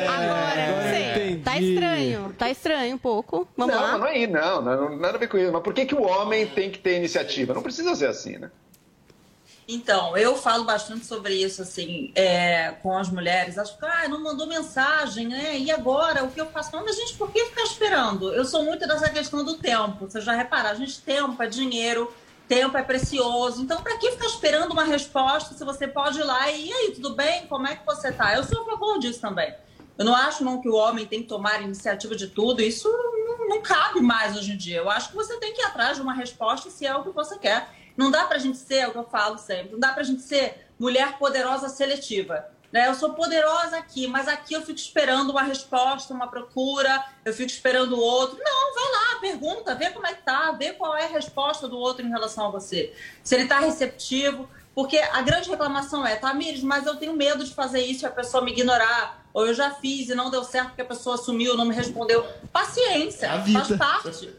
Agora, 0.08 0.68
não 0.72 0.90
sei. 0.92 1.12
entendi. 1.12 1.44
Tá 1.44 1.58
estranho. 1.58 2.36
Tá 2.38 2.50
estranho 2.50 2.96
um 2.96 3.00
pouco. 3.00 3.48
Vamos 3.56 3.74
não, 3.74 3.82
lá. 3.82 3.98
não 3.98 4.08
é 4.08 4.18
isso, 4.18 4.34
não, 4.34 4.62
não, 4.62 4.90
não, 4.90 4.98
nada 4.98 5.16
a 5.16 5.20
ver 5.20 5.30
com 5.30 5.38
isso. 5.38 5.52
Mas 5.52 5.64
por 5.64 5.74
que, 5.74 5.86
que 5.86 5.96
o 5.96 6.02
homem 6.04 6.46
tem 6.46 6.70
que 6.70 6.80
ter 6.80 6.98
iniciativa? 6.98 7.54
Não 7.54 7.64
precisa 7.64 7.96
ser 7.96 8.08
assim, 8.08 8.38
né? 8.38 8.52
Então, 9.68 10.16
eu 10.16 10.38
falo 10.38 10.64
bastante 10.64 11.06
sobre 11.06 11.34
isso, 11.34 11.62
assim, 11.62 12.10
é, 12.16 12.72
com 12.82 12.98
as 12.98 13.10
mulheres. 13.10 13.58
Acho 13.58 13.78
que, 13.78 13.86
ah, 13.86 14.08
não 14.08 14.24
mandou 14.24 14.48
mensagem, 14.48 15.28
né? 15.28 15.60
E 15.60 15.70
agora? 15.70 16.24
O 16.24 16.32
que 16.32 16.40
eu 16.40 16.46
faço? 16.46 16.74
Não, 16.74 16.86
mas, 16.86 16.96
gente, 16.96 17.16
por 17.16 17.30
que 17.30 17.44
ficar 17.48 17.64
esperando? 17.64 18.34
Eu 18.34 18.46
sou 18.46 18.64
muito 18.64 18.88
dessa 18.88 19.10
questão 19.10 19.44
do 19.44 19.58
tempo. 19.58 20.10
Vocês 20.10 20.24
já 20.24 20.32
repararam, 20.32 20.78
gente, 20.78 21.02
tempo 21.02 21.44
é 21.44 21.48
dinheiro, 21.48 22.14
tempo 22.48 22.78
é 22.78 22.82
precioso. 22.82 23.62
Então, 23.62 23.82
para 23.82 23.98
que 23.98 24.12
ficar 24.12 24.28
esperando 24.28 24.72
uma 24.72 24.86
resposta 24.86 25.54
se 25.54 25.66
você 25.66 25.86
pode 25.86 26.18
ir 26.18 26.24
lá 26.24 26.50
e, 26.50 26.70
e 26.70 26.74
aí, 26.74 26.92
tudo 26.96 27.14
bem? 27.14 27.46
Como 27.48 27.68
é 27.68 27.76
que 27.76 27.86
você 27.86 28.10
tá? 28.10 28.38
Eu 28.38 28.46
sou 28.46 28.62
a 28.62 28.66
favor 28.66 28.98
disso 29.00 29.20
também. 29.20 29.54
Eu 29.98 30.06
não 30.06 30.16
acho, 30.16 30.46
não, 30.46 30.62
que 30.62 30.70
o 30.70 30.76
homem 30.76 31.06
tem 31.06 31.24
que 31.24 31.28
tomar 31.28 31.62
iniciativa 31.62 32.16
de 32.16 32.28
tudo. 32.28 32.62
Isso 32.62 32.88
não, 32.88 33.50
não 33.50 33.62
cabe 33.62 34.00
mais 34.00 34.38
hoje 34.38 34.54
em 34.54 34.58
dia. 34.58 34.78
Eu 34.78 34.90
acho 34.90 35.10
que 35.10 35.16
você 35.16 35.38
tem 35.40 35.54
que 35.54 35.62
ir 35.62 35.66
atrás 35.66 35.98
de 35.98 36.04
uma 36.04 36.14
resposta 36.14 36.70
se 36.70 36.86
é 36.86 36.96
o 36.96 37.04
que 37.04 37.10
você 37.10 37.38
quer. 37.38 37.68
Não 37.98 38.12
dá 38.12 38.26
pra 38.26 38.38
gente 38.38 38.58
ser, 38.58 38.76
é 38.76 38.88
o 38.88 38.92
que 38.92 38.98
eu 38.98 39.04
falo 39.04 39.38
sempre, 39.38 39.72
não 39.74 39.80
dá 39.80 39.92
pra 39.92 40.04
gente 40.04 40.22
ser 40.22 40.70
mulher 40.80 41.18
poderosa 41.18 41.68
seletiva. 41.68 42.46
Né? 42.72 42.88
Eu 42.88 42.94
sou 42.94 43.14
poderosa 43.14 43.78
aqui, 43.78 44.08
mas 44.08 44.28
aqui 44.28 44.54
eu 44.54 44.62
fico 44.62 44.78
esperando 44.78 45.32
uma 45.32 45.44
resposta, 45.44 46.14
uma 46.14 46.28
procura, 46.28 47.04
eu 47.26 47.34
fico 47.34 47.50
esperando 47.50 47.94
o 47.94 48.00
outro. 48.00 48.38
Não, 48.40 48.76
vai 48.76 48.92
lá, 48.92 49.20
pergunta, 49.20 49.74
vê 49.74 49.90
como 49.90 50.06
é 50.06 50.14
que 50.14 50.22
tá, 50.22 50.52
vê 50.52 50.74
qual 50.74 50.96
é 50.96 51.06
a 51.06 51.10
resposta 51.10 51.68
do 51.68 51.78
outro 51.78 52.06
em 52.06 52.10
relação 52.10 52.48
a 52.48 52.50
você. 52.52 52.94
Se 53.24 53.36
ele 53.36 53.48
tá 53.48 53.60
receptivo, 53.60 54.50
porque 54.76 54.98
a 55.00 55.22
grande 55.22 55.50
reclamação 55.50 56.06
é, 56.06 56.16
Tamires, 56.18 56.62
mas 56.62 56.86
eu 56.86 56.98
tenho 56.98 57.14
medo 57.14 57.44
de 57.44 57.52
fazer 57.52 57.82
isso 57.82 58.06
e 58.06 58.08
a 58.08 58.12
pessoa 58.12 58.44
me 58.44 58.52
ignorar. 58.52 59.26
Ou 59.34 59.48
eu 59.48 59.54
já 59.54 59.72
fiz 59.72 60.10
e 60.10 60.16
não 60.16 60.30
deu 60.30 60.44
certo 60.44 60.68
porque 60.68 60.82
a 60.82 60.86
pessoa 60.86 61.18
sumiu, 61.18 61.56
não 61.56 61.66
me 61.66 61.74
respondeu. 61.74 62.26
Paciência, 62.52 63.32
a 63.32 63.38
vida. 63.38 63.66
faz 63.66 63.78
parte. 63.78 64.30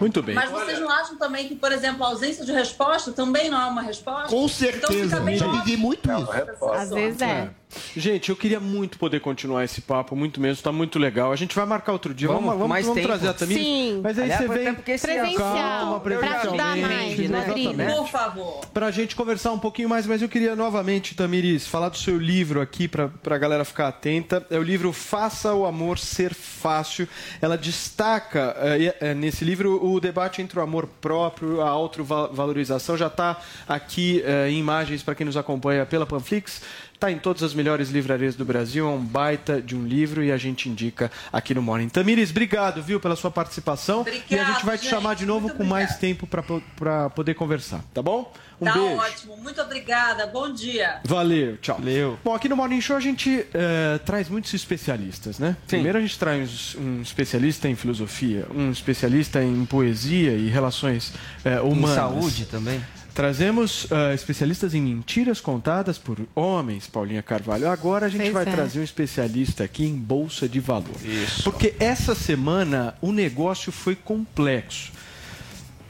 Muito 0.00 0.22
bem. 0.22 0.34
Mas 0.34 0.50
vocês 0.50 0.78
não 0.80 0.90
acham 0.90 1.16
também 1.16 1.46
que, 1.48 1.54
por 1.54 1.70
exemplo, 1.72 2.04
a 2.04 2.08
ausência 2.08 2.44
de 2.44 2.52
resposta 2.52 3.12
também 3.12 3.50
não 3.50 3.60
é 3.60 3.66
uma 3.66 3.82
resposta? 3.82 4.28
Com 4.28 4.36
Então 4.36 4.48
certeza. 4.48 5.04
fica 5.04 5.20
bem 5.20 5.36
já 5.36 5.46
óbvio. 5.46 5.78
muito 5.78 6.10
É 6.10 6.18
isso. 6.20 6.64
Às 6.72 6.90
vezes 6.90 7.20
é. 7.22 7.50
Gente, 7.96 8.30
eu 8.30 8.36
queria 8.36 8.60
muito 8.60 8.98
poder 8.98 9.20
continuar 9.20 9.64
esse 9.64 9.80
papo, 9.80 10.14
muito 10.16 10.40
mesmo, 10.40 10.62
tá 10.62 10.72
muito 10.72 10.98
legal. 10.98 11.32
A 11.32 11.36
gente 11.36 11.54
vai 11.54 11.66
marcar 11.66 11.92
outro 11.92 12.12
dia. 12.14 12.28
Vamos, 12.28 12.44
Vamos, 12.44 12.54
vamos, 12.54 12.68
mais 12.68 12.86
vamos 12.86 12.96
tempo. 13.00 13.08
trazer 13.08 13.28
a 13.28 13.34
Tamires. 13.34 13.64
Sim. 13.64 14.00
Mas 14.02 14.18
aí 14.18 14.24
Aliás, 14.24 14.46
você 14.46 14.58
vem 14.58 14.74
Presencial, 14.74 15.34
calma, 15.36 16.00
pra 16.00 16.16
ajudar 16.18 16.76
mais, 16.76 17.14
presencialmente, 17.14 17.28
né, 17.28 17.44
exatamente. 17.44 17.96
Por 17.96 18.08
favor. 18.08 18.66
Pra 18.72 18.90
gente 18.90 19.16
conversar 19.16 19.52
um 19.52 19.58
pouquinho 19.58 19.88
mais, 19.88 20.06
mas 20.06 20.22
eu 20.22 20.28
queria 20.28 20.54
novamente, 20.56 21.14
Tamiris, 21.14 21.66
falar 21.66 21.88
do 21.88 21.96
seu 21.96 22.18
livro 22.18 22.60
aqui 22.60 22.86
pra, 22.88 23.08
pra 23.08 23.38
galera 23.38 23.64
ficar 23.64 23.88
atenta. 23.88 24.44
É 24.50 24.58
o 24.58 24.62
livro 24.62 24.92
Faça 24.92 25.54
o 25.54 25.64
Amor 25.66 25.98
Ser 25.98 26.34
Fácil. 26.34 27.08
Ela 27.40 27.56
destaca 27.56 28.54
eh, 29.00 29.14
nesse 29.14 29.44
livro 29.44 29.84
o 29.84 30.00
debate 30.00 30.42
entre 30.42 30.58
o 30.58 30.62
amor 30.62 30.86
próprio, 31.00 31.60
a 31.60 31.68
autovalorização. 31.68 32.96
Já 32.96 33.06
está 33.06 33.40
aqui 33.68 34.22
eh, 34.24 34.48
em 34.50 34.58
imagens 34.58 35.02
para 35.02 35.14
quem 35.14 35.26
nos 35.26 35.36
acompanha 35.36 35.86
pela 35.86 36.06
Panflix. 36.06 36.62
Está 36.94 37.10
em 37.10 37.18
todas 37.18 37.42
as 37.42 37.52
melhores 37.52 37.90
livrarias 37.90 38.34
do 38.34 38.44
Brasil. 38.44 38.86
É 38.86 38.90
um 38.90 39.04
baita 39.04 39.60
de 39.60 39.76
um 39.76 39.84
livro 39.86 40.22
e 40.24 40.32
a 40.32 40.36
gente 40.38 40.68
indica 40.68 41.10
aqui 41.32 41.52
no 41.54 41.60
Morning. 41.60 41.88
Tamires, 41.88 42.30
obrigado, 42.30 42.82
viu, 42.82 42.98
pela 42.98 43.14
sua 43.16 43.30
participação. 43.30 44.04
e 44.06 44.08
a 44.08 44.14
Obrigado, 44.14 44.52
gente 44.54 44.64
vai 44.64 44.78
te 44.78 44.82
gente. 44.84 44.90
chamar 44.90 45.14
de 45.14 45.26
novo 45.26 45.50
com 45.50 45.64
mais 45.64 45.90
obrigada. 45.90 46.00
tempo 46.00 46.26
para 46.26 47.10
poder 47.10 47.34
conversar, 47.34 47.82
tá 47.92 48.00
bom? 48.00 48.32
Um 48.60 48.64
tá 48.64 48.72
beijo. 48.72 48.96
ótimo. 48.96 49.36
Muito 49.36 49.60
obrigada. 49.60 50.26
Bom 50.28 50.50
dia. 50.52 51.00
Valeu, 51.04 51.56
tchau. 51.58 51.76
Valeu. 51.78 52.18
Bom, 52.24 52.32
aqui 52.34 52.48
no 52.48 52.56
Morning 52.56 52.80
Show 52.80 52.96
a 52.96 53.00
gente 53.00 53.44
eh, 53.52 53.98
traz 54.06 54.28
muitos 54.28 54.54
especialistas, 54.54 55.38
né? 55.38 55.56
Primeiro 55.66 55.98
a 55.98 56.00
gente 56.00 56.18
traz 56.18 56.74
um 56.78 57.02
especialista 57.02 57.68
em 57.68 57.74
filosofia, 57.74 58.46
um 58.54 58.70
especialista 58.70 59.42
em 59.42 59.66
poesia 59.66 60.32
e 60.32 60.48
relações 60.48 61.12
eh, 61.44 61.60
humanas. 61.60 61.96
saúde 61.96 62.46
também. 62.46 62.80
Trazemos 63.14 63.86
eh, 63.90 64.12
especialistas 64.12 64.74
em 64.74 64.82
mentiras 64.82 65.40
contadas 65.40 65.98
por 65.98 66.18
homens, 66.34 66.88
Paulinha 66.88 67.22
Carvalho. 67.22 67.68
Agora 67.70 68.06
a 68.06 68.08
gente 68.08 68.22
Pois 68.22 68.32
vai 68.32 68.42
é. 68.42 68.50
trazer 68.50 68.80
um 68.80 68.82
especialista 68.82 69.62
aqui 69.62 69.84
em 69.84 69.94
Bolsa 69.94 70.48
de 70.48 70.58
Valor. 70.58 70.96
Porque 71.44 71.74
essa 71.78 72.14
semana 72.14 72.94
o 73.00 73.12
negócio 73.12 73.70
foi 73.70 73.94
complexo 73.94 74.92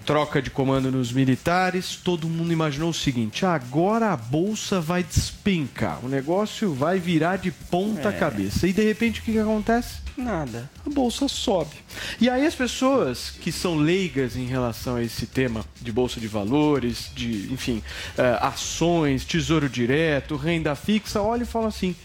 troca 0.04 0.42
de 0.42 0.50
comando 0.50 0.92
nos 0.92 1.10
militares, 1.12 1.96
todo 1.96 2.28
mundo 2.28 2.52
imaginou 2.52 2.90
o 2.90 2.94
seguinte: 2.94 3.46
"Ah, 3.46 3.54
agora 3.54 4.12
a 4.12 4.16
bolsa 4.18 4.78
vai 4.78 5.02
despencar, 5.02 6.04
o 6.04 6.08
negócio 6.10 6.74
vai 6.74 6.98
virar 6.98 7.36
de 7.36 7.50
ponta 7.50 8.10
É. 8.10 8.12
cabeça. 8.12 8.66
E 8.68 8.72
de 8.74 8.84
repente 8.84 9.20
o 9.20 9.22
que, 9.22 9.32
que 9.32 9.38
acontece? 9.38 10.03
Nada. 10.16 10.70
A 10.86 10.90
bolsa 10.90 11.26
sobe. 11.26 11.74
E 12.20 12.30
aí 12.30 12.46
as 12.46 12.54
pessoas 12.54 13.30
que 13.30 13.50
são 13.50 13.76
leigas 13.76 14.36
em 14.36 14.46
relação 14.46 14.96
a 14.96 15.02
esse 15.02 15.26
tema 15.26 15.64
de 15.80 15.90
bolsa 15.90 16.20
de 16.20 16.28
valores, 16.28 17.10
de, 17.14 17.52
enfim, 17.52 17.82
eh, 18.16 18.38
ações, 18.40 19.24
tesouro 19.24 19.68
direto, 19.68 20.36
renda 20.36 20.74
fixa, 20.76 21.20
olham 21.20 21.42
e 21.42 21.46
falam 21.46 21.68
assim: 21.68 21.96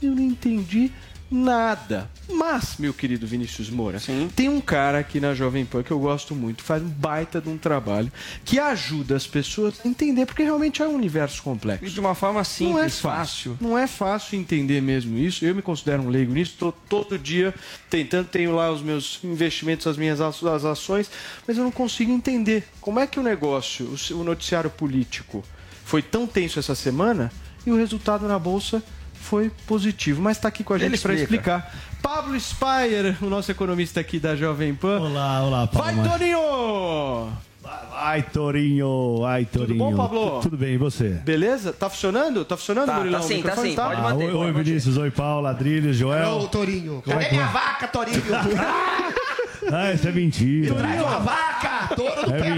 eu 0.00 0.14
não 0.14 0.22
entendi 0.22 0.92
nada. 1.30 2.10
Mas, 2.30 2.76
meu 2.78 2.92
querido 2.92 3.26
Vinícius 3.26 3.70
Moura, 3.70 4.00
tem 4.34 4.48
um 4.48 4.60
cara 4.60 4.98
aqui 4.98 5.20
na 5.20 5.34
Jovem 5.34 5.64
Pan 5.64 5.82
que 5.82 5.90
eu 5.90 5.98
gosto 5.98 6.34
muito, 6.34 6.62
faz 6.62 6.82
um 6.82 6.88
baita 6.88 7.40
de 7.40 7.48
um 7.48 7.56
trabalho 7.56 8.12
que 8.44 8.58
ajuda 8.58 9.16
as 9.16 9.26
pessoas 9.26 9.80
a 9.84 9.88
entender, 9.88 10.26
porque 10.26 10.42
realmente 10.42 10.82
é 10.82 10.86
um 10.86 10.94
universo 10.94 11.42
complexo. 11.42 11.84
E 11.84 11.90
de 11.90 12.00
uma 12.00 12.14
forma 12.14 12.44
simples, 12.44 12.74
não 12.74 12.84
é 12.84 12.88
fácil. 12.88 13.58
Não 13.60 13.78
é 13.78 13.86
fácil 13.86 14.38
entender 14.38 14.80
mesmo 14.80 15.16
isso. 15.16 15.44
Eu 15.44 15.54
me 15.54 15.62
considero 15.62 16.02
um 16.02 16.08
leigo 16.08 16.32
nisso. 16.32 16.52
Estou 16.52 16.72
todo 16.72 17.18
dia 17.18 17.54
tentando, 17.88 18.28
tenho 18.28 18.54
lá 18.54 18.70
os 18.70 18.82
meus 18.82 19.20
investimentos, 19.24 19.86
as 19.86 19.96
minhas 19.96 20.20
as 20.20 20.64
ações, 20.64 21.10
mas 21.46 21.56
eu 21.56 21.64
não 21.64 21.70
consigo 21.70 22.12
entender 22.12 22.64
como 22.80 23.00
é 23.00 23.06
que 23.06 23.18
o 23.18 23.22
negócio, 23.22 23.94
o 24.10 24.24
noticiário 24.24 24.70
político, 24.70 25.44
foi 25.84 26.02
tão 26.02 26.26
tenso 26.26 26.58
essa 26.58 26.74
semana 26.74 27.32
e 27.66 27.70
o 27.70 27.76
resultado 27.76 28.28
na 28.28 28.38
bolsa 28.38 28.82
foi 29.20 29.50
positivo. 29.66 30.22
Mas 30.22 30.36
está 30.36 30.48
aqui 30.48 30.62
com 30.64 30.72
a 30.74 30.78
gente 30.78 30.98
para 31.00 31.14
explica. 31.14 31.56
explicar. 31.56 31.74
Pablo 32.02 32.38
Spire, 32.38 33.16
o 33.20 33.26
nosso 33.26 33.50
economista 33.50 34.00
aqui 34.00 34.18
da 34.18 34.34
Jovem 34.36 34.74
Pan. 34.74 35.00
Olá, 35.00 35.42
olá, 35.42 35.66
Paulo. 35.66 35.92
Vai, 36.02 36.08
Toninho! 36.08 37.32
Ai, 38.00 38.22
Torinho, 38.22 39.24
ai, 39.26 39.44
Torinho. 39.44 39.78
bom, 39.78 39.94
Pablo? 39.96 40.30
Tu- 40.38 40.42
Tudo 40.44 40.56
bem, 40.56 40.74
e 40.74 40.78
você? 40.78 41.08
Beleza? 41.10 41.72
Tá 41.72 41.90
funcionando? 41.90 42.44
Tá 42.44 42.56
funcionando, 42.56 42.86
Tá, 42.86 42.94
Murilão? 42.94 43.20
tá 43.20 43.26
sim, 43.26 43.42
tá 43.42 43.56
sim, 43.56 43.74
pode 43.74 43.94
Ah, 44.00 44.02
manter, 44.02 44.24
oi, 44.26 44.32
pode 44.32 44.56
oi. 44.58 44.64
Vinícius, 44.64 44.96
oi, 44.96 45.10
Paulo, 45.10 45.46
Adrilho, 45.48 45.92
Joel. 45.92 46.38
Ô, 46.38 46.46
Torinho, 46.48 47.02
é 47.06 47.10
cadê 47.10 47.30
minha 47.32 47.46
vaca, 47.48 47.88
Torinho? 47.88 48.22
Ah, 49.70 49.92
isso 49.92 50.08
é 50.08 50.12
mentira. 50.12 50.74
Traz 50.76 51.02
uma 51.02 51.18
vaca! 51.18 51.77
Touro 51.94 52.30
não 52.30 52.36
É 52.36 52.54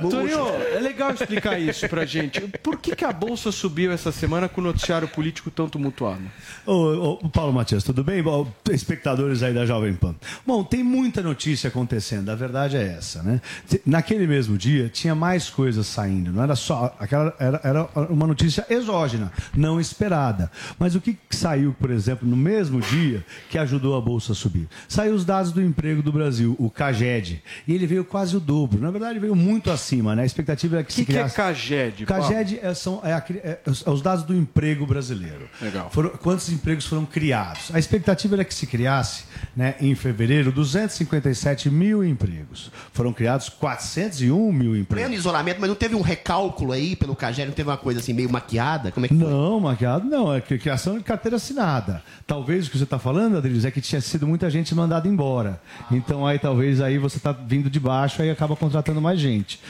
não. 0.00 0.10
Toninho, 0.10 0.46
é 0.74 0.80
legal 0.80 1.12
explicar 1.12 1.58
isso 1.60 1.88
pra 1.88 2.04
gente. 2.04 2.40
Por 2.62 2.78
que, 2.78 2.94
que 2.94 3.04
a 3.04 3.12
Bolsa 3.12 3.52
subiu 3.52 3.92
essa 3.92 4.12
semana 4.12 4.48
com 4.48 4.60
o 4.60 4.64
noticiário 4.64 5.08
político 5.08 5.50
tão 5.50 5.68
tumultuado? 5.68 6.22
Ô, 6.66 7.18
ô, 7.22 7.28
Paulo 7.28 7.52
Matias, 7.52 7.84
tudo 7.84 8.02
bem? 8.04 8.22
Bom, 8.22 8.50
espectadores 8.70 9.42
aí 9.42 9.52
da 9.52 9.66
Jovem 9.66 9.94
Pan. 9.94 10.14
Bom, 10.46 10.62
tem 10.64 10.82
muita 10.82 11.22
notícia 11.22 11.68
acontecendo, 11.68 12.30
a 12.30 12.34
verdade 12.34 12.76
é 12.76 12.96
essa, 12.98 13.22
né? 13.22 13.40
Naquele 13.84 14.26
mesmo 14.26 14.56
dia, 14.56 14.88
tinha 14.88 15.14
mais 15.14 15.50
coisas 15.50 15.86
saindo, 15.86 16.32
não 16.32 16.42
era 16.42 16.56
só. 16.56 16.94
Aquela, 16.98 17.34
era, 17.38 17.60
era 17.64 17.84
uma 18.08 18.26
notícia 18.26 18.64
exógena, 18.68 19.32
não 19.54 19.80
esperada. 19.80 20.50
Mas 20.78 20.94
o 20.94 21.00
que 21.00 21.18
saiu, 21.30 21.74
por 21.78 21.90
exemplo, 21.90 22.28
no 22.28 22.36
mesmo 22.36 22.80
dia 22.80 23.24
que 23.50 23.58
ajudou 23.58 23.96
a 23.96 24.00
Bolsa 24.00 24.32
a 24.32 24.34
subir? 24.34 24.68
Saiu 24.88 25.14
os 25.14 25.24
dados 25.24 25.52
do 25.52 25.62
emprego 25.62 26.02
do 26.02 26.12
Brasil, 26.12 26.56
o 26.58 26.70
CAGED. 26.70 27.42
E 27.66 27.74
ele 27.74 27.86
veio 27.86 28.04
quase 28.04 28.36
o 28.36 28.40
dobro. 28.40 28.51
Na 28.80 28.90
verdade, 28.90 29.18
veio 29.18 29.34
muito 29.34 29.70
acima, 29.70 30.14
né? 30.14 30.22
A 30.22 30.26
expectativa 30.26 30.76
era 30.76 30.84
que 30.84 30.90
O 30.90 30.94
se 30.94 31.00
que, 31.04 31.06
que 31.06 31.12
é 31.12 31.14
criasse... 31.20 31.36
CAGED? 31.36 32.06
CAGED 32.06 32.60
é, 32.62 32.74
são, 32.74 33.00
é, 33.04 33.12
a 33.12 33.24
é 33.42 33.58
os- 33.66 33.86
é 33.86 33.90
os 33.90 34.02
dados 34.02 34.24
do 34.24 34.34
emprego 34.34 34.86
brasileiro. 34.86 35.48
Legal. 35.60 35.90
Foram- 35.90 36.10
quantos 36.10 36.48
empregos 36.50 36.86
foram 36.86 37.04
criados? 37.04 37.70
A 37.74 37.78
expectativa 37.78 38.34
era 38.36 38.44
que 38.44 38.54
se 38.54 38.66
criasse, 38.66 39.24
né, 39.56 39.74
em 39.80 39.94
fevereiro, 39.94 40.50
257 40.52 41.70
mil 41.70 42.04
empregos. 42.04 42.70
Foram 42.92 43.12
criados 43.12 43.48
401 43.48 44.52
mil 44.52 44.76
empregos. 44.76 45.02
Pleno 45.04 45.14
isolamento, 45.14 45.58
mas 45.60 45.68
não 45.68 45.76
teve 45.76 45.94
um 45.94 46.00
recálculo 46.02 46.72
aí 46.72 46.94
pelo 46.96 47.14
Cagé? 47.16 47.44
Não 47.44 47.52
teve 47.52 47.68
uma 47.68 47.76
coisa 47.76 48.00
assim 48.00 48.12
meio 48.12 48.30
maquiada? 48.30 48.90
Como 48.92 49.06
é 49.06 49.08
que 49.08 49.14
foi? 49.16 49.26
Não, 49.28 49.60
maquiado 49.60 50.06
não, 50.08 50.32
é 50.32 50.40
cri- 50.40 50.58
criação 50.58 50.98
de 50.98 51.04
carteira 51.04 51.36
assinada. 51.36 52.02
Talvez 52.26 52.66
o 52.66 52.70
que 52.70 52.78
você 52.78 52.84
está 52.84 52.98
falando, 52.98 53.36
Adriles, 53.36 53.64
é 53.64 53.70
que 53.70 53.80
tinha 53.80 54.00
sido 54.00 54.26
muita 54.26 54.48
gente 54.50 54.74
mandada 54.74 55.08
embora. 55.08 55.60
Então 55.90 56.26
aí 56.26 56.38
talvez 56.38 56.80
aí 56.80 56.98
você 56.98 57.16
está 57.16 57.32
vindo 57.32 57.68
de 57.70 57.80
baixo 57.80 58.22
e 58.22 58.30
acaba 58.42 58.56
contratando 58.56 59.00
mais 59.00 59.20
gente. 59.20 59.60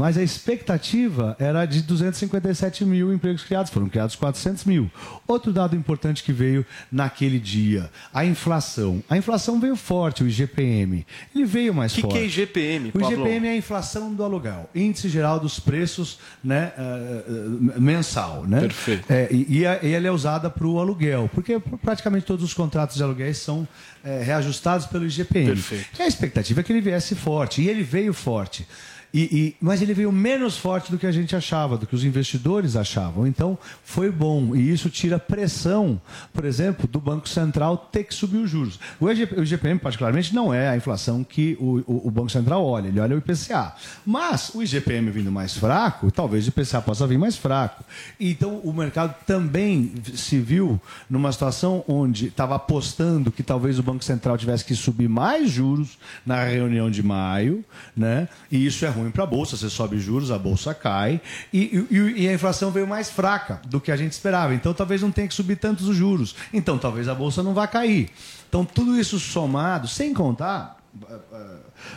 Mas 0.00 0.16
a 0.16 0.22
expectativa 0.22 1.36
era 1.38 1.66
de 1.66 1.82
257 1.82 2.86
mil 2.86 3.12
empregos 3.12 3.44
criados, 3.44 3.70
foram 3.70 3.86
criados 3.86 4.16
400 4.16 4.64
mil. 4.64 4.90
Outro 5.28 5.52
dado 5.52 5.76
importante 5.76 6.24
que 6.24 6.32
veio 6.32 6.64
naquele 6.90 7.38
dia, 7.38 7.90
a 8.12 8.24
inflação. 8.24 9.04
A 9.10 9.18
inflação 9.18 9.60
veio 9.60 9.76
forte, 9.76 10.24
o 10.24 10.26
IGPM. 10.26 11.06
Ele 11.34 11.44
veio 11.44 11.74
mais 11.74 11.92
O 11.92 11.96
que, 11.96 12.00
forte. 12.00 12.14
que 12.14 12.18
é 12.18 12.24
IGPM, 12.24 12.88
O 12.94 12.98
Pablo? 12.98 13.12
IGPM 13.12 13.46
é 13.46 13.50
a 13.50 13.56
inflação 13.56 14.14
do 14.14 14.24
aluguel, 14.24 14.70
índice 14.74 15.06
geral 15.10 15.38
dos 15.38 15.60
preços 15.60 16.18
né, 16.42 16.72
eh, 16.78 17.78
mensal. 17.78 18.46
Né? 18.46 18.60
Perfeito. 18.60 19.04
É, 19.12 19.28
e, 19.30 19.58
e 19.58 19.60
e 19.60 19.92
ela 19.92 20.06
é 20.06 20.10
usada 20.10 20.48
para 20.48 20.66
o 20.66 20.80
aluguel, 20.80 21.28
porque 21.34 21.60
praticamente 21.82 22.24
todos 22.24 22.42
os 22.42 22.54
contratos 22.54 22.96
de 22.96 23.02
aluguéis 23.02 23.36
são 23.36 23.68
eh, 24.02 24.22
reajustados 24.24 24.86
pelo 24.86 25.04
IGPM. 25.04 25.48
Perfeito. 25.48 25.88
E 25.98 26.02
a 26.02 26.06
expectativa 26.06 26.60
é 26.60 26.62
que 26.62 26.72
ele 26.72 26.80
viesse 26.80 27.14
forte, 27.14 27.60
e 27.60 27.68
ele 27.68 27.82
veio 27.82 28.14
forte. 28.14 28.66
E- 29.12 29.22
e- 29.22 29.56
mas 29.60 29.82
ele 29.82 29.92
veio 29.92 30.12
menos 30.12 30.56
forte 30.56 30.90
do 30.90 30.98
que 30.98 31.06
a 31.06 31.10
gente 31.12 31.34
achava, 31.34 31.76
do 31.76 31.86
que 31.86 31.94
os 31.94 32.04
investidores 32.04 32.76
achavam. 32.76 33.26
Então, 33.26 33.58
foi 33.84 34.10
bom. 34.10 34.54
E 34.54 34.70
isso 34.72 34.88
tira 34.88 35.18
pressão, 35.18 36.00
por 36.32 36.44
exemplo, 36.44 36.86
do 36.86 37.00
Banco 37.00 37.28
Central 37.28 37.76
ter 37.90 38.04
que 38.04 38.14
subir 38.14 38.38
os 38.38 38.48
juros. 38.50 38.78
O, 39.00 39.10
IGPM, 39.10 39.80
particularmente, 39.80 40.34
não 40.34 40.54
é 40.54 40.68
a 40.68 40.76
inflação 40.76 41.24
que 41.24 41.56
o, 41.60 41.78
o- 41.86 42.06
o 42.08 42.10
Banco 42.10 42.30
Central 42.30 42.64
olha, 42.64 42.88
ele 42.88 43.00
olha 43.00 43.16
o 43.16 43.18
IPCA. 43.18 43.74
Mas 44.06 44.50
o 44.54 44.62
IGPM 44.62 45.10
vindo 45.10 45.32
mais 45.32 45.56
fraco, 45.56 46.10
talvez 46.10 46.46
o 46.46 46.50
IPCA 46.50 46.80
possa 46.80 47.06
vir 47.06 47.18
mais 47.18 47.36
fraco. 47.36 47.82
Então, 48.18 48.58
o 48.62 48.72
mercado 48.72 49.14
também 49.26 49.92
se 50.14 50.38
viu 50.38 50.80
numa 51.08 51.32
situação 51.32 51.84
onde 51.88 52.26
estava 52.26 52.54
apostando 52.54 53.32
que 53.32 53.42
talvez 53.42 53.78
o 53.78 53.82
Banco 53.82 54.04
Central 54.04 54.38
tivesse 54.38 54.64
que 54.64 54.74
subir 54.76 55.08
mais 55.08 55.50
juros 55.50 55.98
na 56.24 56.44
reunião 56.44 56.90
de 56.90 57.02
maio, 57.02 57.64
né? 57.96 58.28
E 58.52 58.64
isso 58.64 58.84
é 58.84 58.88
ruim 58.88 58.99
para 59.08 59.22
a 59.22 59.26
bolsa. 59.26 59.56
Você 59.56 59.70
sobe 59.70 60.00
juros, 60.00 60.32
a 60.32 60.38
bolsa 60.38 60.74
cai 60.74 61.20
e, 61.52 61.86
e- 61.90 62.24
e 62.24 62.28
a 62.28 62.34
inflação 62.34 62.72
veio 62.72 62.86
mais 62.88 63.08
fraca 63.08 63.60
do 63.68 63.80
que 63.80 63.92
a 63.92 63.96
gente 63.96 64.12
esperava. 64.12 64.52
Então, 64.52 64.74
talvez 64.74 65.00
não 65.00 65.12
tenha 65.12 65.28
que 65.28 65.34
subir 65.34 65.56
tantos 65.56 65.86
os 65.88 65.96
juros. 65.96 66.34
Então, 66.52 66.76
talvez 66.76 67.08
a 67.08 67.14
bolsa 67.14 67.40
não 67.42 67.54
vá 67.54 67.66
cair. 67.68 68.10
Então, 68.48 68.64
tudo 68.64 68.98
isso 68.98 69.20
somado, 69.20 69.86
sem 69.86 70.12
contar 70.12 70.76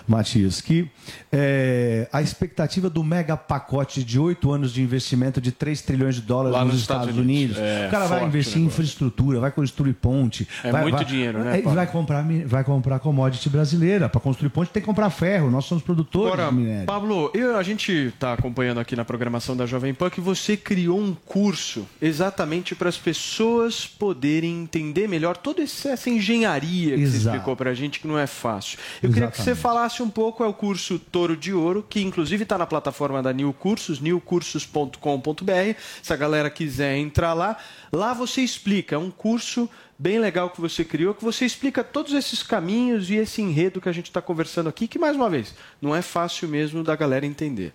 Matias, 0.08 0.62
que 0.62 0.88
eh, 1.32 2.08
a 2.12 2.22
expectativa 2.22 2.90
do 2.90 3.04
mega 3.04 3.36
pacote 3.38 4.04
de 4.04 4.20
oito 4.20 4.52
anos 4.52 4.74
de 4.74 4.82
investimento 4.82 5.40
de 5.42 5.52
3 5.52 5.82
trilhões 5.82 6.16
de 6.16 6.22
dólares 6.22 6.54
Lá 6.54 6.64
nos, 6.64 6.74
nos 6.74 6.82
Estados, 6.82 7.04
Estados 7.08 7.24
Unidos, 7.24 7.58
Unidos. 7.58 7.72
É, 7.84 7.88
o 7.88 7.92
cara 7.92 8.06
vai 8.08 8.26
investir 8.26 8.62
em 8.62 8.66
infraestrutura, 8.66 9.40
vai 9.40 9.52
construir 9.52 9.94
ponte. 9.94 10.48
É 10.64 10.72
vai, 10.72 10.82
muito 10.84 10.96
vai- 10.96 11.06
dinheiro, 11.06 11.40
né, 11.40 11.58
É, 11.60 11.62
Paulo? 11.62 11.76
vai 11.76 11.88
comprar, 11.88 12.26
vai 12.46 12.64
comprar 12.64 13.00
commodity 13.00 13.50
brasileira. 13.50 14.08
Para 14.10 14.20
construir 14.22 14.50
ponte 14.50 14.70
tem 14.72 14.82
que 14.82 14.86
comprar 14.86 15.10
ferro. 15.10 15.50
Nós 15.50 15.66
somos 15.66 15.84
produtores 15.84 16.34
Agora, 16.34 16.50
de 16.50 16.56
minério. 16.56 16.86
Pablo, 16.86 17.32
eu, 17.34 17.58
a 17.58 17.64
gente 17.64 17.92
está 17.92 18.34
acompanhando 18.34 18.80
aqui 18.80 18.96
na 18.96 19.06
programação 19.06 19.56
da 19.56 19.66
Jovem 19.66 19.94
Pan 19.94 20.10
que 20.10 20.22
você 20.22 20.56
criou 20.58 21.00
um 21.00 21.14
curso 21.14 21.86
exatamente 22.02 22.76
para 22.76 22.90
as 22.90 22.98
pessoas 22.98 23.86
poderem 23.88 24.62
entender 24.64 25.08
melhor 25.08 25.38
toda 25.38 25.62
esse- 25.62 25.88
essa 25.88 26.10
engenharia 26.10 26.96
que 26.96 27.06
você 27.08 27.16
Exato. 27.18 27.36
explicou 27.38 27.56
para 27.56 27.72
a 27.72 27.74
gente, 27.74 28.00
que 28.00 28.08
não 28.08 28.18
é 28.18 28.28
fácil. 28.28 28.78
Eu 29.02 29.10
queria 29.12 29.28
que 29.30 29.38
você 29.38 29.52
Exatamente. 29.52 29.62
Falasse 29.74 30.04
um 30.04 30.10
pouco, 30.10 30.44
é 30.44 30.48
o 30.48 30.54
curso 30.54 31.00
Touro 31.00 31.36
de 31.36 31.52
Ouro, 31.52 31.84
que 31.90 32.00
inclusive 32.00 32.44
está 32.44 32.60
na 32.60 32.66
plataforma 32.68 33.24
da 33.24 33.34
New 33.34 33.52
Cursos, 33.52 34.00
newcursos.com.br. 34.00 35.80
Se 36.04 36.14
a 36.14 36.16
galera 36.16 36.48
quiser 36.52 36.96
entrar 36.96 37.34
lá, 37.34 37.58
lá 37.92 38.14
você 38.14 38.42
explica, 38.42 38.94
é 38.96 39.00
um 39.00 39.10
curso 39.10 39.68
bem 39.98 40.20
legal 40.20 40.52
que 40.52 40.62
você 40.62 40.86
criou, 40.86 41.16
que 41.16 41.24
você 41.24 41.44
explica 41.44 41.84
todos 41.84 42.14
esses 42.14 42.44
caminhos 42.44 43.10
e 43.10 43.16
esse 43.16 43.42
enredo 43.42 43.82
que 43.82 43.90
a 43.90 43.92
gente 43.92 44.12
está 44.12 44.22
conversando 44.22 44.70
aqui, 44.70 44.88
que 44.88 45.00
mais 45.00 45.16
uma 45.16 45.28
vez, 45.28 45.56
não 45.82 45.96
é 45.96 46.04
fácil 46.04 46.48
mesmo 46.48 46.84
da 46.84 46.96
galera 46.96 47.26
entender. 47.26 47.74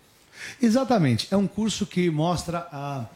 Exatamente. 0.62 1.26
É 1.32 1.36
um 1.36 1.48
curso 1.48 1.84
que 1.84 2.08
mostra 2.10 2.68
a, 2.70 3.06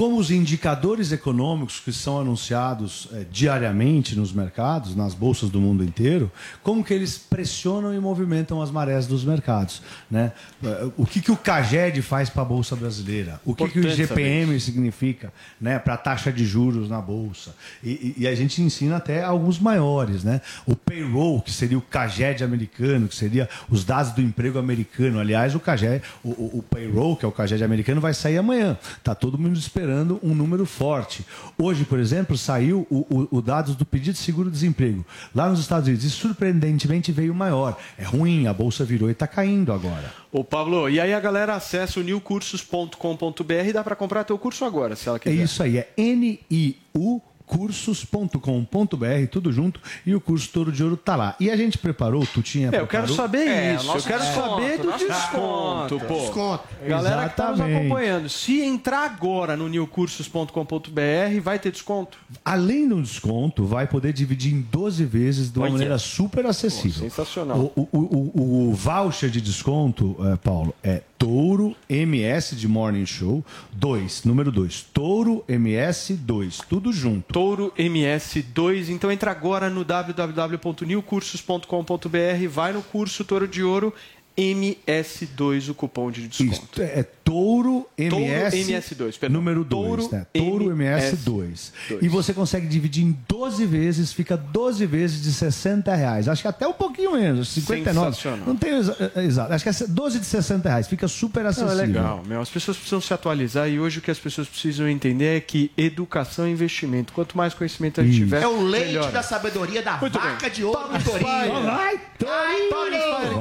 como 0.00 0.16
os 0.16 0.30
indicadores 0.30 1.12
econômicos 1.12 1.78
que 1.78 1.92
são 1.92 2.18
anunciados 2.18 3.06
eh, 3.12 3.26
diariamente 3.30 4.16
nos 4.16 4.32
mercados, 4.32 4.96
nas 4.96 5.12
bolsas 5.12 5.50
do 5.50 5.60
mundo 5.60 5.84
inteiro, 5.84 6.32
como 6.62 6.82
que 6.82 6.94
eles 6.94 7.18
pressionam 7.18 7.94
e 7.94 8.00
movimentam 8.00 8.62
as 8.62 8.70
marés 8.70 9.06
dos 9.06 9.26
mercados. 9.26 9.82
Né? 10.10 10.32
Eh, 10.64 10.88
O 10.96 11.04
que, 11.04 11.20
que 11.20 11.30
o 11.30 11.36
CAGED 11.36 12.00
faz 12.00 12.30
para 12.30 12.40
a 12.40 12.44
Bolsa 12.46 12.74
Brasileira? 12.74 13.42
O 13.44 13.54
que, 13.54 13.68
que 13.68 13.78
o 13.78 13.82
IGPM 14.14 14.58
significa 14.58 15.30
né, 15.60 15.78
para 15.78 15.92
a 15.92 15.98
taxa 15.98 16.32
de 16.32 16.46
juros 16.46 16.88
na 16.88 16.98
Bolsa? 17.02 17.54
E, 17.84 17.90
e- 17.90 18.14
e 18.22 18.26
a 18.26 18.34
gente 18.34 18.62
ensina 18.62 18.96
até 18.96 19.22
alguns 19.22 19.58
maiores. 19.58 20.24
Né? 20.24 20.40
O 20.64 20.74
payroll, 20.74 21.42
que 21.42 21.52
seria 21.52 21.76
o 21.76 21.82
CAGED 21.82 22.42
americano, 22.42 23.06
que 23.06 23.14
seria 23.14 23.50
os 23.68 23.84
dados 23.84 24.12
do 24.12 24.22
emprego 24.22 24.58
americano. 24.58 25.20
Aliás, 25.20 25.54
o 25.54 25.60
CAGED, 25.60 26.02
o, 26.24 26.30
o- 26.30 26.58
o 26.60 26.62
payroll, 26.62 27.16
que 27.16 27.26
é 27.26 27.28
o 27.28 27.32
CAGED 27.32 27.62
americano, 27.62 28.00
vai 28.00 28.14
sair 28.14 28.38
amanhã. 28.38 28.78
Está 28.96 29.14
todo 29.14 29.36
mundo 29.36 29.58
esperando 29.58 29.89
um 30.22 30.34
número 30.34 30.64
forte. 30.66 31.24
Hoje, 31.58 31.84
por 31.84 31.98
exemplo, 31.98 32.36
saiu 32.36 32.86
o, 32.90 32.98
o, 33.30 33.38
o 33.38 33.42
dados 33.42 33.74
do 33.74 33.84
pedido 33.84 34.14
de 34.14 34.18
seguro-desemprego. 34.20 35.04
Lá 35.34 35.48
nos 35.48 35.60
Estados 35.60 35.86
Unidos, 35.88 36.04
e 36.04 36.10
surpreendentemente 36.10 37.12
veio 37.12 37.34
maior. 37.34 37.76
É 37.98 38.04
ruim, 38.04 38.46
a 38.46 38.52
Bolsa 38.52 38.84
virou 38.84 39.08
e 39.08 39.12
está 39.12 39.26
caindo 39.26 39.72
agora. 39.72 40.12
Ô 40.32 40.44
Pablo, 40.44 40.88
e 40.88 41.00
aí 41.00 41.12
a 41.12 41.20
galera 41.20 41.54
acessa 41.54 41.98
o 42.00 42.02
newcursos.com.br 42.02 43.52
e 43.68 43.72
dá 43.72 43.82
para 43.82 43.96
comprar 43.96 44.24
teu 44.24 44.38
curso 44.38 44.64
agora, 44.64 44.94
se 44.96 45.08
ela 45.08 45.16
É 45.16 45.20
quiser. 45.20 45.42
isso 45.42 45.62
aí, 45.62 45.78
é 45.78 45.92
N-I-U 45.96 47.20
cursos.com.br, 47.50 49.26
tudo 49.30 49.52
junto, 49.52 49.80
e 50.06 50.14
o 50.14 50.20
curso 50.20 50.48
Touro 50.50 50.70
de 50.70 50.82
Ouro 50.84 50.96
tá 50.96 51.16
lá. 51.16 51.34
E 51.40 51.50
a 51.50 51.56
gente 51.56 51.76
preparou, 51.78 52.24
tu 52.26 52.42
tinha 52.42 52.70
É, 52.72 52.78
eu 52.80 52.86
quero 52.86 53.12
saber 53.12 53.46
É, 53.48 53.74
isso. 53.74 53.90
Eu 53.90 54.02
quero 54.02 54.22
desconto, 54.22 54.50
saber 54.50 54.78
do 54.78 54.92
desconto, 54.92 55.94
desconto. 55.98 56.06
pô. 56.06 56.20
Desconto. 56.20 56.64
Galera 56.86 57.28
que 57.28 57.36
tá 57.36 57.50
nos 57.50 57.54
Exatamente. 57.60 57.86
acompanhando, 57.86 58.28
se 58.28 58.60
entrar 58.60 59.04
agora 59.04 59.56
no 59.56 59.68
newcursos.com.br, 59.68 61.40
vai 61.42 61.58
ter 61.58 61.70
desconto? 61.72 62.18
Além 62.44 62.88
do 62.88 63.00
desconto, 63.02 63.64
vai 63.66 63.86
poder 63.86 64.12
dividir 64.12 64.52
em 64.54 64.60
12 64.62 65.04
vezes 65.04 65.50
de 65.50 65.58
uma 65.58 65.64
Olha. 65.64 65.72
maneira 65.72 65.98
super 65.98 66.46
acessível. 66.46 67.02
Pô, 67.04 67.10
sensacional. 67.10 67.58
O, 67.58 67.88
o- 67.92 67.98
o- 67.98 68.68
o 68.70 68.74
voucher 68.74 69.30
de 69.30 69.40
desconto, 69.40 70.16
eh, 70.20 70.36
Paulo, 70.36 70.74
é 70.82 71.02
Touro 71.20 71.76
MS 71.86 72.56
de 72.56 72.66
Morning 72.66 73.04
Show 73.04 73.44
2, 73.72 74.24
número 74.24 74.50
2. 74.50 74.86
Touro 74.90 75.44
MS 75.46 76.14
2, 76.14 76.62
tudo 76.66 76.90
junto. 76.94 77.30
Touro 77.30 77.70
MS2. 77.78 78.88
Então 78.88 79.12
entra 79.12 79.30
agora 79.30 79.68
no 79.68 79.84
www.newcursos.com.br, 79.84 82.48
vai 82.48 82.72
no 82.72 82.80
curso 82.80 83.22
Touro 83.22 83.46
de 83.46 83.62
Ouro 83.62 83.92
MS2, 84.36 85.68
o 85.70 85.74
cupom 85.74 86.10
de 86.10 86.26
desconto. 86.28 86.80
Isso, 86.80 86.82
é 86.82 87.02
Touro 87.24 87.86
MS, 87.96 88.56
MS2, 88.72 89.18
perdão. 89.18 89.38
número 89.40 89.62
2, 89.62 89.86
Touro 89.86 90.08
né? 90.10 90.26
Touro 90.34 90.64
MS2. 90.76 91.72
E 92.02 92.08
você 92.08 92.32
consegue 92.34 92.66
dividir 92.66 93.04
em 93.04 93.16
12 93.28 93.64
vezes, 93.66 94.12
fica 94.12 94.36
12 94.36 94.84
vezes 94.86 95.22
de 95.22 95.32
60 95.32 95.94
reais. 95.94 96.26
Acho 96.28 96.42
que 96.42 96.48
até 96.48 96.66
um 96.66 96.72
pouquinho 96.72 97.12
menos, 97.12 97.48
59. 97.50 98.06
Sensacional. 98.16 98.46
Não 98.46 98.56
tem 98.56 98.76
exa- 98.78 99.12
é, 99.14 99.22
exato. 99.24 99.52
Acho 99.52 99.62
que 99.64 99.68
é 99.68 99.86
12 99.86 100.18
de 100.18 100.26
60 100.26 100.68
reais, 100.68 100.88
fica 100.88 101.06
super 101.06 101.42
Não, 101.44 101.50
acessível. 101.50 101.72
é 101.72 101.86
legal, 101.86 102.22
meu. 102.26 102.40
As 102.40 102.48
pessoas 102.50 102.76
precisam 102.76 103.00
se 103.00 103.14
atualizar 103.14 103.68
e 103.68 103.78
hoje 103.78 103.98
o 104.00 104.02
que 104.02 104.10
as 104.10 104.18
pessoas 104.18 104.48
precisam 104.48 104.88
entender 104.88 105.36
é 105.36 105.40
que 105.40 105.70
educação 105.76 106.46
é 106.46 106.50
investimento. 106.50 107.12
Quanto 107.12 107.36
mais 107.36 107.54
conhecimento 107.54 108.00
a 108.00 108.04
gente 108.04 108.12
Isso. 108.14 108.20
tiver, 108.24 108.42
É 108.42 108.46
o 108.48 108.60
leite 108.62 108.86
melhor. 108.88 109.12
da 109.12 109.22
sabedoria 109.22 109.82
da 109.82 109.98
Muito 109.98 110.18
vaca 110.18 110.36
bem. 110.46 110.50
de 110.50 110.64
ouro 110.64 110.88
do 110.98 111.04
Torinho. 111.04 111.62
Vai, 111.64 112.00
Torinho! 112.18 113.40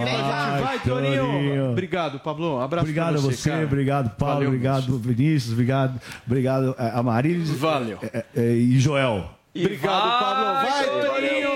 Vai, 0.61 0.78
vai, 0.85 0.93
Torinho. 0.93 1.25
Torinho. 1.25 1.71
Obrigado, 1.71 2.19
Pablo. 2.19 2.59
Abraço 2.59 2.83
Obrigado 2.83 3.09
pra 3.13 3.19
a 3.19 3.21
você, 3.21 3.51
você, 3.51 3.63
obrigado, 3.63 4.15
Paulo, 4.15 4.33
Valeu, 4.35 4.49
obrigado, 4.49 4.97
Vinícius, 4.97 5.53
obrigado, 5.53 5.99
obrigado 6.25 6.75
eh, 6.77 6.91
a 6.93 7.03
Marília. 7.03 7.45
Valeu. 7.55 7.99
eh, 8.01 8.25
eh, 8.35 8.53
e 8.53 8.79
Joel. 8.79 9.29
Obrigado, 9.55 10.19
Pablo. 10.19 10.69
Vai, 10.69 10.85
Torinho. 10.85 11.49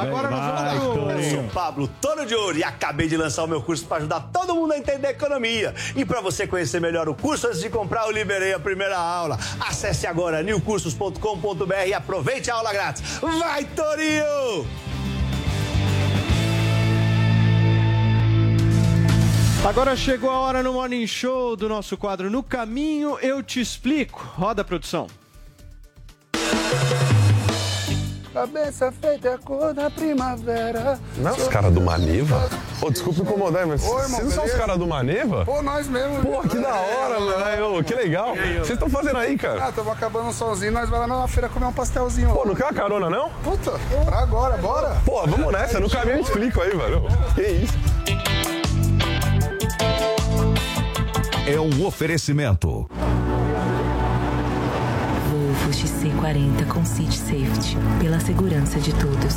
Agora 0.00 0.30
nós 0.30 0.40
Vai, 0.40 0.78
vamos 0.78 0.92
pro... 0.94 1.10
Eu 1.10 1.30
sou 1.30 1.42
Pablo 1.52 1.88
Touro 2.00 2.24
de 2.26 2.34
Ouro 2.34 2.56
e 2.58 2.64
acabei 2.64 3.08
de 3.08 3.16
lançar 3.16 3.44
o 3.44 3.46
meu 3.48 3.60
curso 3.60 3.84
para 3.86 3.98
ajudar 3.98 4.20
todo 4.32 4.54
mundo 4.54 4.72
a 4.72 4.78
entender 4.78 5.08
economia. 5.08 5.74
E 5.96 6.04
para 6.04 6.20
você 6.20 6.46
conhecer 6.46 6.80
melhor 6.80 7.08
o 7.08 7.14
curso, 7.14 7.46
antes 7.48 7.60
de 7.60 7.68
comprar, 7.68 8.06
eu 8.06 8.12
liberei 8.12 8.52
a 8.54 8.60
primeira 8.60 8.96
aula. 8.96 9.38
Acesse 9.60 10.06
agora 10.06 10.42
newcursos.com.br 10.42 11.86
e 11.86 11.92
aproveite 11.94 12.50
a 12.50 12.54
aula 12.54 12.72
grátis. 12.72 13.02
Vai, 13.20 13.64
Torinho! 13.64 14.66
Agora 19.64 19.94
chegou 19.94 20.30
a 20.30 20.40
hora 20.40 20.62
no 20.62 20.72
Morning 20.72 21.06
Show 21.06 21.54
do 21.54 21.68
nosso 21.68 21.96
quadro 21.96 22.30
No 22.30 22.42
Caminho 22.42 23.18
Eu 23.20 23.42
Te 23.42 23.60
Explico. 23.60 24.26
Roda, 24.34 24.64
produção. 24.64 25.06
Cabeça 28.32 28.90
feita 28.92 29.28
é 29.28 29.34
a 29.34 29.38
cor 29.38 29.74
da 29.74 29.90
primavera. 29.90 30.98
Não 31.16 31.30
é 31.30 31.34
os 31.34 31.48
caras 31.48 31.74
do 31.74 31.80
Maneva? 31.80 32.48
Ô, 32.80 32.88
desculpa 32.88 33.20
incomodar, 33.20 33.66
mas 33.66 33.82
Oi, 33.82 33.90
irmão, 33.90 34.08
vocês 34.08 34.24
não 34.24 34.30
são 34.30 34.44
os 34.44 34.52
caras 34.54 34.78
do 34.78 34.86
Maneva? 34.86 35.44
Pô, 35.44 35.60
nós 35.60 35.86
mesmo. 35.88 36.22
Pô, 36.22 36.40
que 36.48 36.56
da 36.56 36.74
hora, 36.74 37.20
mano. 37.20 37.78
Ô, 37.78 37.84
Que 37.84 37.94
legal. 37.94 38.30
O 38.32 38.36
que 38.36 38.52
vocês 38.54 38.70
estão 38.70 38.88
fazendo 38.88 39.18
aí, 39.18 39.36
cara? 39.36 39.66
Ah, 39.66 39.72
tamo 39.72 39.90
acabando 39.90 40.32
somzinho, 40.32 40.72
nós 40.72 40.88
vamos 40.88 41.08
lá 41.08 41.18
na 41.20 41.28
feira 41.28 41.48
comer 41.48 41.66
um 41.66 41.72
pastelzinho. 41.72 42.32
Pô, 42.32 42.46
não 42.46 42.54
quer 42.54 42.64
uma 42.64 42.72
carona, 42.72 43.10
não? 43.10 43.30
Puta, 43.44 43.72
pra 44.06 44.20
agora, 44.20 44.56
bora. 44.56 44.96
Pô, 45.04 45.26
vamos 45.26 45.52
nessa. 45.52 45.78
No 45.80 45.90
caminho 45.90 46.16
eu 46.18 46.22
explico 46.22 46.62
aí, 46.62 46.70
velho. 46.70 47.02
Que 47.34 47.42
isso? 47.42 47.76
É 51.46 51.58
um 51.58 51.86
oferecimento. 51.86 52.88
Volvo 55.30 55.70
XC40 55.70 56.66
com 56.68 56.84
City 56.84 57.16
Safety. 57.16 57.76
Pela 58.00 58.20
segurança 58.20 58.78
de 58.78 58.92
todos. 58.92 59.36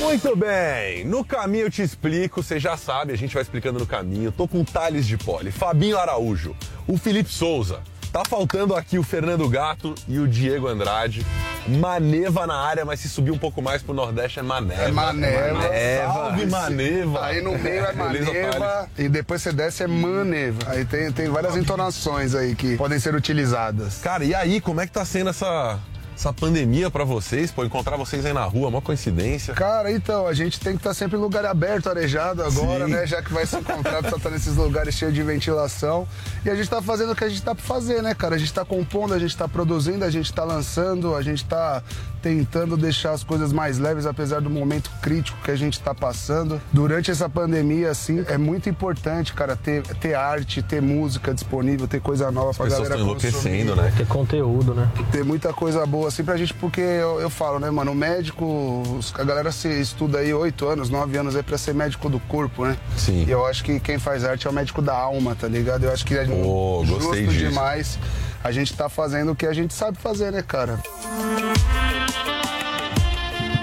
Muito 0.00 0.34
bem, 0.34 1.04
no 1.04 1.24
caminho 1.24 1.66
eu 1.66 1.70
te 1.70 1.82
explico, 1.82 2.42
você 2.42 2.58
já 2.58 2.76
sabe, 2.76 3.12
a 3.12 3.16
gente 3.16 3.34
vai 3.34 3.42
explicando 3.42 3.78
no 3.78 3.86
caminho. 3.86 4.32
Tô 4.32 4.48
com 4.48 4.64
Thales 4.64 5.06
de 5.06 5.16
Poli, 5.16 5.52
Fabinho 5.52 5.98
Araújo, 5.98 6.56
o 6.86 6.96
Felipe 6.96 7.30
Souza. 7.30 7.80
Tá 8.12 8.22
faltando 8.26 8.74
aqui 8.74 8.98
o 8.98 9.02
Fernando 9.02 9.48
Gato 9.48 9.94
e 10.08 10.18
o 10.18 10.26
Diego 10.26 10.68
Andrade. 10.68 11.24
Maneva 11.68 12.46
na 12.46 12.56
área, 12.56 12.84
mas 12.84 13.00
se 13.00 13.08
subir 13.08 13.30
um 13.30 13.38
pouco 13.38 13.60
mais 13.60 13.82
pro 13.82 13.94
Nordeste 13.94 14.38
é 14.38 14.42
Maneva. 14.42 14.82
É 14.82 14.90
Maneva. 14.90 15.54
Maneva. 15.54 16.12
Salve 16.12 16.46
Maneva. 16.46 17.24
Aí 17.24 17.42
no 17.42 17.58
meio 17.58 17.84
é 17.84 17.92
Maneva 17.92 18.88
e 18.96 19.08
depois 19.08 19.42
você 19.42 19.52
desce 19.52 19.82
é 19.82 19.86
Maneva. 19.86 20.58
Aí 20.66 20.84
tem, 20.84 21.10
tem 21.12 21.28
várias 21.28 21.56
entonações 21.56 22.34
aí 22.34 22.54
que 22.54 22.76
podem 22.76 22.98
ser 22.98 23.14
utilizadas. 23.14 23.98
Cara, 23.98 24.24
e 24.24 24.34
aí, 24.34 24.60
como 24.60 24.80
é 24.80 24.86
que 24.86 24.92
tá 24.92 25.04
sendo 25.04 25.30
essa, 25.30 25.78
essa 26.16 26.32
pandemia 26.32 26.90
pra 26.90 27.04
vocês? 27.04 27.50
Pô, 27.52 27.64
encontrar 27.64 27.96
vocês 27.96 28.24
aí 28.24 28.32
na 28.32 28.44
rua, 28.44 28.68
uma 28.68 28.80
coincidência. 28.80 29.52
Cara, 29.54 29.92
então, 29.92 30.26
a 30.26 30.32
gente 30.32 30.58
tem 30.58 30.72
que 30.72 30.78
estar 30.78 30.94
sempre 30.94 31.18
em 31.18 31.20
lugar 31.20 31.44
aberto, 31.44 31.88
arejado 31.88 32.42
agora, 32.42 32.86
Sim. 32.86 32.92
né? 32.92 33.06
Já 33.06 33.22
que 33.22 33.32
vai 33.32 33.44
se 33.44 33.56
encontrar, 33.56 33.98
precisa 33.98 34.16
estar 34.16 34.30
nesses 34.30 34.56
lugares 34.56 34.94
cheios 34.94 35.14
de 35.14 35.22
ventilação. 35.22 36.08
E 36.44 36.50
a 36.50 36.54
gente 36.54 36.70
tá 36.70 36.80
fazendo 36.80 37.12
o 37.12 37.14
que 37.14 37.24
a 37.24 37.28
gente 37.28 37.42
tá 37.42 37.54
pra 37.54 37.62
fazer, 37.62 38.02
né, 38.02 38.14
cara? 38.14 38.34
A 38.34 38.38
gente 38.38 38.52
tá 38.52 38.64
compondo, 38.64 39.12
a 39.12 39.18
gente 39.18 39.36
tá 39.36 39.46
produzindo, 39.46 40.04
a 40.04 40.10
gente 40.10 40.32
tá 40.32 40.42
lançando, 40.42 41.14
a 41.14 41.22
gente 41.22 41.44
tá 41.44 41.82
tentando 42.22 42.76
deixar 42.76 43.12
as 43.12 43.22
coisas 43.22 43.52
mais 43.52 43.78
leves, 43.78 44.04
apesar 44.06 44.40
do 44.40 44.50
momento 44.50 44.90
crítico 45.00 45.38
que 45.44 45.50
a 45.50 45.56
gente 45.56 45.78
tá 45.78 45.94
passando. 45.94 46.60
Durante 46.72 47.10
essa 47.10 47.28
pandemia, 47.28 47.90
assim, 47.90 48.24
é 48.26 48.36
muito 48.36 48.68
importante, 48.68 49.32
cara, 49.32 49.54
ter, 49.54 49.82
ter 50.00 50.14
arte, 50.14 50.60
ter 50.62 50.80
música 50.82 51.32
disponível, 51.32 51.86
ter 51.86 52.00
coisa 52.00 52.30
nova 52.32 52.52
pra 52.52 52.64
pessoas 52.64 52.88
galera 52.88 53.04
consumir. 53.04 53.60
enlouquecendo, 53.60 53.76
né? 53.76 53.92
Ter 53.96 54.06
conteúdo, 54.08 54.74
né? 54.74 54.90
Ter 55.12 55.24
muita 55.24 55.52
coisa 55.52 55.86
boa 55.86 56.05
boa, 56.06 56.08
assim, 56.08 56.24
pra 56.24 56.36
gente, 56.36 56.54
porque 56.54 56.80
eu, 56.80 57.20
eu 57.20 57.28
falo, 57.28 57.58
né, 57.58 57.70
mano, 57.70 57.92
o 57.92 57.94
médico, 57.94 58.82
a 59.14 59.24
galera 59.24 59.50
se 59.50 59.68
estuda 59.68 60.18
aí 60.18 60.32
oito 60.32 60.66
anos, 60.68 60.88
nove 60.88 61.16
anos 61.18 61.34
aí 61.34 61.42
pra 61.42 61.58
ser 61.58 61.74
médico 61.74 62.08
do 62.08 62.20
corpo, 62.20 62.64
né? 62.64 62.76
Sim. 62.96 63.24
E 63.26 63.30
eu 63.30 63.44
acho 63.44 63.64
que 63.64 63.78
quem 63.80 63.98
faz 63.98 64.24
arte 64.24 64.46
é 64.46 64.50
o 64.50 64.52
médico 64.52 64.80
da 64.80 64.96
alma, 64.96 65.34
tá 65.34 65.48
ligado? 65.48 65.84
Eu 65.84 65.92
acho 65.92 66.06
que 66.06 66.16
é 66.16 66.24
Pô, 66.24 66.82
justo 66.86 67.04
gostei 67.04 67.26
disso. 67.26 67.48
demais. 67.48 67.98
A 68.42 68.52
gente 68.52 68.74
tá 68.74 68.88
fazendo 68.88 69.32
o 69.32 69.36
que 69.36 69.46
a 69.46 69.52
gente 69.52 69.74
sabe 69.74 69.98
fazer, 69.98 70.30
né, 70.30 70.42
cara? 70.42 70.78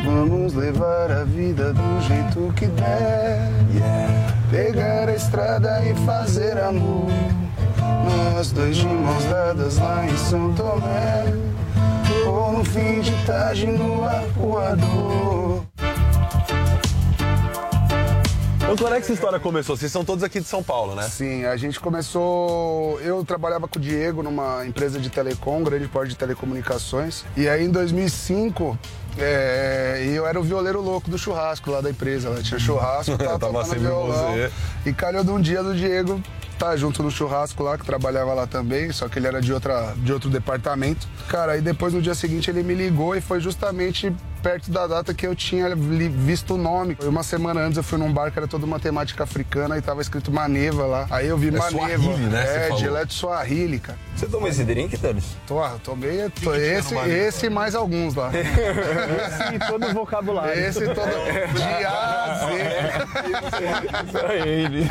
Vamos 0.03 0.53
levar 0.53 1.09
a 1.11 1.23
vida 1.23 1.73
do 1.73 2.01
jeito 2.01 2.53
que 2.55 2.65
der. 2.67 3.49
Pegar 4.51 5.07
a 5.07 5.15
estrada 5.15 5.81
e 5.85 5.95
fazer 6.05 6.57
amor. 6.59 7.07
Nós 8.35 8.51
dois 8.51 8.75
de 8.75 8.85
mãos 8.85 9.23
dadas 9.25 9.77
lá 9.77 10.05
em 10.05 10.17
São 10.17 10.53
Tomé. 10.53 11.53
No 12.51 12.63
fim 12.65 13.01
de 13.01 13.11
tarde 13.25 13.65
no 13.67 14.03
arcoador. 14.03 15.63
Então, 18.57 18.75
quando 18.77 18.93
é 18.93 18.97
que 18.97 19.03
essa 19.03 19.13
história 19.13 19.39
começou? 19.39 19.77
Vocês 19.77 19.91
são 19.91 20.03
todos 20.03 20.23
aqui 20.23 20.39
de 20.39 20.47
São 20.47 20.63
Paulo, 20.63 20.95
né? 20.95 21.03
Sim, 21.03 21.45
a 21.45 21.55
gente 21.55 21.79
começou. 21.79 22.99
Eu 23.01 23.23
trabalhava 23.23 23.67
com 23.67 23.77
o 23.77 23.81
Diego 23.81 24.23
numa 24.23 24.65
empresa 24.65 24.99
de 24.99 25.09
telecom, 25.09 25.63
grande 25.63 25.87
porte 25.87 26.09
de 26.09 26.15
telecomunicações. 26.17 27.23
E 27.37 27.47
aí 27.47 27.65
em 27.65 27.69
2005. 27.69 28.77
é, 29.17 30.03
eu 30.07 30.25
era 30.25 30.39
o 30.39 30.43
violeiro 30.43 30.81
louco 30.81 31.09
do 31.09 31.17
churrasco 31.17 31.69
lá 31.71 31.81
da 31.81 31.89
empresa. 31.89 32.29
Lá 32.29 32.41
tinha 32.41 32.59
churrasco, 32.59 33.15
tava, 33.19 33.39
tava 33.39 33.63
tocando 33.63 33.79
violão. 33.79 34.31
você. 34.31 34.51
E 34.85 34.93
calhou 34.93 35.23
de 35.23 35.31
um 35.31 35.39
dia 35.39 35.61
do 35.61 35.75
Diego 35.75 36.21
tá 36.63 36.77
junto 36.77 37.03
no 37.03 37.11
churrasco 37.11 37.61
lá, 37.61 37.77
que 37.77 37.85
trabalhava 37.85 38.33
lá 38.33 38.47
também, 38.47 38.89
só 38.93 39.09
que 39.09 39.19
ele 39.19 39.27
era 39.27 39.41
de, 39.41 39.51
outra, 39.51 39.93
de 39.97 40.13
outro 40.13 40.29
departamento. 40.29 41.05
Cara, 41.27 41.53
aí 41.53 41.61
depois 41.61 41.93
no 41.93 42.01
dia 42.01 42.15
seguinte 42.15 42.49
ele 42.49 42.63
me 42.63 42.73
ligou 42.73 43.13
e 43.15 43.19
foi 43.19 43.41
justamente 43.41 44.13
perto 44.43 44.69
da 44.69 44.85
data 44.85 45.13
que 45.13 45.25
eu 45.25 45.33
tinha 45.33 45.73
visto 45.75 46.55
o 46.55 46.57
nome. 46.57 46.97
Uma 47.03 47.23
semana 47.23 47.61
antes 47.61 47.77
eu 47.77 47.83
fui 47.83 47.97
num 47.97 48.11
bar 48.11 48.29
que 48.29 48.37
era 48.37 48.47
toda 48.47 48.65
uma 48.65 48.77
temática 48.79 49.23
africana 49.23 49.77
e 49.77 49.81
tava 49.81 50.01
escrito 50.01 50.31
Maneva 50.31 50.85
lá. 50.85 51.07
Aí 51.09 51.27
eu 51.27 51.37
vi 51.37 51.47
É 51.47 51.51
Maneva. 51.51 52.03
Swahili, 52.03 52.25
né, 52.27 52.43
É, 52.43 52.67
falou. 52.67 52.77
dialeto 52.77 53.13
Swahili, 53.13 53.79
cara. 53.79 53.97
Você 54.15 54.25
tomou 54.27 54.49
esse 54.49 54.63
drink, 54.65 54.97
Thales? 54.97 55.23
Tô, 55.47 55.61
tomei 55.83 56.29
tô, 56.29 56.51
que 56.51 56.57
esse, 56.57 56.93
esse 56.95 57.45
e 57.45 57.49
mais 57.49 57.73
alguns 57.73 58.13
lá. 58.13 58.29
Esse 58.33 59.55
e 59.55 59.59
todo 59.59 59.87
o 59.87 59.93
vocabulário. 59.93 60.61
Esse 60.61 60.85
todo. 60.85 61.53
De 61.53 61.85
A 61.85 62.23
a 62.23 62.35
Z. 62.45 63.63
Isso 64.07 64.47
ele. 64.47 64.89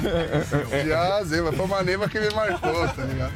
De 0.84 0.92
A 0.92 1.16
a 1.16 1.24
Z, 1.24 1.42
mas 1.42 1.54
foi 1.54 1.66
Maneva 1.66 2.08
que 2.08 2.18
me 2.18 2.30
marcou, 2.30 2.88
tá 2.88 3.04
ligado? 3.04 3.32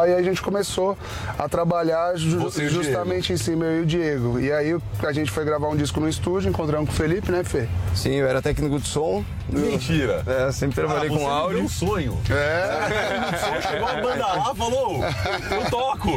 Aí 0.00 0.14
a 0.14 0.22
gente 0.22 0.40
começou 0.42 0.96
a 1.38 1.48
trabalhar 1.48 2.16
ju- 2.16 2.50
justamente 2.68 3.32
em 3.32 3.36
cima, 3.36 3.64
eu 3.64 3.80
e 3.80 3.82
o 3.82 3.86
Diego. 3.86 4.38
E 4.40 4.52
aí 4.52 4.76
a 5.02 5.12
gente 5.12 5.30
foi 5.30 5.44
gravar 5.44 5.68
um 5.68 5.76
disco 5.76 6.00
no 6.00 6.08
estúdio, 6.08 6.48
encontramos 6.48 6.88
com 6.88 6.92
o 6.94 6.96
Felipe, 6.96 7.30
né, 7.30 7.42
Fê? 7.44 7.66
Sim, 7.94 8.14
eu 8.14 8.26
era 8.28 8.40
técnico 8.42 8.78
de 8.78 8.88
som. 8.88 9.24
Mentira. 9.48 10.22
É, 10.26 10.50
sempre 10.50 10.74
trabalhei 10.74 11.08
Ah, 11.08 11.18
com 11.18 11.28
áudio. 11.28 11.62
um 11.62 11.68
sonho. 11.68 12.18
É. 12.30 13.62
Chegou 13.62 13.88
uma 13.88 14.02
banda 14.02 14.26
lá, 14.26 14.54
falou, 14.54 15.00
eu 15.04 15.70
toco. 15.70 16.08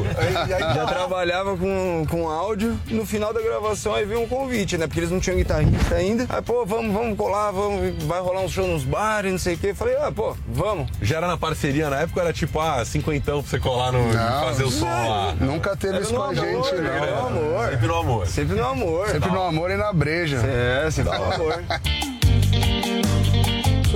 E 0.47 0.53
aí, 0.53 0.59
Já 0.75 0.85
trabalhava 0.87 1.55
com, 1.55 2.05
com 2.09 2.27
áudio. 2.27 2.77
No 2.87 3.05
final 3.05 3.31
da 3.33 3.39
gravação 3.41 3.93
aí 3.93 4.03
veio 4.05 4.21
um 4.21 4.27
convite, 4.27 4.77
né? 4.77 4.87
Porque 4.87 4.99
eles 4.99 5.11
não 5.11 5.19
tinham 5.19 5.37
guitarrista 5.37 5.95
ainda. 5.95 6.25
Aí, 6.27 6.41
pô, 6.41 6.65
vamos, 6.65 6.91
vamos 6.91 7.15
colar, 7.17 7.51
vamos, 7.51 8.03
vai 8.05 8.19
rolar 8.19 8.41
um 8.41 8.49
show 8.49 8.67
nos 8.67 8.83
bares, 8.83 9.31
não 9.31 9.39
sei 9.39 9.53
o 9.53 9.57
quê. 9.59 9.73
Falei, 9.75 9.95
ah, 9.97 10.11
pô, 10.11 10.35
vamos. 10.47 10.89
Já 11.01 11.17
era 11.17 11.27
na 11.27 11.37
parceria 11.37 11.87
na 11.89 11.99
época, 12.01 12.21
era 12.21 12.33
tipo, 12.33 12.59
ah, 12.59 12.83
cinquentão 12.83 13.41
pra 13.43 13.49
você 13.51 13.59
colar 13.59 13.68
no. 13.91 14.13
Não, 14.13 14.43
fazer 14.45 14.63
o 14.63 14.71
som 14.71 14.85
lá. 14.85 15.33
Nunca 15.39 15.75
teve 15.75 15.99
isso 15.99 16.13
com 16.13 16.23
a 16.23 16.33
gente, 16.33 16.75
não. 16.75 16.85
era 16.85 17.11
no 17.11 17.27
amor. 17.27 17.69
Sempre 17.69 17.87
no 17.87 17.95
amor. 17.95 18.27
Sempre 18.27 18.55
no 18.55 18.65
amor. 18.65 19.07
Sempre 19.09 19.31
no 19.31 19.41
amor 19.41 19.71
e 19.71 19.77
na 19.77 19.93
breja. 19.93 20.37
É, 20.37 20.89
sempre 20.91 21.17
no 21.17 21.33
amor. 21.33 21.63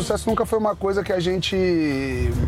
Sucesso 0.04 0.30
nunca 0.30 0.46
foi 0.46 0.60
uma 0.60 0.76
coisa 0.76 1.02
que 1.02 1.14
a 1.14 1.20
gente 1.22 1.56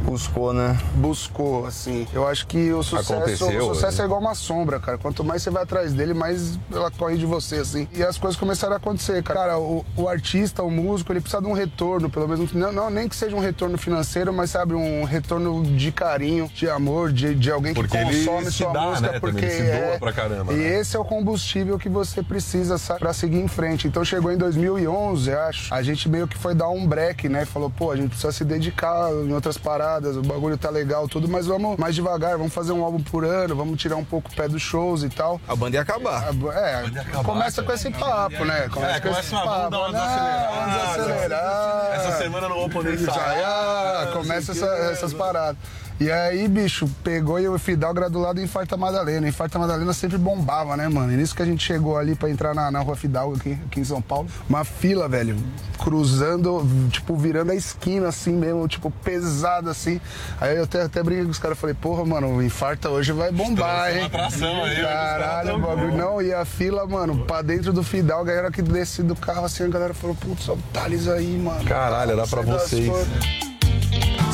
buscou, 0.04 0.52
né? 0.52 0.78
Buscou, 0.96 1.66
assim. 1.66 2.06
Eu 2.12 2.28
acho 2.28 2.46
que 2.48 2.74
o 2.74 2.84
sucesso, 2.84 3.14
Aconteceu, 3.14 3.48
o 3.70 3.74
sucesso 3.74 3.98
né? 3.98 4.04
é 4.04 4.06
igual 4.06 4.20
uma 4.20 4.36
sombra, 4.36 4.78
cara. 4.78 4.98
Quanto 4.98 5.24
mais 5.24 5.42
você 5.42 5.50
vai 5.50 5.64
atrás 5.64 5.94
dele, 5.94 6.14
mais 6.14 6.60
ela 6.70 6.92
corre 6.92 7.16
de 7.18 7.26
você, 7.26 7.56
assim. 7.56 7.88
E 7.94 8.04
as 8.04 8.18
coisas 8.18 8.38
começaram 8.38 8.74
a 8.74 8.78
acontecer, 8.78 9.24
cara. 9.24 9.40
Cara, 9.40 9.58
o, 9.58 9.86
o 9.96 10.10
artista, 10.10 10.64
o 10.64 10.70
músico, 10.70 11.14
ele 11.14 11.22
precisa 11.22 11.42
de 11.42 11.48
um 11.48 11.54
retorno, 11.54 12.10
pelo 12.10 12.28
menos 12.28 12.52
não, 12.52 12.74
não 12.74 12.90
nem 12.90 13.08
que 13.08 13.16
seja 13.16 13.34
um 13.34 13.40
retorno 13.40 13.78
financeiro, 13.78 14.34
mas 14.34 14.50
sabe 14.50 14.74
um 14.74 15.06
retorno 15.06 15.64
de 15.64 15.94
carinho, 15.94 16.50
de 16.54 16.70
amor, 16.70 17.14
de, 17.14 17.36
de 17.36 17.50
alguém 17.52 17.74
que 17.74 17.80
Porque 17.80 17.98
consome 17.98 18.52
sua 18.52 18.74
dá, 18.74 18.82
música, 18.82 19.12
né, 19.14 19.20
porque 19.20 19.46
também, 19.46 19.58
ele 19.60 19.72
se 19.72 19.80
doa 19.80 19.94
é, 19.94 19.98
pra 20.00 20.12
caramba, 20.12 20.52
E 20.52 20.58
né? 20.58 20.80
esse 20.80 20.98
é 20.98 21.00
o 21.00 21.06
combustível 21.06 21.80
que 21.80 21.88
você 21.88 22.22
precisa 22.22 22.76
pra 23.00 23.14
seguir 23.14 23.40
em 23.40 23.48
frente. 23.48 23.88
Então 23.88 24.04
chegou 24.04 24.30
em 24.30 24.38
2011, 24.38 25.32
acho. 25.32 25.74
A 25.74 25.82
gente 25.82 26.10
meio 26.10 26.28
que 26.28 26.38
foi 26.38 26.54
dar 26.54 26.68
um 26.68 26.86
break, 26.86 27.30
né? 27.30 27.45
Falou, 27.46 27.70
pô, 27.70 27.92
a 27.92 27.96
gente 27.96 28.10
precisa 28.10 28.32
se 28.32 28.44
dedicar 28.44 29.12
em 29.12 29.34
outras 29.34 29.58
paradas, 29.58 30.18
o 30.18 30.22
bagulho 30.22 30.58
tá 30.58 30.70
legal, 30.70 31.08
tudo, 31.08 31.28
mas 31.28 31.46
vamos 31.48 31.78
mais 31.78 31.96
devagar, 31.96 32.38
vamos 32.38 32.54
fazer 32.54 32.72
um 32.74 32.84
álbum 32.84 33.02
por 33.02 33.24
ano, 33.24 33.56
vamos 33.56 33.80
tirar 33.80 33.96
um 33.96 34.04
pouco 34.04 34.30
o 34.32 34.36
pé 34.36 34.48
dos 34.48 34.62
shows 34.62 35.04
e 35.04 35.10
tal. 35.10 35.40
A 35.48 35.56
banda 35.56 35.76
ia 35.78 35.82
acabar. 35.82 36.24
É, 36.56 36.84
começa 37.24 37.64
com 37.64 37.72
esse 37.72 37.90
papo, 37.92 38.44
né? 38.46 38.68
Começa 38.70 38.98
É, 38.98 39.00
com 39.00 39.10
esse 39.10 39.30
começa, 39.32 39.36
papo. 39.36 39.50
vamos 39.50 39.72
dar 39.72 39.78
uma 39.80 39.92
Não, 39.92 39.92
desacelerada. 39.92 40.56
vamos 40.56 40.96
desacelerar. 40.98 41.92
Essa 41.96 42.18
semana 42.18 42.46
eu 42.46 42.50
não 42.50 42.58
vou 42.58 42.70
poder 42.70 42.94
ensaiar, 42.96 44.08
é, 44.08 44.12
começa 44.12 44.52
essa- 44.52 44.66
essas 44.92 45.14
paradas. 45.14 45.58
E 45.98 46.12
aí, 46.12 46.46
bicho, 46.50 46.90
pegou 47.06 47.40
e 47.40 47.48
o 47.48 47.58
Fidal 47.58 47.94
gradulado 47.94 48.42
em 48.42 48.44
Infarta 48.44 48.76
Madalena. 48.76 49.30
Infarta 49.30 49.58
Madalena 49.58 49.94
sempre 49.94 50.18
bombava, 50.18 50.76
né, 50.76 50.90
mano? 50.90 51.14
E 51.14 51.16
nisso 51.16 51.34
que 51.34 51.42
a 51.42 51.46
gente 51.46 51.64
chegou 51.64 51.98
ali 51.98 52.16
pra 52.16 52.30
entrar 52.30 52.54
na, 52.54 52.70
na 52.70 52.80
rua 52.82 52.98
Fidal 52.98 53.34
aqui, 53.34 53.58
aqui 53.66 53.80
em 53.80 53.84
São 53.86 54.02
Paulo. 54.02 54.28
Uma 54.50 54.66
fila, 54.66 55.08
velho, 55.08 55.38
cruzando, 55.82 56.68
tipo, 56.92 57.16
virando 57.16 57.54
a 57.54 57.56
esquina 57.56 58.10
assim 58.10 58.34
mesmo, 58.34 58.68
tipo, 58.68 58.92
pesado 58.92 59.70
assim. 59.70 60.02
Aí 60.42 60.58
eu 60.58 60.66
até, 60.66 60.82
até 60.82 61.02
brinquei 61.02 61.24
com 61.24 61.32
os 61.32 61.40
caras, 61.40 61.58
falei, 61.58 61.76
porra, 61.76 62.04
mano, 62.04 62.28
o 62.28 62.44
Infarta 62.44 62.90
hoje 62.90 63.14
vai 63.14 63.32
bombar, 63.32 63.96
hein? 63.96 64.04
atração 64.04 64.66
aí, 64.66 64.82
Caralho, 64.82 65.56
o 65.56 65.60
bagulho. 65.62 65.96
Não, 65.96 66.22
e 66.22 66.34
a 66.34 66.44
fila, 66.44 66.86
mano, 66.86 67.24
pra 67.26 67.42
dentro 67.42 67.72
do 67.72 67.84
Fidal, 67.84 68.20
a 68.20 68.26
galera 68.26 68.52
que 68.52 68.62
desce 68.62 69.02
do 69.02 69.16
carro 69.16 69.46
assim, 69.46 69.64
a 69.64 69.70
galera 69.70 69.94
falou, 69.94 70.14
putz, 70.18 70.50
olha 70.50 70.60
o 70.60 70.62
Thales 70.74 71.08
aí, 71.08 71.38
mano. 71.38 71.64
Caralho, 71.64 72.12
era 72.12 72.28
pra 72.28 72.42
vocês. 72.42 72.92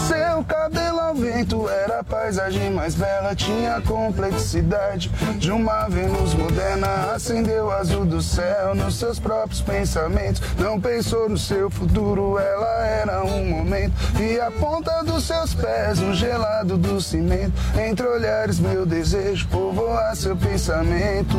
Seu 0.07 0.43
cabelo 0.43 0.99
ao 0.99 1.15
vento 1.15 1.69
era 1.69 1.99
a 1.99 2.03
paisagem 2.03 2.71
mais 2.71 2.95
bela, 2.95 3.35
tinha 3.35 3.75
a 3.75 3.81
complexidade 3.81 5.09
de 5.37 5.51
uma 5.51 5.87
Vênus 5.87 6.33
moderna. 6.33 7.13
Acendeu 7.13 7.65
o 7.65 7.71
azul 7.71 8.05
do 8.05 8.21
céu 8.21 8.73
nos 8.75 8.95
seus 8.95 9.19
próprios 9.19 9.61
pensamentos. 9.61 10.41
Não 10.57 10.79
pensou 10.79 11.29
no 11.29 11.37
seu 11.37 11.69
futuro, 11.69 12.37
ela 12.39 12.85
era 12.85 13.23
um 13.23 13.45
momento. 13.45 13.93
E 14.19 14.39
a 14.39 14.49
ponta 14.51 15.03
dos 15.03 15.25
seus 15.25 15.53
pés, 15.53 15.99
no 15.99 16.13
gelado 16.13 16.77
do 16.77 16.99
cimento. 16.99 17.53
Entre 17.79 18.05
olhares, 18.07 18.59
meu 18.59 18.85
desejo 18.85 19.47
povoar 19.47 20.15
seu 20.15 20.35
pensamento. 20.35 21.37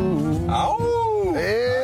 Au! 0.49 0.79
Ê, 1.37 1.83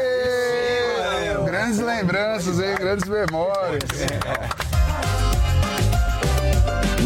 Grandes 1.45 1.79
lembranças, 1.79 2.61
hein? 2.61 2.75
Grandes 2.79 3.09
memórias. 3.09 4.68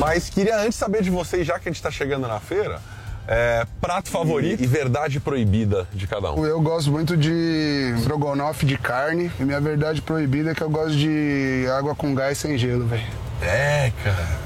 Mas 0.02 0.28
queria 0.28 0.58
antes 0.58 0.76
saber 0.76 1.00
de 1.00 1.10
vocês, 1.10 1.46
já 1.46 1.60
que 1.60 1.68
a 1.68 1.72
gente 1.72 1.80
tá 1.80 1.88
chegando 1.88 2.26
na 2.26 2.40
feira, 2.40 2.80
é, 3.28 3.64
prato 3.80 4.08
favorito 4.08 4.60
e 4.60 4.66
verdade 4.66 5.20
proibida 5.20 5.86
de 5.92 6.08
cada 6.08 6.32
um. 6.32 6.44
Eu 6.44 6.60
gosto 6.60 6.90
muito 6.90 7.16
de 7.16 7.94
strogonoff 7.98 8.66
de 8.66 8.76
carne 8.76 9.30
e 9.38 9.44
minha 9.44 9.60
verdade 9.60 10.02
proibida 10.02 10.50
é 10.50 10.54
que 10.56 10.60
eu 10.60 10.68
gosto 10.68 10.96
de 10.96 11.68
água 11.78 11.94
com 11.94 12.12
gás 12.16 12.36
sem 12.36 12.58
gelo, 12.58 12.84
velho. 12.84 13.06
É, 13.42 13.92
cara. 14.02 14.42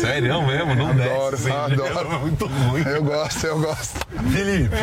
Sério 0.00 0.42
mesmo? 0.46 0.74
Não 0.74 0.88
Adoro, 0.90 1.30
desce, 1.32 1.42
sem 1.44 1.52
adoro. 1.52 2.08
é 2.14 2.18
muito 2.18 2.46
ruim. 2.46 2.82
Eu 2.86 3.04
gosto, 3.04 3.46
eu 3.46 3.60
gosto. 3.60 4.00
Felipe. 4.32 4.74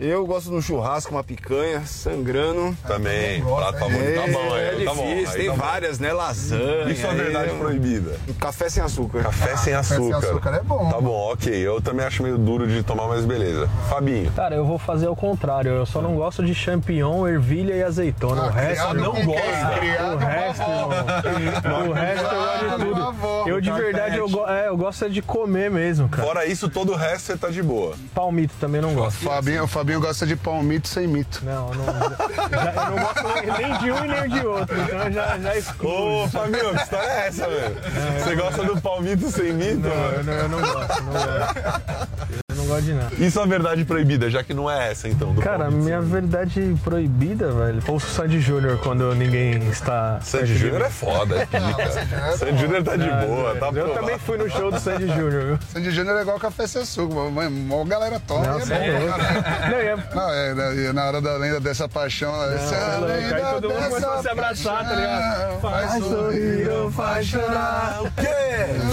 Eu 0.00 0.26
gosto 0.26 0.50
de 0.50 0.56
um 0.56 0.60
churrasco, 0.60 1.12
uma 1.14 1.22
picanha, 1.22 1.82
sangrando. 1.86 2.76
Também, 2.84 3.40
prato 3.44 3.78
favorito. 3.78 4.14
Tá 4.20 4.32
bom, 4.32 4.56
É, 4.56 4.70
aí, 4.70 4.84
tá 4.84 4.94
bom. 4.94 5.06
difícil, 5.06 5.28
aí 5.30 5.36
tem 5.36 5.46
tá 5.46 5.52
bom. 5.52 5.58
várias, 5.58 5.98
né? 6.00 6.12
Lasanha. 6.12 6.90
Isso 6.90 7.06
é 7.06 7.14
verdade 7.14 7.50
aí, 7.50 7.58
proibida. 7.58 8.16
Café 8.40 8.68
sem 8.68 8.82
açúcar. 8.82 9.22
Café 9.22 9.56
sem 9.56 9.74
açúcar. 9.74 10.16
açúcar 10.18 10.54
é 10.56 10.62
bom. 10.62 10.90
Tá 10.90 11.00
bom, 11.00 11.32
ok. 11.32 11.54
Eu 11.54 11.80
também 11.80 12.04
acho 12.04 12.20
meio 12.24 12.38
duro 12.38 12.66
de 12.66 12.82
tomar, 12.82 13.06
mas 13.06 13.24
beleza. 13.24 13.68
Fabinho. 13.88 14.32
Cara, 14.32 14.56
eu 14.56 14.64
vou 14.66 14.78
fazer 14.78 15.06
o 15.06 15.14
contrário. 15.14 15.70
Eu 15.70 15.86
só 15.86 16.02
não 16.02 16.16
gosto 16.16 16.44
de 16.44 16.54
champignon, 16.56 17.24
ervilha 17.28 17.74
e 17.74 17.82
azeitona. 17.84 18.42
Ah, 18.42 18.46
o 18.46 18.50
resto 18.50 18.88
criado 18.88 19.00
não 19.00 19.12
gosto. 19.12 19.28
O 19.28 20.16
resto, 20.16 20.62
irmão. 20.62 21.88
O 21.88 21.92
resto 21.92 22.24
eu 22.24 22.40
gosto 22.40 22.58
de 22.58 22.68
a 22.74 22.78
tudo. 22.88 23.02
avó. 23.02 23.44
Eu 23.46 23.60
de 23.60 23.70
verdade 23.70 24.16
eu, 24.16 24.28
go- 24.28 24.46
é, 24.48 24.68
eu 24.68 24.76
gosto 24.76 25.04
é 25.04 25.08
de 25.08 25.22
comer 25.22 25.70
mesmo, 25.70 26.08
cara. 26.08 26.26
Fora 26.26 26.46
isso, 26.46 26.68
todo 26.68 26.92
o 26.92 26.96
resto 26.96 27.26
você 27.26 27.36
tá 27.36 27.48
de 27.48 27.62
boa. 27.62 27.94
Palmito 28.14 28.54
também 28.60 28.80
não 28.80 28.94
gosto. 28.94 29.18
Fabinho, 29.24 29.64
o 29.64 29.68
Fabinho 29.68 30.00
gosta 30.00 30.26
de 30.26 30.36
palmito 30.36 30.88
sem 30.88 31.06
mito. 31.06 31.42
Não, 31.44 31.70
não, 31.74 31.84
já- 31.86 32.84
eu 32.84 32.90
não 32.90 33.02
gosto 33.04 33.58
nem 33.58 33.78
de 33.78 33.92
um 33.92 34.04
e 34.04 34.08
nem 34.08 34.28
de 34.40 34.46
outro, 34.46 34.80
então 34.80 34.98
eu 35.04 35.12
já, 35.12 35.38
já 35.38 35.56
excluo. 35.56 36.24
Ô, 36.24 36.28
Fabinho, 36.28 36.74
que 36.74 36.82
história 36.82 37.08
é 37.08 37.26
essa, 37.28 37.48
velho? 37.48 37.76
Você 38.24 38.36
gosta 38.36 38.64
do 38.64 38.80
palmito 38.80 39.30
sem 39.30 39.52
mito? 39.52 39.80
Não, 39.80 39.94
mano? 39.96 40.14
eu 40.16 40.24
não, 40.24 40.32
eu 40.32 40.48
não 40.48 40.60
gosto, 40.60 41.02
não 41.02 41.12
gosto. 41.12 42.47
Eu 42.68 42.74
não 42.74 42.74
gosto 42.74 42.82
de 42.84 42.92
nada. 42.94 43.10
E 43.18 43.30
sua 43.30 43.46
verdade 43.46 43.84
proibida, 43.84 44.28
já 44.30 44.42
que 44.44 44.52
não 44.52 44.70
é 44.70 44.90
essa, 44.90 45.08
então? 45.08 45.32
Do 45.32 45.40
Cara, 45.40 45.70
minha 45.70 46.00
verdade 46.00 46.76
proibida, 46.84 47.50
velho. 47.50 47.82
Ouço 47.88 48.06
Sandy 48.08 48.40
Júnior 48.40 48.78
quando 48.78 49.14
ninguém 49.14 49.56
está. 49.70 50.20
Sandy 50.22 50.46
de 50.52 50.58
Júnior 50.58 50.82
é 50.82 50.90
foda, 50.90 51.36
é 51.42 51.46
pica. 51.46 52.36
Sandy 52.36 52.58
Júnior 52.60 52.82
tá 52.82 52.96
de 52.96 53.08
boa, 53.26 53.54
tá 53.56 53.70
Eu 53.72 53.88
pô, 53.88 53.94
também 53.94 54.18
fui 54.18 54.36
no 54.38 54.50
show 54.50 54.70
do 54.70 54.78
Sandy 54.78 55.06
Júnior, 55.06 55.44
viu? 55.46 55.58
Sandy 55.72 55.90
Júnior 55.90 56.18
é 56.18 56.22
igual 56.22 56.38
café 56.38 56.66
sem 56.66 56.84
suco, 56.84 57.14
mano. 57.30 57.50
Mó 57.50 57.84
galera 57.84 58.20
toma 58.20 58.44
Não, 58.46 58.58
e 58.58 58.62
é 58.72 58.88
é 58.88 58.98
bom, 59.00 59.06
cara. 59.12 59.68
Não, 59.70 59.78
e 59.78 59.86
é- 59.86 59.96
Não, 60.14 60.30
é, 60.30 60.54
na- 60.54 60.92
na 60.92 61.04
hora 61.06 61.20
da 61.20 61.36
lenda 61.36 61.60
dessa 61.60 61.88
paixão, 61.88 62.34
essa 62.52 62.74
é 62.74 62.96
louco. 62.98 63.12
Aí 63.12 63.20
lenda 63.32 63.50
todo 63.54 63.68
mundo 63.70 63.74
dessa 63.78 63.88
começou 63.90 64.12
a 64.12 64.22
se 64.22 64.28
abraçar, 64.28 64.84
tá 64.88 64.94
ligado? 64.94 65.60
paixão, 65.60 65.60
Faz 65.60 66.04
sorrir 66.04 66.68
ou 66.70 66.90
faz 66.92 67.26
chorar. 67.26 67.98
O 68.02 68.10
quê? 68.10 68.28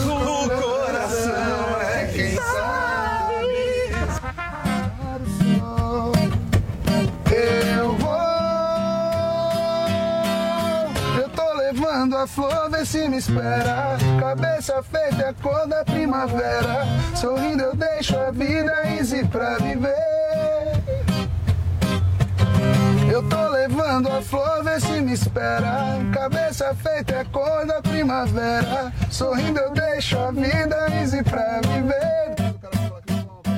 O 0.06 0.48
coração 0.48 0.85
levando 12.06 12.18
a 12.18 12.28
flor, 12.28 12.70
vê 12.70 12.86
se 12.86 13.10
me 13.10 13.18
espera. 13.18 13.98
Cabeça 14.20 14.84
feita 14.84 15.24
é 15.24 15.34
cor 15.42 15.68
da 15.68 15.84
primavera. 15.84 16.86
Sorrindo 17.16 17.64
eu 17.64 17.76
deixo 17.76 18.16
a 18.18 18.32
vida 18.32 18.74
easy 18.98 19.26
pra 19.26 19.58
viver. 19.58 19.96
Eu 23.12 23.28
tô 23.28 23.48
levando 23.50 24.10
a 24.10 24.22
flor, 24.22 24.64
vê 24.64 24.80
se 24.80 25.02
me 25.02 25.14
espera. 25.14 25.98
Cabeça 26.14 26.76
feita 26.76 27.16
é 27.16 27.24
cor 27.26 27.66
da 27.66 27.82
primavera. 27.82 28.94
Sorrindo 29.10 29.60
eu 29.60 29.72
deixo 29.72 30.18
a 30.18 30.32
vida 30.32 30.88
easy 31.02 31.24
pra 31.24 31.62
viver. 31.62 32.36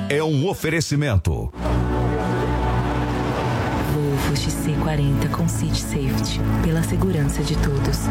É 0.10 0.24
um 0.24 0.48
oferecimento. 0.48 1.52
Volvo 4.68 4.86
XC40 4.86 5.30
com 5.32 5.48
City 5.48 5.82
Safety. 5.82 6.42
Pela 6.64 6.84
segurança 6.84 7.42
de 7.42 7.56
todos. 7.58 8.08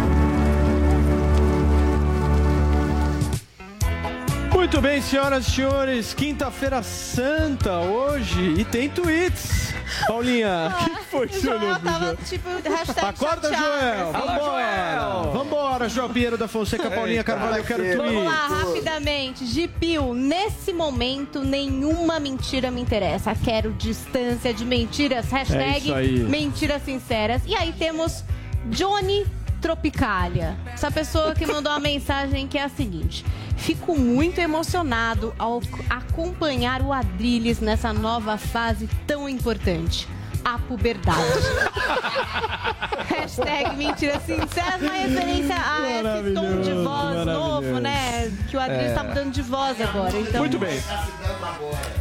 Muito 4.52 4.80
bem, 4.80 5.00
senhoras 5.00 5.46
e 5.46 5.50
senhores, 5.50 6.14
quinta-feira 6.14 6.82
santa 6.82 7.78
hoje 7.80 8.54
e 8.58 8.64
tem 8.64 8.88
tweets. 8.88 9.74
Paulinha, 10.06 10.72
o 10.72 10.84
que 10.84 10.90
que 10.90 11.04
foi, 11.04 11.28
seu 11.28 11.58
Joel 11.58 11.78
tava, 11.78 12.16
tipo, 12.16 12.48
hashtag 12.48 13.06
Acorda, 13.06 13.48
chateado. 13.48 14.12
Joel! 14.12 14.12
Vambora! 14.12 15.30
Vambora, 15.32 15.88
Joel 15.88 16.08
Pinheiro 16.08 16.36
da 16.36 16.48
Fonseca, 16.48 16.90
Paulinha 16.90 17.22
Carvalho, 17.22 17.58
eu 17.58 17.64
quero 17.64 17.82
tweet. 17.82 17.96
Vamos 17.96 18.24
lá, 18.24 18.46
rapidamente. 18.48 19.46
Gipil, 19.46 20.12
nesse 20.12 20.72
momento, 20.72 21.44
nenhuma 21.44 22.18
mentira 22.18 22.70
me 22.70 22.80
interessa. 22.80 23.34
Quero 23.34 23.72
distância 23.72 24.52
de 24.52 24.64
mentiras. 24.64 25.30
Hashtag 25.30 25.78
isso 25.78 25.94
aí. 25.94 26.18
mentiras 26.18 26.82
sinceras. 26.84 27.42
E 27.46 27.54
aí 27.54 27.72
temos 27.72 28.24
Johnny 28.66 29.24
Tropicalia. 29.60 30.56
Essa 30.66 30.90
pessoa 30.90 31.34
que 31.34 31.46
mandou 31.46 31.72
uma 31.72 31.80
mensagem 31.80 32.46
que 32.46 32.58
é 32.58 32.64
a 32.64 32.68
seguinte. 32.68 33.24
Fico 33.56 33.98
muito 33.98 34.38
emocionado 34.38 35.34
ao 35.38 35.60
acompanhar 35.88 36.82
o 36.82 36.92
Adrilles 36.92 37.60
nessa 37.60 37.92
nova 37.92 38.36
fase 38.36 38.88
tão 39.06 39.28
importante. 39.28 40.06
A 40.46 40.58
puberdade. 40.58 41.18
Hashtag 43.08 43.76
mentiras 43.76 44.22
sinceras, 44.22 44.80
uma 44.80 44.92
referência 44.92 45.56
a 45.56 46.20
esse 46.20 46.34
tom 46.34 46.60
de 46.60 46.72
voz 46.72 47.26
novo, 47.26 47.80
né? 47.80 48.30
Que 48.48 48.56
o 48.56 48.60
Adrilles 48.60 48.90
É. 48.92 48.94
tá 48.94 49.02
mudando 49.04 49.32
de 49.32 49.42
voz 49.42 49.80
agora. 49.80 50.16
Então... 50.16 50.40
Muito 50.40 50.58
bem. 50.58 50.80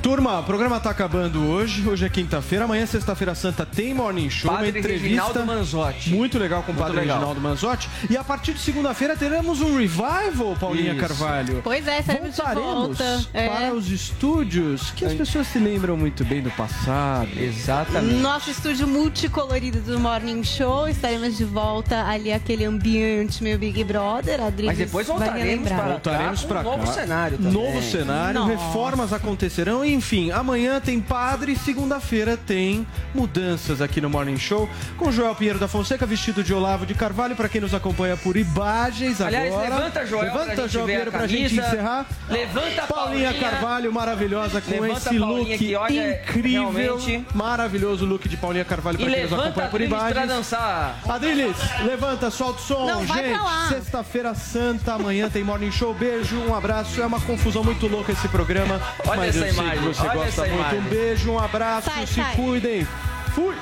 Turma, 0.03 0.39
o 0.39 0.43
programa 0.43 0.79
tá 0.79 0.91
acabando 0.91 1.43
hoje. 1.49 1.87
Hoje 1.87 2.05
é 2.05 2.09
quinta-feira. 2.09 2.65
Amanhã, 2.65 2.85
sexta-feira 2.85 3.33
santa, 3.33 3.65
tem 3.65 3.93
Morning 3.93 4.29
Show. 4.29 4.51
Padre 4.51 4.69
uma 4.69 4.77
entrevista 4.79 5.03
Reginaldo 5.07 5.45
Manzotti. 5.45 6.09
Muito 6.11 6.37
legal 6.37 6.61
com 6.63 6.71
o 6.71 6.75
Padre 6.75 6.97
legal. 6.97 7.15
Reginaldo 7.17 7.41
Manzotti. 7.41 7.89
E 8.09 8.15
a 8.15 8.23
partir 8.23 8.53
de 8.53 8.59
segunda-feira 8.59 9.15
teremos 9.17 9.61
um 9.61 9.75
revival, 9.77 10.55
Paulinha 10.59 10.91
Isso. 10.93 11.01
Carvalho. 11.01 11.61
Pois 11.63 11.87
é, 11.87 11.99
estaremos 11.99 12.29
de 12.31 12.35
Voltaremos 12.37 12.97
volta. 12.97 13.25
É. 13.33 13.47
para 13.49 13.73
os 13.73 13.89
estúdios 13.89 14.91
que 14.91 15.03
as 15.05 15.13
pessoas 15.13 15.47
se 15.47 15.57
lembram 15.57 15.97
muito 15.97 16.23
bem 16.23 16.41
do 16.41 16.51
passado. 16.51 17.29
Exatamente. 17.37 18.13
Nosso 18.35 18.51
estúdio 18.51 18.85
multicolorido 18.85 19.79
do 19.79 19.97
Morning 19.97 20.43
Show. 20.43 20.89
Estaremos 20.89 21.37
de 21.37 21.45
volta 21.45 22.05
ali, 22.05 22.33
aquele 22.33 22.65
ambiente 22.65 23.41
meio 23.41 23.57
Big 23.57 23.81
Brother. 23.85 24.41
A 24.41 24.47
Adri 24.47 24.65
Mas 24.65 24.77
depois 24.77 25.07
voltaremos 25.07 25.69
para 25.69 25.83
Voltaremos 25.83 26.41
cá 26.41 26.47
pra 26.49 26.59
um 26.59 26.63
novo 26.63 26.85
cá. 26.85 26.91
cenário 26.91 27.37
também. 27.37 27.53
Novo 27.53 27.81
cenário, 27.81 28.39
Nossa. 28.41 28.51
reformas 28.51 29.13
acontecerão. 29.13 29.85
Enfim, 29.85 30.31
amanhã 30.31 30.81
tem 30.81 30.99
padre, 30.99 31.55
segunda-feira 31.55 32.35
tem 32.35 32.85
mudanças 33.13 33.79
aqui 33.79 34.01
no 34.01 34.09
Morning 34.09 34.37
Show. 34.37 34.67
Com 34.97 35.13
Joel 35.13 35.33
Pinheiro 35.33 35.57
da 35.57 35.69
Fonseca, 35.69 36.05
vestido 36.05 36.43
de 36.43 36.53
Olavo 36.53 36.85
de 36.85 36.93
Carvalho, 36.93 37.37
para 37.37 37.47
quem 37.47 37.61
nos 37.61 37.73
acompanha 37.73 38.17
por 38.17 38.35
imagens 38.35 39.21
Aliás, 39.21 39.47
agora. 39.53 39.69
levanta, 39.75 40.05
Joel, 40.05 40.31
pra 40.31 40.41
Levanta, 40.41 40.61
gente 40.63 40.71
Joel 40.73 40.83
a 40.83 40.87
Pinheiro, 40.87 41.11
pra 41.11 41.27
gente 41.27 41.55
camisa. 41.55 41.67
encerrar. 41.69 42.05
Levanta, 42.29 42.81
Paulinha, 42.81 43.29
Paulinha. 43.31 43.33
Carvalho, 43.49 43.93
maravilhosa, 43.93 44.59
com 44.59 44.71
Levanta, 44.71 44.93
esse 45.09 45.19
Paulinha, 45.19 45.39
look 45.55 45.57
que 45.57 45.75
olha, 45.77 46.21
incrível. 46.21 46.69
realmente- 46.69 47.25
Maravilhoso 47.33 48.05
look 48.05 48.14
de 48.29 48.37
Paulinha 48.37 48.63
Carvalho, 48.65 48.95
E 48.99 49.03
para 49.03 49.13
quem 49.13 49.23
nos 49.23 49.33
acompanha 49.33 49.53
por 49.69 49.81
Adriles 49.81 49.89
pra 49.89 50.09
imagens. 50.11 50.27
dançar. 50.27 50.99
Adriles, 51.07 51.57
levanta, 51.83 52.31
solta 52.31 52.59
o 52.59 52.63
som, 52.63 52.85
Não, 52.85 53.05
gente. 53.05 53.37
pra. 53.39 53.67
Sexta-feira 53.69 54.33
santa, 54.33 54.93
amanhã 54.93 55.29
tem 55.29 55.43
Morning 55.43 55.71
Show. 55.71 55.93
Beijo, 55.93 56.35
um 56.37 56.55
abraço. 56.55 57.01
É 57.01 57.05
uma 57.05 57.19
confusão 57.21 57.63
muito 57.63 57.87
louca 57.87 58.11
esse 58.11 58.27
programa. 58.29 58.79
Olha 59.07 59.17
mas 59.17 59.35
eu 59.35 59.43
essa 59.43 59.53
sei 59.53 59.63
imagem, 59.63 59.79
que 59.81 59.87
você 59.95 60.01
olha 60.01 60.13
gosta 60.13 60.27
essa 60.29 60.41
muito. 60.41 60.55
imagem. 60.55 60.79
Um 60.79 60.83
beijo, 60.83 61.31
um 61.31 61.39
abraço, 61.39 61.89
Sai, 61.91 62.07
se 62.07 62.13
sai. 62.15 62.35
cuidem. 62.35 62.87
Fui! 63.33 63.55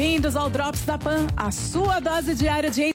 Bem-vindos 0.00 0.34
ao 0.34 0.48
Drops 0.48 0.86
da 0.86 0.96
Pan, 0.96 1.26
a 1.36 1.50
sua 1.50 2.00
dose 2.00 2.34
diária 2.34 2.70
de 2.70 2.90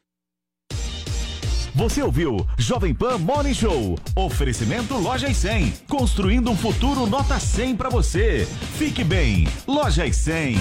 Você 1.76 2.02
ouviu 2.02 2.44
Jovem 2.57 2.95
Pan 2.95 3.19
Morning 3.19 3.53
Show. 3.53 3.95
Oferecimento 4.15 4.95
Loja 4.95 5.30
e 5.30 5.36
100. 5.36 5.72
Construindo 5.88 6.49
um 6.49 6.57
futuro 6.57 7.06
nota 7.06 7.40
100 7.40 7.76
para 7.76 7.90
você. 7.91 8.48
Fique 8.80 9.03
bem. 9.03 9.48
Loja 9.68 10.03
e 10.07 10.11
100. 10.11 10.56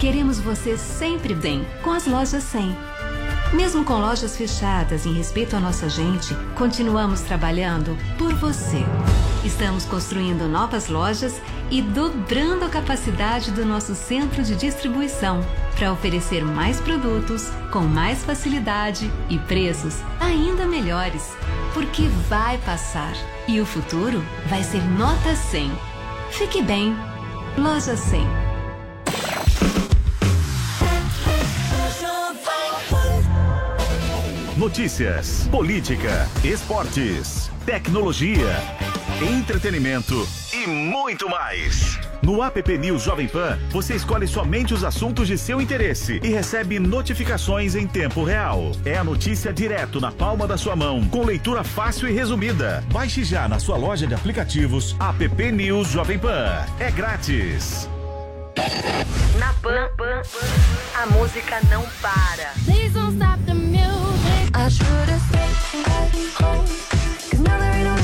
Queremos 0.00 0.40
você 0.40 0.78
sempre 0.78 1.34
bem 1.34 1.62
com 1.84 1.90
as 1.90 2.06
lojas 2.06 2.42
100. 2.44 2.74
Mesmo 3.52 3.84
com 3.84 3.98
lojas 3.98 4.34
fechadas 4.34 5.04
em 5.04 5.12
respeito 5.12 5.56
à 5.56 5.60
nossa 5.60 5.90
gente, 5.90 6.34
continuamos 6.56 7.20
trabalhando 7.20 7.98
por 8.16 8.32
você. 8.36 8.82
Estamos 9.44 9.84
construindo 9.84 10.48
novas 10.48 10.88
lojas 10.88 11.38
e 11.70 11.80
dobrando 11.80 12.64
a 12.64 12.68
capacidade 12.68 13.52
do 13.52 13.64
nosso 13.64 13.94
centro 13.94 14.42
de 14.42 14.56
distribuição 14.56 15.40
para 15.76 15.92
oferecer 15.92 16.44
mais 16.44 16.80
produtos 16.80 17.48
com 17.70 17.80
mais 17.80 18.24
facilidade 18.24 19.10
e 19.28 19.38
preços 19.38 19.96
ainda 20.18 20.66
melhores. 20.66 21.34
Porque 21.72 22.08
vai 22.28 22.58
passar 22.58 23.12
e 23.46 23.60
o 23.60 23.66
futuro 23.66 24.22
vai 24.48 24.64
ser 24.64 24.82
nota 24.82 25.34
100. 25.34 25.70
Fique 26.30 26.62
bem. 26.62 26.96
Loja 27.56 27.96
100. 27.96 28.50
Notícias, 34.56 35.48
política, 35.50 36.28
esportes, 36.44 37.50
tecnologia, 37.64 38.60
entretenimento 39.22 40.26
e 40.52 40.66
muito 40.66 41.28
mais. 41.28 41.98
No 42.22 42.42
app 42.42 42.78
News 42.78 43.02
Jovem 43.02 43.28
Pan, 43.28 43.58
você 43.70 43.94
escolhe 43.94 44.26
somente 44.26 44.72
os 44.72 44.82
assuntos 44.82 45.28
de 45.28 45.36
seu 45.36 45.60
interesse 45.60 46.20
e 46.22 46.28
recebe 46.28 46.78
notificações 46.78 47.74
em 47.74 47.86
tempo 47.86 48.24
real. 48.24 48.72
É 48.84 48.96
a 48.96 49.04
notícia 49.04 49.52
direto 49.52 50.00
na 50.00 50.10
palma 50.10 50.46
da 50.46 50.56
sua 50.56 50.74
mão, 50.74 51.06
com 51.08 51.24
leitura 51.24 51.62
fácil 51.62 52.08
e 52.08 52.12
resumida. 52.12 52.82
Baixe 52.92 53.22
já 53.24 53.48
na 53.48 53.58
sua 53.58 53.76
loja 53.76 54.06
de 54.06 54.14
aplicativos 54.14 54.96
app 54.98 55.52
News 55.52 55.88
Jovem 55.88 56.18
Pan. 56.18 56.64
É 56.78 56.90
grátis. 56.90 57.88
Na 59.38 59.52
Pan, 59.54 59.88
a 60.94 61.06
música 61.06 61.60
não 61.70 61.84
para. 62.00 62.52
Please 62.64 62.90
don't 62.94 63.16
stop 63.16 63.38
the 63.46 63.54
music. 63.54 64.50
I 64.54 64.68
should 64.68 65.08
have 65.08 65.20
stayed 65.28 65.86
at 65.86 66.42
home. 66.42 66.66
Cause 67.30 67.40
now 67.40 67.58
there 67.58 67.72
ain't 67.72 67.84
no 67.84 67.99